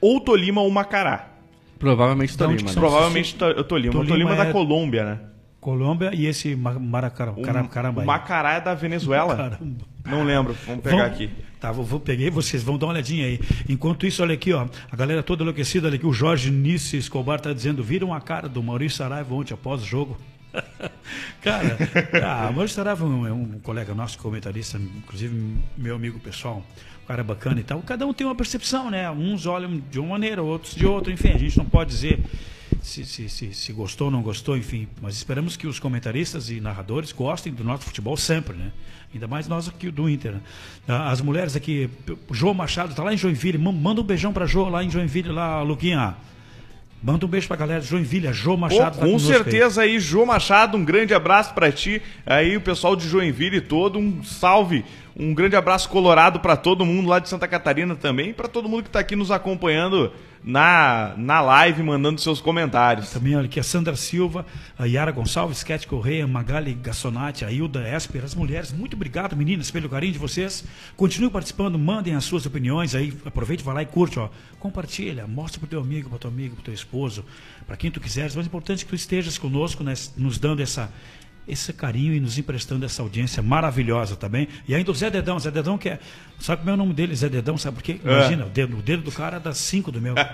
Ou 0.00 0.20
Tolima 0.20 0.60
ou 0.60 0.70
Macará. 0.70 1.30
Provavelmente 1.78 2.32
onde 2.32 2.38
Tolima. 2.38 2.68
né? 2.68 2.74
Provavelmente 2.74 3.34
to- 3.34 3.64
Tolima. 3.64 3.92
Tolima 3.92 4.04
O 4.04 4.06
Tolima 4.06 4.32
é 4.32 4.36
da 4.36 4.44
é- 4.46 4.52
Colômbia, 4.52 5.04
né? 5.04 5.20
Colômbia 5.60 6.12
e 6.14 6.26
esse 6.26 6.54
Ma- 6.54 6.78
Maracara, 6.78 7.32
O, 7.32 7.42
o. 7.42 8.06
Macará 8.06 8.52
é 8.54 8.60
da 8.60 8.72
Venezuela. 8.74 9.34
Caramba. 9.36 9.84
Não 10.04 10.22
lembro. 10.22 10.54
Vamos 10.64 10.82
pegar 10.82 10.96
Vamos- 10.96 11.12
aqui. 11.12 11.30
Tá, 11.58 11.72
vou, 11.72 11.84
vou 11.84 11.98
peguei, 11.98 12.30
vocês 12.30 12.62
vão 12.62 12.78
dar 12.78 12.86
uma 12.86 12.92
olhadinha 12.92 13.26
aí. 13.26 13.40
Enquanto 13.68 14.06
isso, 14.06 14.22
olha 14.22 14.34
aqui, 14.34 14.52
ó, 14.52 14.66
a 14.92 14.96
galera 14.96 15.22
toda 15.22 15.42
enlouquecida, 15.42 15.88
olha 15.88 15.96
aqui, 15.96 16.06
o 16.06 16.12
Jorge 16.12 16.50
Nice 16.50 16.96
Escobar 16.96 17.40
tá 17.40 17.52
dizendo, 17.52 17.82
viram 17.82 18.14
a 18.14 18.20
cara 18.20 18.48
do 18.48 18.62
Maurício 18.62 18.98
Saraiva 18.98 19.34
ontem 19.34 19.54
após 19.54 19.82
o 19.82 19.84
jogo. 19.84 20.16
cara, 21.42 21.76
o 22.50 22.52
Maurício 22.54 22.76
Saraiva 22.76 23.04
é 23.04 23.32
um, 23.32 23.58
colega 23.62 23.94
nosso, 23.94 24.18
comentarista, 24.18 24.78
inclusive 24.78 25.56
meu 25.76 25.94
amigo 25.96 26.18
pessoal, 26.18 26.64
um 27.04 27.06
cara 27.06 27.22
bacana 27.22 27.60
e 27.60 27.64
tal. 27.64 27.80
Cada 27.82 28.06
um 28.06 28.12
tem 28.12 28.26
uma 28.26 28.34
percepção, 28.34 28.90
né? 28.90 29.10
Uns 29.10 29.46
olham 29.46 29.80
de 29.90 29.98
uma 30.00 30.10
maneira, 30.10 30.42
outros 30.42 30.74
de 30.74 30.86
outra, 30.86 31.12
enfim, 31.12 31.28
a 31.32 31.38
gente 31.38 31.56
não 31.58 31.64
pode 31.66 31.90
dizer 31.90 32.20
se, 32.82 33.04
se, 33.04 33.28
se, 33.28 33.54
se 33.54 33.72
gostou 33.72 34.06
ou 34.06 34.10
não 34.10 34.22
gostou, 34.22 34.56
enfim. 34.56 34.88
Mas 35.00 35.16
esperamos 35.16 35.56
que 35.56 35.66
os 35.66 35.78
comentaristas 35.78 36.50
e 36.50 36.60
narradores 36.60 37.12
gostem 37.12 37.52
do 37.52 37.64
nosso 37.64 37.84
futebol 37.84 38.16
sempre, 38.16 38.56
né? 38.56 38.72
Ainda 39.14 39.26
mais 39.28 39.48
nós 39.48 39.68
aqui 39.68 39.90
do 39.90 40.08
Inter. 40.10 40.32
né? 40.32 40.40
Ah, 40.86 41.10
As 41.10 41.20
mulheres 41.20 41.56
aqui, 41.56 41.88
o 42.28 42.34
Jô 42.34 42.52
Machado 42.52 42.94
tá 42.94 43.02
lá 43.02 43.14
em 43.14 43.16
Joinville, 43.16 43.56
ma- 43.56 43.72
manda 43.72 44.00
um 44.00 44.04
beijão 44.04 44.32
pra 44.32 44.46
Jô 44.46 44.68
lá 44.68 44.82
em 44.84 44.90
Joinville, 44.90 45.30
lá, 45.30 45.62
Luquinha. 45.62 46.16
Manda 47.06 47.24
um 47.24 47.28
beijo 47.28 47.46
pra 47.46 47.56
galera 47.56 47.80
de 47.80 47.86
Joinville, 47.86 48.26
a 48.26 48.32
Jô 48.32 48.56
Machado 48.56 48.98
tá 48.98 49.06
com 49.06 49.12
aí. 49.12 49.20
certeza 49.20 49.82
aí, 49.82 50.00
Jô 50.00 50.26
Machado, 50.26 50.76
um 50.76 50.84
grande 50.84 51.14
abraço 51.14 51.54
pra 51.54 51.70
ti. 51.70 52.02
Aí 52.26 52.56
o 52.56 52.60
pessoal 52.60 52.96
de 52.96 53.08
Joinville 53.08 53.60
todo, 53.60 53.96
um 53.96 54.24
salve, 54.24 54.84
um 55.18 55.32
grande 55.32 55.56
abraço 55.56 55.88
colorado 55.88 56.40
pra 56.40 56.56
todo 56.56 56.84
mundo 56.84 57.08
lá 57.08 57.18
de 57.18 57.28
Santa 57.28 57.48
Catarina 57.48 57.96
também, 57.96 58.34
pra 58.34 58.48
todo 58.48 58.68
mundo 58.68 58.84
que 58.84 58.90
tá 58.90 58.98
aqui 58.98 59.16
nos 59.16 59.30
acompanhando 59.30 60.12
na, 60.44 61.14
na 61.16 61.40
live, 61.40 61.82
mandando 61.82 62.20
seus 62.20 62.38
comentários. 62.38 63.10
Também, 63.10 63.34
olha 63.34 63.46
aqui, 63.46 63.58
a 63.58 63.62
Sandra 63.62 63.96
Silva, 63.96 64.44
a 64.78 64.84
Yara 64.84 65.10
Gonçalves, 65.10 65.62
Cat 65.62 65.86
Correia, 65.88 66.26
Magali 66.26 66.74
Gassonati, 66.74 67.46
a 67.46 67.50
Hilda 67.50 67.88
Esper, 67.88 68.24
as 68.24 68.34
mulheres. 68.34 68.72
Muito 68.72 68.94
obrigado, 68.94 69.34
meninas, 69.34 69.70
pelo 69.70 69.88
carinho 69.88 70.12
de 70.12 70.18
vocês. 70.18 70.64
Continuem 70.96 71.32
participando, 71.32 71.78
mandem 71.78 72.14
as 72.14 72.24
suas 72.24 72.44
opiniões 72.44 72.94
aí. 72.94 73.12
Aproveite, 73.24 73.64
vai 73.64 73.74
lá 73.74 73.82
e 73.82 73.86
curte, 73.86 74.18
ó. 74.18 74.28
Compartilha, 74.60 75.26
mostra 75.26 75.58
pro 75.58 75.68
teu 75.68 75.80
amigo, 75.80 76.10
pro 76.10 76.18
teu 76.18 76.28
amigo, 76.28 76.56
pro 76.56 76.64
teu 76.64 76.74
esposo, 76.74 77.24
para 77.66 77.76
quem 77.76 77.90
tu 77.90 78.00
quiseres. 78.00 78.36
Mas 78.36 78.44
é 78.44 78.48
importante 78.48 78.84
que 78.84 78.90
tu 78.90 78.96
estejas 78.96 79.38
conosco, 79.38 79.82
né, 79.82 79.94
nos 80.16 80.38
dando 80.38 80.60
essa 80.60 80.92
esse 81.46 81.72
carinho 81.72 82.12
e 82.12 82.20
nos 82.20 82.38
emprestando 82.38 82.84
essa 82.84 83.02
audiência 83.02 83.42
maravilhosa 83.42 84.16
também. 84.16 84.48
E 84.66 84.74
ainda 84.74 84.90
o 84.90 84.94
Zé 84.94 85.10
Dedão, 85.10 85.38
Zé 85.38 85.50
Dedão 85.50 85.78
que 85.78 85.90
é. 85.90 85.98
Sabe 86.38 86.58
como 86.58 86.70
é 86.70 86.74
o 86.74 86.76
nome 86.76 86.92
dele, 86.92 87.14
Zé 87.14 87.28
Dedão? 87.28 87.56
Sabe 87.56 87.76
por 87.76 87.82
quê? 87.82 87.98
Imagina, 88.04 88.46
o, 88.46 88.50
dedo, 88.50 88.78
o 88.78 88.82
dedo 88.82 89.02
do 89.02 89.12
cara 89.12 89.38
dá 89.38 89.54
cinco 89.54 89.90
do 89.92 90.00
meu. 90.00 90.14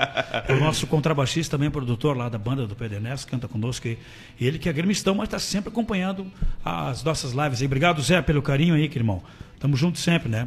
É 0.49 0.55
o 0.55 0.61
nosso 0.61 0.87
contrabaixista 0.87 1.57
também, 1.57 1.71
produtor 1.71 2.17
lá 2.17 2.29
da 2.29 2.39
banda 2.39 2.67
do 2.67 2.75
Pedro 2.75 2.97
Ernesto, 2.97 3.29
canta 3.29 3.47
conosco. 3.47 3.87
E 3.87 3.99
ele 4.41 4.59
que 4.59 4.69
é 4.69 4.73
gremistão, 4.73 5.15
mas 5.15 5.29
está 5.29 5.39
sempre 5.39 5.71
acompanhando 5.71 6.27
as 6.65 7.05
nossas 7.05 7.33
lives 7.33 7.61
aí. 7.61 7.67
Obrigado, 7.67 8.03
Zé, 8.03 8.21
pelo 8.23 8.43
carinho 8.43 8.75
aí, 8.75 8.89
querido 8.89 9.03
irmão. 9.03 9.23
Tamo 9.63 9.77
junto 9.77 9.97
sempre, 9.97 10.29
né? 10.29 10.45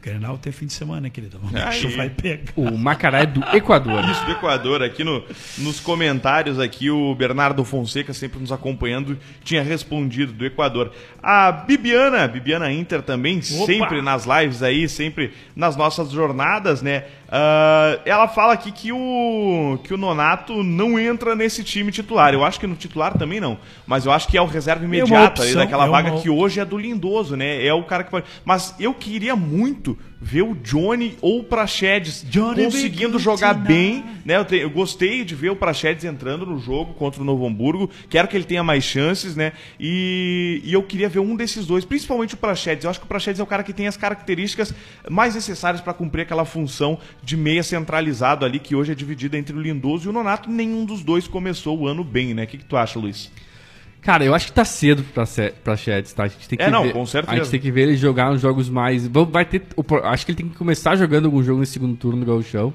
Grenal 0.00 0.38
tem 0.38 0.50
fim 0.50 0.64
de 0.64 0.72
semana, 0.72 1.10
querido? 1.10 1.38
Aí. 1.54 1.86
vai 1.94 2.08
pegar. 2.08 2.50
O 2.56 2.78
Macará 2.78 3.20
é 3.20 3.26
do 3.26 3.44
Equador. 3.54 4.02
Isso 4.08 4.24
do 4.24 4.32
Equador, 4.32 4.82
aqui 4.82 5.04
no, 5.04 5.22
nos 5.58 5.78
comentários 5.78 6.58
aqui, 6.58 6.90
o 6.90 7.14
Bernardo 7.14 7.62
Fonseca 7.62 8.14
sempre 8.14 8.40
nos 8.40 8.50
acompanhando, 8.50 9.18
tinha 9.44 9.62
respondido 9.62 10.32
do 10.32 10.46
Equador. 10.46 10.92
A 11.22 11.52
Bibiana, 11.52 12.26
Bibiana 12.26 12.72
Inter 12.72 13.02
também, 13.02 13.42
sempre 13.42 14.00
nas 14.00 14.24
lives 14.24 14.62
aí, 14.62 14.88
sempre 14.88 15.34
nas 15.54 15.76
nossas 15.76 16.10
jornadas, 16.10 16.80
né? 16.80 17.04
Ah, 17.34 17.98
ela 18.04 18.28
fala 18.28 18.52
aqui 18.52 18.70
que 18.70 18.92
o, 18.92 19.78
que 19.82 19.94
o 19.94 19.96
Nonato 19.96 20.62
não 20.62 20.98
entra 20.98 21.34
nesse 21.34 21.64
time 21.64 21.90
titular. 21.90 22.34
Eu 22.34 22.44
acho 22.44 22.60
que 22.60 22.66
no 22.66 22.74
titular 22.76 23.16
também 23.16 23.40
não, 23.40 23.56
mas 23.86 24.04
eu 24.04 24.12
acho 24.12 24.28
que 24.28 24.36
é 24.36 24.42
o 24.42 24.44
reserva 24.44 24.84
imediato 24.84 25.40
aí 25.40 25.48
opção, 25.48 25.62
daquela 25.62 25.84
é 25.84 25.88
uma- 25.88 26.02
vaga 26.02 26.20
que 26.20 26.28
hoje 26.28 26.60
é 26.60 26.64
do 26.64 26.76
Lindoso, 26.76 27.34
né? 27.34 27.64
É 27.64 27.72
o 27.72 27.84
cara 27.84 28.04
que 28.04 28.21
pode. 28.22 28.40
Mas 28.44 28.74
eu 28.78 28.94
queria 28.94 29.36
muito 29.36 29.98
ver 30.24 30.42
o 30.42 30.54
Johnny 30.54 31.16
ou 31.20 31.40
o 31.40 31.44
Praxedes 31.44 32.24
Johnny 32.30 32.64
conseguindo 32.66 33.18
jogar 33.18 33.54
bem, 33.54 34.04
né? 34.24 34.36
Eu, 34.36 34.44
te- 34.44 34.56
eu 34.56 34.70
gostei 34.70 35.24
de 35.24 35.34
ver 35.34 35.50
o 35.50 35.56
Praxedes 35.56 36.04
entrando 36.04 36.46
no 36.46 36.60
jogo 36.60 36.94
contra 36.94 37.20
o 37.20 37.24
Novo 37.24 37.44
Hamburgo. 37.46 37.90
Quero 38.08 38.28
que 38.28 38.36
ele 38.36 38.44
tenha 38.44 38.62
mais 38.62 38.84
chances, 38.84 39.34
né? 39.34 39.52
E, 39.80 40.60
e 40.64 40.72
eu 40.72 40.82
queria 40.82 41.08
ver 41.08 41.18
um 41.18 41.34
desses 41.34 41.66
dois, 41.66 41.84
principalmente 41.84 42.34
o 42.34 42.36
Praxedes. 42.36 42.84
Eu 42.84 42.90
acho 42.90 43.00
que 43.00 43.04
o 43.04 43.08
Praxedes 43.08 43.40
é 43.40 43.42
o 43.42 43.46
cara 43.46 43.62
que 43.64 43.72
tem 43.72 43.88
as 43.88 43.96
características 43.96 44.72
mais 45.10 45.34
necessárias 45.34 45.80
para 45.80 45.92
cumprir 45.92 46.22
aquela 46.22 46.44
função 46.44 46.98
de 47.22 47.36
meia 47.36 47.62
centralizado 47.64 48.44
ali, 48.44 48.58
que 48.60 48.76
hoje 48.76 48.92
é 48.92 48.94
dividida 48.94 49.36
entre 49.36 49.56
o 49.56 49.60
Lindoso 49.60 50.06
e 50.06 50.10
o 50.10 50.12
Nonato. 50.12 50.48
Nenhum 50.48 50.84
dos 50.84 51.02
dois 51.02 51.26
começou 51.26 51.76
o 51.78 51.88
ano 51.88 52.04
bem, 52.04 52.32
né? 52.32 52.44
O 52.44 52.46
que, 52.46 52.58
que 52.58 52.64
tu 52.64 52.76
acha, 52.76 52.98
Luiz? 52.98 53.30
Cara, 54.02 54.24
eu 54.24 54.34
acho 54.34 54.46
que 54.46 54.52
tá 54.52 54.64
cedo 54.64 55.04
pra, 55.14 55.24
pra 55.62 55.76
Sheds, 55.76 56.12
tá? 56.12 56.24
A 56.24 56.28
gente 56.28 56.48
tem 56.48 56.58
que 56.58 56.64
É, 56.64 56.70
não, 56.70 56.82
ver, 56.82 56.92
com 56.92 57.06
certeza. 57.06 57.32
A 57.32 57.36
gente 57.36 57.50
tem 57.50 57.60
que 57.60 57.70
ver 57.70 57.82
ele 57.82 57.96
jogar 57.96 58.30
nos 58.30 58.40
jogos 58.40 58.68
mais. 58.68 59.06
Vai 59.06 59.44
ter, 59.44 59.62
acho 60.04 60.26
que 60.26 60.32
ele 60.32 60.38
tem 60.38 60.48
que 60.48 60.56
começar 60.56 60.96
jogando 60.96 61.26
algum 61.26 61.42
jogo 61.42 61.60
no 61.60 61.66
segundo 61.66 61.96
turno 61.96 62.18
do 62.18 62.26
Gauchão. 62.26 62.74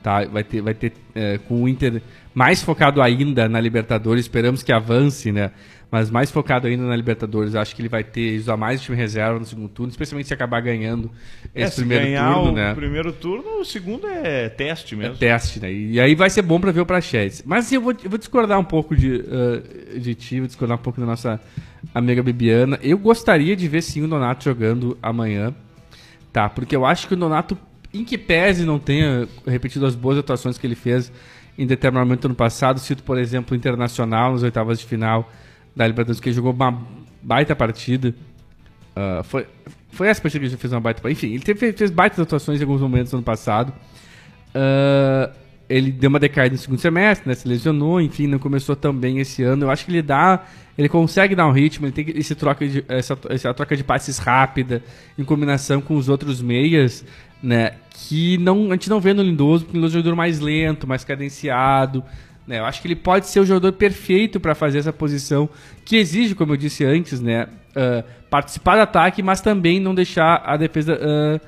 Tá? 0.00 0.24
Vai 0.24 0.44
ter, 0.44 0.60
vai 0.60 0.74
ter 0.74 0.92
é, 1.16 1.38
com 1.48 1.64
o 1.64 1.68
Inter 1.68 2.00
mais 2.32 2.62
focado 2.62 3.02
ainda 3.02 3.48
na 3.48 3.60
Libertadores. 3.60 4.26
Esperamos 4.26 4.62
que 4.62 4.72
avance, 4.72 5.32
né? 5.32 5.50
Mas 5.90 6.10
mais 6.10 6.30
focado 6.30 6.66
ainda 6.66 6.82
na 6.84 6.94
Libertadores. 6.94 7.54
Acho 7.54 7.74
que 7.74 7.80
ele 7.80 7.88
vai 7.88 8.04
ter 8.04 8.38
usar 8.38 8.58
mais 8.58 8.78
o 8.78 8.84
time 8.84 8.96
reserva 8.96 9.38
no 9.38 9.44
segundo 9.46 9.68
turno, 9.70 9.90
especialmente 9.90 10.28
se 10.28 10.34
acabar 10.34 10.60
ganhando 10.60 11.10
esse 11.54 11.72
É, 11.72 11.76
primeiro 11.76 12.04
ganhar 12.04 12.34
turno, 12.34 12.50
o 12.50 12.54
né? 12.54 12.74
primeiro 12.74 13.10
turno, 13.12 13.60
o 13.60 13.64
segundo 13.64 14.06
é 14.06 14.50
teste 14.50 14.94
É 14.94 14.98
mesmo. 14.98 15.16
teste, 15.16 15.58
né? 15.60 15.72
E 15.72 15.98
aí 15.98 16.14
vai 16.14 16.28
ser 16.28 16.42
bom 16.42 16.60
pra 16.60 16.70
ver 16.72 16.82
o 16.82 16.86
Praxedes. 16.86 17.42
Mas 17.46 17.64
assim, 17.64 17.76
eu 17.76 17.80
vou, 17.80 17.92
eu 18.04 18.10
vou 18.10 18.18
discordar 18.18 18.58
um 18.58 18.64
pouco 18.64 18.94
de, 18.94 19.24
ah, 19.30 19.98
de 19.98 20.14
ti, 20.14 20.40
vou 20.40 20.46
discordar 20.46 20.76
um 20.76 20.82
pouco 20.82 21.00
da 21.00 21.06
nossa 21.06 21.40
amiga 21.94 22.22
Bibiana. 22.22 22.78
Eu 22.82 22.98
gostaria 22.98 23.56
de 23.56 23.66
ver 23.66 23.80
sim 23.80 24.02
o 24.02 24.08
Donato 24.08 24.44
jogando 24.44 24.98
amanhã, 25.02 25.54
tá? 26.30 26.50
Porque 26.50 26.76
eu 26.76 26.84
acho 26.84 27.08
que 27.08 27.14
o 27.14 27.16
Donato, 27.16 27.56
em 27.94 28.04
que 28.04 28.18
pese 28.18 28.66
não 28.66 28.78
tenha 28.78 29.26
repetido 29.46 29.86
as 29.86 29.94
boas 29.94 30.18
atuações 30.18 30.58
que 30.58 30.66
ele 30.66 30.74
fez 30.74 31.10
em 31.56 31.66
determinado 31.66 32.06
momento 32.06 32.26
ano 32.26 32.34
passado, 32.34 32.78
cito, 32.78 33.02
por 33.02 33.16
exemplo, 33.18 33.54
o 33.54 33.56
Internacional 33.56 34.32
nas 34.32 34.42
oitavas 34.42 34.78
de 34.78 34.84
final 34.84 35.32
da 35.78 35.86
Libertadores, 35.86 36.18
que 36.20 36.28
ele 36.28 36.34
jogou 36.34 36.52
uma 36.52 36.76
baita 37.22 37.54
partida. 37.54 38.12
Ah, 38.96 39.22
foi, 39.22 39.46
foi 39.90 40.08
essa 40.08 40.20
partida 40.20 40.44
que 40.44 40.50
ele 40.50 40.56
fez 40.56 40.72
uma 40.72 40.80
baita 40.80 41.08
Enfim, 41.08 41.28
ele 41.28 41.42
teve, 41.42 41.72
fez 41.72 41.90
baitas 41.90 42.18
atuações 42.18 42.60
em 42.60 42.64
alguns 42.64 42.80
momentos 42.80 43.12
no 43.12 43.18
ano 43.18 43.24
passado. 43.24 43.72
Ah, 44.52 45.30
ele 45.68 45.92
deu 45.92 46.08
uma 46.08 46.18
decaída 46.18 46.54
no 46.54 46.58
segundo 46.58 46.80
semestre, 46.80 47.28
né? 47.28 47.34
Se 47.34 47.46
lesionou, 47.46 48.00
enfim, 48.00 48.26
não 48.26 48.38
começou 48.40 48.74
tão 48.74 48.92
bem 48.92 49.20
esse 49.20 49.42
ano. 49.44 49.66
Eu 49.66 49.70
acho 49.70 49.84
que 49.84 49.92
ele 49.92 50.02
dá. 50.02 50.44
Ele 50.76 50.88
consegue 50.88 51.34
dar 51.36 51.46
um 51.46 51.52
ritmo, 51.52 51.86
ele 51.86 51.92
tem 51.92 52.06
esse 52.16 52.34
troca 52.34 52.66
de, 52.66 52.84
essa, 52.88 53.16
essa 53.28 53.52
troca 53.52 53.76
de 53.76 53.84
passes 53.84 54.18
rápida, 54.18 54.82
em 55.16 55.24
combinação 55.24 55.80
com 55.80 55.96
os 55.96 56.08
outros 56.08 56.40
meias, 56.40 57.04
né? 57.42 57.72
Que 57.90 58.38
não, 58.38 58.68
a 58.68 58.74
gente 58.74 58.88
não 58.88 59.00
vê 59.00 59.12
no 59.12 59.22
Lindoso, 59.22 59.64
porque 59.64 59.76
o 59.76 59.78
Lindoso 59.78 59.96
é 59.96 59.98
um 59.98 60.02
jogador 60.02 60.16
mais 60.16 60.40
lento, 60.40 60.86
mais 60.86 61.04
cadenciado. 61.04 62.02
Né? 62.48 62.58
Eu 62.58 62.64
acho 62.64 62.80
que 62.80 62.88
ele 62.88 62.96
pode 62.96 63.26
ser 63.28 63.40
o 63.40 63.44
jogador 63.44 63.72
perfeito 63.72 64.40
para 64.40 64.54
fazer 64.54 64.78
essa 64.78 64.92
posição, 64.92 65.48
que 65.84 65.96
exige, 65.96 66.34
como 66.34 66.54
eu 66.54 66.56
disse 66.56 66.84
antes, 66.84 67.20
né? 67.20 67.46
ah, 67.76 68.02
participar 68.30 68.76
do 68.76 68.82
ataque, 68.82 69.22
mas 69.22 69.40
também 69.40 69.78
não 69.78 69.94
deixar 69.94 70.42
a 70.44 70.56
defesa. 70.56 70.98
ah, 71.00 71.40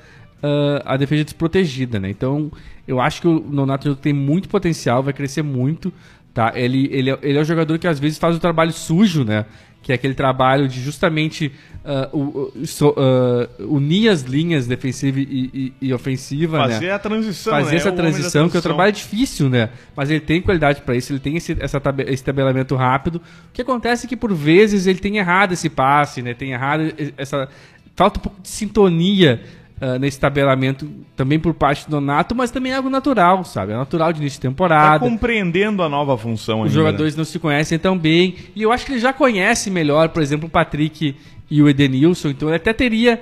ah, 0.43 0.93
a 0.93 0.97
defesa 0.97 1.23
desprotegida, 1.23 1.99
né? 1.99 2.09
Então, 2.09 2.51
eu 2.87 2.99
acho 2.99 3.21
que 3.21 3.27
o 3.27 3.39
Nonato 3.39 3.95
tem 3.95 4.11
muito 4.13 4.49
potencial, 4.49 5.03
vai 5.03 5.13
crescer 5.13 5.43
muito, 5.43 5.93
tá? 6.33 6.51
Ele, 6.55 6.89
ele, 6.91 7.11
é- 7.11 7.19
ele 7.21 7.37
é 7.37 7.41
o 7.41 7.45
jogador 7.45 7.77
que 7.77 7.87
às 7.87 7.99
vezes 7.99 8.17
faz 8.17 8.35
o 8.35 8.39
trabalho 8.39 8.71
sujo, 8.71 9.23
né? 9.23 9.45
Que 9.91 9.93
é 9.93 9.95
aquele 9.95 10.13
trabalho 10.13 10.67
de 10.67 10.81
justamente 10.81 11.51
uh, 11.83 12.17
uh, 12.17 13.75
unir 13.75 14.09
as 14.09 14.21
linhas 14.21 14.67
defensiva 14.67 15.19
e, 15.19 15.23
e- 15.53 15.73
e 15.87 15.93
ofensiva, 15.93 16.57
Fazer 16.59 16.87
né? 16.87 16.91
a 16.93 16.99
transição, 16.99 17.53
fazer 17.53 17.71
né? 17.71 17.75
essa 17.77 17.89
O 17.89 17.91
homem 17.91 17.97
da 17.97 18.09
transição, 18.11 18.31
que 18.31 18.37
é 18.37 18.41
um 18.41 18.49
transição. 18.49 18.61
trabalho 18.61 18.91
difícil, 18.93 19.49
né? 19.49 19.69
Mas 19.95 20.09
ele 20.09 20.19
tem 20.21 20.41
qualidade 20.41 20.81
para 20.81 20.95
isso, 20.95 21.11
ele 21.11 21.19
tem 21.19 21.35
esse, 21.37 21.57
essa 21.59 21.81
esse 22.07 22.23
tabelamento 22.23 22.75
rápido. 22.75 23.15
O 23.17 23.21
que 23.53 23.61
acontece 23.61 24.05
é 24.05 24.09
que 24.09 24.15
por 24.15 24.33
vezes 24.33 24.87
ele 24.87 24.99
tem 24.99 25.17
errado 25.17 25.53
esse 25.53 25.69
passe, 25.69 26.21
né? 26.21 26.33
Tem 26.33 26.51
errado 26.53 26.83
essa 27.17 27.47
falta 27.95 28.19
um 28.19 28.23
pouco 28.23 28.41
de 28.41 28.47
sintonia 28.49 29.41
ah, 29.83 29.97
nesse 29.97 30.19
tabelamento 30.19 30.87
também 31.15 31.39
por 31.39 31.55
parte 31.55 31.85
do 31.85 31.91
Donato, 31.91 32.35
mas 32.35 32.51
também 32.51 32.71
é 32.71 32.75
algo 32.75 32.87
natural, 32.87 33.43
sabe? 33.43 33.71
É 33.73 33.75
natural 33.75 34.13
de 34.13 34.19
início 34.19 34.37
de 34.39 34.43
Tá 34.45 34.49
temporada. 34.49 34.99
compreendendo 34.99 35.81
a 35.81 35.89
nova 35.89 36.15
função 36.15 36.61
Os 36.61 36.67
ainda. 36.67 36.75
jogadores 36.75 37.15
não 37.15 37.25
se 37.25 37.39
conhecem 37.39 37.79
tão 37.79 37.97
bem. 37.97 38.35
E 38.55 38.61
eu 38.61 38.71
acho 38.71 38.85
que 38.85 38.91
ele 38.91 38.99
já 38.99 39.11
conhece 39.11 39.71
melhor, 39.71 40.09
por 40.09 40.21
exemplo, 40.21 40.47
o 40.47 40.51
Patrick 40.51 41.15
e 41.49 41.61
o 41.63 41.67
Edenilson. 41.67 42.29
Então 42.29 42.47
ele 42.47 42.57
até 42.57 42.71
teria 42.73 43.19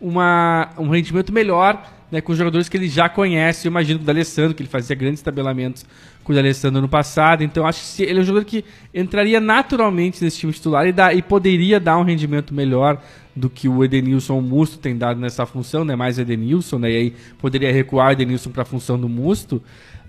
uma, 0.00 0.68
um 0.78 0.88
rendimento 0.88 1.32
melhor 1.32 1.82
né, 2.12 2.20
com 2.20 2.30
os 2.30 2.38
jogadores 2.38 2.68
que 2.68 2.76
ele 2.76 2.88
já 2.88 3.08
conhece. 3.08 3.66
Eu 3.66 3.70
imagino 3.70 3.98
com 3.98 4.04
o 4.04 4.06
D'Alessandro, 4.06 4.54
que 4.54 4.62
ele 4.62 4.70
fazia 4.70 4.94
grandes 4.94 5.20
tabelamentos 5.22 5.84
com 6.22 6.32
o 6.32 6.34
D'Alessandro 6.36 6.80
no 6.80 6.88
passado. 6.88 7.42
Então 7.42 7.66
acho 7.66 7.96
que 7.96 8.02
ele 8.04 8.20
é 8.20 8.22
um 8.22 8.24
jogador 8.24 8.44
que 8.44 8.64
entraria 8.94 9.40
naturalmente 9.40 10.22
nesse 10.22 10.38
time 10.38 10.52
titular 10.52 10.86
e, 10.86 10.92
dá, 10.92 11.12
e 11.12 11.20
poderia 11.20 11.80
dar 11.80 11.98
um 11.98 12.02
rendimento 12.04 12.54
melhor 12.54 13.00
do 13.36 13.50
que 13.50 13.68
o 13.68 13.84
Edenilson 13.84 14.40
Musto 14.40 14.78
tem 14.78 14.96
dado 14.96 15.20
nessa 15.20 15.44
função, 15.44 15.84
né? 15.84 15.94
Mais 15.94 16.18
Edenilson, 16.18 16.78
né? 16.78 16.90
E 16.90 16.96
aí 16.96 17.14
poderia 17.38 17.70
recuar 17.70 18.12
Edenilson 18.12 18.50
para 18.50 18.62
a 18.62 18.64
função 18.64 18.98
do 18.98 19.08
Musto. 19.08 19.62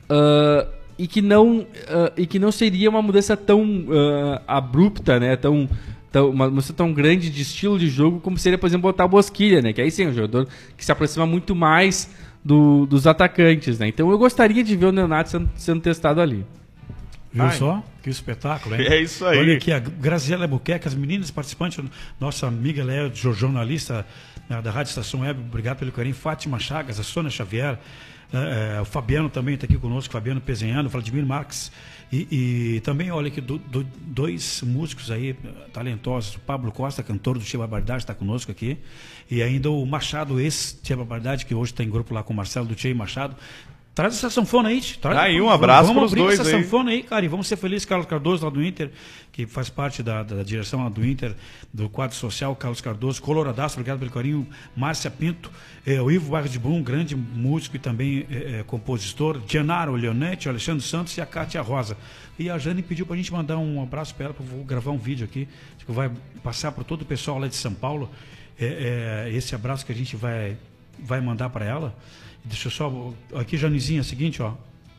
Ah, 0.09 0.65
e 0.97 1.07
que 1.07 1.21
não 1.21 1.67
ah, 1.89 2.11
e 2.17 2.25
que 2.25 2.39
não 2.39 2.51
seria 2.51 2.89
uma 2.89 3.01
mudança 3.01 3.35
tão 3.35 3.85
ah, 3.91 4.41
abrupta, 4.47 5.19
né? 5.19 5.35
Tão, 5.35 5.67
tão 6.11 6.29
uma 6.29 6.49
mudança 6.49 6.71
tão 6.73 6.93
grande 6.93 7.29
de 7.29 7.41
estilo 7.41 7.77
de 7.77 7.89
jogo 7.89 8.19
como 8.21 8.37
seria, 8.37 8.57
por 8.57 8.67
exemplo, 8.67 8.83
botar 8.89 9.05
o 9.05 9.09
Bosquilha, 9.09 9.61
né? 9.61 9.73
Que 9.73 9.81
aí 9.81 9.91
sim 9.91 10.05
é 10.05 10.07
um 10.07 10.13
jogador 10.13 10.47
que 10.77 10.85
se 10.85 10.91
aproxima 10.91 11.25
muito 11.25 11.53
mais 11.53 12.09
do- 12.43 12.85
dos 12.85 13.05
atacantes, 13.05 13.77
né? 13.77 13.89
Então 13.89 14.09
eu 14.09 14.17
gostaria 14.17 14.63
de 14.63 14.75
ver 14.77 14.85
o 14.85 14.91
Leonardo 14.91 15.29
sendo, 15.29 15.49
sendo 15.55 15.81
testado 15.81 16.21
ali. 16.21 16.45
Viu 17.33 17.43
Ai. 17.43 17.57
só? 17.57 17.83
Que 18.01 18.09
espetáculo, 18.09 18.75
hein? 18.75 18.87
É 18.89 19.01
isso 19.01 19.25
aí. 19.25 19.37
Olha 19.39 19.57
aqui, 19.57 19.71
a 19.71 19.79
Graziela 19.79 20.45
Albuquerque, 20.45 20.87
as 20.87 20.95
meninas 20.95 21.29
participantes, 21.29 21.83
nossa 22.19 22.47
amiga, 22.47 22.81
ela 22.81 22.93
é 22.93 23.09
jo- 23.09 23.33
jornalista 23.33 24.05
né, 24.49 24.61
da 24.61 24.71
Rádio 24.71 24.89
Estação 24.89 25.19
Web, 25.21 25.39
obrigado 25.41 25.77
pelo 25.79 25.91
carinho. 25.91 26.15
Fátima 26.15 26.57
Chagas, 26.59 26.99
a 26.99 27.03
Sônia 27.03 27.29
Xavier, 27.29 27.77
eh, 28.33 28.75
eh, 28.77 28.81
o 28.81 28.85
Fabiano 28.85 29.29
também 29.29 29.55
está 29.55 29.65
aqui 29.65 29.77
conosco, 29.77 30.11
Fabiano 30.13 30.39
Pezenhano, 30.41 30.87
Vladimir 30.89 31.25
Marques. 31.25 31.71
E, 32.11 32.75
e 32.75 32.79
também, 32.79 33.11
olha 33.11 33.27
aqui, 33.27 33.41
do- 33.41 33.57
do- 33.57 33.83
dois 33.83 34.61
músicos 34.61 35.11
aí 35.11 35.35
talentosos, 35.73 36.35
o 36.35 36.39
Pablo 36.39 36.71
Costa, 36.71 37.03
cantor 37.03 37.37
do 37.37 37.43
Tia 37.43 37.59
Barbardade, 37.59 38.03
está 38.03 38.13
conosco 38.13 38.49
aqui. 38.49 38.77
E 39.29 39.43
ainda 39.43 39.69
o 39.69 39.85
Machado, 39.85 40.39
ex-Tia 40.39 40.95
Barbardade, 40.95 41.45
que 41.45 41.53
hoje 41.53 41.73
tem 41.73 41.89
grupo 41.89 42.13
lá 42.13 42.23
com 42.23 42.31
o 42.31 42.35
Marcelo 42.35 42.65
do 42.65 42.75
Tia 42.75 42.95
Machado. 42.95 43.35
Traz 43.97 44.13
essa 44.13 44.29
sanfona 44.29 44.69
aí, 44.69 44.79
traz. 45.01 45.17
Aí, 45.17 45.41
um 45.41 45.49
abraço 45.49 45.87
vamos 45.87 46.01
pros 46.01 46.11
abrir 46.11 46.21
dois 46.21 46.39
essa 46.39 46.55
aí. 46.55 46.63
sanfona 46.63 46.91
aí, 46.91 47.01
cara, 47.01 47.25
e 47.25 47.27
vamos 47.27 47.47
ser 47.47 47.57
felizes, 47.57 47.83
Carlos 47.83 48.05
Cardoso 48.05 48.45
lá 48.45 48.51
do 48.51 48.63
Inter, 48.63 48.91
que 49.31 49.47
faz 49.47 49.71
parte 49.71 50.03
da, 50.03 50.21
da 50.21 50.43
direção 50.43 50.83
lá 50.83 50.89
do 50.89 51.03
Inter, 51.03 51.33
do 51.73 51.89
quadro 51.89 52.15
social, 52.15 52.55
Carlos 52.55 52.79
Cardoso, 52.79 53.19
Coloradaço, 53.19 53.73
obrigado 53.73 53.97
pelo 53.97 54.11
carinho, 54.11 54.47
Márcia 54.75 55.09
Pinto, 55.09 55.49
eh, 55.83 55.99
o 55.99 56.11
Ivo 56.11 56.29
Barros 56.29 56.51
de 56.51 56.59
Brum, 56.59 56.83
grande 56.83 57.15
músico 57.15 57.75
e 57.75 57.79
também 57.79 58.27
eh, 58.29 58.59
eh, 58.59 58.63
compositor, 58.67 59.41
Gianaro 59.47 59.93
Leonetti, 59.93 60.47
o 60.47 60.51
Alexandre 60.51 60.83
Santos 60.83 61.17
e 61.17 61.21
a 61.21 61.25
Kátia 61.25 61.63
Rosa. 61.63 61.97
E 62.37 62.51
a 62.51 62.57
Jane 62.59 62.83
pediu 62.83 63.03
pra 63.03 63.15
gente 63.15 63.33
mandar 63.33 63.57
um 63.57 63.81
abraço 63.81 64.13
pra 64.13 64.25
ela, 64.25 64.33
pra 64.35 64.45
eu 64.45 64.47
vou 64.47 64.63
gravar 64.63 64.91
um 64.91 64.99
vídeo 64.99 65.25
aqui, 65.25 65.47
que 65.83 65.91
vai 65.91 66.11
passar 66.43 66.71
para 66.71 66.83
todo 66.83 67.01
o 67.01 67.05
pessoal 67.05 67.39
lá 67.39 67.47
de 67.47 67.55
São 67.55 67.73
Paulo, 67.73 68.11
eh, 68.59 69.31
esse 69.33 69.55
abraço 69.55 69.83
que 69.83 69.91
a 69.91 69.95
gente 69.95 70.15
vai, 70.15 70.55
vai 70.99 71.19
mandar 71.19 71.49
para 71.49 71.65
ela. 71.65 71.95
Deixa 72.47 72.67
eu 72.67 72.71
só. 72.71 73.13
Aqui, 73.35 73.57
Janizinha, 73.57 73.99
é 73.99 74.01
o 74.01 74.03
seguinte, 74.03 74.41
ó. 74.41 74.53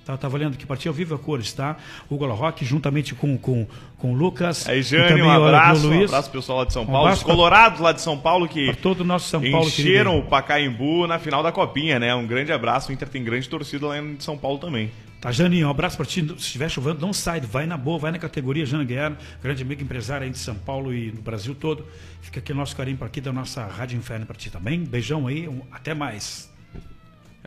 Tá, 0.05 0.17
tá 0.17 0.27
valendo 0.27 0.57
que 0.57 0.65
partiu 0.65 0.91
ao 0.91 0.95
vivo 0.97 1.15
a 1.15 1.19
cores, 1.19 1.53
tá? 1.53 1.77
Hugo 2.11 2.25
Rock, 2.33 2.65
juntamente 2.65 3.15
com, 3.15 3.37
com, 3.37 3.67
com 3.99 4.13
o 4.13 4.17
Lucas. 4.17 4.67
Aí, 4.67 4.81
Jane, 4.83 5.09
também, 5.09 5.23
um 5.23 5.31
abraço. 5.31 5.83
viu, 5.83 5.91
Um 5.91 5.95
Luiz, 5.97 6.11
abraço 6.11 6.31
pessoal 6.31 6.59
lá 6.61 6.65
de 6.65 6.73
São 6.73 6.83
Um 6.85 6.87
Paulo. 6.87 7.13
Os 7.13 7.23
colorados 7.23 7.79
lá 7.81 7.93
de 7.93 8.01
São 8.01 8.17
Paulo 8.17 8.49
que 8.49 8.75
todo 8.77 9.03
o 9.03 9.05
nosso 9.05 9.29
São 9.29 9.43
Paulo 9.43 9.67
encheram 9.69 10.13
querido. 10.13 10.27
o 10.27 10.31
Pacaembu 10.31 11.07
na 11.07 11.19
final 11.19 11.43
da 11.43 11.53
Copinha, 11.53 11.99
né? 11.99 12.15
Um 12.15 12.27
grande 12.27 12.51
abraço. 12.51 12.89
O 12.91 12.95
Inter 12.95 13.07
tem 13.07 13.23
grande 13.23 13.47
torcida 13.51 13.87
lá 13.87 13.99
em 13.99 14.19
São 14.19 14.39
Paulo 14.39 14.57
também. 14.59 14.91
Tá, 15.21 15.31
Janinho, 15.31 15.67
um 15.67 15.71
abraço 15.71 15.99
pra 15.99 16.07
ti. 16.07 16.23
Se 16.27 16.33
estiver 16.37 16.71
chovendo, 16.71 17.01
não 17.03 17.13
sai, 17.13 17.41
vai 17.43 17.67
na 17.67 17.77
boa, 17.77 17.99
vai 17.99 18.11
na 18.11 18.19
categoria 18.19 18.65
Jana 18.65 18.85
Guerra, 18.85 19.19
grande 19.43 19.63
amigo 19.63 19.83
empresário 19.83 20.25
aí 20.25 20.31
de 20.31 20.39
São 20.39 20.55
Paulo 20.55 20.95
e 20.95 21.13
no 21.13 21.21
Brasil 21.21 21.55
todo. 21.55 21.85
Fica 22.23 22.39
aqui 22.39 22.53
o 22.53 22.55
nosso 22.55 22.75
carinho 22.75 22.97
para 22.97 23.09
aqui 23.09 23.21
da 23.21 23.33
nossa 23.33 23.67
Rádio 23.67 23.99
Inferno 23.99 24.25
pra 24.25 24.37
ti 24.37 24.49
também. 24.49 24.81
Beijão 24.85 25.27
aí, 25.27 25.47
um- 25.47 25.61
até 25.71 25.93
mais. 25.93 26.49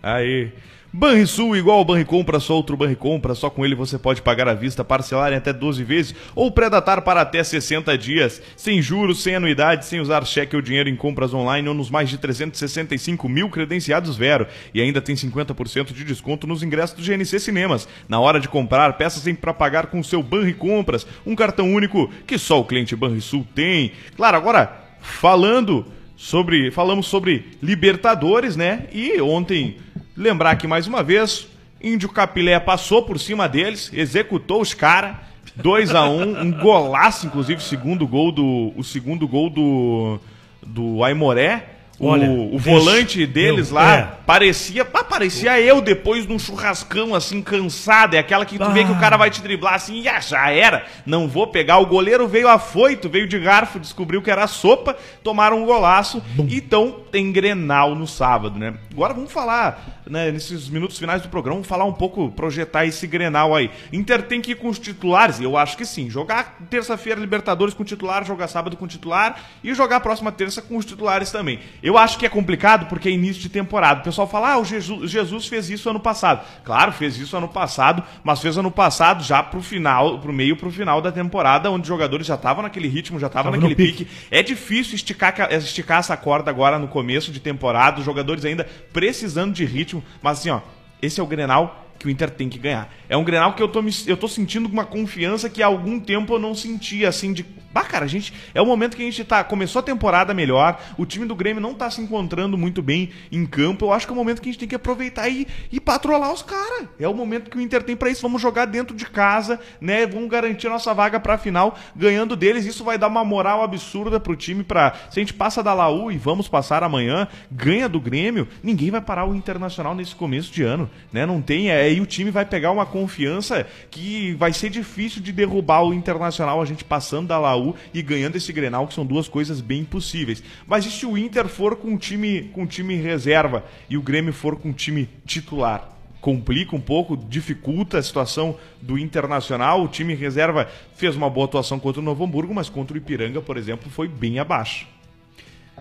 Aí. 0.01 0.51
Banrisul, 0.93 1.55
igual 1.55 1.77
ao 1.77 1.85
Banricompra, 1.85 2.37
só 2.37 2.53
outro 2.53 2.75
Banricompra, 2.75 3.33
só 3.33 3.49
com 3.49 3.65
ele 3.65 3.73
você 3.73 3.97
pode 3.97 4.21
pagar 4.21 4.49
à 4.49 4.53
vista, 4.53 4.83
parcelar 4.83 5.31
em 5.31 5.37
até 5.37 5.53
12 5.53 5.85
vezes 5.85 6.13
ou 6.35 6.51
predatar 6.51 7.01
para 7.01 7.21
até 7.21 7.41
60 7.41 7.97
dias, 7.97 8.41
sem 8.57 8.81
juros, 8.81 9.23
sem 9.23 9.35
anuidade, 9.35 9.85
sem 9.85 10.01
usar 10.01 10.25
cheque 10.25 10.53
ou 10.53 10.61
dinheiro 10.61 10.89
em 10.89 10.95
compras 10.97 11.33
online 11.33 11.69
ou 11.69 11.73
nos 11.73 11.89
mais 11.89 12.09
de 12.09 12.17
365 12.17 13.29
mil 13.29 13.49
credenciados 13.49 14.17
Vero. 14.17 14.45
E 14.73 14.81
ainda 14.81 14.99
tem 14.99 15.15
50% 15.15 15.93
de 15.93 16.03
desconto 16.03 16.45
nos 16.45 16.61
ingressos 16.61 16.97
do 16.97 17.03
GNC 17.03 17.39
Cinemas. 17.39 17.87
Na 18.09 18.19
hora 18.19 18.37
de 18.37 18.49
comprar, 18.49 18.97
peça 18.97 19.21
sempre 19.21 19.43
para 19.43 19.53
pagar 19.53 19.87
com 19.87 20.01
o 20.01 20.03
seu 20.03 20.21
Banricompras, 20.21 21.07
um 21.25 21.37
cartão 21.37 21.73
único 21.73 22.11
que 22.27 22.37
só 22.37 22.59
o 22.59 22.65
cliente 22.65 22.97
Banrisul 22.97 23.47
tem. 23.55 23.93
Claro, 24.17 24.35
agora, 24.35 24.77
falando 24.99 25.85
sobre 26.17 26.69
falamos 26.69 27.07
sobre 27.07 27.45
Libertadores, 27.63 28.57
né? 28.57 28.87
E 28.91 29.19
ontem 29.21 29.77
lembrar 30.15 30.51
aqui 30.51 30.67
mais 30.67 30.87
uma 30.87 31.03
vez, 31.03 31.47
Índio 31.81 32.09
Capilé 32.09 32.59
passou 32.59 33.03
por 33.03 33.19
cima 33.19 33.47
deles, 33.47 33.89
executou 33.93 34.61
os 34.61 34.73
caras, 34.73 35.15
2 35.55 35.93
a 35.95 36.07
1 36.07 36.21
um, 36.21 36.41
um 36.41 36.51
golaço 36.51 37.25
inclusive, 37.25 37.61
segundo 37.61 38.07
gol 38.07 38.31
do 38.31 38.73
o 38.75 38.83
segundo 38.83 39.27
gol 39.27 39.49
do 39.49 40.19
do 40.65 41.03
Aimoré. 41.03 41.67
O, 42.01 42.07
Olha, 42.07 42.27
o 42.31 42.49
deixa- 42.57 42.69
volante 42.71 43.25
deles 43.27 43.69
eu- 43.69 43.75
lá 43.75 43.93
é. 43.95 44.07
parecia, 44.25 44.81
ah, 44.91 45.03
parecia 45.03 45.61
eu 45.61 45.79
depois 45.81 46.25
de 46.25 46.33
um 46.33 46.39
churrascão 46.39 47.13
assim 47.13 47.43
cansado, 47.43 48.15
é 48.15 48.17
aquela 48.17 48.43
que 48.43 48.57
tu 48.57 48.71
vê 48.71 48.83
que 48.83 48.91
o 48.91 48.95
Ah. 48.95 48.99
cara 48.99 49.17
vai 49.17 49.29
te 49.29 49.39
driblar 49.39 49.75
assim, 49.75 50.01
e 50.01 50.07
ah, 50.07 50.19
já 50.19 50.49
era, 50.49 50.83
não 51.05 51.27
vou 51.27 51.45
pegar. 51.45 51.77
O 51.77 51.85
goleiro 51.85 52.27
veio 52.27 52.47
afoito, 52.47 53.07
veio 53.07 53.27
de 53.27 53.37
garfo, 53.37 53.79
descobriu 53.79 54.19
que 54.19 54.31
era 54.31 54.47
sopa, 54.47 54.97
tomaram 55.23 55.61
um 55.61 55.65
golaço 55.65 56.23
e 56.47 56.55
então 56.57 57.01
tem 57.11 57.31
Grenal 57.31 57.93
no 57.93 58.07
sábado, 58.07 58.57
né? 58.57 58.73
Agora 58.91 59.13
vamos 59.13 59.31
falar, 59.31 60.01
né, 60.09 60.31
nesses 60.31 60.69
minutos 60.69 60.97
finais 60.97 61.21
do 61.21 61.29
programa, 61.29 61.57
vamos 61.57 61.67
falar 61.67 61.85
um 61.85 61.93
pouco, 61.93 62.31
projetar 62.31 62.85
esse 62.85 63.05
Grenal 63.05 63.55
aí. 63.55 63.69
Inter 63.93 64.23
tem 64.23 64.41
que 64.41 64.53
ir 64.53 64.55
com 64.55 64.69
os 64.69 64.79
titulares? 64.79 65.39
Eu 65.39 65.55
acho 65.55 65.77
que 65.77 65.85
sim. 65.85 66.09
Jogar 66.09 66.57
terça-feira 66.69 67.19
Libertadores 67.19 67.75
com 67.75 67.83
titular, 67.83 68.25
jogar 68.25 68.47
sábado 68.47 68.75
com 68.75 68.87
titular 68.87 69.35
e 69.63 69.71
jogar 69.75 69.97
a 69.97 69.99
próxima 69.99 70.31
terça 70.31 70.63
com 70.63 70.77
os 70.77 70.85
titulares 70.85 71.29
também. 71.31 71.59
Eu 71.83 71.90
acho 71.97 72.17
que 72.17 72.25
é 72.25 72.29
complicado 72.29 72.87
porque 72.87 73.09
é 73.09 73.11
início 73.11 73.41
de 73.41 73.49
temporada. 73.49 74.01
O 74.01 74.03
pessoal 74.03 74.27
fala, 74.27 74.53
ah, 74.53 74.57
o 74.59 74.65
Jesus, 74.65 75.09
Jesus 75.09 75.47
fez 75.47 75.69
isso 75.69 75.89
ano 75.89 75.99
passado. 75.99 76.45
Claro, 76.63 76.91
fez 76.91 77.17
isso 77.17 77.35
ano 77.35 77.47
passado, 77.47 78.03
mas 78.23 78.39
fez 78.39 78.57
ano 78.57 78.69
passado 78.71 79.23
já 79.23 79.41
pro 79.41 79.61
final, 79.61 80.19
pro 80.19 80.31
meio 80.33 80.55
pro 80.55 80.71
final 80.71 81.01
da 81.01 81.11
temporada, 81.11 81.69
onde 81.71 81.83
os 81.83 81.87
jogadores 81.87 82.27
já 82.27 82.35
estavam 82.35 82.63
naquele 82.63 82.87
ritmo, 82.87 83.19
já 83.19 83.27
estavam 83.27 83.51
Tava 83.51 83.61
naquele 83.61 83.75
pique. 83.75 84.05
pique. 84.05 84.27
É 84.29 84.43
difícil 84.43 84.95
esticar, 84.95 85.33
ca- 85.35 85.49
esticar 85.53 85.99
essa 85.99 86.15
corda 86.17 86.49
agora 86.51 86.77
no 86.77 86.87
começo 86.87 87.31
de 87.31 87.39
temporada, 87.39 87.99
os 87.99 88.05
jogadores 88.05 88.45
ainda 88.45 88.67
precisando 88.93 89.53
de 89.53 89.65
ritmo, 89.65 90.03
mas 90.21 90.39
assim, 90.39 90.49
ó, 90.49 90.59
esse 91.01 91.19
é 91.19 91.23
o 91.23 91.27
Grenal 91.27 91.80
que 92.01 92.07
o 92.07 92.09
Inter 92.09 92.29
tem 92.31 92.49
que 92.49 92.57
ganhar. 92.57 92.91
É 93.07 93.15
um 93.15 93.23
Grenal 93.23 93.53
que 93.53 93.61
eu 93.61 93.67
tô, 93.67 93.81
me- 93.81 93.91
eu 94.07 94.17
tô 94.17 94.27
sentindo 94.27 94.67
uma 94.67 94.85
confiança 94.85 95.49
que 95.49 95.61
há 95.61 95.67
algum 95.67 95.99
tempo 95.99 96.33
eu 96.33 96.39
não 96.39 96.55
sentia, 96.55 97.07
assim, 97.09 97.31
de... 97.31 97.45
Bah, 97.73 97.83
cara, 97.85 98.03
a 98.03 98.07
gente... 98.07 98.33
É 98.53 98.61
o 98.61 98.65
momento 98.65 98.97
que 98.97 99.01
a 99.03 99.05
gente 99.05 99.23
tá... 99.23 99.43
Começou 99.43 99.79
a 99.79 99.83
temporada 99.83 100.33
melhor, 100.33 100.79
o 100.97 101.05
time 101.05 101.25
do 101.25 101.35
Grêmio 101.35 101.61
não 101.61 101.73
tá 101.73 101.89
se 101.89 102.01
encontrando 102.01 102.57
muito 102.57 102.81
bem 102.81 103.11
em 103.31 103.45
campo, 103.45 103.85
eu 103.85 103.93
acho 103.93 104.05
que 104.07 104.11
é 104.11 104.15
o 104.15 104.17
momento 104.17 104.41
que 104.41 104.49
a 104.49 104.51
gente 104.51 104.59
tem 104.59 104.67
que 104.67 104.75
aproveitar 104.75 105.29
e, 105.29 105.47
e 105.71 105.79
patrolar 105.79 106.33
os 106.33 106.41
caras. 106.41 106.87
É 106.99 107.07
o 107.07 107.13
momento 107.13 107.49
que 107.49 107.57
o 107.57 107.61
Inter 107.61 107.83
tem 107.83 107.95
pra 107.95 108.09
isso. 108.09 108.21
Vamos 108.21 108.41
jogar 108.41 108.65
dentro 108.65 108.95
de 108.95 109.05
casa, 109.05 109.59
né? 109.79 110.05
Vamos 110.07 110.29
garantir 110.29 110.67
a 110.67 110.71
nossa 110.71 110.93
vaga 110.93 111.19
pra 111.19 111.37
final, 111.37 111.77
ganhando 111.95 112.35
deles. 112.35 112.65
Isso 112.65 112.83
vai 112.83 112.97
dar 112.97 113.07
uma 113.07 113.23
moral 113.23 113.63
absurda 113.63 114.19
pro 114.19 114.35
time 114.35 114.63
pra... 114.63 114.93
Se 115.09 115.19
a 115.19 115.21
gente 115.21 115.33
passa 115.33 115.61
da 115.61 115.73
Laú 115.73 116.11
e 116.11 116.17
vamos 116.17 116.47
passar 116.47 116.83
amanhã, 116.83 117.27
ganha 117.51 117.87
do 117.87 117.99
Grêmio, 117.99 118.47
ninguém 118.63 118.89
vai 118.89 119.01
parar 119.01 119.25
o 119.25 119.35
Internacional 119.35 119.93
nesse 119.93 120.15
começo 120.15 120.51
de 120.51 120.63
ano, 120.63 120.89
né? 121.13 121.25
Não 121.25 121.41
tem... 121.41 121.69
É, 121.69 121.90
aí 121.91 122.01
o 122.01 122.05
time 122.05 122.31
vai 122.31 122.45
pegar 122.45 122.71
uma 122.71 122.85
confiança 122.85 123.67
que 123.89 124.33
vai 124.33 124.51
ser 124.53 124.69
difícil 124.69 125.21
de 125.21 125.31
derrubar 125.31 125.83
o 125.83 125.93
Internacional, 125.93 126.61
a 126.61 126.65
gente 126.65 126.83
passando 126.83 127.27
da 127.27 127.39
Laú 127.39 127.75
e 127.93 128.01
ganhando 128.01 128.35
esse 128.35 128.51
Grenal, 128.51 128.87
que 128.87 128.93
são 128.93 129.05
duas 129.05 129.27
coisas 129.27 129.61
bem 129.61 129.83
possíveis. 129.83 130.43
Mas 130.65 130.85
e 130.85 130.91
se 130.91 131.05
o 131.05 131.17
Inter 131.17 131.47
for 131.47 131.75
com 131.75 131.97
time, 131.97 132.49
com 132.53 132.65
time 132.65 132.95
reserva 132.95 133.63
e 133.89 133.97
o 133.97 134.01
Grêmio 134.01 134.33
for 134.33 134.55
com 134.55 134.73
time 134.73 135.07
titular? 135.25 135.91
complica 136.21 136.75
um 136.75 136.79
pouco, 136.79 137.17
dificulta 137.17 137.97
a 137.97 138.03
situação 138.03 138.55
do 138.79 138.97
Internacional. 138.97 139.83
O 139.83 139.87
time 139.87 140.13
reserva 140.13 140.69
fez 140.95 141.15
uma 141.15 141.27
boa 141.27 141.45
atuação 141.45 141.79
contra 141.79 141.99
o 141.99 142.03
Novo 142.03 142.23
Hamburgo, 142.23 142.53
mas 142.53 142.69
contra 142.69 142.93
o 142.93 142.97
Ipiranga, 142.97 143.41
por 143.41 143.57
exemplo, 143.57 143.89
foi 143.89 144.07
bem 144.07 144.37
abaixo. 144.37 144.87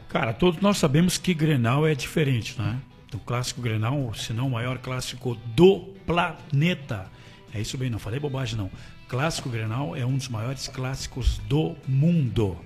Cara, 0.09 0.33
todos 0.33 0.61
nós 0.61 0.79
sabemos 0.79 1.19
que 1.19 1.35
Grenal 1.35 1.87
é 1.87 1.95
diferente, 1.95 2.59
né? 2.59 2.79
O 3.15 3.19
clássico 3.19 3.61
Grenal, 3.61 4.13
se 4.15 4.33
não 4.33 4.49
o 4.49 4.51
maior 4.51 4.79
clássico 4.79 5.35
do 5.57 5.81
planeta. 6.07 7.11
É 7.53 7.61
isso 7.61 7.77
bem, 7.77 7.91
não 7.91 7.99
falei 7.99 8.21
bobagem 8.21 8.57
não. 8.57 8.71
Clássico 9.09 9.49
Grenal 9.49 9.97
é 9.97 10.07
um 10.07 10.17
dos 10.17 10.29
maiores 10.29 10.69
clássicos 10.69 11.39
do 11.49 11.75
mundo. 11.87 12.57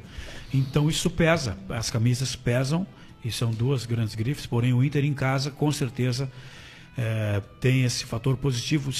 Então 0.53 0.89
isso 0.91 1.09
pesa, 1.09 1.57
as 1.71 1.91
camisas 1.91 2.37
pesam 2.37 2.87
e 3.25 3.33
são 3.33 3.51
duas 3.51 3.87
grandes 3.87 4.15
grifes, 4.15 4.45
porém 4.45 4.73
o 4.73 4.85
Inter 4.85 5.05
em 5.05 5.15
casa 5.15 5.51
com 5.51 5.73
certeza 5.73 6.31
é, 6.97 7.41
tem 7.61 7.85
esse 7.85 8.05
fator 8.05 8.37
positivo, 8.37 8.93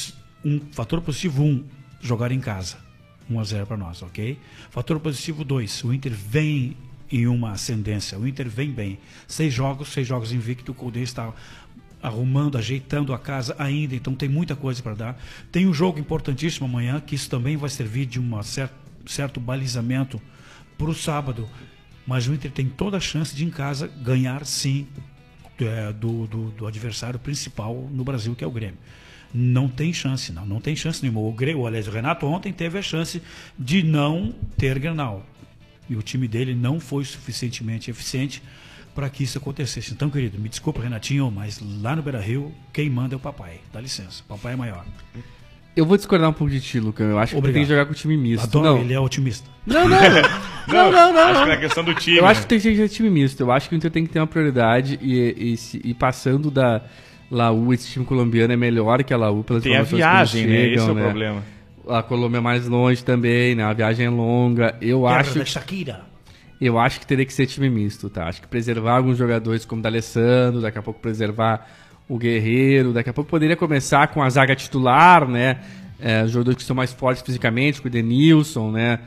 um 0.45 0.61
fator 0.73 1.01
positivo 1.03 1.45
um, 1.45 1.65
jogar 2.01 2.33
em 2.33 2.41
casa. 2.41 2.79
1 3.29 3.41
a 3.41 3.45
0 3.45 3.67
para 3.67 3.77
nós, 3.77 4.03
ok? 4.03 4.39
Fator 4.71 5.01
positivo 5.01 5.45
2, 5.45 5.85
o 5.85 5.93
Inter 5.93 6.13
vem 6.13 6.77
em 7.15 7.27
uma 7.27 7.53
ascendência, 7.53 8.19
o 8.19 8.27
Inter 8.27 8.49
vem 8.49 8.71
bem. 8.71 8.99
Seis 9.29 9.55
jogos, 9.55 9.89
seis 9.89 10.07
jogos 10.07 10.33
invicto, 10.33 10.73
o 10.73 10.75
Colde 10.75 11.01
está 11.01 11.33
arrumando, 12.03 12.59
ajeitando 12.59 13.15
a 13.15 13.19
casa 13.19 13.55
ainda, 13.59 13.95
então 13.95 14.15
tem 14.15 14.29
muita 14.29 14.55
coisa 14.55 14.83
para 14.83 14.95
dar. 14.95 15.23
Tem 15.51 15.67
um 15.67 15.73
jogo 15.73 15.99
importantíssimo 15.99 16.67
amanhã, 16.67 17.01
que 17.01 17.15
isso 17.15 17.31
também 17.31 17.57
vai 17.57 17.71
servir 17.71 18.05
de 18.05 18.21
um 18.21 18.31
certo 19.07 19.41
balizamento 19.41 20.21
para 20.77 20.89
o 20.89 20.95
sábado. 20.95 21.49
Mas 22.07 22.29
o 22.29 22.35
Inter 22.35 22.51
tem 22.51 22.69
toda 22.69 22.99
a 22.99 23.01
chance 23.01 23.35
de 23.35 23.45
em 23.45 23.51
casa 23.51 23.87
ganhar 23.87 24.45
sim 24.45 24.87
é, 25.61 25.93
do, 25.93 26.27
do, 26.27 26.51
do, 26.51 26.67
adversário 26.67 27.19
principal 27.19 27.89
no 27.91 28.05
Brasil, 28.05 28.35
que 28.35 28.45
é 28.45 28.47
o 28.47 28.51
Grêmio. 28.51 28.79
Não 29.33 29.69
tem 29.69 29.93
chance, 29.93 30.33
não, 30.33 30.45
não 30.45 30.61
tem 30.61 30.77
chance 30.77 31.03
nenhuma. 31.03 31.21
O 31.21 31.33
Grêmio, 31.33 31.67
aliás, 31.67 31.89
o 31.89 31.91
Renato 31.91 32.27
ontem 32.27 32.53
teve 32.53 32.79
a 32.79 32.83
chance 32.83 33.23
de 33.59 33.83
não 33.83 34.35
ter 34.57 34.79
Grenal. 34.79 35.25
E 35.89 35.97
o 35.97 36.03
time 36.03 36.27
dele 36.27 36.55
não 36.55 36.81
foi 36.81 37.05
suficientemente 37.05 37.91
eficiente 37.91 38.43
para 38.95 39.11
que 39.11 39.25
isso 39.25 39.39
acontecesse. 39.39 39.93
Então, 39.93 40.09
querido, 40.09 40.39
me 40.39 40.49
desculpa, 40.49 40.81
Renatinho, 40.81 41.31
mas 41.31 41.61
lá 41.83 41.97
no 41.97 42.03
Beira 42.03 42.21
Rio, 42.21 42.53
quem 42.73 42.89
manda 42.89 43.15
é 43.15 43.17
o 43.17 43.21
papai. 43.21 43.61
Dá 43.73 43.81
licença, 43.81 44.23
o 44.25 44.29
papai 44.29 44.53
é 44.53 44.57
maior. 44.57 44.85
Eu 45.77 45.85
vou 45.85 45.97
discordar 45.97 46.31
um 46.31 46.33
pouco 46.33 46.53
de 46.53 46.61
ti, 46.61 46.79
Luca. 46.79 47.03
Eu 47.03 47.19
acho 47.19 47.37
Obrigado. 47.37 47.53
que 47.53 47.59
tem 47.59 47.63
que 47.65 47.69
jogar 47.69 47.87
com 47.87 47.93
o 47.93 47.95
time 47.95 48.17
misto. 48.17 48.45
Adoro, 48.45 48.65
não. 48.65 48.79
ele 48.79 48.95
é 48.95 49.01
otimista. 49.01 49.49
Não, 49.67 49.89
não. 49.89 49.99
não, 50.69 50.93
não, 50.93 51.13
não. 51.13 51.21
Acho 51.21 51.45
que 51.45 51.51
é 51.51 51.57
questão 51.57 51.85
do 51.85 51.95
time. 51.95 52.19
Eu 52.19 52.23
né? 52.23 52.29
acho 52.29 52.43
que 52.43 52.47
tem 52.47 52.61
que 52.61 52.77
ser 52.77 52.89
time 52.89 53.11
misto. 53.11 53.41
Eu 53.41 53.51
acho 53.51 53.69
que 53.69 53.75
o 53.75 53.77
Inter 53.77 53.91
tem 53.91 54.07
que 54.07 54.13
ter 54.13 54.21
uma 54.21 54.27
prioridade 54.27 55.01
e, 55.03 55.57
e, 55.75 55.91
e 55.91 55.95
passando 55.95 56.49
da 56.49 56.81
Laú, 57.29 57.73
esse 57.75 57.91
time 57.91 58.05
colombiano 58.05 58.53
é 58.53 58.57
melhor 58.57 59.03
que 59.03 59.13
a 59.13 59.17
Laú 59.17 59.43
pelas 59.43 59.65
Tem 59.65 59.77
a 59.77 59.83
viagem, 59.83 60.47
né? 60.47 60.69
Esse 60.69 60.87
é 60.87 60.91
o 60.91 60.95
né? 60.95 61.03
problema. 61.03 61.43
A 61.89 62.03
Colômbia 62.03 62.39
é 62.39 62.41
mais 62.41 62.67
longe 62.67 63.05
também, 63.05 63.55
né? 63.55 63.65
A 63.65 63.73
viagem 63.73 64.07
é 64.07 64.11
longa. 64.11 64.77
Eu 64.81 65.03
Terra 65.03 65.21
acho. 65.21 65.39
Da 65.39 65.45
Shakira. 65.45 66.15
Eu 66.61 66.79
acho 66.79 67.01
que 67.01 67.07
teria 67.07 67.27
que 67.27 67.33
ser 67.33 67.47
time 67.47 67.69
misto, 67.69 68.09
tá? 68.09 68.27
Acho 68.27 68.41
que 68.41 68.49
preservar 68.49 68.97
alguns 68.97 69.19
jogadores 69.19 69.65
como 69.65 69.81
o 69.81 69.83
D'Alessandro, 69.83 70.61
daqui 70.61 70.79
a 70.79 70.83
pouco 70.83 71.01
preservar 71.01 71.69
o 72.09 72.17
Guerreiro, 72.17 72.93
daqui 72.93 73.11
a 73.11 73.13
pouco 73.13 73.31
poderia 73.31 73.57
começar 73.57 74.09
com 74.09 74.23
a 74.23 74.31
zaga 74.31 74.55
titular, 74.55 75.29
né? 75.29 75.59
É, 75.99 76.27
jogadores 76.27 76.59
que 76.59 76.65
são 76.65 76.77
mais 76.77 76.93
fortes 76.93 77.23
fisicamente, 77.23 77.81
com 77.81 77.89
o 77.89 77.91
Denilson, 77.91 78.71
né? 78.71 79.01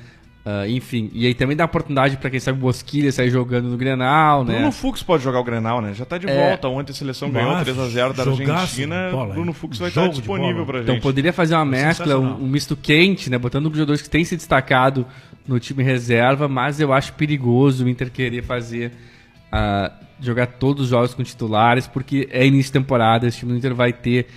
Uh, 0.47 0.65
enfim, 0.69 1.09
e 1.13 1.27
aí 1.27 1.33
também 1.33 1.57
dá 1.57 1.65
oportunidade 1.65 2.15
para 2.15 2.29
quem 2.29 2.39
sabe 2.39 2.57
o 2.57 2.61
Bosquilha 2.61 3.11
sair 3.11 3.29
jogando 3.29 3.67
no 3.67 3.75
Grenal, 3.75 4.45
né? 4.45 4.53
Bruno 4.53 4.71
Fux 4.71 5.03
pode 5.03 5.21
jogar 5.21 5.41
o 5.41 5.43
Grenal, 5.43 5.81
né? 5.81 5.93
Já 5.93 6.05
tá 6.05 6.17
de 6.17 6.25
é, 6.25 6.49
volta. 6.49 6.69
Ontem 6.69 6.93
a 6.93 6.95
seleção 6.95 7.29
ganhou 7.29 7.51
3x0 7.55 8.13
da 8.13 8.23
Argentina. 8.23 9.09
Bola, 9.11 9.33
Bruno 9.33 9.51
Fux 9.51 9.77
vai 9.77 9.89
estar 9.89 10.07
disponível 10.07 10.65
pra 10.65 10.79
então, 10.79 10.93
gente. 10.93 10.99
Então 10.99 11.01
poderia 11.01 11.33
fazer 11.33 11.53
uma 11.53 11.63
é 11.63 11.83
mescla, 11.83 12.17
um, 12.17 12.45
um, 12.45 12.47
misto 12.47 12.77
quente, 12.77 13.29
né? 13.29 13.37
Botando 13.37 13.65
jogadores 13.73 14.01
que 14.01 14.09
têm 14.09 14.23
se 14.23 14.37
destacado 14.37 15.05
no 15.45 15.59
time 15.59 15.83
reserva, 15.83 16.47
mas 16.47 16.79
eu 16.79 16.93
acho 16.93 17.11
perigoso 17.11 17.83
o 17.83 17.89
Inter 17.89 18.09
querer 18.09 18.41
fazer. 18.41 18.93
Uh, 19.51 19.91
jogar 20.21 20.47
todos 20.47 20.85
os 20.85 20.89
jogos 20.89 21.13
com 21.13 21.23
titulares, 21.23 21.87
porque 21.87 22.25
é 22.31 22.47
início 22.47 22.71
de 22.71 22.79
temporada, 22.79 23.27
esse 23.27 23.39
time 23.39 23.51
do 23.51 23.57
Inter 23.57 23.75
vai 23.75 23.91
ter. 23.91 24.27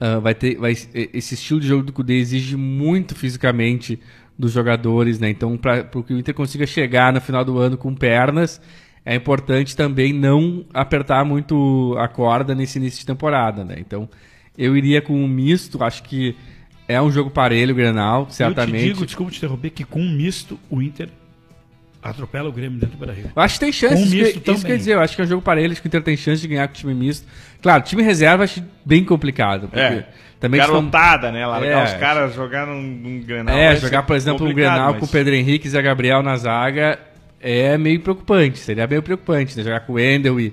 Uh, 0.00 0.20
vai 0.20 0.34
ter 0.34 0.56
vai, 0.56 0.72
esse 0.72 1.34
estilo 1.34 1.60
de 1.60 1.68
jogo 1.68 1.84
do 1.84 1.92
Cudê 1.92 2.14
exige 2.14 2.56
muito 2.56 3.14
fisicamente 3.14 4.00
dos 4.38 4.52
jogadores, 4.52 5.18
né? 5.18 5.30
Então, 5.30 5.56
para 5.56 5.84
que 5.84 6.14
o 6.14 6.18
Inter 6.18 6.34
consiga 6.34 6.66
chegar 6.66 7.12
no 7.12 7.20
final 7.20 7.44
do 7.44 7.58
ano 7.58 7.76
com 7.76 7.94
pernas, 7.94 8.60
é 9.04 9.14
importante 9.14 9.76
também 9.76 10.12
não 10.12 10.64
apertar 10.72 11.24
muito 11.24 11.94
a 11.98 12.08
corda 12.08 12.54
nesse 12.54 12.78
início 12.78 13.00
de 13.00 13.06
temporada, 13.06 13.64
né? 13.64 13.76
Então, 13.78 14.08
eu 14.56 14.76
iria 14.76 15.00
com 15.00 15.14
um 15.14 15.28
misto, 15.28 15.82
acho 15.82 16.02
que 16.02 16.36
é 16.88 17.00
um 17.00 17.10
jogo 17.10 17.30
parelho, 17.30 17.74
Grenal, 17.74 18.28
certamente. 18.30 18.74
Eu 18.74 18.80
te 18.80 18.94
digo, 18.94 19.06
desculpa 19.06 19.32
te 19.32 19.38
interromper, 19.38 19.70
que 19.70 19.84
com 19.84 20.00
um 20.00 20.10
misto 20.10 20.58
o 20.70 20.82
Inter 20.82 21.08
atropela 22.02 22.48
o 22.48 22.52
Grêmio 22.52 22.78
dentro 22.78 22.96
do 22.96 23.06
Brasil. 23.06 23.24
Eu 23.34 23.42
acho 23.42 23.54
que 23.54 23.60
tem 23.60 23.72
chance, 23.72 24.02
isso, 24.02 24.16
misto 24.16 24.40
que, 24.40 24.50
isso 24.50 24.66
quer 24.66 24.76
dizer, 24.76 24.94
eu 24.94 25.00
acho 25.00 25.14
que 25.14 25.22
é 25.22 25.24
um 25.24 25.28
jogo 25.28 25.40
parelho, 25.40 25.72
acho 25.72 25.80
que 25.80 25.86
o 25.86 25.88
Inter 25.88 26.02
tem 26.02 26.16
chance 26.16 26.42
de 26.42 26.48
ganhar 26.48 26.66
com 26.66 26.74
o 26.74 26.76
time 26.76 26.94
misto. 26.94 27.26
Claro, 27.62 27.82
time 27.84 28.02
reserva 28.02 28.44
acho 28.44 28.62
bem 28.84 29.04
complicado, 29.04 29.68
porque... 29.68 29.80
É. 29.80 30.06
Também 30.42 30.58
Garotada, 30.58 31.30
né? 31.30 31.46
Largar 31.46 31.68
é. 31.68 31.84
os 31.84 31.94
caras 32.00 32.34
jogar 32.34 32.66
num, 32.66 32.82
num 32.82 33.20
Grenal. 33.20 33.56
É, 33.56 33.76
jogar, 33.76 34.02
por 34.02 34.16
exemplo, 34.16 34.44
um 34.44 34.52
Grenal 34.52 34.90
mas... 34.90 34.98
com 34.98 35.06
o 35.06 35.08
Pedro 35.08 35.32
Henrique 35.32 35.68
e 35.68 35.78
a 35.78 35.80
Gabriel 35.80 36.20
na 36.20 36.36
zaga 36.36 36.98
é 37.40 37.78
meio 37.78 38.00
preocupante. 38.00 38.58
Seria 38.58 38.84
meio 38.88 39.04
preocupante, 39.04 39.56
né? 39.56 39.62
Jogar 39.62 39.86
com 39.86 39.92
o 39.92 39.94
Wendel 39.94 40.40
e. 40.40 40.52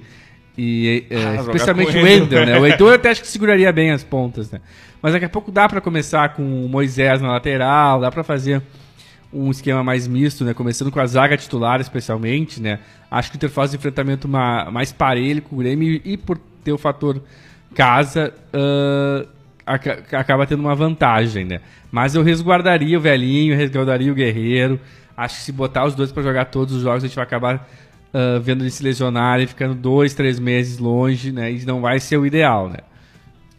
e 0.56 1.06
é, 1.10 1.16
ah, 1.26 1.36
especialmente 1.42 1.98
o 1.98 2.04
Wendel, 2.04 2.46
né? 2.46 2.60
O 2.60 2.66
Heitor 2.70 2.94
até 2.94 3.10
acho 3.10 3.22
que 3.22 3.28
seguraria 3.28 3.72
bem 3.72 3.90
as 3.90 4.04
pontas, 4.04 4.52
né? 4.52 4.62
Mas 5.02 5.14
daqui 5.14 5.26
a 5.26 5.30
pouco 5.30 5.52
dá 5.52 5.68
para 5.68 5.82
começar 5.82 6.36
com 6.36 6.44
o 6.44 6.70
Moisés 6.70 7.20
na 7.20 7.32
lateral, 7.32 8.00
dá 8.00 8.12
para 8.12 8.24
fazer 8.24 8.62
um 9.32 9.52
esquema 9.52 9.84
mais 9.84 10.08
misto, 10.08 10.44
né? 10.44 10.54
Começando 10.54 10.92
com 10.92 11.00
a 11.00 11.06
zaga 11.06 11.38
titular, 11.38 11.80
especialmente, 11.80 12.62
né? 12.62 12.80
Acho 13.10 13.30
que 13.30 13.36
o 13.36 13.38
Inter 13.38 13.50
faz 13.50 13.72
um 13.72 13.76
enfrentamento 13.76 14.28
mais 14.28 14.92
parelho 14.92 15.42
com 15.42 15.56
o 15.56 15.60
Grêmio 15.60 16.02
e 16.04 16.18
por 16.18 16.38
ter 16.64 16.72
o 16.72 16.78
fator 16.78 17.22
casa. 17.76 18.34
Uh, 18.54 19.28
acaba 19.66 20.48
tendo 20.48 20.62
uma 20.62 20.74
vantagem, 20.74 21.46
né? 21.46 21.62
Mas 21.92 22.16
eu 22.16 22.24
resguardaria 22.24 22.98
o 22.98 23.02
velhinho, 23.02 23.56
resguardaria 23.56 24.12
o 24.12 24.16
guerreiro. 24.16 24.80
Acho 25.16 25.36
que 25.36 25.42
se 25.42 25.52
botar 25.52 25.86
os 25.86 25.94
dois 25.94 26.12
para 26.12 26.24
jogar 26.24 26.46
todos 26.46 26.74
os 26.74 26.82
jogos, 26.82 27.04
a 27.04 27.08
gente 27.08 27.16
vai 27.16 27.24
acabar 27.24 27.70
uh, 28.14 28.40
vendo 28.42 28.64
eles 28.64 28.74
se 28.74 28.84
lesionarem, 28.84 29.46
ficando 29.46 29.76
dois, 29.76 30.14
três 30.14 30.40
meses 30.40 30.80
longe, 30.80 31.32
né? 31.32 31.52
E 31.52 31.66
não 31.66 31.82
vai 31.82 32.00
ser 32.00 32.18
o 32.18 32.26
ideal, 32.26 32.70
né? 32.70 32.78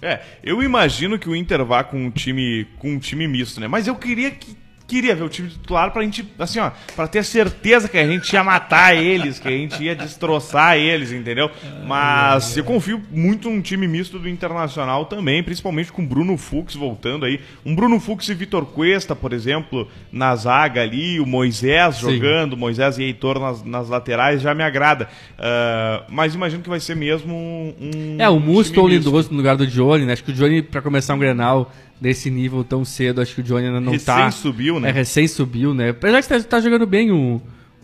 É, 0.02 0.20
eu 0.42 0.62
imagino 0.62 1.18
que 1.18 1.28
o 1.28 1.36
Inter 1.36 1.64
vá 1.64 1.84
com 1.84 2.06
um 2.06 2.10
time, 2.10 2.66
com 2.78 2.92
um 2.92 2.98
time 2.98 3.28
misto, 3.28 3.60
né? 3.60 3.68
Mas 3.68 3.86
eu 3.86 3.94
queria 3.94 4.30
que 4.30 4.56
queria 4.90 5.14
ver 5.14 5.22
o 5.22 5.28
time 5.28 5.48
titular 5.48 5.92
pra 5.92 6.02
gente, 6.02 6.26
assim, 6.36 6.58
ó, 6.58 6.72
pra 6.96 7.06
ter 7.06 7.24
certeza 7.24 7.88
que 7.88 7.96
a 7.96 8.04
gente 8.04 8.32
ia 8.32 8.42
matar 8.42 8.96
eles, 8.96 9.38
que 9.38 9.46
a 9.46 9.52
gente 9.52 9.80
ia 9.80 9.94
destroçar 9.94 10.76
eles, 10.76 11.12
entendeu? 11.12 11.48
Mas 11.86 12.56
eu 12.56 12.64
confio 12.64 13.00
muito 13.08 13.48
num 13.48 13.60
time 13.60 13.86
misto 13.86 14.18
do 14.18 14.28
Internacional 14.28 15.06
também, 15.06 15.44
principalmente 15.44 15.92
com 15.92 16.04
Bruno 16.04 16.36
Fux 16.36 16.74
voltando 16.74 17.24
aí. 17.24 17.40
Um 17.64 17.72
Bruno 17.72 18.00
Fux 18.00 18.28
e 18.28 18.34
Vitor 18.34 18.66
Cuesta, 18.66 19.14
por 19.14 19.32
exemplo, 19.32 19.86
na 20.10 20.34
zaga 20.34 20.82
ali, 20.82 21.20
o 21.20 21.26
Moisés 21.26 21.96
Sim. 21.96 22.14
jogando, 22.14 22.56
Moisés 22.56 22.98
e 22.98 23.04
Heitor 23.04 23.38
nas, 23.38 23.62
nas 23.62 23.88
laterais, 23.88 24.42
já 24.42 24.52
me 24.56 24.64
agrada. 24.64 25.08
Uh, 25.38 26.04
mas 26.08 26.34
imagino 26.34 26.64
que 26.64 26.68
vai 26.68 26.80
ser 26.80 26.96
mesmo 26.96 27.32
um. 27.32 28.16
É, 28.18 28.28
o 28.28 28.40
Musto 28.40 28.80
ou 28.80 28.86
o 28.86 28.88
Lindoso 28.88 29.30
no 29.30 29.36
lugar 29.36 29.56
do 29.56 29.66
Johnny, 29.68 30.04
né? 30.04 30.14
Acho 30.14 30.24
que 30.24 30.32
o 30.32 30.34
Johnny, 30.34 30.62
pra 30.62 30.82
começar 30.82 31.14
um 31.14 31.18
Grenal 31.18 31.70
desse 32.00 32.30
nível 32.30 32.64
tão 32.64 32.84
cedo. 32.84 33.20
Acho 33.20 33.34
que 33.34 33.40
o 33.40 33.44
Johnny 33.44 33.66
ainda 33.66 33.80
não 33.80 33.92
recém 33.92 34.06
tá. 34.06 34.24
Recém 34.24 34.40
subiu, 34.40 34.80
né? 34.80 34.88
É, 34.88 34.92
recém 34.92 35.28
subiu, 35.28 35.74
né? 35.74 35.90
Apesar 35.90 36.22
que 36.22 36.28
tá, 36.28 36.40
tá 36.40 36.60
jogando 36.60 36.86
bem 36.86 37.10
o, 37.10 37.40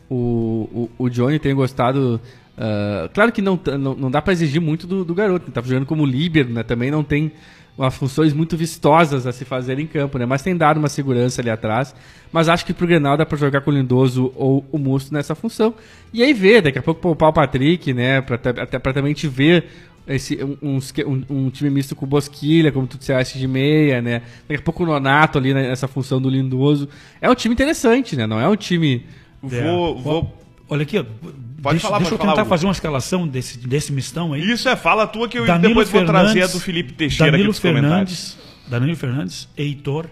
o, 0.09 0.17
o, 0.17 0.91
o 1.05 1.09
Johnny, 1.09 1.39
tem 1.39 1.55
gostado. 1.55 2.21
Uh, 2.57 3.09
claro 3.13 3.31
que 3.31 3.43
não, 3.43 3.61
não, 3.79 3.95
não 3.95 4.11
dá 4.11 4.23
para 4.23 4.33
exigir 4.33 4.61
muito 4.61 4.87
do, 4.87 5.05
do 5.05 5.15
garoto. 5.15 5.47
Ele 5.47 5.53
tá 5.53 5.61
jogando 5.61 5.87
como 5.87 6.07
líbero, 6.07 6.51
né? 6.51 6.63
Também 6.63 6.91
não 6.91 7.05
tem 7.05 7.33
umas 7.77 7.95
funções 7.95 8.33
muito 8.33 8.57
vistosas 8.57 9.27
a 9.27 9.33
se 9.33 9.45
fazer 9.45 9.79
em 9.79 9.87
campo, 9.87 10.19
né? 10.19 10.25
Mas 10.25 10.41
tem 10.41 10.57
dado 10.57 10.79
uma 10.79 10.89
segurança 10.89 11.43
ali 11.43 11.51
atrás. 11.51 11.95
Mas 12.33 12.49
acho 12.49 12.65
que 12.65 12.73
pro 12.73 12.87
Grenal 12.87 13.17
dá 13.17 13.27
para 13.27 13.37
jogar 13.37 13.61
com 13.61 13.71
o 13.71 13.75
Lindoso 13.75 14.33
ou 14.35 14.65
o 14.73 14.79
Musto 14.79 15.13
nessa 15.13 15.35
função. 15.35 15.75
E 16.13 16.23
aí 16.23 16.33
ver, 16.33 16.63
daqui 16.63 16.79
a 16.79 16.83
pouco 16.83 17.01
poupar 17.01 17.29
o 17.29 17.33
Patrick, 17.33 17.93
né? 17.93 18.23
Pra, 18.23 18.37
até, 18.37 18.79
pra 18.79 18.93
também 18.93 19.13
te 19.13 19.29
ver 19.29 19.67
esse, 20.07 20.39
um, 20.43 20.79
um, 21.07 21.23
um, 21.29 21.51
time 21.51 21.69
misto 21.69 21.97
com 21.97 22.07
Bosquilha, 22.07 22.71
como 22.71 22.87
tu 22.87 22.97
disseste, 22.97 23.39
de 23.39 23.49
meia, 23.49 24.01
né? 24.01 24.23
Daqui 24.49 24.61
a 24.61 24.65
pouco 24.65 24.85
o 24.85 24.87
Nonato 24.87 25.39
ali 25.39 25.53
nessa 25.53 25.89
função 25.89 26.21
do 26.21 26.31
Lindoso. 26.31 26.89
É 27.21 27.29
um 27.29 27.35
time 27.35 27.55
interessante, 27.55 28.15
né? 28.15 28.27
Não 28.27 28.41
é 28.41 28.49
um 28.49 28.57
time. 28.57 29.05
É. 29.51 29.63
Vou, 29.63 29.99
vou... 29.99 30.43
Olha 30.69 30.83
aqui, 30.83 30.99
ó. 30.99 31.05
Pode 31.05 31.75
deixa, 31.75 31.89
falar, 31.89 31.99
deixa 31.99 32.11
pode 32.11 32.15
eu 32.15 32.19
tentar 32.19 32.35
falar, 32.35 32.45
fazer 32.45 32.67
uma 32.67 32.73
escalação 32.73 33.27
desse, 33.27 33.59
desse 33.59 33.93
mistão 33.93 34.33
aí. 34.33 34.49
Isso 34.49 34.69
é, 34.69 34.77
fala 34.77 35.05
a 35.05 35.07
tua 35.07 35.29
que 35.29 35.39
eu 35.39 35.47
Danilo 35.47 35.69
depois 35.69 35.91
Fernandes, 35.91 36.13
vou 36.13 36.25
trazer 36.25 36.43
a 36.43 36.47
do 36.47 36.61
Felipe 36.61 36.93
Teixeira 36.93 37.33
Danilo 37.33 37.51
aqui 37.51 37.61
Fernandes, 37.61 38.39
Danilo 38.69 38.97
Fernandes, 38.97 39.49
Heitor, 39.57 40.07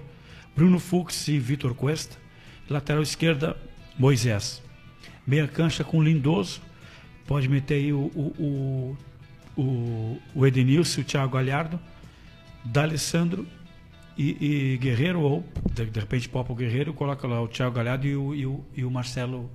Bruno 0.57 0.81
Fux 0.81 1.29
e 1.29 1.39
Vitor 1.39 1.75
Cuesta. 1.75 2.17
Lateral 2.69 3.03
esquerda, 3.03 3.57
Moisés. 3.99 4.63
Meia 5.27 5.47
cancha 5.47 5.85
com 5.85 6.03
Lindoso. 6.03 6.61
Pode 7.27 7.49
meter 7.49 7.75
aí 7.75 7.93
o, 7.93 8.11
o, 8.15 8.23
o 8.39 8.97
o, 9.57 10.19
o 10.35 10.47
Edenilson, 10.47 11.01
o 11.01 11.05
Thiago 11.05 11.33
Galhardo. 11.33 11.81
D'Alessandro 12.65 13.47
e, 14.17 14.75
e 14.75 14.79
Guerreiro, 14.79 15.21
ou 15.21 15.45
de, 15.73 15.85
de 15.85 16.01
repente 16.01 16.29
popa 16.29 16.53
o 16.53 16.57
Guerreiro, 16.57 16.95
coloca 16.95 17.27
lá 17.27 17.43
o 17.43 17.49
Thiago 17.49 17.75
Galhardo 17.75 18.07
e 18.07 18.17
o, 18.17 18.35
e 18.35 18.47
o, 18.47 18.65
e 18.75 18.85
o 18.85 18.91
Marcelo 18.91 19.51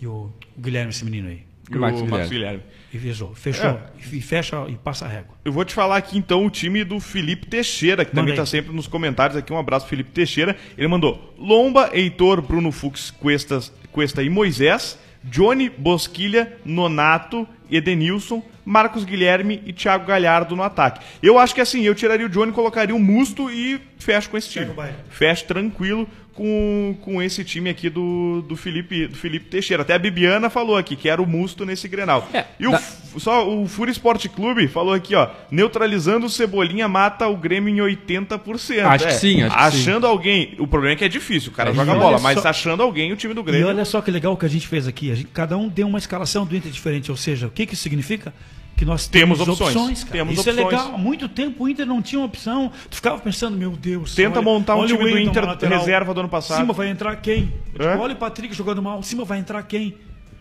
e 0.00 0.06
o, 0.06 0.32
o 0.56 0.60
Guilherme, 0.60 0.90
esse 0.90 1.04
menino 1.04 1.28
aí. 1.28 1.48
E 1.70 1.76
o 1.76 1.80
Max 1.80 2.00
Guilherme. 2.00 2.28
Guilherme. 2.28 2.62
E 2.92 2.98
fechou. 2.98 3.34
Fechou. 3.34 3.70
É. 3.70 3.90
E 4.12 4.20
fecha 4.22 4.66
e 4.68 4.76
passa 4.76 5.04
a 5.04 5.08
régua. 5.08 5.36
Eu 5.44 5.52
vou 5.52 5.64
te 5.64 5.74
falar 5.74 5.98
aqui 5.98 6.16
então 6.16 6.46
o 6.46 6.50
time 6.50 6.82
do 6.82 6.98
Felipe 6.98 7.46
Teixeira, 7.46 8.04
que 8.04 8.12
também 8.12 8.32
Manda 8.32 8.42
está 8.42 8.46
sempre 8.46 8.72
nos 8.72 8.86
comentários 8.86 9.36
aqui. 9.36 9.52
Um 9.52 9.58
abraço, 9.58 9.86
Felipe 9.86 10.10
Teixeira. 10.10 10.56
Ele 10.76 10.88
mandou 10.88 11.34
Lomba, 11.38 11.90
Heitor, 11.92 12.40
Bruno 12.40 12.72
Fux, 12.72 13.10
Cuesta, 13.10 13.60
Cuesta 13.92 14.22
e 14.22 14.30
Moisés, 14.30 14.98
Johnny, 15.22 15.68
Bosquilha, 15.68 16.56
Nonato, 16.64 17.46
Edenilson, 17.70 18.42
Marcos 18.68 19.02
Guilherme 19.02 19.62
e 19.64 19.72
Thiago 19.72 20.04
Galhardo 20.04 20.54
no 20.54 20.62
ataque. 20.62 21.00
Eu 21.22 21.38
acho 21.38 21.54
que 21.54 21.60
assim, 21.62 21.80
eu 21.84 21.94
tiraria 21.94 22.26
o 22.26 22.28
Johnny, 22.28 22.52
colocaria 22.52 22.94
o 22.94 22.98
Musto 22.98 23.50
e 23.50 23.80
fecho 23.98 24.28
com 24.28 24.36
esse 24.36 24.50
time. 24.50 24.66
O. 24.66 24.74
Fecho 25.10 25.46
tranquilo 25.46 26.06
com, 26.34 26.94
com 27.00 27.22
esse 27.22 27.42
time 27.44 27.70
aqui 27.70 27.88
do, 27.88 28.42
do, 28.46 28.54
Felipe, 28.56 29.06
do 29.06 29.16
Felipe 29.16 29.46
Teixeira. 29.46 29.82
Até 29.82 29.94
a 29.94 29.98
Bibiana 29.98 30.50
falou 30.50 30.76
aqui 30.76 30.96
que 30.96 31.08
era 31.08 31.20
o 31.20 31.26
Musto 31.26 31.64
nesse 31.64 31.88
Grenal. 31.88 32.28
É, 32.32 32.44
e 32.60 32.66
o, 32.68 32.78
só 33.18 33.48
o 33.48 33.66
Fúria 33.66 33.90
Esporte 33.90 34.28
Clube 34.28 34.68
falou 34.68 34.92
aqui, 34.92 35.14
ó, 35.14 35.28
neutralizando 35.50 36.26
o 36.26 36.30
Cebolinha 36.30 36.86
mata 36.86 37.26
o 37.26 37.36
Grêmio 37.38 37.74
em 37.74 37.96
80%. 37.96 38.84
Acho 38.84 39.06
que 39.06 39.14
sim, 39.14 39.42
acho 39.42 39.56
que 39.56 39.62
Achando 39.62 40.06
alguém, 40.06 40.54
o 40.58 40.66
problema 40.66 40.92
é 40.92 40.96
que 40.96 41.04
é 41.04 41.08
difícil, 41.08 41.50
o 41.50 41.54
cara 41.54 41.70
É, 41.70 41.74
joga 41.74 41.96
e 41.96 41.98
bola, 41.98 42.20
mas 42.20 42.38
só- 42.40 42.48
achando 42.48 42.82
alguém 42.82 43.12
o 43.12 43.16
time 43.16 43.32
do 43.32 43.40
E 43.40 43.44
Grêmio. 43.44 43.66
olha 43.66 43.84
só 43.86 44.02
que 44.02 44.10
legal 44.10 44.36
que 44.36 44.44
a 44.44 44.48
gente 44.48 44.68
fez 44.68 44.86
aqui. 44.86 45.10
A 45.10 45.14
gente- 45.14 45.28
cada 45.32 45.56
um 45.56 45.68
deu 45.68 45.88
uma 45.88 45.98
escalação 45.98 46.44
do 46.46 46.54
Inter 46.54 46.70
diferente. 46.70 47.10
Ou 47.10 47.16
seja, 47.16 47.46
o 47.46 47.50
que, 47.50 47.64
que 47.66 47.72
isso 47.74 47.82
significa? 47.82 48.32
Que 48.78 48.84
nós 48.84 49.08
Temos 49.08 49.38
temos, 49.40 49.60
opções. 49.60 50.04
cara. 50.04 50.12
Temos 50.12 50.34
isso 50.34 50.48
opções. 50.48 50.58
é 50.58 50.64
legal. 50.64 50.94
Há 50.94 50.98
muito 50.98 51.28
tempo 51.28 51.64
o 51.64 51.68
Inter 51.68 51.84
não 51.84 52.00
tinha 52.00 52.22
opção. 52.22 52.70
Tu 52.88 52.94
ficava 52.94 53.18
pensando, 53.18 53.56
meu 53.56 53.72
Deus. 53.72 54.14
Tenta 54.14 54.40
montar 54.40 54.76
um 54.76 54.78
olha 54.78 54.96
time 54.96 55.10
do 55.10 55.18
Inter 55.18 55.44
reserva 55.68 56.14
do 56.14 56.20
ano 56.20 56.28
passado. 56.28 56.60
Cima 56.60 56.72
vai 56.72 56.88
entrar 56.88 57.16
quem? 57.16 57.52
É? 57.76 57.96
olha 57.96 58.14
o 58.14 58.16
Patrick 58.16 58.54
jogando 58.54 58.80
mal. 58.80 59.02
Cima 59.02 59.24
vai 59.24 59.40
entrar 59.40 59.60
quem? 59.64 59.96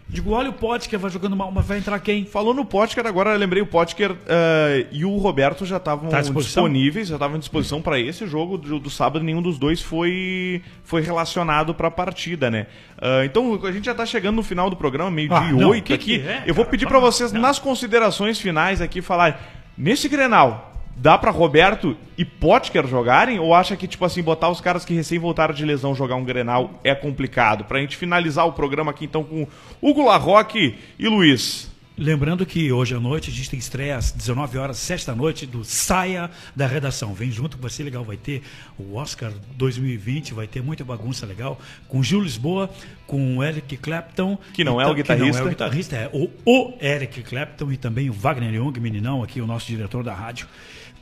Digo, 0.10 0.32
olha 0.32 0.49
o 0.49 0.53
Potker 0.53 0.97
vai 0.97 1.12
jogando 1.12 1.36
mal, 1.36 1.51
mas 1.51 1.66
vai 1.66 1.80
entrar 1.80 1.99
quem? 1.99 2.24
Falou 2.26 2.53
no 2.53 2.64
Potker, 2.64 3.05
agora 3.05 3.32
eu 3.32 3.38
lembrei 3.38 3.62
o 3.62 3.68
Potker 3.68 4.16
eh, 4.26 4.86
e 4.89 5.03
o 5.03 5.18
Roberto 5.18 5.66
já 5.66 5.76
estavam 5.76 6.10
Tá 6.10 6.22
disponíveis, 6.22 7.10
já 7.10 7.16
estavam 7.16 7.36
à 7.36 7.39
disposição 7.39 7.82
para 7.82 7.99
esse 7.99 8.26
jogo 8.26 8.58
do, 8.58 8.80
do 8.80 8.89
sábado, 8.89 9.22
nenhum 9.26 9.41
dos 9.41 9.60
dois 9.60 9.82
foi, 9.82 10.62
foi 10.82 11.01
relacionado 11.01 11.74
para 11.76 11.89
a 11.89 11.91
partida, 11.91 12.49
né? 12.49 12.68
Ah, 12.97 13.26
então 13.26 13.60
a 13.66 13.72
gente 13.72 13.86
já 13.86 13.91
está 13.91 14.05
chegando 14.05 14.38
no 14.38 14.43
final 14.43 14.70
do 14.70 14.78
programa, 14.78 15.12
meio-dia 15.12 15.38
Ah, 15.38 15.51
e 15.51 15.64
oito 15.66 15.93
aqui. 15.93 16.20
que 16.20 16.26
é, 16.26 16.43
eu 16.47 16.53
vou 16.55 16.64
cara? 16.64 16.72
pedir 16.72 16.88
para 16.88 16.99
vocês, 16.99 17.34
Não. 17.34 17.41
nas 17.41 17.60
considerações 17.60 18.39
finais 18.39 18.80
aqui, 18.82 19.01
falar 19.01 19.41
nesse 19.78 20.08
Grenal. 20.08 20.74
Dá 21.00 21.16
para 21.18 21.30
Roberto 21.30 21.95
e 22.18 22.26
Potker 22.26 22.88
jogarem? 22.88 23.38
Ou 23.39 23.54
acha 23.54 23.76
que, 23.78 23.88
tipo 23.88 24.04
assim, 24.04 24.24
botar 24.24 24.50
os 24.50 24.60
caras 24.60 24.84
que 24.84 24.93
recém 24.95 25.20
voltaram 25.20 25.54
de 25.54 25.64
lesão 25.64 25.93
jogar 25.93 26.16
um 26.16 26.24
Grenal 26.24 26.80
é 26.84 26.95
complicado? 26.95 27.66
Pra 27.66 27.80
gente 27.80 27.95
finalizar 27.95 28.48
o 28.48 28.54
programa 28.54 28.89
aqui, 28.91 29.06
então, 29.06 29.24
com 29.24 29.48
Hugo 29.82 30.04
Larroque 30.06 30.76
e 30.98 31.08
Luiz. 31.08 31.70
Lembrando 32.00 32.45
que 32.45 32.72
hoje 32.72 32.93
à 32.93 33.00
noite 33.00 33.32
a 33.32 33.34
gente 33.34 33.50
tem 33.50 33.58
estreia 33.58 33.98
às 33.98 34.12
19 34.12 34.58
horas, 34.60 34.78
7 34.78 35.08
da 35.08 35.16
noite, 35.16 35.48
do 35.48 35.64
Saia 35.64 36.30
da 36.56 36.68
Redação. 36.68 37.12
Vem 37.16 37.32
junto 37.32 37.58
que 37.58 37.62
vai 37.62 37.72
ser 37.72 37.84
legal. 37.84 38.04
Vai 38.04 38.18
ter 38.18 38.43
o 38.78 38.95
Oscar 38.95 39.32
2020, 39.56 40.34
vai 40.36 40.45
ter 40.45 40.62
muita 40.62 40.84
bagunça 40.84 41.26
legal. 41.26 41.60
Com 41.88 42.04
Gil 42.04 42.22
Lisboa, 42.22 42.70
com 43.08 43.38
o 43.38 43.43
Eric 43.43 43.78
Clapton. 43.78 44.38
Que 44.54 44.64
não 44.64 44.80
é 44.80 44.86
o 44.86 44.89
tam- 44.89 44.95
Que 44.95 45.10
não 45.10 45.16
guitarrista. 45.16 45.41
é 45.41 45.45
o 45.45 45.50
guitarrista, 45.50 45.95
é 45.95 46.10
o, 46.14 46.30
o 46.45 46.74
Eric 46.80 47.24
Clapton 47.24 47.72
e 47.72 47.78
também 47.78 48.10
o 48.12 48.14
Wagner 48.14 48.54
Young, 48.54 48.80
meninão, 48.80 49.24
aqui, 49.24 49.41
o 49.41 49.48
nosso 49.48 49.66
diretor 49.66 50.04
da 50.04 50.14
rádio. 50.14 50.48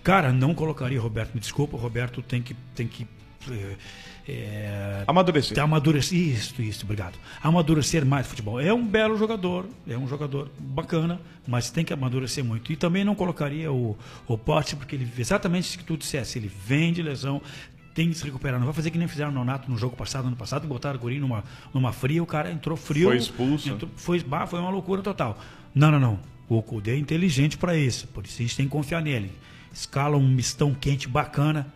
Cara, 0.06 0.32
não 0.32 0.53
colocaria 0.53 1.01
Roberto, 1.01 1.34
me 1.34 1.41
desculpa, 1.41 1.76
o 1.76 1.80
Roberto 1.80 2.22
tem 2.22 2.41
que. 2.41 2.53
Tem 2.76 2.88
que 2.88 3.06
eh, 4.28 5.03
Amadurecer. 5.08 5.60
Amadurecer. 5.60 6.18
Isso, 6.18 6.62
isso, 6.62 6.84
obrigado. 6.84 7.16
Amadurecer 7.43 8.06
mais 8.06 8.26
futebol. 8.28 8.60
É 8.60 8.74
um 8.74 8.86
belo 8.86 9.18
jogador, 9.18 9.66
é 9.88 9.97
um 9.97 10.08
jogador 10.08 10.49
bacana, 10.60 11.20
mas 11.47 11.70
tem 11.70 11.84
que 11.86 11.93
amadurecer 11.93 12.43
muito. 12.43 12.72
E 12.72 12.76
também 12.76 13.03
não 13.03 13.16
colocaria 13.16 13.72
o, 13.72 13.97
o 14.28 14.38
Pote, 14.38 14.76
porque 14.76 14.95
ele, 14.95 15.10
exatamente 15.18 15.66
isso 15.66 15.78
que 15.78 15.84
tu 15.84 15.97
dissesse, 15.97 16.39
ele 16.39 16.47
vem 16.66 16.91
de 16.93 17.01
lesão, 17.03 17.41
tem 17.93 18.10
que 18.10 18.16
se 18.16 18.24
recuperar. 18.24 18.60
Não 18.60 18.66
vai 18.66 18.74
fazer 18.76 18.89
que 18.91 18.97
nem 18.97 19.08
fizeram 19.08 19.32
no 19.32 19.39
Nonato 19.39 19.70
no 19.70 19.78
jogo 19.78 19.95
passado, 19.95 20.28
ano 20.28 20.36
passado, 20.36 20.68
botaram 20.68 20.97
o 20.97 21.01
Guri 21.01 21.20
numa, 21.20 21.43
numa 21.74 21.91
fria, 21.91 22.22
o 22.22 22.26
cara 22.26 22.51
entrou 22.51 22.76
frio. 22.78 23.08
Foi 23.10 23.18
expulso. 23.18 23.70
entrou- 23.70 23.91
foi, 23.95 24.22
bah, 24.24 24.45
foi 24.47 24.60
uma 24.60 24.70
loucura 24.70 25.01
total. 25.01 25.39
Não, 25.74 25.91
não, 25.91 25.99
não. 25.99 26.20
O 26.47 26.62
Kudê 26.62 26.91
é 26.91 26.97
inteligente 26.97 27.58
para 27.58 27.76
isso, 27.76 28.08
por 28.08 28.24
isso 28.26 28.36
a 28.39 28.41
gente 28.43 28.56
tem 28.56 28.66
que 28.68 28.72
confiar 28.72 29.01
nele. 29.01 29.32
Escala 29.76 30.15
um 30.15 30.26
mistão 30.26 30.73
quente 30.73 31.05
bacana, 31.05 31.67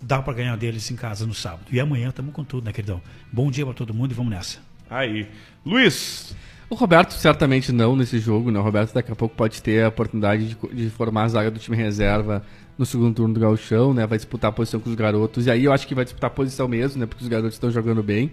dá 0.00 0.22
para 0.22 0.32
ganhar 0.32 0.56
deles 0.56 0.90
em 0.90 0.96
casa 0.96 1.26
no 1.26 1.34
sábado. 1.34 1.66
E 1.70 1.78
amanhã 1.78 2.08
estamos 2.08 2.32
com 2.32 2.42
tudo, 2.42 2.64
né, 2.64 2.72
queridão? 2.72 3.02
Bom 3.30 3.50
dia 3.50 3.66
para 3.66 3.74
todo 3.74 3.92
mundo 3.92 4.12
e 4.12 4.14
vamos 4.14 4.32
nessa. 4.32 4.60
Aí. 4.88 5.28
Luiz, 5.62 6.34
O 6.70 6.74
Roberto 6.74 7.12
certamente 7.12 7.70
não 7.70 7.94
nesse 7.94 8.18
jogo, 8.18 8.50
né? 8.50 8.58
O 8.58 8.62
Roberto 8.62 8.94
daqui 8.94 9.12
a 9.12 9.14
pouco 9.14 9.36
pode 9.36 9.62
ter 9.62 9.84
a 9.84 9.88
oportunidade 9.88 10.48
de, 10.48 10.74
de 10.74 10.88
formar 10.88 11.24
a 11.24 11.28
zaga 11.28 11.50
do 11.50 11.58
time 11.58 11.76
reserva 11.76 12.42
no 12.78 12.86
segundo 12.86 13.14
turno 13.14 13.34
do 13.34 13.40
Gauchão, 13.40 13.92
né? 13.92 14.06
Vai 14.06 14.16
disputar 14.16 14.48
a 14.48 14.52
posição 14.52 14.80
com 14.80 14.88
os 14.88 14.96
garotos. 14.96 15.46
E 15.46 15.50
aí 15.50 15.64
eu 15.64 15.72
acho 15.72 15.86
que 15.86 15.94
vai 15.94 16.04
disputar 16.04 16.30
a 16.30 16.32
posição 16.32 16.66
mesmo, 16.66 16.98
né? 16.98 17.04
Porque 17.04 17.22
os 17.22 17.28
garotos 17.28 17.56
estão 17.56 17.70
jogando 17.70 18.02
bem. 18.02 18.32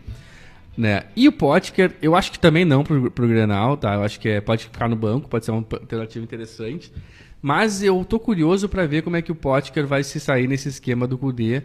Né? 0.78 1.04
E 1.18 1.28
o 1.28 1.34
Potker, 1.34 1.92
eu 2.02 2.16
acho 2.16 2.32
que 2.32 2.40
também 2.40 2.64
não 2.64 2.82
pro, 2.82 3.12
pro 3.12 3.28
Grenal, 3.28 3.76
tá? 3.76 3.96
Eu 3.96 4.04
acho 4.04 4.18
que 4.18 4.30
é, 4.30 4.40
pode 4.40 4.64
ficar 4.64 4.88
no 4.88 4.96
banco, 4.96 5.28
pode 5.28 5.44
ser 5.44 5.52
uma 5.52 5.66
alternativa 5.70 6.24
interessante. 6.24 6.94
Mas 7.42 7.82
eu 7.82 8.06
tô 8.06 8.20
curioso 8.20 8.70
para 8.70 8.86
ver 8.86 9.02
como 9.02 9.16
é 9.16 9.22
que 9.22 9.32
o 9.32 9.36
Potker 9.36 9.88
vai 9.88 10.04
se 10.04 10.20
sair 10.20 10.48
nesse 10.48 10.70
esquema 10.70 11.08
do 11.08 11.18
Kudê, 11.18 11.64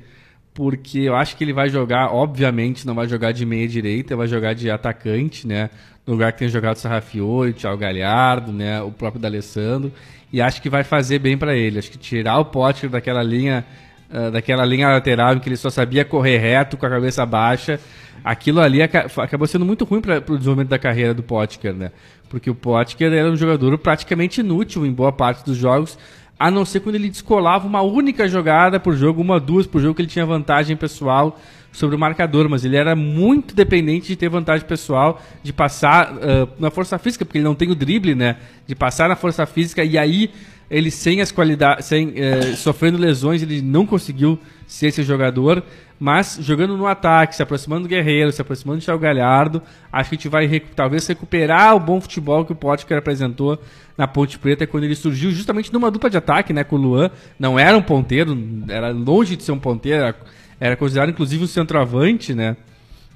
porque 0.55 1.01
eu 1.01 1.15
acho 1.15 1.37
que 1.37 1.45
ele 1.45 1.53
vai 1.53 1.69
jogar, 1.69 2.15
obviamente, 2.15 2.87
não 2.87 2.95
vai 2.95 3.07
jogar 3.07 3.33
de 3.33 3.45
meia 3.45 3.69
direita, 3.69 4.17
vai 4.17 4.27
jogar 4.27 4.55
de 4.55 4.71
atacante, 4.71 5.47
né? 5.47 5.69
No 6.07 6.15
lugar 6.15 6.33
que 6.33 6.39
tem 6.39 6.49
jogado 6.49 6.77
Sarrafiori, 6.77 7.53
Thiago 7.53 7.77
Galhardo, 7.77 8.53
né? 8.53 8.81
O 8.81 8.91
próprio 8.91 9.21
D'Alessandro. 9.21 9.93
E 10.33 10.41
acho 10.41 10.63
que 10.63 10.71
vai 10.71 10.83
fazer 10.83 11.19
bem 11.19 11.37
para 11.37 11.55
ele. 11.55 11.79
Acho 11.79 11.91
que 11.91 11.99
tirar 11.99 12.39
o 12.39 12.47
Potker 12.47 12.89
daquela 12.89 13.23
linha, 13.23 13.67
ah, 14.11 14.31
daquela 14.31 14.65
linha 14.65 14.89
lateral 14.89 15.35
em 15.35 15.39
que 15.39 15.49
ele 15.49 15.57
só 15.57 15.71
sabia 15.71 16.05
correr 16.05 16.39
reto 16.39 16.77
com 16.77 16.87
a 16.87 16.91
cabeça 16.91 17.25
baixa, 17.27 17.81
aquilo 18.25 18.61
ali 18.61 18.83
aca- 18.83 19.07
acabou 19.19 19.47
sendo 19.47 19.65
muito 19.65 19.85
ruim 19.85 20.01
para 20.01 20.19
o 20.19 20.37
desenvolvimento 20.37 20.69
da 20.69 20.79
carreira 20.79 21.15
do 21.15 21.23
Potker, 21.23 21.75
né? 21.75 21.91
Porque 22.29 22.51
o 22.51 22.55
Potker 22.55 23.13
era 23.13 23.31
um 23.31 23.37
jogador 23.37 23.77
praticamente 23.79 24.41
inútil 24.41 24.85
em 24.85 24.93
boa 24.93 25.13
parte 25.13 25.45
dos 25.45 25.57
jogos, 25.57 25.99
a 26.39 26.51
não 26.51 26.65
ser 26.65 26.81
quando 26.81 26.97
ele 26.97 27.09
descolava 27.09 27.67
uma 27.67 27.83
única 27.83 28.29
jogada 28.29 28.79
por 28.79 28.95
jogo, 28.95 29.23
uma, 29.23 29.41
duas 29.41 29.67
por 29.67 29.81
jogo, 29.81 29.95
que 29.95 30.03
ele 30.03 30.09
tinha 30.09 30.27
vantagem 30.27 30.77
pessoal 30.77 31.39
sobre 31.73 31.95
o 31.95 31.99
marcador, 31.99 32.49
mas 32.49 32.65
ele 32.65 32.77
era 32.77 32.97
muito 32.97 33.55
dependente 33.55 34.09
de 34.09 34.17
ter 34.17 34.29
vantagem 34.29 34.67
pessoal, 34.67 35.21
de 35.43 35.53
passar 35.53 36.13
ah, 36.21 36.49
na 36.59 36.71
força 36.71 36.99
física, 36.99 37.25
porque 37.25 37.39
ele 37.39 37.45
não 37.45 37.55
tem 37.55 37.71
o 37.71 37.75
drible, 37.75 38.15
né? 38.15 38.37
De 38.67 38.75
passar 38.75 39.09
na 39.09 39.17
força 39.17 39.47
física 39.47 39.85
e 39.85 39.97
aí 39.97 40.31
ele 40.71 40.91
sem 40.91 41.21
as 41.21 41.31
qualidades, 41.31 41.87
sem 41.87 42.13
eh, 42.17 42.55
sofrendo 42.57 42.99
lesões, 42.99 43.43
ele 43.43 43.63
não 43.63 43.87
conseguiu 43.87 44.39
ser 44.67 44.89
esse 44.89 45.03
jogador, 45.03 45.63
mas 45.99 46.39
jogando 46.43 46.77
no 46.77 46.87
ataque, 46.87 47.37
se 47.37 47.43
aproximando 47.43 47.83
do 47.83 47.89
Guerreiro, 47.89 48.33
se 48.33 48.43
aproximando 48.43 48.81
do 48.81 48.85
Thiago 48.85 49.01
Galhardo, 49.01 49.63
acho 49.93 50.11
que 50.11 50.17
a 50.17 50.19
gente 50.19 50.29
vai 50.29 50.47
recu- 50.47 50.75
talvez 50.75 51.07
recuperar 51.07 51.75
o 51.77 51.81
bom 51.81 52.01
futebol 52.01 52.45
que 52.45 52.53
o 52.53 52.57
Potker 52.57 52.99
apresentou 52.99 53.59
na 53.97 54.07
Ponte 54.07 54.39
Preta 54.39 54.67
quando 54.67 54.85
ele 54.85 54.97
surgiu 54.97 55.31
justamente 55.31 55.73
numa 55.73 55.91
dupla 55.91 56.11
de 56.11 56.17
ataque, 56.17 56.53
né, 56.53 56.65
com 56.65 56.77
o 56.77 56.79
Luan, 56.79 57.11
não 57.39 57.59
era 57.59 57.77
um 57.77 57.83
ponteiro, 57.83 58.37
era 58.69 58.91
longe 58.91 59.37
de 59.37 59.43
ser 59.43 59.53
um 59.53 59.59
ponteiro, 59.59 60.03
era, 60.03 60.17
era 60.61 60.77
considerado 60.77 61.11
inclusive 61.11 61.45
um 61.45 61.47
centroavante, 61.47 62.35
né? 62.35 62.57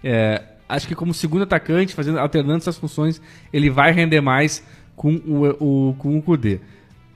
É, 0.02 0.40
acho 0.68 0.86
que 0.88 0.94
como 0.94 1.12
segundo 1.12 1.42
atacante, 1.42 1.94
fazendo 1.94 2.18
alternando 2.18 2.58
essas 2.58 2.78
funções, 2.78 3.20
ele 3.52 3.68
vai 3.68 3.92
render 3.92 4.20
mais 4.20 4.64
com 4.96 5.14
o, 5.14 5.88
o 5.90 5.94
com 5.98 6.16
o 6.16 6.22
Kudê. 6.22 6.60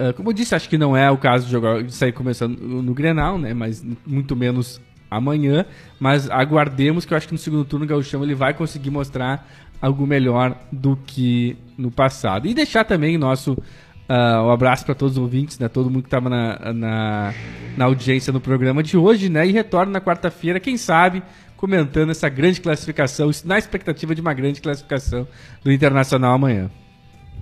Ah, 0.04 0.12
como 0.12 0.28
eu 0.28 0.32
disse, 0.34 0.54
acho 0.54 0.68
que 0.68 0.76
não 0.76 0.94
é 0.94 1.10
o 1.10 1.16
caso 1.16 1.46
de, 1.46 1.52
jogar, 1.52 1.82
de 1.82 1.92
sair 1.92 2.12
começando 2.12 2.58
no, 2.58 2.92
Grenal, 2.92 3.38
né? 3.38 3.54
Mas 3.54 3.82
muito 4.06 4.36
menos 4.36 4.78
amanhã. 5.10 5.64
Mas 5.98 6.28
aguardemos 6.30 7.06
que 7.06 7.14
eu 7.14 7.16
acho 7.16 7.26
que 7.26 7.32
no 7.32 7.38
segundo 7.38 7.64
turno 7.64 7.86
o 7.86 7.88
Gauchão 7.88 8.22
ele 8.22 8.34
vai 8.34 8.52
conseguir 8.52 8.90
mostrar 8.90 9.48
algo 9.80 10.06
melhor 10.06 10.58
do 10.70 10.94
que 10.94 11.56
no 11.78 11.90
passado. 11.90 12.46
E 12.46 12.52
deixar 12.52 12.84
também 12.84 13.16
nosso 13.16 13.56
ah, 14.06 14.42
um 14.44 14.50
abraço 14.50 14.84
para 14.84 14.94
todos 14.94 15.16
os 15.16 15.22
ouvintes, 15.22 15.58
né? 15.58 15.68
Todo 15.68 15.90
mundo 15.90 16.02
que 16.02 16.08
estava 16.08 16.28
na, 16.28 16.72
na, 16.74 17.34
na 17.74 17.84
audiência 17.86 18.30
no 18.30 18.40
programa 18.40 18.82
de 18.82 18.98
hoje, 18.98 19.30
né? 19.30 19.46
E 19.46 19.52
retorno 19.52 19.90
na 19.90 20.02
quarta-feira, 20.02 20.60
quem 20.60 20.76
sabe, 20.76 21.22
comentando 21.56 22.10
essa 22.10 22.28
grande 22.28 22.60
classificação, 22.60 23.30
na 23.46 23.56
expectativa 23.56 24.14
de 24.14 24.20
uma 24.20 24.34
grande 24.34 24.60
classificação 24.60 25.26
do 25.64 25.72
Internacional 25.72 26.34
amanhã. 26.34 26.70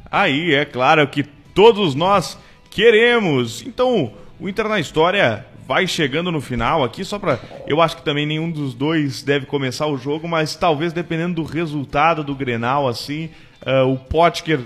aí 0.09 0.55
é 0.55 0.65
claro 0.65 1.09
que 1.09 1.25
todos 1.55 1.95
nós 1.95 2.39
queremos. 2.73 3.63
Então, 3.65 4.13
o 4.41 4.49
Inter 4.49 4.69
na 4.69 4.81
História 4.81 5.47
vai 5.67 5.87
chegando 5.87 6.33
no 6.33 6.41
final 6.41 6.83
aqui, 6.83 7.05
só 7.05 7.19
pra. 7.19 7.39
Eu 7.67 7.81
acho 7.81 7.97
que 7.97 8.03
também 8.03 8.27
nenhum 8.27 8.51
dos 8.51 8.75
dois 8.75 9.23
deve 9.23 9.47
começar 9.47 9.87
o 9.87 9.97
jogo, 9.97 10.27
mas 10.27 10.57
talvez 10.57 10.93
dependendo 10.93 11.37
do 11.37 11.45
resultado 11.45 12.25
do 12.25 12.35
Grenal, 12.35 12.89
assim, 12.89 13.31
ah, 13.65 13.85
o 13.85 13.97
Potker 13.97 14.61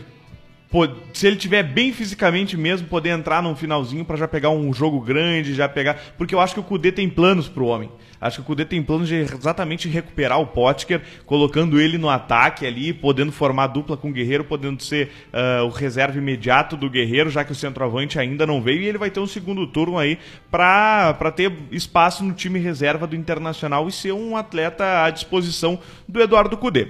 se 1.12 1.26
ele 1.26 1.36
tiver 1.36 1.62
bem 1.62 1.92
fisicamente 1.92 2.56
mesmo, 2.56 2.88
poder 2.88 3.10
entrar 3.10 3.42
num 3.42 3.56
finalzinho 3.56 4.04
pra 4.04 4.16
já 4.16 4.28
pegar 4.28 4.50
um 4.50 4.74
jogo 4.74 5.00
grande, 5.00 5.54
já 5.54 5.68
pegar. 5.68 5.98
Porque 6.18 6.34
eu 6.34 6.40
acho 6.40 6.54
que 6.54 6.60
o 6.60 6.64
Kudê 6.64 6.92
tem 6.92 7.08
planos 7.08 7.48
pro 7.48 7.66
homem. 7.66 7.90
Acho 8.20 8.36
que 8.36 8.42
o 8.42 8.44
Kudê 8.44 8.64
tem 8.64 8.82
planos 8.82 9.08
de 9.08 9.14
exatamente 9.14 9.88
recuperar 9.88 10.40
o 10.40 10.46
Potker, 10.46 11.02
colocando 11.24 11.80
ele 11.80 11.98
no 11.98 12.08
ataque 12.08 12.66
ali, 12.66 12.92
podendo 12.92 13.32
formar 13.32 13.68
dupla 13.68 13.96
com 13.96 14.10
o 14.10 14.12
Guerreiro, 14.12 14.44
podendo 14.44 14.82
ser 14.82 15.10
ah, 15.32 15.62
o 15.64 15.68
reserva 15.68 16.18
imediato 16.18 16.76
do 16.76 16.88
Guerreiro, 16.88 17.30
já 17.30 17.44
que 17.44 17.52
o 17.52 17.54
centroavante 17.54 18.18
ainda 18.18 18.46
não 18.46 18.60
veio, 18.60 18.82
e 18.82 18.86
ele 18.86 18.98
vai 18.98 19.10
ter 19.10 19.20
um 19.20 19.26
segundo 19.26 19.66
turno 19.66 19.98
aí 19.98 20.18
pra 20.50 21.32
ter 21.34 21.52
espaço 21.70 22.24
no 22.24 22.32
time 22.32 22.58
reserva 22.58 23.06
do 23.06 23.16
Internacional 23.16 23.86
e 23.88 23.92
ser 23.92 24.12
um 24.12 24.36
atleta 24.36 25.04
à 25.04 25.10
disposição 25.10 25.78
do 26.08 26.20
Eduardo 26.20 26.56
Cudê. 26.56 26.88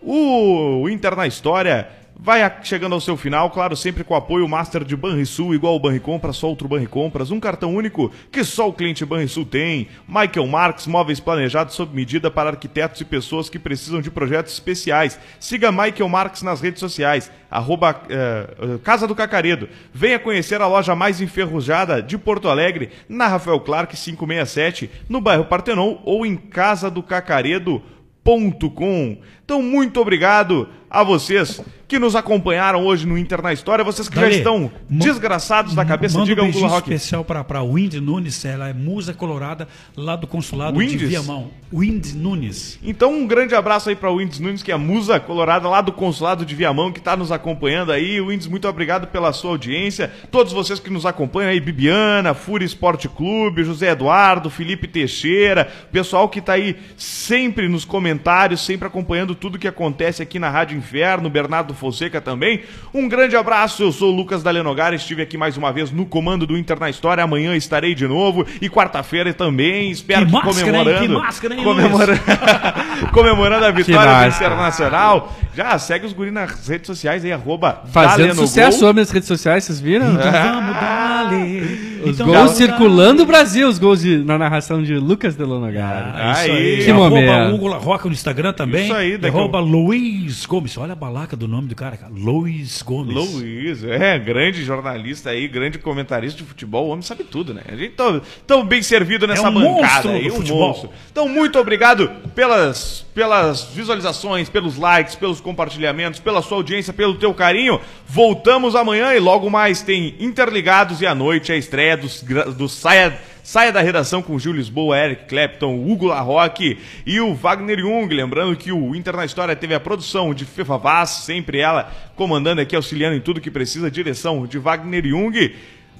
O 0.00 0.88
Inter 0.88 1.16
na 1.16 1.26
história 1.26 1.88
vai 2.18 2.40
chegando 2.62 2.94
ao 2.94 3.00
seu 3.00 3.16
final, 3.16 3.50
claro, 3.50 3.76
sempre 3.76 4.02
com 4.02 4.12
o 4.12 4.16
apoio 4.16 4.48
Master 4.48 4.82
de 4.82 4.96
Banrisul, 4.96 5.54
igual 5.54 5.76
o 5.76 5.80
Banricompras, 5.80 6.36
só 6.36 6.48
outro 6.48 6.66
Banricompras, 6.66 7.30
um 7.30 7.38
cartão 7.38 7.74
único 7.74 8.10
que 8.32 8.42
só 8.42 8.68
o 8.68 8.72
cliente 8.72 9.04
Banrisul 9.04 9.46
tem. 9.46 9.86
Michael 10.06 10.48
Marks, 10.48 10.86
móveis 10.86 11.20
planejados 11.20 11.74
sob 11.74 11.94
medida 11.94 12.30
para 12.30 12.50
arquitetos 12.50 13.00
e 13.00 13.04
pessoas 13.04 13.48
que 13.48 13.58
precisam 13.58 14.00
de 14.00 14.10
projetos 14.10 14.52
especiais. 14.52 15.18
Siga 15.38 15.70
Michael 15.70 16.08
Marks 16.08 16.42
nas 16.42 16.60
redes 16.60 16.80
sociais, 16.80 17.30
arroba 17.48 18.02
eh, 18.08 18.56
eh, 18.58 18.78
Casa 18.82 19.06
do 19.06 19.14
Cacaredo. 19.14 19.68
Venha 19.94 20.18
conhecer 20.18 20.60
a 20.60 20.66
loja 20.66 20.96
mais 20.96 21.20
enferrujada 21.20 22.02
de 22.02 22.18
Porto 22.18 22.48
Alegre, 22.48 22.90
na 23.08 23.28
Rafael 23.28 23.60
Clark 23.60 23.96
567, 23.96 24.90
no 25.08 25.20
bairro 25.20 25.44
Partenon 25.44 25.98
ou 26.04 26.26
em 26.26 26.36
casadocacaredo.com. 26.36 29.18
Então, 29.48 29.62
muito 29.62 29.98
obrigado 29.98 30.68
a 30.90 31.02
vocês 31.02 31.58
que 31.88 31.98
nos 31.98 32.14
acompanharam 32.14 32.84
hoje 32.84 33.06
no 33.06 33.16
Inter 33.16 33.40
na 33.40 33.50
História, 33.50 33.82
vocês 33.82 34.10
que 34.10 34.20
já 34.20 34.28
estão 34.28 34.70
desgraçados 34.90 35.74
da 35.74 35.86
cabeça, 35.86 36.22
digam 36.22 36.44
um 36.44 36.50
beijinho 36.50 36.68
Rock. 36.68 36.92
especial 36.92 37.24
para 37.24 37.62
Windy 37.62 37.98
Nunes, 37.98 38.44
ela 38.44 38.68
é 38.68 38.74
musa 38.74 39.14
colorada 39.14 39.66
lá 39.96 40.14
do 40.14 40.26
consulado 40.26 40.78
Windes? 40.78 40.98
de 40.98 41.06
Viamão. 41.06 41.50
Windy 41.72 42.14
Nunes. 42.14 42.78
Então, 42.82 43.14
um 43.14 43.26
grande 43.26 43.54
abraço 43.54 43.88
aí 43.88 43.96
para 43.96 44.10
o 44.10 44.18
Winds 44.18 44.38
Nunes, 44.38 44.62
que 44.62 44.70
é 44.70 44.74
a 44.74 44.78
musa 44.78 45.18
colorada 45.18 45.66
lá 45.66 45.80
do 45.80 45.90
consulado 45.90 46.44
de 46.44 46.54
Viamão, 46.54 46.92
que 46.92 46.98
está 46.98 47.16
nos 47.16 47.32
acompanhando 47.32 47.90
aí. 47.90 48.20
Winds, 48.20 48.46
muito 48.46 48.68
obrigado 48.68 49.06
pela 49.06 49.32
sua 49.32 49.52
audiência. 49.52 50.12
Todos 50.30 50.52
vocês 50.52 50.78
que 50.78 50.90
nos 50.90 51.06
acompanham 51.06 51.50
aí, 51.50 51.60
Bibiana, 51.60 52.34
Fúria 52.34 52.66
Esporte 52.66 53.08
Clube, 53.08 53.64
José 53.64 53.90
Eduardo, 53.90 54.50
Felipe 54.50 54.86
Teixeira, 54.86 55.66
pessoal 55.90 56.28
que 56.28 56.38
está 56.38 56.52
aí 56.52 56.76
sempre 56.98 57.66
nos 57.66 57.86
comentários, 57.86 58.60
sempre 58.60 58.86
acompanhando 58.86 59.34
tudo 59.38 59.58
que 59.58 59.68
acontece 59.68 60.22
aqui 60.22 60.38
na 60.38 60.50
Rádio 60.50 60.76
Inferno, 60.76 61.30
Bernardo 61.30 61.72
Fonseca 61.74 62.20
também. 62.20 62.62
Um 62.92 63.08
grande 63.08 63.36
abraço, 63.36 63.82
eu 63.82 63.92
sou 63.92 64.12
o 64.12 64.16
Lucas 64.16 64.42
Dalenogar, 64.42 64.92
estive 64.92 65.22
aqui 65.22 65.36
mais 65.38 65.56
uma 65.56 65.72
vez 65.72 65.90
no 65.90 66.04
comando 66.06 66.46
do 66.46 66.56
Inter 66.56 66.78
na 66.78 66.90
História. 66.90 67.22
Amanhã 67.24 67.54
estarei 67.56 67.94
de 67.94 68.06
novo 68.06 68.46
e 68.60 68.68
quarta-feira 68.68 69.32
também. 69.32 69.90
Espero 69.90 70.26
Que 70.26 70.26
que, 70.26 70.32
máscara, 70.32 70.58
hein? 70.58 70.64
comemorando. 70.72 71.00
Que 71.00 71.08
máscara, 71.08 71.54
hein, 71.54 71.64
comemorando, 71.64 72.20
comemorando 73.12 73.64
a 73.64 73.70
vitória 73.70 74.28
do. 74.30 74.36
Internacional. 74.36 75.36
Já 75.54 75.78
segue 75.78 76.06
os 76.06 76.12
guri 76.12 76.30
nas 76.30 76.68
redes 76.68 76.86
sociais 76.86 77.24
aí, 77.24 77.32
arroba 77.32 77.82
Fazendo 77.92 78.16
Dalenogol. 78.18 78.46
sucesso 78.46 78.84
homem 78.86 79.02
nas 79.02 79.10
redes 79.10 79.26
sociais, 79.28 79.64
vocês 79.64 79.80
viram? 79.80 80.12
Então 80.14 80.30
vamos 80.32 80.74
dali. 80.74 81.87
Os 82.02 82.10
Então 82.10 82.26
gols 82.26 82.38
vamos 82.38 82.52
circulando 82.52 83.22
o 83.22 83.26
Brasil, 83.26 83.68
os 83.68 83.78
gols 83.78 84.00
de- 84.00 84.18
na 84.18 84.38
narração 84.38 84.82
de 84.82 84.94
Lucas 84.96 85.34
Delonogara. 85.36 86.14
É 86.18 86.32
isso 86.32 86.52
Aí. 86.52 86.84
Que 86.84 86.90
arroba 86.90 87.10
momento. 87.10 87.54
Hugo 87.54 87.68
Roca 87.78 88.06
no 88.08 88.12
Instagram 88.14 88.52
também. 88.52 88.84
Isso 88.84 88.94
aí, 88.94 89.18
daqui 89.18 89.36
arroba 89.36 89.58
Luiz 89.60 90.46
Gomes. 90.46 90.76
Olha 90.78 90.92
a 90.92 90.96
balaca 90.96 91.36
do 91.36 91.48
nome 91.48 91.68
do 91.68 91.74
cara, 91.74 91.96
cara. 91.96 92.12
Luiz 92.14 92.82
Gomes. 92.82 93.14
Luiz, 93.14 93.82
é, 93.84 94.18
grande 94.18 94.64
jornalista 94.64 95.30
aí, 95.30 95.48
grande 95.48 95.78
comentarista 95.78 96.38
de 96.38 96.44
futebol, 96.44 96.86
o 96.86 96.90
homem 96.90 97.02
sabe 97.02 97.24
tudo, 97.24 97.52
né? 97.54 97.62
A 97.70 97.76
gente 97.76 97.92
tá 97.94 98.20
tão 98.46 98.64
bem 98.64 98.82
servido 98.82 99.26
nessa 99.26 99.48
um 99.50 99.54
bancada 99.54 99.82
monstro 99.82 100.10
aí, 100.12 100.28
do 100.28 100.34
um 100.34 100.36
futebol. 100.36 100.68
monstro. 100.68 100.90
Então, 101.10 101.28
muito 101.28 101.58
obrigado 101.58 102.10
pelas, 102.34 103.04
pelas 103.14 103.64
visualizações, 103.74 104.48
pelos 104.48 104.76
likes, 104.76 105.14
pelos 105.14 105.40
compartilhamentos, 105.40 106.20
pela 106.20 106.42
sua 106.42 106.56
audiência, 106.58 106.92
pelo 106.92 107.14
teu 107.14 107.32
carinho. 107.34 107.80
Voltamos 108.06 108.74
amanhã 108.74 109.12
e 109.14 109.18
logo 109.18 109.50
mais 109.50 109.82
tem 109.82 110.14
Interligados 110.18 111.00
e 111.00 111.06
à 111.06 111.14
noite 111.14 111.52
a 111.52 111.56
estreia 111.56 111.87
gra- 112.24 112.44
do 112.50 112.68
Saia, 112.68 113.18
Saia 113.42 113.72
da 113.72 113.80
Redação 113.80 114.20
com 114.22 114.38
Gil 114.38 114.52
Lisboa, 114.52 114.98
Eric 114.98 115.24
Clapton, 115.26 115.74
Hugo 115.74 116.06
Larroque 116.06 116.78
e 117.06 117.18
o 117.20 117.34
Wagner 117.34 117.78
Jung. 117.78 118.08
Lembrando 118.14 118.56
que 118.56 118.70
o 118.70 118.94
Inter 118.94 119.16
na 119.16 119.24
História 119.24 119.56
teve 119.56 119.74
a 119.74 119.80
produção 119.80 120.34
de 120.34 120.44
Fefa 120.44 120.76
Vaz, 120.76 121.10
sempre 121.10 121.58
ela 121.58 121.90
comandando 122.14 122.60
aqui, 122.60 122.76
auxiliando 122.76 123.16
em 123.16 123.20
tudo 123.20 123.40
que 123.40 123.50
precisa, 123.50 123.90
direção 123.90 124.46
de 124.46 124.58
Wagner 124.58 125.06
Jung. 125.06 125.54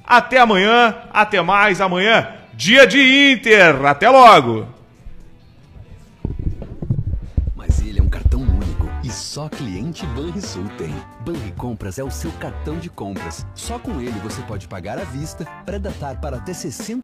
Até 0.05 0.39
amanhã, 0.39 0.95
até 1.11 1.41
mais 1.41 1.81
amanhã, 1.81 2.27
dia 2.53 2.85
de 2.87 3.31
Inter. 3.31 3.85
Até 3.85 4.09
logo! 4.09 4.78
Só 9.39 9.47
cliente 9.47 10.05
Banrisul 10.07 10.65
tem. 10.77 10.93
Banricompras 11.21 11.97
é 11.97 12.03
o 12.03 12.11
seu 12.11 12.29
cartão 12.33 12.77
de 12.77 12.89
compras. 12.89 13.45
Só 13.55 13.79
com 13.79 14.01
ele 14.01 14.19
você 14.19 14.41
pode 14.41 14.67
pagar 14.67 14.99
à 14.99 15.05
vista, 15.05 15.45
predatar 15.65 16.19
para 16.19 16.35
até 16.35 16.53
60 16.53 16.91